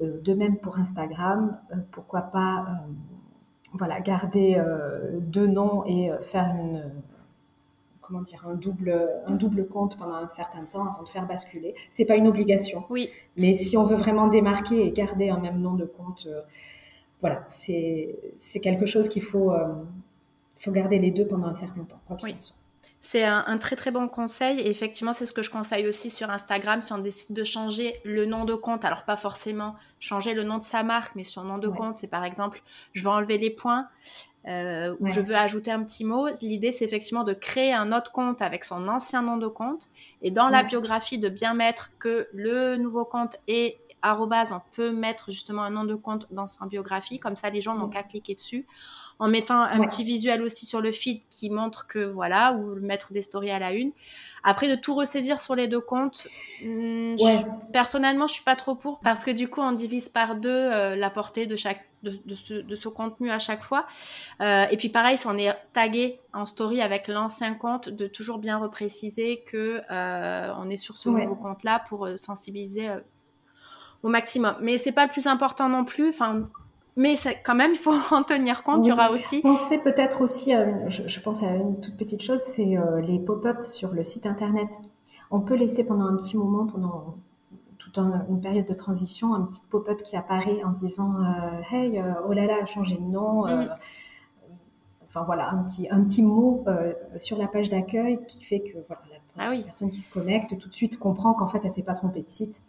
de 0.00 0.34
même 0.34 0.58
pour 0.58 0.78
Instagram, 0.78 1.58
pourquoi 1.90 2.22
pas, 2.22 2.66
voilà, 3.72 4.00
garder 4.00 4.62
deux 5.20 5.46
noms 5.46 5.84
et 5.86 6.10
faire 6.22 6.46
une 6.46 6.90
comment 8.12 8.22
dire, 8.22 8.46
un 8.46 8.54
double, 8.54 9.10
un 9.26 9.34
double 9.34 9.66
compte 9.66 9.96
pendant 9.96 10.16
un 10.16 10.28
certain 10.28 10.64
temps 10.64 10.84
avant 10.84 11.02
de 11.02 11.08
faire 11.08 11.26
basculer. 11.26 11.74
C'est 11.90 12.04
pas 12.04 12.16
une 12.16 12.28
obligation. 12.28 12.84
Oui. 12.90 13.08
Mais 13.36 13.54
si 13.54 13.76
on 13.76 13.84
veut 13.84 13.96
vraiment 13.96 14.26
démarquer 14.26 14.86
et 14.86 14.90
garder 14.90 15.30
un 15.30 15.38
même 15.38 15.60
nom 15.60 15.74
de 15.74 15.86
compte, 15.86 16.26
euh, 16.26 16.42
voilà, 17.22 17.42
c'est 17.46 18.14
quelque 18.62 18.84
chose 18.84 19.08
qu'il 19.08 19.22
faut, 19.22 19.52
euh, 19.52 19.66
faut 20.58 20.72
garder 20.72 20.98
les 20.98 21.10
deux 21.10 21.26
pendant 21.26 21.46
un 21.46 21.54
certain 21.54 21.84
temps. 21.84 22.00
Oui. 22.22 22.36
C'est 23.04 23.24
un, 23.24 23.58
très 23.58 23.74
très 23.74 23.90
bon 23.90 24.06
conseil 24.06 24.60
et 24.60 24.70
effectivement 24.70 25.12
c'est 25.12 25.26
ce 25.26 25.32
que 25.32 25.42
je 25.42 25.50
conseille 25.50 25.88
aussi 25.88 26.08
sur 26.08 26.30
Instagram 26.30 26.80
si 26.80 26.92
on 26.92 26.98
décide 26.98 27.34
de 27.34 27.42
changer 27.42 27.96
le 28.04 28.26
nom 28.26 28.44
de 28.44 28.54
compte. 28.54 28.84
Alors 28.84 29.02
pas 29.02 29.16
forcément 29.16 29.74
changer 29.98 30.34
le 30.34 30.44
nom 30.44 30.58
de 30.58 30.62
sa 30.62 30.84
marque 30.84 31.16
mais 31.16 31.24
son 31.24 31.42
nom 31.42 31.58
de 31.58 31.66
compte 31.66 31.96
c'est 31.96 32.06
par 32.06 32.24
exemple 32.24 32.62
je 32.92 33.02
vais 33.02 33.08
enlever 33.08 33.38
les 33.38 33.50
points 33.50 33.88
euh, 34.48 34.96
où 34.98 35.06
je 35.06 35.20
veux 35.20 35.36
ajouter 35.36 35.70
un 35.70 35.82
petit 35.84 36.04
mot. 36.04 36.26
L'idée, 36.40 36.72
c'est 36.72 36.84
effectivement 36.84 37.22
de 37.22 37.32
créer 37.32 37.72
un 37.72 37.92
autre 37.92 38.10
compte 38.10 38.42
avec 38.42 38.64
son 38.64 38.88
ancien 38.88 39.22
nom 39.22 39.36
de 39.36 39.46
compte. 39.46 39.88
Et 40.20 40.30
dans 40.30 40.48
la 40.48 40.62
biographie 40.64 41.18
de 41.18 41.28
bien 41.28 41.54
mettre 41.54 41.92
que 41.98 42.28
le 42.32 42.76
nouveau 42.76 43.04
compte 43.04 43.36
est 43.46 43.78
arrobase, 44.02 44.50
on 44.50 44.60
peut 44.74 44.90
mettre 44.90 45.30
justement 45.30 45.62
un 45.62 45.70
nom 45.70 45.84
de 45.84 45.94
compte 45.94 46.26
dans 46.32 46.48
sa 46.48 46.66
biographie, 46.66 47.20
comme 47.20 47.36
ça 47.36 47.50
les 47.50 47.60
gens 47.60 47.76
n'ont 47.76 47.88
qu'à 47.88 48.02
cliquer 48.02 48.34
dessus. 48.34 48.66
En 49.20 49.28
mettant 49.28 49.60
un 49.60 49.80
petit 49.82 50.02
visuel 50.02 50.42
aussi 50.42 50.66
sur 50.66 50.80
le 50.80 50.90
feed 50.90 51.22
qui 51.30 51.48
montre 51.48 51.86
que 51.86 52.00
voilà, 52.00 52.54
ou 52.54 52.74
mettre 52.80 53.12
des 53.12 53.22
stories 53.22 53.52
à 53.52 53.60
la 53.60 53.72
une. 53.72 53.92
Après, 54.42 54.68
de 54.68 54.74
tout 54.74 54.96
ressaisir 54.96 55.40
sur 55.40 55.54
les 55.54 55.68
deux 55.68 55.80
comptes, 55.80 56.26
hmm, 56.64 57.14
personnellement, 57.72 58.26
je 58.26 58.34
suis 58.34 58.42
pas 58.42 58.56
trop 58.56 58.74
pour 58.74 58.98
parce 58.98 59.24
que 59.24 59.30
du 59.30 59.48
coup, 59.48 59.60
on 59.60 59.70
divise 59.70 60.08
par 60.08 60.34
deux 60.34 60.50
euh, 60.50 60.96
la 60.96 61.10
portée 61.10 61.46
de 61.46 61.54
chaque 61.54 61.86
de, 62.02 62.74
ce, 62.74 62.88
contenu 62.88 63.30
à 63.30 63.38
chaque 63.38 63.62
fois. 63.62 63.86
Euh, 64.40 64.66
et 64.70 64.76
puis 64.76 64.88
pareil, 64.88 65.18
si 65.18 65.26
on 65.26 65.36
est 65.38 65.52
tagué 65.72 66.20
en 66.32 66.46
story 66.46 66.80
avec 66.82 67.08
l'ancien 67.08 67.54
compte, 67.54 67.88
de 67.88 68.06
toujours 68.06 68.38
bien 68.38 68.58
repréciser 68.58 69.42
que 69.46 69.80
euh, 69.90 70.52
on 70.58 70.70
est 70.70 70.76
sur 70.76 70.96
ce 70.96 71.08
nouveau 71.08 71.36
compte-là 71.36 71.82
pour 71.88 72.08
sensibiliser 72.16 72.88
au 74.02 74.08
maximum. 74.08 74.56
Mais 74.60 74.78
c'est 74.78 74.92
pas 74.92 75.04
le 75.04 75.10
plus 75.10 75.26
important 75.26 75.68
non 75.68 75.84
plus. 75.84 76.08
Enfin, 76.08 76.48
mais 76.96 77.14
quand 77.44 77.54
même, 77.54 77.72
il 77.72 77.78
faut 77.78 77.94
en 78.10 78.22
tenir 78.22 78.62
compte. 78.62 78.86
Il 78.86 78.90
y 78.90 78.92
aura 78.92 79.10
aussi. 79.10 79.40
Pensez 79.40 79.78
peut-être 79.78 80.20
aussi, 80.20 80.52
je, 80.88 81.20
pense 81.20 81.42
à 81.42 81.54
une 81.54 81.80
toute 81.80 81.96
petite 81.96 82.22
chose, 82.22 82.40
c'est 82.40 82.76
euh, 82.76 83.00
les 83.00 83.18
pop-up 83.18 83.64
sur 83.64 83.92
le 83.92 84.04
site 84.04 84.26
internet. 84.26 84.68
On 85.30 85.40
peut 85.40 85.54
laisser 85.54 85.84
pendant 85.84 86.06
un 86.06 86.16
petit 86.16 86.36
moment, 86.36 86.66
pendant 86.66 87.16
toute 87.82 87.98
une 87.98 88.40
période 88.40 88.66
de 88.66 88.74
transition, 88.74 89.34
un 89.34 89.42
petit 89.42 89.60
pop-up 89.70 90.02
qui 90.02 90.16
apparaît 90.16 90.62
en 90.64 90.70
disant 90.70 91.14
euh, 91.16 91.60
Hey, 91.70 91.98
euh, 91.98 92.12
oh 92.28 92.32
là 92.32 92.46
là, 92.46 92.64
changé 92.66 92.96
de 92.96 93.02
nom. 93.02 93.46
Mm. 93.46 93.68
Enfin 95.08 95.22
voilà, 95.24 95.50
un 95.50 95.62
petit, 95.62 95.88
un 95.90 96.02
petit 96.04 96.22
mot 96.22 96.64
sur 97.18 97.36
la 97.36 97.46
page 97.46 97.68
d'accueil 97.68 98.18
qui 98.26 98.42
fait 98.42 98.60
que 98.60 98.78
voilà, 98.88 99.02
la, 99.10 99.50
ah 99.50 99.62
personne 99.64 99.90
qui 99.90 100.00
se 100.00 100.10
connecte 100.10 100.58
tout 100.58 100.68
de 100.70 100.74
suite 100.74 100.98
comprend 100.98 101.34
qu'en 101.34 101.48
fait, 101.48 101.60
elle 101.64 101.70
s'est 101.70 101.82
pas 101.82 101.92
trompée 101.92 102.22
de 102.22 102.28
site. 102.30 102.62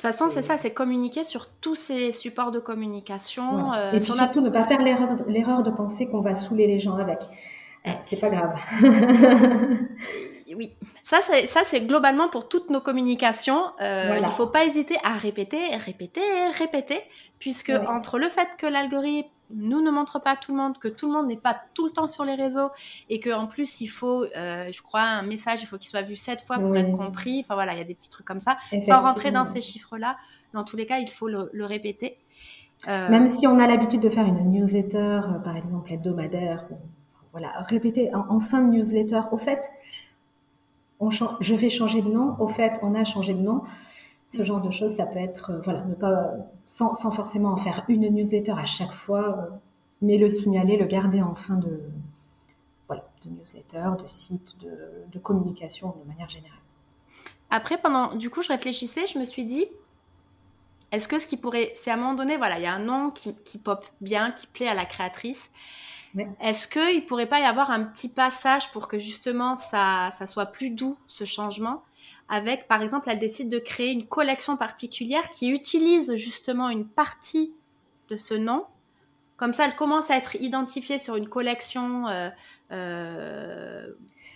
De 0.00 0.08
toute 0.08 0.16
façon, 0.16 0.30
c'est 0.30 0.40
ça, 0.40 0.56
c'est 0.56 0.70
communiquer 0.70 1.24
sur 1.24 1.50
tous 1.50 1.74
ces 1.74 2.12
supports 2.12 2.52
de 2.52 2.58
communication. 2.58 3.74
Euh, 3.74 3.92
et 3.92 4.00
puis 4.00 4.12
surtout, 4.12 4.40
ne 4.40 4.48
pas 4.48 4.64
faire 4.64 4.80
l'erreur 4.80 5.62
de 5.62 5.70
penser 5.70 6.06
qu'on 6.06 6.22
va 6.22 6.32
saouler 6.32 6.66
les 6.66 6.80
gens 6.80 6.96
avec. 6.96 7.18
C'est 8.00 8.16
pas 8.16 8.30
grave. 8.30 8.58
oui, 10.54 10.74
ça 11.02 11.18
c'est, 11.22 11.46
ça 11.46 11.60
c'est 11.64 11.82
globalement 11.82 12.28
pour 12.28 12.48
toutes 12.48 12.70
nos 12.70 12.80
communications. 12.80 13.62
Euh, 13.80 14.16
il 14.16 14.24
ne 14.24 14.30
faut 14.30 14.46
pas 14.46 14.64
hésiter 14.64 14.96
à 15.04 15.16
répéter, 15.16 15.76
répéter, 15.76 16.20
répéter, 16.58 17.00
puisque 17.38 17.70
entre 17.88 18.18
le 18.18 18.28
fait 18.28 18.48
que 18.58 18.66
l'algorithme 18.66 19.28
nous 19.52 19.82
ne 19.82 19.90
montre 19.90 20.20
pas 20.20 20.32
à 20.32 20.36
tout 20.36 20.52
le 20.52 20.58
monde, 20.58 20.78
que 20.78 20.88
tout 20.88 21.06
le 21.06 21.12
monde 21.12 21.26
n'est 21.26 21.36
pas 21.36 21.56
tout 21.74 21.84
le 21.84 21.90
temps 21.90 22.06
sur 22.06 22.24
les 22.24 22.34
réseaux 22.34 22.70
et 23.08 23.20
qu'en 23.20 23.46
plus 23.46 23.80
il 23.80 23.88
faut, 23.88 24.24
euh, 24.36 24.70
je 24.70 24.82
crois, 24.82 25.02
un 25.02 25.22
message, 25.22 25.62
il 25.62 25.66
faut 25.66 25.76
qu'il 25.76 25.90
soit 25.90 26.02
vu 26.02 26.16
sept 26.16 26.42
fois 26.42 26.58
pour 26.58 26.76
être 26.76 26.92
compris. 26.92 27.40
Enfin 27.44 27.54
voilà, 27.54 27.72
il 27.72 27.78
y 27.78 27.82
a 27.82 27.84
des 27.84 27.94
petits 27.94 28.10
trucs 28.10 28.26
comme 28.26 28.40
ça. 28.40 28.56
Sans 28.86 29.02
rentrer 29.02 29.30
dans 29.30 29.44
ces 29.44 29.60
chiffres-là, 29.60 30.16
dans 30.54 30.64
tous 30.64 30.76
les 30.76 30.86
cas, 30.86 30.98
il 30.98 31.10
faut 31.10 31.28
le, 31.28 31.64
répéter. 31.64 32.18
Euh, 32.88 33.10
Même 33.10 33.28
si 33.28 33.46
on 33.46 33.58
a 33.58 33.66
l'habitude 33.66 34.00
de 34.00 34.08
faire 34.08 34.26
une 34.26 34.50
newsletter, 34.50 35.20
par 35.44 35.56
exemple 35.56 35.92
hebdomadaire, 35.92 36.66
voilà, 37.32 37.52
répéter 37.60 38.10
en, 38.14 38.40
fin 38.40 38.62
de 38.62 38.72
newsletter, 38.72 39.20
au 39.30 39.38
fait, 39.38 39.70
je 41.08 41.54
vais 41.54 41.70
changer 41.70 42.02
de 42.02 42.08
nom, 42.08 42.36
au 42.38 42.48
fait, 42.48 42.78
on 42.82 42.94
a 42.94 43.04
changé 43.04 43.32
de 43.32 43.40
nom. 43.40 43.62
Ce 44.28 44.44
genre 44.44 44.60
de 44.60 44.70
choses, 44.70 44.94
ça 44.94 45.06
peut 45.06 45.18
être, 45.18 45.50
euh, 45.50 45.60
voilà, 45.64 45.84
ne 45.84 45.94
pas, 45.94 46.30
sans, 46.66 46.94
forcément 47.10 47.50
en 47.50 47.56
faire 47.56 47.84
une 47.88 48.08
newsletter 48.08 48.52
à 48.52 48.64
chaque 48.64 48.92
fois, 48.92 49.38
euh, 49.38 49.56
mais 50.02 50.18
le 50.18 50.30
signaler, 50.30 50.76
le 50.76 50.86
garder 50.86 51.20
en 51.20 51.34
fin 51.34 51.56
de, 51.56 51.80
voilà, 52.86 53.04
de 53.24 53.30
newsletter, 53.30 53.90
de 54.00 54.06
site, 54.06 54.56
de, 54.60 55.18
communication 55.18 55.96
de 56.02 56.08
manière 56.08 56.28
générale. 56.28 56.58
Après, 57.50 57.76
pendant, 57.78 58.14
du 58.14 58.30
coup, 58.30 58.42
je 58.42 58.48
réfléchissais, 58.48 59.06
je 59.08 59.18
me 59.18 59.24
suis 59.24 59.44
dit, 59.44 59.66
est-ce 60.92 61.08
que 61.08 61.18
ce 61.18 61.26
qui 61.26 61.36
pourrait, 61.36 61.72
si 61.74 61.90
à 61.90 61.94
un 61.94 61.96
moment 61.96 62.14
donné, 62.14 62.36
voilà, 62.36 62.58
il 62.58 62.62
y 62.62 62.66
a 62.66 62.74
un 62.74 62.78
nom 62.78 63.10
qui, 63.10 63.34
qui 63.44 63.58
pop 63.58 63.84
bien, 64.00 64.30
qui 64.30 64.46
plaît 64.46 64.68
à 64.68 64.74
la 64.74 64.84
créatrice, 64.84 65.50
est-ce 66.40 66.66
qu'il 66.68 67.02
ne 67.02 67.06
pourrait 67.06 67.28
pas 67.28 67.40
y 67.40 67.44
avoir 67.44 67.70
un 67.70 67.84
petit 67.84 68.08
passage 68.08 68.70
pour 68.72 68.88
que 68.88 68.98
justement 68.98 69.56
ça, 69.56 70.10
ça 70.10 70.26
soit 70.26 70.46
plus 70.46 70.70
doux, 70.70 70.96
ce 71.06 71.24
changement 71.24 71.82
avec, 72.30 72.68
par 72.68 72.80
exemple, 72.80 73.10
elle 73.10 73.18
décide 73.18 73.50
de 73.50 73.58
créer 73.58 73.90
une 73.90 74.06
collection 74.06 74.56
particulière 74.56 75.28
qui 75.30 75.50
utilise 75.50 76.14
justement 76.14 76.70
une 76.70 76.86
partie 76.86 77.52
de 78.08 78.16
ce 78.16 78.34
nom? 78.34 78.64
Comme 79.36 79.52
ça, 79.52 79.66
elle 79.66 79.74
commence 79.74 80.10
à 80.12 80.16
être 80.16 80.36
identifiée 80.36 81.00
sur 81.00 81.16
une 81.16 81.28
collection. 81.28 82.06
Euh, 82.06 82.30
euh, 82.70 83.88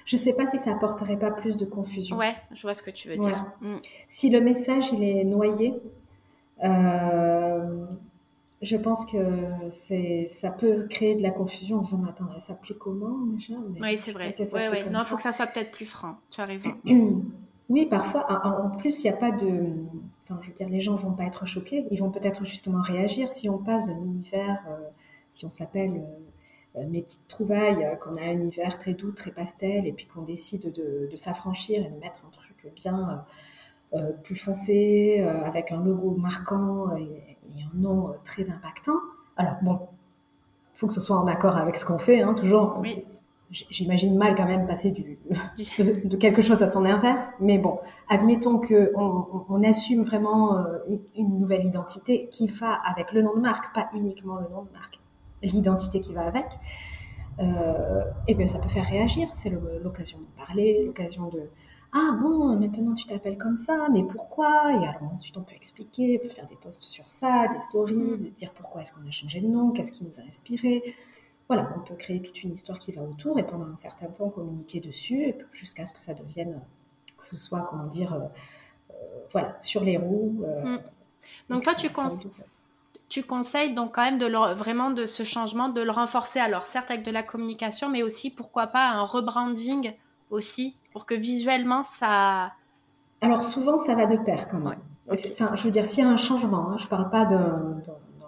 je 0.04 0.16
ne 0.16 0.20
sais 0.20 0.32
pas 0.32 0.46
si 0.46 0.58
ça 0.58 0.72
apporterait 0.72 1.18
pas 1.18 1.30
plus 1.30 1.56
de 1.56 1.64
confusion. 1.64 2.16
Ouais, 2.16 2.34
je 2.50 2.62
vois 2.62 2.74
ce 2.74 2.82
que 2.82 2.90
tu 2.90 3.08
veux 3.08 3.16
dire. 3.16 3.44
Mm. 3.60 3.76
Si 4.08 4.28
le 4.28 4.40
message 4.40 4.92
il 4.92 5.04
est 5.04 5.22
noyé, 5.22 5.74
euh, 6.64 7.86
je 8.64 8.76
pense 8.76 9.04
que 9.04 9.18
c'est 9.68 10.26
ça 10.26 10.50
peut 10.50 10.86
créer 10.88 11.14
de 11.14 11.22
la 11.22 11.30
confusion 11.30 11.78
en 11.78 11.80
disant 11.80 11.98
mais 12.02 12.08
attends, 12.08 12.28
elle 12.34 12.40
s'appelait 12.40 12.74
comment 12.74 13.18
déjà 13.34 13.54
Oui, 13.80 13.96
c'est 13.98 14.12
vrai. 14.12 14.34
Ouais, 14.38 14.90
Non, 14.90 15.00
il 15.00 15.04
faut 15.04 15.16
que 15.16 15.22
ça 15.22 15.32
soit 15.32 15.46
peut-être 15.46 15.70
plus 15.70 15.86
franc. 15.86 16.16
Tu 16.30 16.40
as 16.40 16.46
raison. 16.46 16.74
Oui, 17.70 17.86
parfois. 17.86 18.26
En 18.44 18.76
plus, 18.76 19.02
il 19.02 19.10
n'y 19.10 19.16
a 19.16 19.16
pas 19.16 19.30
de. 19.30 19.72
Enfin, 20.24 20.38
je 20.42 20.48
veux 20.48 20.54
dire, 20.54 20.68
les 20.68 20.82
gens 20.82 20.96
vont 20.96 21.12
pas 21.12 21.24
être 21.24 21.46
choqués. 21.46 21.86
Ils 21.90 21.98
vont 21.98 22.10
peut-être 22.10 22.44
justement 22.44 22.82
réagir 22.82 23.32
si 23.32 23.48
on 23.48 23.56
passe 23.56 23.86
de 23.86 23.92
l'univers, 23.94 24.62
euh, 24.68 24.76
si 25.30 25.46
on 25.46 25.50
s'appelle 25.50 26.02
mes 26.76 27.00
petites 27.00 27.26
trouvailles, 27.26 27.98
qu'on 28.02 28.18
a 28.18 28.20
un 28.20 28.32
univers 28.32 28.78
très 28.78 28.92
doux, 28.92 29.12
très 29.12 29.30
pastel, 29.30 29.86
et 29.86 29.92
puis 29.92 30.06
qu'on 30.06 30.20
décide 30.20 30.72
de, 30.72 31.16
s'affranchir 31.16 31.86
et 31.86 31.88
de 31.88 31.98
mettre 32.00 32.22
un 32.26 32.30
truc 32.30 32.70
bien 32.74 33.24
plus 34.24 34.36
foncé, 34.36 35.20
avec 35.22 35.72
un 35.72 35.82
logo 35.82 36.10
marquant 36.10 36.94
et, 36.96 37.33
un 37.56 37.76
nom 37.76 38.14
très 38.24 38.50
impactant. 38.50 38.98
Alors 39.36 39.56
bon, 39.62 39.80
il 40.74 40.78
faut 40.78 40.86
que 40.86 40.92
ce 40.92 41.00
soit 41.00 41.16
en 41.16 41.26
accord 41.26 41.56
avec 41.56 41.76
ce 41.76 41.84
qu'on 41.84 41.98
fait, 41.98 42.22
hein, 42.22 42.34
toujours. 42.34 42.82
J'imagine 43.50 44.16
mal 44.16 44.34
quand 44.34 44.46
même 44.46 44.66
passer 44.66 44.90
du, 44.90 45.18
de, 45.78 46.16
quelque 46.16 46.42
chose 46.42 46.62
à 46.62 46.66
son 46.66 46.84
inverse, 46.84 47.34
mais 47.40 47.58
bon, 47.58 47.78
admettons 48.08 48.58
que 48.58 48.92
on, 48.96 49.62
assume 49.62 50.02
vraiment 50.02 50.58
une, 51.14 51.38
nouvelle 51.38 51.64
identité 51.64 52.28
qui 52.30 52.48
va 52.48 52.72
avec 52.72 53.12
le 53.12 53.22
nom 53.22 53.34
de 53.36 53.40
marque, 53.40 53.72
pas 53.72 53.88
uniquement 53.94 54.36
le 54.36 54.48
nom 54.48 54.62
de 54.62 54.72
marque 54.72 55.00
l'identité 55.44 56.00
qui 56.00 56.12
va 56.12 56.22
avec, 56.22 56.46
euh, 57.40 58.04
et 58.28 58.34
bien 58.34 58.46
ça 58.46 58.58
peut 58.58 58.68
faire 58.68 58.86
réagir. 58.86 59.28
C'est 59.32 59.50
l'occasion 59.82 60.18
de 60.18 60.26
parler, 60.36 60.84
l'occasion 60.86 61.28
de 61.28 61.48
ah 61.96 62.10
bon, 62.20 62.56
maintenant 62.58 62.94
tu 62.94 63.06
t'appelles 63.06 63.38
comme 63.38 63.56
ça, 63.56 63.86
mais 63.92 64.02
pourquoi? 64.02 64.72
Et 64.72 64.88
alors 64.88 65.12
ensuite 65.14 65.36
on 65.36 65.42
peut 65.42 65.54
expliquer, 65.54 66.20
on 66.20 66.26
peut 66.26 66.34
faire 66.34 66.48
des 66.48 66.56
posts 66.56 66.82
sur 66.82 67.08
ça, 67.08 67.46
des 67.52 67.60
stories, 67.60 67.94
mm. 67.94 68.24
de 68.24 68.28
dire 68.30 68.50
pourquoi 68.50 68.82
est-ce 68.82 68.92
qu'on 68.92 69.06
a 69.06 69.10
changé 69.12 69.40
de 69.40 69.46
nom, 69.46 69.70
qu'est-ce 69.70 69.92
qui 69.92 70.04
nous 70.04 70.18
a 70.18 70.24
inspiré. 70.24 70.96
Voilà, 71.46 71.72
on 71.76 71.80
peut 71.86 71.94
créer 71.94 72.20
toute 72.20 72.42
une 72.42 72.52
histoire 72.52 72.80
qui 72.80 72.90
va 72.90 73.02
autour 73.02 73.38
et 73.38 73.46
pendant 73.46 73.66
un 73.66 73.76
certain 73.76 74.06
temps 74.06 74.28
communiquer 74.28 74.80
dessus 74.80 75.34
jusqu'à 75.52 75.86
ce 75.86 75.94
que 75.94 76.02
ça 76.02 76.14
devienne, 76.14 76.60
que 77.16 77.24
ce 77.24 77.36
soit, 77.36 77.66
comment 77.70 77.86
dire, 77.86 78.12
euh, 78.14 78.20
euh, 78.90 78.94
voilà, 79.30 79.56
sur 79.60 79.84
les 79.84 79.96
roues. 79.96 80.44
Mm. 80.64 80.78
Donc 81.48 81.62
toi, 81.62 81.74
tu, 81.74 81.88
tu 83.08 83.22
conseilles 83.22 83.72
donc 83.72 83.94
quand 83.94 84.02
même 84.02 84.18
de 84.18 84.26
vraiment 84.54 84.90
de 84.90 85.06
ce 85.06 85.22
changement, 85.22 85.68
de 85.68 85.80
le 85.80 85.92
renforcer. 85.92 86.40
Alors 86.40 86.66
certes 86.66 86.90
avec 86.90 87.04
de 87.04 87.12
la 87.12 87.22
communication, 87.22 87.88
mais 87.88 88.02
aussi 88.02 88.30
pourquoi 88.30 88.66
pas 88.66 88.88
un 88.88 89.02
rebranding 89.02 89.92
aussi, 90.34 90.76
pour 90.92 91.06
que 91.06 91.14
visuellement 91.14 91.82
ça... 91.84 92.52
Alors 93.20 93.42
souvent 93.42 93.78
ça 93.78 93.94
va 93.94 94.06
de 94.06 94.16
pair 94.16 94.48
quand 94.48 94.58
même. 94.58 94.78
Enfin, 95.10 95.54
je 95.54 95.62
veux 95.64 95.70
dire, 95.70 95.84
s'il 95.84 96.04
y 96.04 96.06
a 96.06 96.10
un 96.10 96.16
changement, 96.16 96.70
hein, 96.70 96.76
je 96.78 96.84
ne 96.84 96.88
parle 96.88 97.10
pas 97.10 97.24
d'un 97.26 97.82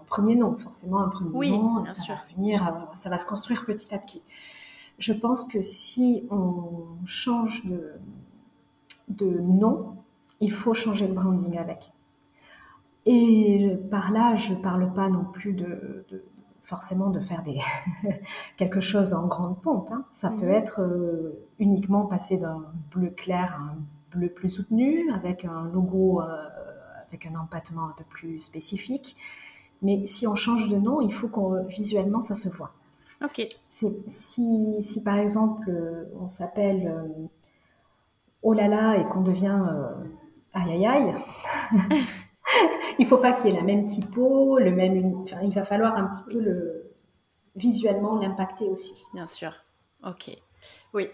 premier 0.07 0.37
nom, 0.37 0.57
forcément 0.57 1.01
un 1.01 1.09
premier 1.09 1.51
nom, 1.51 1.85
ça 1.87 2.03
va 2.09 2.21
venir, 2.35 2.67
euh, 2.67 2.71
ça 2.95 3.11
va 3.11 3.19
se 3.19 3.27
construire 3.27 3.65
petit 3.65 3.95
à 3.95 3.99
petit. 3.99 4.23
Je 4.99 5.13
pense 5.13 5.47
que 5.47 5.63
si 5.63 6.25
on 6.31 6.85
change 7.05 7.65
de, 7.67 7.93
de 9.09 9.39
nom, 9.41 9.97
il 10.41 10.53
faut 10.53 10.75
changer 10.75 11.07
le 11.07 11.15
branding 11.15 11.59
avec. 11.59 11.93
Et 13.07 13.77
par 13.91 14.11
là, 14.13 14.35
je 14.35 14.55
ne 14.55 14.59
parle 14.59 14.93
pas 14.93 15.09
non 15.09 15.25
plus 15.25 15.53
de, 15.53 16.05
forcément 16.67 17.11
de 17.11 17.21
faire 17.21 17.43
des 17.43 17.61
quelque 18.57 18.81
chose 18.81 19.15
en 19.15 19.27
grande 19.27 19.61
pompe. 19.63 19.89
Hein. 19.93 20.05
Ça 20.11 20.29
peut 20.29 20.47
mhm. 20.47 20.51
être 20.51 20.83
euh, 20.83 21.47
uniquement 21.59 22.07
passer 22.07 22.37
d'un 22.37 22.65
bleu 22.91 23.11
clair 23.11 23.57
à 23.59 23.73
un 23.73 23.77
bleu 24.11 24.29
plus 24.29 24.51
soutenu, 24.51 25.11
avec 25.13 25.45
un 25.45 25.71
logo, 25.73 26.21
euh, 26.21 26.27
avec 27.09 27.25
un 27.27 27.37
empattement 27.37 27.85
un 27.85 27.95
peu 27.97 28.05
plus 28.05 28.41
spécifique. 28.41 29.17
Mais 29.81 30.07
si 30.07 30.27
on 30.27 30.35
change 30.35 30.69
de 30.69 30.77
nom, 30.77 31.01
il 31.01 31.13
faut 31.13 31.29
qu'on 31.29 31.63
visuellement 31.65 32.21
ça 32.21 32.35
se 32.35 32.49
voit. 32.49 32.73
Ok. 33.25 33.47
Si, 33.67 34.77
si 34.81 35.03
par 35.03 35.17
exemple 35.17 35.71
on 36.21 36.29
s'appelle 36.29 36.93
Oh 38.43 38.53
là 38.53 38.69
là 38.69 38.97
et 38.97 39.05
qu'on 39.05 39.23
devient 39.23 39.61
Aïe 40.53 40.73
aïe 40.73 40.87
aïe. 40.87 41.15
il 42.99 43.07
faut 43.07 43.19
pas 43.19 43.33
qu'il 43.33 43.51
y 43.51 43.55
ait 43.55 43.57
la 43.57 43.63
même 43.63 43.87
typo, 43.87 44.59
le 44.59 44.71
même. 44.71 45.23
Enfin, 45.23 45.39
il 45.43 45.55
va 45.55 45.65
falloir 45.65 45.97
un 45.97 46.07
petit 46.07 46.23
peu 46.23 46.41
le 46.41 46.93
visuellement 47.55 48.19
l'impacter 48.19 48.69
aussi. 48.69 49.05
Bien 49.15 49.27
sûr. 49.27 49.53
Ok. 50.05 50.31
Oui. 50.93 51.09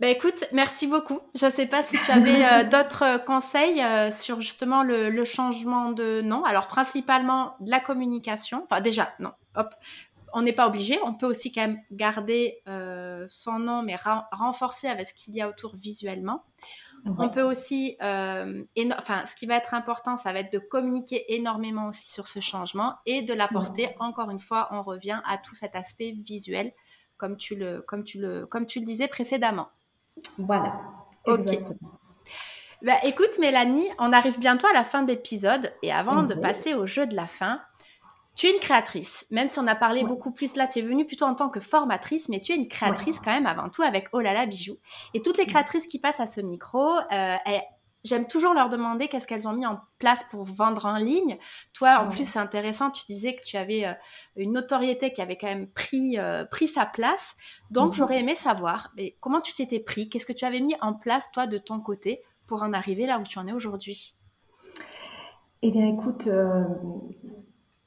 Ben 0.00 0.08
écoute, 0.08 0.44
merci 0.52 0.86
beaucoup. 0.86 1.20
Je 1.34 1.46
ne 1.46 1.50
sais 1.50 1.66
pas 1.66 1.82
si 1.82 1.96
tu 1.98 2.10
avais 2.10 2.44
euh, 2.44 2.64
d'autres 2.70 3.24
conseils 3.24 3.80
euh, 3.80 4.10
sur 4.10 4.40
justement 4.40 4.82
le, 4.82 5.24
changement 5.24 5.92
de 5.92 6.20
nom. 6.20 6.44
Alors 6.44 6.66
principalement 6.66 7.54
de 7.60 7.70
la 7.70 7.80
communication. 7.80 8.66
Enfin 8.68 8.80
déjà, 8.80 9.12
non. 9.20 9.32
Hop. 9.56 9.72
On 10.32 10.42
n'est 10.42 10.52
pas 10.52 10.66
obligé. 10.66 10.98
On 11.04 11.14
peut 11.14 11.26
aussi 11.26 11.52
quand 11.52 11.60
même 11.60 11.80
garder 11.92 12.60
euh, 12.68 13.24
son 13.28 13.60
nom, 13.60 13.82
mais 13.82 13.96
renforcer 14.32 14.88
avec 14.88 15.06
ce 15.06 15.14
qu'il 15.14 15.34
y 15.36 15.40
a 15.40 15.48
autour 15.48 15.76
visuellement. 15.76 16.42
On 17.06 17.28
peut 17.28 17.42
aussi, 17.42 17.96
euh, 18.02 18.64
enfin, 18.96 19.26
ce 19.26 19.34
qui 19.34 19.44
va 19.46 19.56
être 19.56 19.74
important, 19.74 20.16
ça 20.16 20.32
va 20.32 20.40
être 20.40 20.52
de 20.52 20.58
communiquer 20.58 21.34
énormément 21.34 21.88
aussi 21.88 22.10
sur 22.10 22.26
ce 22.26 22.40
changement 22.40 22.94
et 23.04 23.22
de 23.22 23.34
l'apporter. 23.34 23.88
Encore 24.00 24.30
une 24.30 24.40
fois, 24.40 24.68
on 24.70 24.82
revient 24.82 25.20
à 25.26 25.36
tout 25.36 25.54
cet 25.54 25.76
aspect 25.76 26.12
visuel, 26.12 26.72
comme 27.18 27.36
tu 27.36 27.56
le, 27.56 27.82
comme 27.82 28.04
tu 28.04 28.18
le, 28.18 28.46
comme 28.46 28.64
tu 28.64 28.78
le 28.80 28.86
disais 28.86 29.08
précédemment. 29.08 29.68
Voilà. 30.38 30.80
Exactement. 31.26 31.98
Bah, 32.82 32.96
écoute, 33.04 33.38
Mélanie, 33.38 33.88
on 33.98 34.12
arrive 34.12 34.38
bientôt 34.38 34.66
à 34.66 34.72
la 34.72 34.84
fin 34.84 35.02
de 35.02 35.12
l'épisode 35.12 35.72
et 35.82 35.92
avant 35.92 36.22
de 36.22 36.34
passer 36.34 36.74
au 36.74 36.86
jeu 36.86 37.06
de 37.06 37.14
la 37.14 37.26
fin, 37.26 37.60
tu 38.34 38.46
es 38.46 38.52
une 38.52 38.60
créatrice, 38.60 39.26
même 39.30 39.46
si 39.46 39.58
on 39.60 39.66
a 39.66 39.76
parlé 39.76 40.02
beaucoup 40.02 40.32
plus 40.32 40.56
là, 40.56 40.66
tu 40.66 40.80
es 40.80 40.82
venue 40.82 41.06
plutôt 41.06 41.24
en 41.24 41.34
tant 41.34 41.48
que 41.48 41.60
formatrice, 41.60 42.28
mais 42.28 42.40
tu 42.40 42.52
es 42.52 42.56
une 42.56 42.68
créatrice 42.68 43.20
quand 43.20 43.32
même 43.32 43.46
avant 43.46 43.68
tout 43.68 43.82
avec 43.82 44.08
Oh 44.12 44.20
là 44.20 44.32
là 44.32 44.46
bijoux. 44.46 44.78
Et 45.14 45.22
toutes 45.22 45.38
les 45.38 45.46
créatrices 45.46 45.86
qui 45.86 46.00
passent 46.00 46.20
à 46.20 46.26
ce 46.26 46.40
micro, 46.40 46.84
euh, 47.12 47.36
j'aime 48.02 48.26
toujours 48.26 48.52
leur 48.52 48.68
demander 48.68 49.06
qu'est-ce 49.06 49.28
qu'elles 49.28 49.46
ont 49.46 49.52
mis 49.52 49.66
en 49.66 49.78
place 49.98 50.24
pour 50.30 50.44
vendre 50.44 50.84
en 50.86 50.96
ligne. 50.96 51.38
Toi, 51.74 52.00
en 52.00 52.08
plus, 52.08 52.28
c'est 52.28 52.40
intéressant, 52.40 52.90
tu 52.90 53.04
disais 53.08 53.36
que 53.36 53.42
tu 53.44 53.56
avais 53.56 53.86
euh, 53.86 53.92
une 54.34 54.52
notoriété 54.52 55.12
qui 55.12 55.22
avait 55.22 55.38
quand 55.38 55.46
même 55.46 55.68
pris, 55.68 56.18
euh, 56.18 56.44
pris 56.44 56.66
sa 56.66 56.86
place. 56.86 57.36
Donc, 57.70 57.88
mhm. 57.88 57.94
j'aurais 57.94 58.18
aimé 58.18 58.34
savoir 58.34 58.90
mais 58.96 59.16
comment 59.20 59.40
tu 59.40 59.54
t'étais 59.54 59.80
pris, 59.80 60.08
qu'est-ce 60.08 60.26
que 60.26 60.32
tu 60.32 60.44
avais 60.44 60.60
mis 60.60 60.74
en 60.80 60.92
place, 60.92 61.30
toi, 61.30 61.46
de 61.46 61.58
ton 61.58 61.78
côté, 61.78 62.20
pour 62.48 62.64
en 62.64 62.72
arriver 62.72 63.06
là 63.06 63.20
où 63.20 63.22
tu 63.22 63.38
en 63.38 63.46
es 63.46 63.52
aujourd'hui? 63.52 64.16
Eh 65.62 65.70
bien, 65.70 65.86
écoute, 65.86 66.28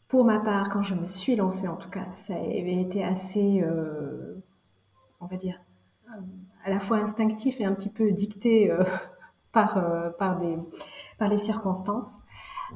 pour 0.08 0.24
ma 0.24 0.40
part, 0.40 0.70
quand 0.70 0.82
je 0.82 0.96
me 0.96 1.06
suis 1.06 1.36
lancée, 1.36 1.68
en 1.68 1.76
tout 1.76 1.90
cas, 1.90 2.06
ça 2.12 2.36
avait 2.36 2.82
été 2.82 3.04
assez, 3.04 3.62
euh, 3.62 4.42
on 5.20 5.26
va 5.26 5.36
dire, 5.36 5.60
à 6.64 6.70
la 6.70 6.80
fois 6.80 6.98
instinctif 6.98 7.60
et 7.60 7.66
un 7.66 7.74
petit 7.74 7.90
peu 7.90 8.12
dicté 8.12 8.72
euh, 8.72 8.84
par, 9.52 9.78
euh, 9.78 10.10
par, 10.12 10.40
des, 10.40 10.58
par 11.18 11.28
les 11.28 11.38
circonstances. 11.38 12.18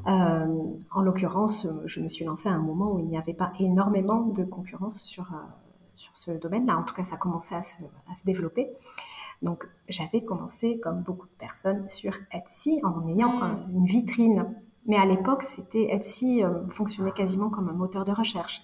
en 0.06 1.02
l'occurrence, 1.02 1.68
je 1.86 2.02
me 2.02 2.08
suis 2.08 2.26
lancée 2.26 2.50
à 2.50 2.54
un 2.54 2.62
moment 2.62 2.94
où 2.94 3.00
il 3.00 3.08
n'y 3.08 3.18
avait 3.18 3.34
pas 3.34 3.54
énormément 3.60 4.22
de 4.22 4.44
concurrence 4.44 5.02
sur, 5.04 5.32
sur 5.96 6.18
ce 6.18 6.32
domaine-là. 6.32 6.78
En 6.78 6.84
tout 6.84 6.96
cas, 6.96 7.04
ça 7.04 7.18
commençait 7.18 7.56
à 7.56 7.62
se, 7.62 7.84
à 8.10 8.16
se 8.16 8.24
développer. 8.26 8.70
Donc, 9.42 9.68
j'avais 9.90 10.24
commencé, 10.24 10.80
comme 10.80 11.02
beaucoup 11.02 11.28
de 11.28 11.38
personnes, 11.40 11.88
sur 11.90 12.14
Etsy 12.32 12.80
en 12.84 13.08
ayant 13.08 13.42
une 13.70 13.86
vitrine 13.86 14.54
mais 14.86 14.98
à 14.98 15.06
l'époque, 15.06 15.44
c'était 15.44 15.94
Etsy 15.94 16.44
euh, 16.44 16.68
fonctionnait 16.70 17.12
quasiment 17.12 17.50
comme 17.50 17.70
un 17.70 17.74
moteur 17.74 18.06
de 18.06 18.12
recherche. 18.12 18.64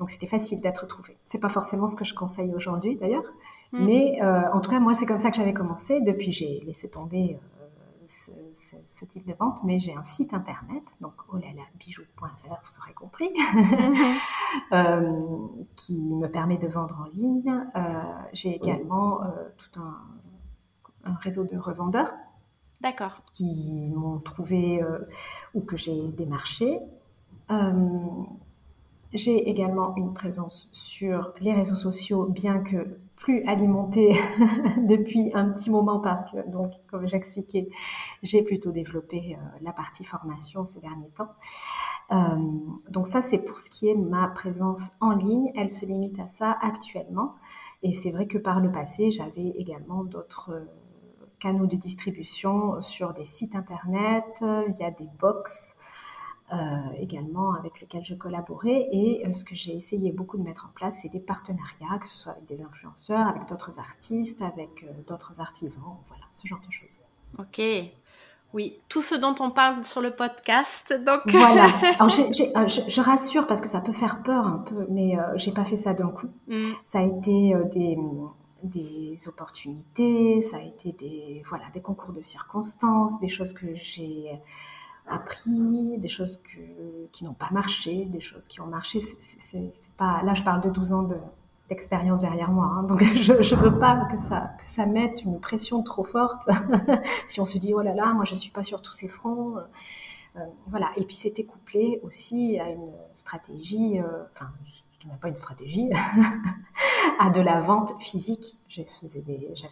Donc 0.00 0.08
c'était 0.08 0.26
facile 0.26 0.60
d'être 0.62 0.86
trouvé. 0.86 1.18
C'est 1.24 1.38
pas 1.38 1.50
forcément 1.50 1.86
ce 1.86 1.94
que 1.94 2.06
je 2.06 2.14
conseille 2.14 2.54
aujourd'hui 2.54 2.96
d'ailleurs, 2.96 3.30
hmm. 3.72 3.84
mais 3.84 4.18
euh, 4.22 4.50
en 4.52 4.60
tout 4.60 4.70
cas 4.70 4.80
moi 4.80 4.94
c'est 4.94 5.04
comme 5.04 5.20
ça 5.20 5.30
que 5.30 5.36
j'avais 5.36 5.52
commencé. 5.52 6.00
Depuis 6.00 6.32
j'ai 6.32 6.60
laissé 6.60 6.88
tomber 6.88 7.38
euh, 7.60 8.06
ce, 8.06 9.04
type 9.04 9.26
de 9.26 9.34
vente, 9.34 9.58
mais 9.62 9.78
j'ai 9.78 9.94
un 9.94 10.02
site 10.02 10.32
internet, 10.32 10.82
donc 11.02 11.12
olalabijou.fr, 11.28 12.24
vous 12.24 12.80
aurez 12.82 12.94
compris, 12.94 13.28
euh, 14.72 15.46
qui 15.76 15.98
me 15.98 16.28
permet 16.28 16.56
de 16.56 16.66
vendre 16.66 17.06
en 17.06 17.10
ligne. 17.14 17.52
j'ai 18.32 18.56
également 18.56 19.20
tout 19.58 19.80
un, 19.80 19.98
un, 21.04 21.14
réseau 21.16 21.44
de 21.44 21.58
revendeurs 21.58 22.14
D'accord. 22.80 23.22
Qui 23.34 23.90
m'ont 23.94 24.20
trouvé 24.20 24.82
euh, 24.82 24.98
ou 25.54 25.60
que 25.60 25.76
j'ai 25.76 26.08
démarché. 26.08 26.78
Euh, 27.50 27.72
j'ai 29.12 29.50
également 29.50 29.94
une 29.96 30.14
présence 30.14 30.68
sur 30.72 31.34
les 31.40 31.52
réseaux 31.52 31.76
sociaux, 31.76 32.24
bien 32.24 32.60
que 32.60 32.98
plus 33.16 33.44
alimentée 33.46 34.12
depuis 34.78 35.30
un 35.34 35.50
petit 35.50 35.68
moment 35.68 36.00
parce 36.00 36.24
que, 36.30 36.48
donc, 36.48 36.72
comme 36.86 37.06
j'expliquais, 37.06 37.68
j'ai 38.22 38.42
plutôt 38.42 38.70
développé 38.72 39.36
euh, 39.36 39.58
la 39.60 39.72
partie 39.72 40.04
formation 40.04 40.64
ces 40.64 40.80
derniers 40.80 41.10
temps. 41.10 41.28
donc 42.88 43.06
ça, 43.06 43.20
c'est 43.20 43.38
pour 43.38 43.58
ce 43.58 43.68
qui 43.68 43.88
est 43.88 43.94
de 43.94 44.02
ma 44.02 44.26
présence 44.28 44.92
en 45.00 45.10
ligne. 45.10 45.52
Elle 45.54 45.70
se 45.70 45.84
limite 45.84 46.18
à 46.18 46.26
ça 46.26 46.56
actuellement. 46.62 47.34
Et 47.82 47.92
c'est 47.92 48.10
vrai 48.10 48.26
que 48.26 48.38
par 48.38 48.60
le 48.60 48.70
passé, 48.72 49.10
j'avais 49.10 49.48
également 49.58 50.02
d'autres 50.04 50.66
canaux 51.40 51.66
de 51.66 51.76
distribution 51.76 52.80
sur 52.82 53.12
des 53.12 53.24
sites 53.24 53.56
internet, 53.56 54.42
il 54.42 54.76
y 54.78 54.84
a 54.84 54.90
des 54.90 55.08
box 55.18 55.76
euh, 56.52 56.56
également 56.98 57.54
avec 57.54 57.80
lesquels 57.80 58.04
je 58.04 58.14
collaborais. 58.14 58.88
Et 58.90 59.24
euh, 59.24 59.30
ce 59.30 59.44
que 59.44 59.54
j'ai 59.54 59.72
essayé 59.72 60.10
beaucoup 60.10 60.36
de 60.36 60.42
mettre 60.42 60.66
en 60.66 60.72
place, 60.74 60.98
c'est 61.00 61.08
des 61.08 61.20
partenariats, 61.20 61.98
que 62.00 62.08
ce 62.08 62.16
soit 62.16 62.32
avec 62.32 62.44
des 62.46 62.62
influenceurs, 62.62 63.28
avec 63.28 63.46
d'autres 63.46 63.78
artistes, 63.78 64.42
avec 64.42 64.82
euh, 64.82 64.90
d'autres 65.06 65.40
artisans, 65.40 65.98
voilà, 66.08 66.24
ce 66.32 66.48
genre 66.48 66.60
de 66.66 66.72
choses. 66.72 66.98
Ok. 67.38 67.60
Oui, 68.52 68.80
tout 68.88 69.00
ce 69.00 69.14
dont 69.14 69.34
on 69.38 69.50
parle 69.50 69.84
sur 69.84 70.00
le 70.00 70.10
podcast. 70.10 70.92
Donc 71.06 71.20
voilà. 71.26 71.66
Alors 72.00 72.10
euh, 72.10 72.66
je, 72.66 73.00
rassure 73.00 73.46
parce 73.46 73.60
que 73.60 73.68
ça 73.68 73.80
peut 73.80 73.92
faire 73.92 74.22
peur 74.22 74.46
un 74.46 74.58
peu, 74.58 74.86
mais 74.90 75.16
euh, 75.16 75.22
j'ai 75.36 75.52
pas 75.52 75.64
fait 75.64 75.76
ça 75.76 75.94
d'un 75.94 76.08
coup. 76.08 76.26
Mm. 76.48 76.72
Ça 76.84 76.98
a 76.98 77.02
été 77.02 77.54
euh, 77.54 77.64
des, 77.72 77.96
des 78.62 79.16
opportunités, 79.28 80.42
ça 80.42 80.58
a 80.58 80.62
été 80.62 80.92
des 80.92 81.42
voilà 81.48 81.64
des 81.72 81.80
concours 81.80 82.12
de 82.12 82.22
circonstances, 82.22 83.18
des 83.20 83.28
choses 83.28 83.52
que 83.52 83.74
j'ai 83.74 84.40
appris, 85.08 85.98
des 85.98 86.08
choses 86.08 86.40
qui 87.12 87.24
n'ont 87.24 87.34
pas 87.34 87.50
marché, 87.50 88.04
des 88.06 88.20
choses 88.20 88.46
qui 88.48 88.60
ont 88.60 88.66
marché. 88.66 89.00
C'est 89.00 89.92
pas 89.96 90.22
là 90.22 90.34
je 90.34 90.42
parle 90.42 90.62
de 90.62 90.70
12 90.70 90.92
ans 90.92 91.02
de 91.02 91.16
d'expérience 91.70 92.20
derrière 92.20 92.50
moi. 92.50 92.66
Hein. 92.66 92.82
donc 92.82 93.02
je 93.02 93.32
ne 93.32 93.60
veux 93.60 93.78
pas 93.78 94.08
que 94.10 94.18
ça, 94.18 94.86
mette 94.86 95.22
une 95.22 95.40
pression 95.40 95.82
trop 95.82 96.04
forte. 96.04 96.48
si 97.26 97.40
on 97.40 97.46
se 97.46 97.58
dit, 97.58 97.72
oh 97.72 97.80
là 97.80 97.94
là, 97.94 98.12
moi 98.12 98.24
je 98.24 98.32
ne 98.32 98.36
suis 98.36 98.50
pas 98.50 98.64
sur 98.64 98.82
tous 98.82 98.92
ces 98.92 99.08
fronts. 99.08 99.56
Euh, 100.36 100.40
voilà. 100.66 100.90
Et 100.96 101.04
puis 101.04 101.16
c'était 101.16 101.44
couplé 101.44 102.00
aussi 102.02 102.58
à 102.58 102.68
une 102.70 102.90
stratégie, 103.14 104.00
euh, 104.00 104.24
je 105.00 105.08
ne 105.08 105.16
pas 105.16 105.28
une 105.28 105.36
stratégie, 105.36 105.90
à 107.18 107.30
de 107.30 107.40
la 107.40 107.60
vente 107.60 108.00
physique. 108.02 108.56
J'avais 108.68 108.86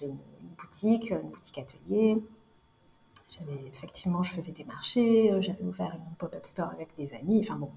une, 0.03 0.19
boutique, 0.59 1.11
une 1.11 1.29
boutique 1.29 1.59
atelier. 1.59 2.23
J'avais 3.29 3.67
effectivement, 3.67 4.23
je 4.23 4.33
faisais 4.33 4.53
des 4.53 4.65
marchés, 4.65 5.31
euh, 5.31 5.43
j'avais 5.43 5.63
ouvert 5.63 5.95
une 5.95 6.15
pop-up 6.17 6.47
store 6.47 6.71
avec 6.71 6.89
des 6.97 7.13
amis. 7.13 7.41
Enfin 7.43 7.57
bon, 7.57 7.71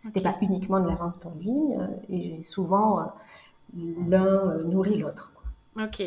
c'était 0.00 0.20
pas 0.20 0.36
uniquement 0.42 0.80
de 0.80 0.88
la 0.88 0.96
vente 0.96 1.24
en 1.24 1.34
ligne. 1.38 1.78
Et 2.08 2.22
j'ai 2.22 2.42
souvent 2.42 3.12
l'un 3.74 4.26
euh, 4.26 4.64
nourrit 4.64 4.98
l'autre. 4.98 5.32
Ok. 5.76 6.02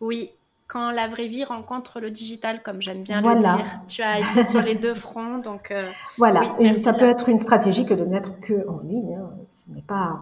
Oui, 0.00 0.32
quand 0.72 0.90
la 0.90 1.06
vraie 1.06 1.26
vie 1.26 1.44
rencontre 1.44 2.00
le 2.00 2.10
digital, 2.10 2.62
comme 2.62 2.80
j'aime 2.80 3.02
bien 3.02 3.20
le 3.20 3.38
dire. 3.38 3.62
Tu 3.88 4.00
as 4.00 4.20
été 4.20 4.42
sur 4.42 4.62
les 4.62 4.74
deux 4.74 4.94
fronts, 4.94 5.36
donc. 5.36 5.70
Euh, 5.70 5.90
voilà, 6.16 6.56
et 6.60 6.78
ça 6.78 6.94
peut 6.94 7.04
être 7.04 7.28
une 7.28 7.38
stratégie 7.38 7.84
que 7.84 7.92
de 7.92 8.06
n'être 8.06 8.40
que 8.40 8.66
en 8.66 8.78
ligne. 8.78 9.18
Hein. 9.20 9.30
Ce 9.46 9.70
n'est 9.70 9.82
pas 9.82 10.18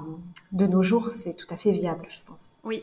de 0.50 0.66
nos 0.66 0.82
jours, 0.82 1.10
c'est 1.12 1.34
tout 1.34 1.46
à 1.50 1.56
fait 1.56 1.70
viable, 1.70 2.04
je 2.08 2.18
pense. 2.26 2.54
Oui. 2.64 2.82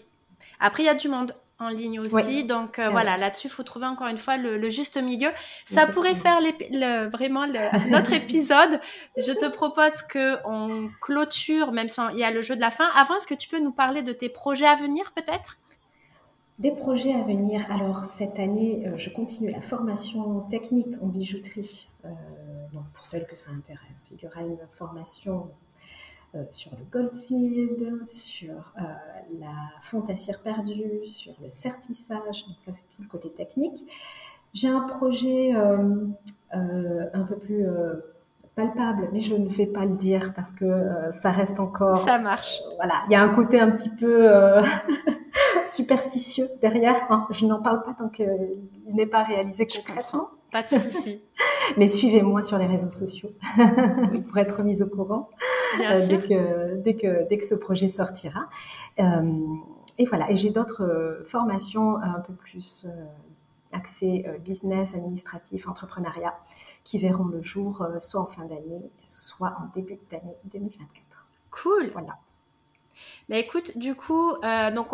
Après, 0.61 0.83
il 0.83 0.85
y 0.85 0.89
a 0.89 0.95
du 0.95 1.09
monde 1.09 1.35
en 1.59 1.67
ligne 1.67 1.99
aussi. 1.99 2.45
Donc 2.45 2.79
euh, 2.79 2.89
voilà, 2.89 3.17
là-dessus, 3.17 3.47
il 3.47 3.49
faut 3.49 3.63
trouver 3.63 3.87
encore 3.87 4.07
une 4.07 4.17
fois 4.17 4.37
le, 4.37 4.69
juste 4.69 4.95
milieu. 4.95 5.31
Ça 5.65 5.87
pourrait 5.87 6.15
faire 6.15 6.39
le, 6.39 7.09
vraiment 7.09 7.47
notre 7.47 8.13
épisode. 8.21 8.79
Je 9.17 9.33
te 9.33 9.49
propose 9.49 10.03
que 10.03 10.37
on 10.45 10.89
clôture, 11.01 11.73
même 11.73 11.89
si 11.89 11.99
il 12.13 12.19
y 12.19 12.23
a 12.23 12.31
le 12.31 12.41
jeu 12.41 12.55
de 12.55 12.61
la 12.61 12.71
fin. 12.71 12.87
Avant, 12.95 13.17
est-ce 13.17 13.27
que 13.27 13.33
tu 13.33 13.49
peux 13.49 13.59
nous 13.59 13.73
parler 13.73 14.03
de 14.03 14.13
tes 14.13 14.29
projets 14.29 14.67
à 14.67 14.75
venir 14.75 15.11
peut-être? 15.13 15.57
Des 16.59 16.71
projets 16.71 17.13
à 17.13 17.23
venir. 17.23 17.65
Alors 17.71 18.05
cette 18.05 18.39
année, 18.39 18.83
euh, 18.87 18.97
je 18.97 19.09
continue 19.09 19.51
la 19.51 19.61
formation 19.61 20.41
technique 20.49 20.95
en 21.01 21.07
bijouterie. 21.07 21.89
Euh, 22.05 22.09
pour 22.93 23.05
celles 23.05 23.25
que 23.25 23.35
ça 23.35 23.51
intéresse, 23.51 24.11
il 24.11 24.23
y 24.23 24.27
aura 24.27 24.41
une 24.41 24.57
formation 24.71 25.49
euh, 26.35 26.43
sur 26.51 26.71
le 26.71 26.83
Goldfield, 26.91 28.05
sur 28.05 28.73
euh, 28.77 28.81
la 29.39 29.53
fonte 29.81 30.09
à 30.09 30.15
cire 30.15 30.41
perdue, 30.41 31.05
sur 31.05 31.33
le 31.41 31.49
certissage. 31.49 32.45
Donc 32.47 32.57
ça, 32.59 32.73
c'est 32.73 32.83
tout 32.95 33.01
le 33.01 33.07
côté 33.07 33.29
technique. 33.29 33.85
J'ai 34.53 34.69
un 34.69 34.81
projet 34.81 35.51
un 35.51 37.23
peu 37.27 37.37
plus 37.37 37.65
palpable, 38.55 39.09
mais 39.11 39.21
je 39.21 39.35
ne 39.35 39.49
vais 39.49 39.67
pas 39.67 39.85
le 39.85 39.95
dire 39.95 40.33
parce 40.33 40.53
que 40.53 40.65
ça 41.11 41.31
reste 41.31 41.59
encore. 41.59 41.99
Ça 41.99 42.17
marche. 42.17 42.59
voilà, 42.77 43.03
il 43.07 43.11
y 43.11 43.15
a 43.15 43.21
un 43.21 43.29
côté 43.29 43.59
un 43.59 43.69
petit 43.69 43.89
peu 43.89 44.29
superstitieux 45.69 46.49
derrière. 46.61 47.05
Hein. 47.09 47.27
Je 47.31 47.45
n'en 47.45 47.61
parle 47.61 47.83
pas 47.83 47.93
tant 47.93 48.09
qu'il 48.09 48.57
n'est 48.87 49.05
pas 49.05 49.23
réalisé 49.23 49.67
concrètement. 49.67 50.29
Pas 50.51 50.63
de 50.63 50.69
souci. 50.69 51.21
Mais 51.77 51.87
suivez-moi 51.87 52.43
sur 52.43 52.57
les 52.57 52.65
réseaux 52.65 52.89
sociaux 52.89 53.31
pour 54.27 54.37
être 54.37 54.63
mise 54.63 54.81
au 54.81 54.87
courant 54.87 55.29
euh, 55.81 56.07
dès, 56.07 56.19
que, 56.19 56.75
dès, 56.77 56.95
que, 56.95 57.27
dès 57.27 57.37
que 57.37 57.45
ce 57.45 57.55
projet 57.55 57.89
sortira. 57.89 58.47
Euh, 58.99 59.41
et 59.97 60.05
voilà, 60.05 60.31
et 60.31 60.37
j'ai 60.37 60.51
d'autres 60.51 60.83
euh, 60.83 61.23
formations 61.25 61.97
un 61.97 62.19
peu 62.21 62.33
plus 62.33 62.85
axées 63.73 64.25
business, 64.39 64.95
administratif, 64.95 65.67
entrepreneuriat 65.67 66.39
qui 66.85 66.97
verront 66.97 67.25
le 67.25 67.41
jour 67.41 67.85
soit 67.99 68.21
en 68.21 68.27
fin 68.27 68.45
d'année, 68.45 68.89
soit 69.03 69.57
en 69.59 69.69
début 69.75 69.99
d'année 70.09 70.37
2024. 70.45 71.27
Cool. 71.51 71.89
Voilà. 71.91 72.17
Mais 73.27 73.41
écoute, 73.41 73.77
du 73.77 73.93
coup, 73.93 74.33
donc 74.73 74.93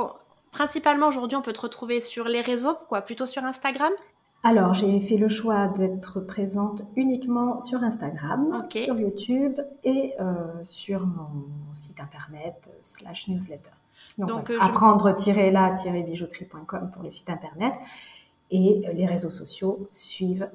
principalement 0.54 1.08
aujourd'hui, 1.08 1.36
on 1.36 1.42
peut 1.42 1.52
te 1.52 1.62
retrouver 1.62 2.00
sur 2.00 2.26
les 2.26 2.42
réseaux, 2.42 2.78
quoi, 2.88 3.02
plutôt 3.02 3.26
sur 3.26 3.44
Instagram? 3.44 3.92
Alors, 4.44 4.74
j'ai 4.74 5.00
fait 5.00 5.18
le 5.18 5.28
choix 5.28 5.68
d'être 5.68 6.20
présente 6.20 6.84
uniquement 6.96 7.60
sur 7.62 7.84
Instagram, 7.84 8.68
sur 8.70 9.00
YouTube 9.00 9.60
et 9.84 10.14
euh, 10.20 10.64
sur 10.64 11.06
mon 11.06 11.46
site 11.74 12.00
internet 12.00 12.72
slash 12.82 13.28
newsletter. 13.30 13.72
Donc, 14.18 14.50
euh, 14.50 14.58
apprendre-la-bijouterie.com 14.60 16.92
pour 16.94 17.04
les 17.04 17.10
sites 17.10 17.30
internet 17.30 17.74
et 18.52 18.84
les 18.94 19.06
réseaux 19.06 19.30
sociaux 19.30 19.88
suivent 19.90 20.50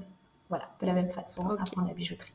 voilà, 0.48 0.70
de 0.80 0.86
la 0.86 0.92
même 0.92 1.10
façon 1.10 1.48
apprendre 1.50 1.88
la 1.88 1.94
bijouterie. 1.94 2.32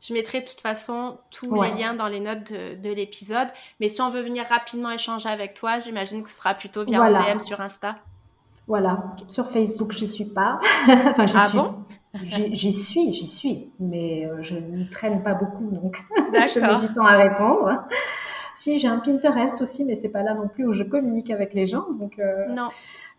Je 0.00 0.14
mettrai 0.14 0.40
de 0.40 0.46
toute 0.46 0.60
façon 0.60 1.18
tous 1.30 1.60
les 1.62 1.72
liens 1.72 1.94
dans 1.94 2.06
les 2.06 2.20
notes 2.20 2.52
de, 2.52 2.90
l'épisode. 2.90 3.48
Mais 3.80 3.88
si 3.88 4.00
on 4.00 4.10
veut 4.10 4.22
venir 4.22 4.44
rapidement 4.48 4.90
échanger 4.90 5.28
avec 5.28 5.54
toi, 5.54 5.80
j'imagine 5.80 6.22
que 6.22 6.30
ce 6.30 6.36
sera 6.36 6.54
plutôt 6.54 6.84
via 6.84 6.98
voilà. 6.98 7.34
DM 7.34 7.40
sur 7.40 7.60
Insta. 7.60 7.96
Voilà. 8.68 9.02
Sur 9.28 9.50
Facebook, 9.50 9.92
j'y 9.92 10.06
suis 10.06 10.26
pas. 10.26 10.60
enfin, 10.88 11.26
j'y 11.26 11.36
ah 11.36 11.48
bon? 11.52 11.84
J'y 12.14 12.72
suis, 12.72 13.12
j'y 13.12 13.26
suis, 13.26 13.70
mais 13.78 14.26
euh, 14.26 14.40
je 14.40 14.56
n'y 14.56 14.88
traîne 14.88 15.22
pas 15.22 15.34
beaucoup, 15.34 15.70
donc 15.70 15.98
je 16.16 16.58
mets 16.58 16.86
du 16.86 16.92
temps 16.92 17.06
à 17.06 17.16
répondre. 17.16 17.84
Si, 18.54 18.78
j'ai 18.78 18.88
un 18.88 18.98
Pinterest 18.98 19.60
aussi, 19.60 19.84
mais 19.84 19.94
c'est 19.94 20.08
pas 20.08 20.22
là 20.22 20.34
non 20.34 20.48
plus 20.48 20.66
où 20.66 20.72
je 20.72 20.82
communique 20.82 21.30
avec 21.30 21.54
les 21.54 21.66
gens, 21.66 21.86
donc 21.92 22.18
euh, 22.18 22.46
non. 22.48 22.70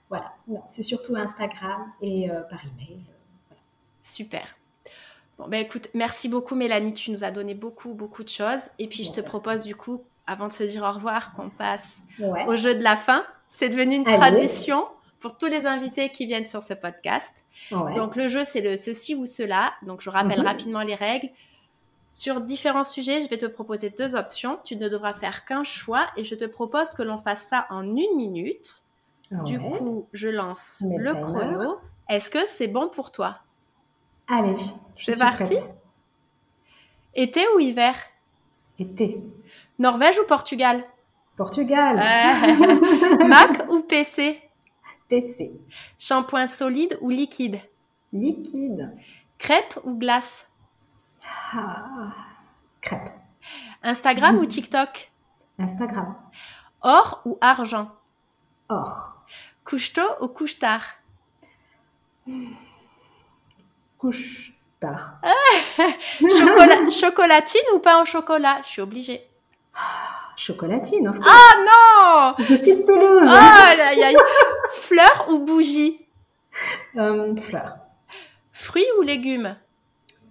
Voilà, 0.10 0.34
c'est 0.66 0.82
surtout 0.82 1.16
Instagram 1.16 1.92
et 2.02 2.32
euh, 2.32 2.42
par 2.42 2.60
email. 2.66 3.04
Super. 4.02 4.59
Bon, 5.40 5.48
ben 5.48 5.62
écoute, 5.62 5.88
merci 5.94 6.28
beaucoup 6.28 6.54
Mélanie, 6.54 6.94
tu 6.94 7.12
nous 7.12 7.24
as 7.24 7.32
donné 7.32 7.56
beaucoup, 7.56 7.94
beaucoup 7.94 8.24
de 8.24 8.30
choses. 8.30 8.62
Et 8.78 8.88
puis 8.88 9.06
je 9.06 9.14
te 9.14 9.22
propose 9.22 9.64
du 9.64 9.74
coup, 9.74 10.04
avant 10.28 10.48
de 10.48 10.54
se 10.54 10.64
dire 10.64 10.84
au 10.84 10.92
revoir, 10.92 11.34
qu'on 11.34 11.50
passe 11.50 12.02
au 12.48 12.58
jeu 12.58 12.76
de 12.76 12.84
la 12.84 12.98
fin. 12.98 13.24
C'est 13.50 13.70
devenu 13.70 13.96
une 13.96 14.04
tradition 14.04 14.86
pour 15.22 15.38
tous 15.38 15.48
les 15.48 15.66
invités 15.66 16.10
qui 16.10 16.26
viennent 16.26 16.46
sur 16.46 16.62
ce 16.62 16.74
podcast. 16.74 17.34
Donc 17.72 18.18
le 18.18 18.28
jeu, 18.28 18.42
c'est 18.46 18.60
le 18.60 18.76
ceci 18.76 19.16
ou 19.16 19.26
cela. 19.26 19.72
Donc 19.84 20.02
je 20.02 20.10
rappelle 20.10 20.42
mhm. 20.42 20.48
rapidement 20.48 20.82
les 20.82 20.96
règles. 20.96 21.30
Sur 22.12 22.42
différents 22.42 22.84
sujets, 22.84 23.22
je 23.22 23.30
vais 23.30 23.38
te 23.38 23.46
proposer 23.46 23.92
deux 23.92 24.16
options. 24.16 24.60
Tu 24.66 24.76
ne 24.76 24.90
devras 24.90 25.14
faire 25.14 25.46
qu'un 25.46 25.64
choix 25.64 26.08
et 26.18 26.26
je 26.26 26.36
te 26.36 26.46
propose 26.46 26.90
que 26.90 27.04
l'on 27.04 27.22
fasse 27.22 27.48
ça 27.50 27.66
en 27.70 27.84
une 27.84 28.16
minute. 28.18 28.84
Du 29.46 29.58
coup, 29.58 30.08
je 30.12 30.28
lance 30.28 30.84
le 30.86 31.14
chrono. 31.14 31.78
Est-ce 32.10 32.30
que 32.30 32.40
c'est 32.50 32.68
bon 32.68 32.90
pour 32.90 33.14
toi? 33.14 33.38
Allez, 34.30 34.56
je 34.98 35.12
suis 35.12 35.20
parti. 35.20 35.58
Été 37.16 37.42
ou 37.56 37.60
hiver? 37.60 37.96
Été. 38.78 39.22
Norvège 39.80 40.20
ou 40.20 40.26
Portugal? 40.28 40.84
Portugal. 41.36 41.96
Mac 43.28 43.66
ou 43.70 43.82
PC 43.82 44.42
PC. 45.08 45.52
Shampoing 45.98 46.48
solide 46.48 46.98
ou 47.02 47.10
liquide? 47.10 47.60
Liquide. 48.14 48.96
Crêpe 49.40 49.80
ou 49.84 49.98
glace? 49.98 50.48
Ah, 51.52 52.14
Crêpe. 52.82 53.12
Instagram 53.84 54.38
ou 54.38 54.46
TikTok? 54.46 55.12
Instagram. 55.58 56.16
Or 56.84 57.22
ou 57.26 57.38
argent? 57.42 57.90
Or. 58.70 59.16
Couche-tôt 59.66 60.22
ou 60.22 60.28
couche-tard? 60.28 60.84
Couche-tard. 64.00 65.20
chocolatine 66.90 67.62
ou 67.76 67.80
pas 67.80 68.02
au 68.02 68.06
chocolat? 68.06 68.62
Je 68.64 68.70
suis 68.70 68.82
obligée. 68.82 69.22
Chocolatine, 70.38 71.10
of 71.10 71.20
course. 71.20 71.30
Ah 71.30 72.34
non 72.38 72.46
Je 72.46 72.54
suis 72.56 72.74
de 72.76 72.86
Toulouse. 72.86 73.24
Ah, 73.28 73.76
Fleurs 74.72 75.26
ou 75.30 75.40
bougies 75.40 76.00
euh, 76.98 77.36
Fleurs. 77.36 77.76
Fruits 78.54 78.86
ou 78.98 79.02
légumes? 79.02 79.58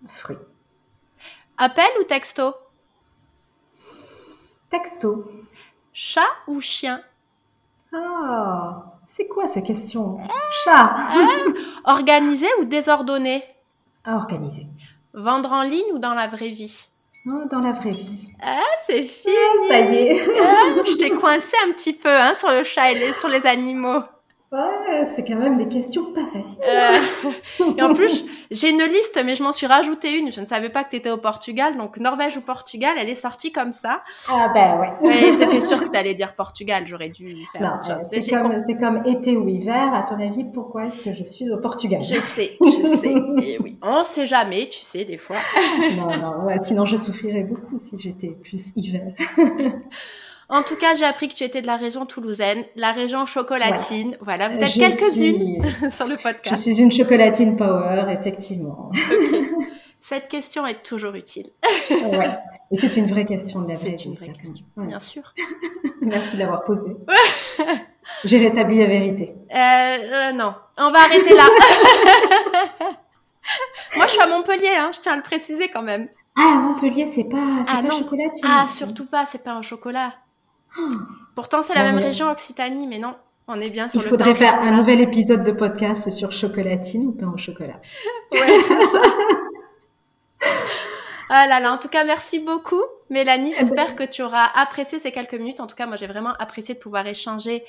Fruits. 0.08 0.38
Appel 1.58 1.90
ou 2.00 2.04
texto? 2.04 2.54
Texto. 4.70 5.30
Chat 5.92 6.28
ou 6.46 6.60
chien? 6.60 7.02
Ah, 7.92 8.94
c'est 9.06 9.26
quoi 9.26 9.46
ces 9.46 9.62
questions? 9.62 10.18
Chat. 10.64 10.92
Ah, 10.94 11.28
organisé 11.84 12.46
ou 12.60 12.64
désordonné? 12.64 13.44
Organisé. 14.06 14.66
Vendre 15.12 15.52
en 15.52 15.62
ligne 15.62 15.92
ou 15.92 15.98
dans 15.98 16.14
la 16.14 16.28
vraie 16.28 16.50
vie? 16.50 16.88
Dans 17.50 17.58
la 17.58 17.72
vraie 17.72 17.90
vie. 17.90 18.28
Ah, 18.40 18.60
c'est 18.86 19.04
ah, 19.04 19.06
fini. 19.06 19.68
ça 19.68 19.80
y 19.80 19.96
est. 19.96 20.26
Ah, 20.40 20.82
je 20.86 20.96
t'ai 20.96 21.10
coincé 21.10 21.54
un 21.66 21.72
petit 21.72 21.92
peu 21.92 22.08
hein, 22.08 22.34
sur 22.34 22.48
le 22.48 22.64
chat 22.64 22.92
et 22.92 23.12
sur 23.12 23.28
les 23.28 23.44
animaux. 23.46 24.02
Ouais, 24.50 25.04
c'est 25.04 25.26
quand 25.26 25.36
même 25.36 25.58
des 25.58 25.68
questions 25.68 26.10
pas 26.14 26.24
faciles. 26.24 26.62
Euh, 26.66 27.72
et 27.76 27.82
en 27.82 27.92
plus, 27.92 28.24
j'ai 28.50 28.70
une 28.70 28.82
liste, 28.82 29.20
mais 29.22 29.36
je 29.36 29.42
m'en 29.42 29.52
suis 29.52 29.66
rajouté 29.66 30.18
une. 30.18 30.32
Je 30.32 30.40
ne 30.40 30.46
savais 30.46 30.70
pas 30.70 30.84
que 30.84 30.90
tu 30.90 30.96
étais 30.96 31.10
au 31.10 31.18
Portugal. 31.18 31.76
Donc, 31.76 31.98
Norvège 31.98 32.38
ou 32.38 32.40
Portugal, 32.40 32.94
elle 32.98 33.10
est 33.10 33.14
sortie 33.14 33.52
comme 33.52 33.72
ça. 33.72 34.02
Ah 34.26 34.48
ben 34.54 34.80
ouais. 35.02 35.14
Et 35.14 35.32
c'était 35.34 35.60
sûr 35.60 35.82
que 35.82 35.90
tu 35.90 35.98
allais 35.98 36.14
dire 36.14 36.34
Portugal. 36.34 36.84
J'aurais 36.86 37.10
dû 37.10 37.36
faire 37.52 37.60
non, 37.60 37.76
autre 37.76 37.94
chose. 37.94 38.08
C'est 38.10 38.30
comme, 38.30 38.58
c'est 38.58 38.76
comme 38.78 39.06
été 39.06 39.36
ou 39.36 39.46
hiver. 39.46 39.92
À 39.92 40.04
ton 40.04 40.18
avis, 40.18 40.44
pourquoi 40.44 40.86
est-ce 40.86 41.02
que 41.02 41.12
je 41.12 41.24
suis 41.24 41.50
au 41.50 41.58
Portugal? 41.58 42.02
Je 42.02 42.18
sais, 42.18 42.56
je 42.64 42.96
sais. 42.96 43.14
Et 43.42 43.58
oui, 43.62 43.76
on 43.82 44.02
sait 44.02 44.26
jamais, 44.26 44.70
tu 44.70 44.80
sais, 44.80 45.04
des 45.04 45.18
fois. 45.18 45.36
non, 45.94 46.16
non, 46.16 46.46
ouais, 46.46 46.58
sinon 46.58 46.86
je 46.86 46.96
souffrirais 46.96 47.44
beaucoup 47.44 47.76
si 47.76 47.98
j'étais 47.98 48.28
plus 48.28 48.72
hiver. 48.76 49.12
En 50.50 50.62
tout 50.62 50.76
cas, 50.76 50.94
j'ai 50.94 51.04
appris 51.04 51.28
que 51.28 51.34
tu 51.34 51.44
étais 51.44 51.60
de 51.60 51.66
la 51.66 51.76
région 51.76 52.06
toulousaine, 52.06 52.64
la 52.74 52.92
région 52.92 53.26
chocolatine. 53.26 54.16
Voilà, 54.22 54.48
vous 54.48 54.58
êtes 54.58 54.72
quelques-unes 54.72 55.62
sur 55.90 56.06
le 56.06 56.16
podcast. 56.16 56.56
Je 56.56 56.72
suis 56.72 56.80
une 56.80 56.90
chocolatine 56.90 57.56
power, 57.56 58.06
effectivement. 58.18 58.90
Cette 60.00 60.28
question 60.28 60.66
est 60.66 60.82
toujours 60.82 61.14
utile. 61.14 61.50
ouais. 61.90 62.38
Et 62.70 62.76
c'est 62.76 62.96
une 62.96 63.06
vraie 63.06 63.24
question 63.24 63.60
de 63.60 63.68
la 63.68 63.74
vraie 63.74 63.94
vie. 63.94 64.12
Vraie 64.12 64.32
question, 64.32 64.66
bien 64.76 64.98
sûr. 64.98 65.34
Merci 66.02 66.36
de 66.36 66.40
l'avoir 66.40 66.64
posée. 66.64 66.96
J'ai 68.24 68.38
rétabli 68.38 68.78
la 68.78 68.86
vérité. 68.86 69.34
Euh, 69.54 69.56
euh, 69.58 70.32
non, 70.32 70.54
on 70.76 70.90
va 70.90 70.98
arrêter 71.00 71.34
là. 71.34 71.44
Moi, 73.96 74.06
je 74.06 74.10
suis 74.12 74.20
à 74.20 74.26
Montpellier, 74.26 74.76
hein, 74.78 74.90
je 74.94 75.00
tiens 75.00 75.12
à 75.12 75.16
le 75.16 75.22
préciser 75.22 75.70
quand 75.70 75.82
même. 75.82 76.08
Ah, 76.38 76.58
Montpellier, 76.58 77.06
c'est 77.06 77.24
pas, 77.24 77.64
c'est 77.66 77.72
ah, 77.74 77.82
pas 77.82 77.94
chocolatine. 77.94 78.46
Ah, 78.46 78.66
surtout 78.66 79.06
pas, 79.06 79.24
c'est 79.24 79.42
pas 79.42 79.52
un 79.52 79.62
chocolat. 79.62 80.12
Pourtant, 81.34 81.62
c'est 81.62 81.74
la 81.74 81.82
même 81.82 81.98
région 81.98 82.30
Occitanie, 82.30 82.86
mais 82.86 82.98
non, 82.98 83.14
on 83.46 83.60
est 83.60 83.70
bien 83.70 83.88
sur 83.88 84.00
Il 84.00 84.06
faudrait 84.06 84.34
faire 84.34 84.60
un 84.60 84.72
nouvel 84.72 85.00
épisode 85.00 85.44
de 85.44 85.52
podcast 85.52 86.10
sur 86.10 86.32
chocolatine 86.32 87.06
ou 87.06 87.12
pain 87.12 87.32
au 87.32 87.38
chocolat. 87.38 87.80
ouais, 88.32 88.62
c'est 88.66 88.84
ça. 88.84 89.02
Ah 91.30 91.46
là 91.46 91.60
là, 91.60 91.74
en 91.74 91.76
tout 91.76 91.88
cas, 91.88 92.04
merci 92.04 92.40
beaucoup, 92.40 92.82
Mélanie. 93.10 93.52
Eh 93.52 93.60
ben, 93.60 93.66
J'espère 93.66 93.96
que 93.96 94.04
tu 94.04 94.22
auras 94.22 94.46
apprécié 94.54 94.98
ces 94.98 95.12
quelques 95.12 95.34
minutes. 95.34 95.60
En 95.60 95.66
tout 95.66 95.76
cas, 95.76 95.86
moi, 95.86 95.96
j'ai 95.96 96.06
vraiment 96.06 96.32
apprécié 96.38 96.74
de 96.74 96.78
pouvoir 96.78 97.06
échanger 97.06 97.64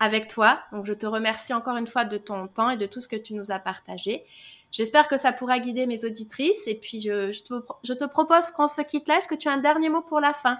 avec 0.00 0.26
toi. 0.26 0.58
Donc, 0.72 0.84
je 0.84 0.92
te 0.92 1.06
remercie 1.06 1.54
encore 1.54 1.76
une 1.76 1.86
fois 1.86 2.04
de 2.04 2.18
ton 2.18 2.48
temps 2.48 2.70
et 2.70 2.76
de 2.76 2.86
tout 2.86 3.00
ce 3.00 3.06
que 3.06 3.14
tu 3.14 3.34
nous 3.34 3.52
as 3.52 3.60
partagé. 3.60 4.24
J'espère 4.72 5.06
que 5.06 5.16
ça 5.16 5.30
pourra 5.30 5.60
guider 5.60 5.86
mes 5.86 6.04
auditrices. 6.04 6.66
Et 6.66 6.74
puis, 6.74 7.00
je, 7.00 7.30
je, 7.30 7.44
te, 7.44 7.54
je 7.84 7.92
te 7.92 8.04
propose 8.04 8.50
qu'on 8.50 8.66
se 8.66 8.82
quitte 8.82 9.06
là. 9.06 9.18
Est-ce 9.18 9.28
que 9.28 9.36
tu 9.36 9.48
as 9.48 9.52
un 9.52 9.58
dernier 9.58 9.90
mot 9.90 10.02
pour 10.02 10.18
la 10.18 10.32
fin? 10.32 10.58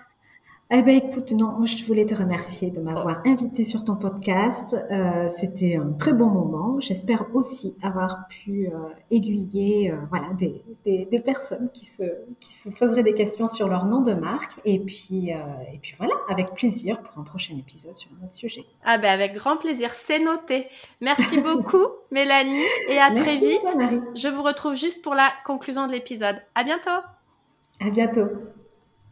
Eh 0.71 0.83
ben 0.83 0.97
écoute, 0.97 1.31
non, 1.33 1.53
moi 1.53 1.67
je 1.67 1.85
voulais 1.85 2.07
te 2.07 2.15
remercier 2.15 2.71
de 2.71 2.81
m'avoir 2.81 3.21
invité 3.27 3.65
sur 3.65 3.85
ton 3.85 3.97
podcast. 3.97 4.75
Euh, 4.91 5.29
C'était 5.29 5.77
un 5.77 5.93
très 5.93 6.15
bon 6.15 6.27
moment. 6.27 6.81
J'espère 6.81 7.27
aussi 7.35 7.75
avoir 7.83 8.27
pu 8.29 8.69
euh, 8.69 8.79
aiguiller 9.11 9.93
euh, 9.93 9.97
voilà 10.09 10.29
des, 10.33 10.65
des, 10.85 11.05
des, 11.05 11.21
personnes 11.21 11.69
qui 11.73 11.85
se 11.85 12.03
qui 12.41 12.55
se 12.55 12.71
poseraient 12.71 13.03
des 13.03 13.13
questions 13.13 13.47
sur 13.47 13.69
leur 13.69 13.85
nom 13.85 14.01
de 14.01 14.15
marque. 14.15 14.59
Et 14.65 14.79
puis 14.79 15.29
et 15.29 15.79
puis 15.83 15.95
voilà, 15.99 16.15
avec 16.29 16.55
plaisir 16.55 17.01
pour 17.03 17.19
un 17.21 17.25
prochain 17.25 17.55
épisode 17.59 17.97
sur 17.99 18.11
un 18.21 18.25
autre 18.25 18.35
sujet. 18.35 18.65
Ah 18.85 18.97
ben 18.97 19.13
avec 19.13 19.35
grand 19.35 19.59
plaisir, 19.59 19.91
c'est 19.93 20.19
noté. 20.19 20.67
Merci 21.03 21.41
beaucoup 21.43 21.87
Mélanie 22.11 22.65
et 22.89 22.99
à 22.99 23.11
très 23.11 23.37
vite. 23.37 23.77
Marie. 23.77 24.01
Je 24.15 24.29
vous 24.29 24.43
retrouve 24.43 24.75
juste 24.75 25.05
pour 25.05 25.15
la 25.15 25.29
conclusion 25.45 25.87
de 25.87 25.93
l'épisode. 25.93 26.37
À 26.55 26.65
bientôt. 26.65 27.05
À 27.81 27.91
bientôt. 27.91 28.29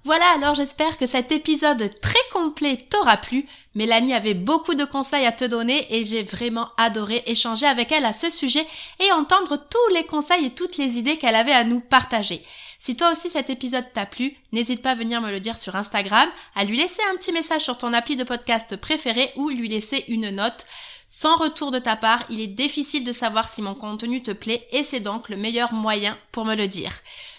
Voilà, 0.05 0.25
alors 0.35 0.57
j'espère 0.57 0.99
que 0.99 1.07
cet 1.07 1.31
épisode 1.31 1.93
très 2.01 2.19
complet 2.33 2.77
t'aura 2.77 3.17
plu. 3.17 3.47
Mélanie 3.77 4.15
avait 4.15 4.35
beaucoup 4.35 4.75
de 4.75 4.85
conseils 4.85 5.27
à 5.27 5.33
te 5.33 5.45
donner 5.45 5.87
et 5.95 6.05
j'ai 6.05 6.25
vraiment 6.25 6.71
adoré 6.77 7.23
échanger 7.27 7.67
avec 7.67 7.93
elle 7.93 8.05
à 8.05 8.13
ce 8.13 8.29
sujet 8.29 8.67
et 8.99 9.13
entendre 9.13 9.57
tous 9.57 9.95
les 9.95 10.05
conseils 10.05 10.47
et 10.47 10.51
toutes 10.51 10.77
les 10.77 10.99
idées 10.99 11.19
qu'elle 11.19 11.37
avait 11.37 11.53
à 11.53 11.63
nous 11.63 11.79
partager. 11.79 12.45
Si 12.81 12.97
toi 12.97 13.13
aussi 13.13 13.29
cet 13.29 13.49
épisode 13.49 13.93
t'a 13.93 14.05
plu, 14.05 14.35
n'hésite 14.51 14.83
pas 14.83 14.91
à 14.91 14.95
venir 14.97 15.21
me 15.21 15.31
le 15.31 15.39
dire 15.39 15.57
sur 15.57 15.77
Instagram, 15.77 16.29
à 16.57 16.65
lui 16.65 16.77
laisser 16.77 17.01
un 17.13 17.17
petit 17.17 17.31
message 17.31 17.63
sur 17.63 17.79
ton 17.79 17.93
appli 17.93 18.17
de 18.17 18.25
podcast 18.25 18.75
préféré 18.75 19.31
ou 19.37 19.51
lui 19.51 19.69
laisser 19.69 20.05
une 20.09 20.31
note. 20.31 20.67
Sans 21.15 21.37
retour 21.37 21.71
de 21.71 21.79
ta 21.79 21.95
part, 21.95 22.25
il 22.31 22.41
est 22.41 22.47
difficile 22.47 23.05
de 23.05 23.13
savoir 23.13 23.47
si 23.47 23.61
mon 23.61 23.75
contenu 23.75 24.23
te 24.23 24.31
plaît 24.31 24.67
et 24.73 24.83
c'est 24.83 25.01
donc 25.01 25.29
le 25.29 25.37
meilleur 25.37 25.75
moyen 25.75 26.17
pour 26.33 26.47
me 26.47 26.55
le 26.55 26.69
dire. 26.69 26.91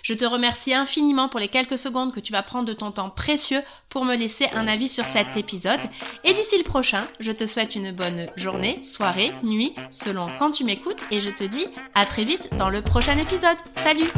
Je 0.03 0.13
te 0.13 0.25
remercie 0.25 0.75
infiniment 0.75 1.27
pour 1.27 1.39
les 1.39 1.47
quelques 1.47 1.79
secondes 1.79 2.13
que 2.13 2.19
tu 2.19 2.31
vas 2.31 2.43
prendre 2.43 2.67
de 2.67 2.73
ton 2.73 2.91
temps 2.91 3.09
précieux 3.09 3.63
pour 3.89 4.05
me 4.05 4.15
laisser 4.15 4.45
un 4.53 4.67
avis 4.67 4.87
sur 4.87 5.05
cet 5.05 5.37
épisode. 5.37 5.79
Et 6.23 6.33
d'ici 6.33 6.59
le 6.59 6.63
prochain, 6.63 7.03
je 7.19 7.31
te 7.31 7.47
souhaite 7.47 7.73
une 7.73 7.91
bonne 7.91 8.27
journée, 8.35 8.79
soirée, 8.83 9.31
nuit, 9.41 9.73
selon 9.89 10.29
quand 10.37 10.51
tu 10.51 10.65
m'écoutes 10.65 11.03
et 11.09 11.19
je 11.19 11.31
te 11.31 11.43
dis 11.43 11.65
à 11.95 12.05
très 12.05 12.25
vite 12.25 12.49
dans 12.57 12.69
le 12.69 12.83
prochain 12.83 13.17
épisode. 13.17 13.57
Salut 13.83 14.11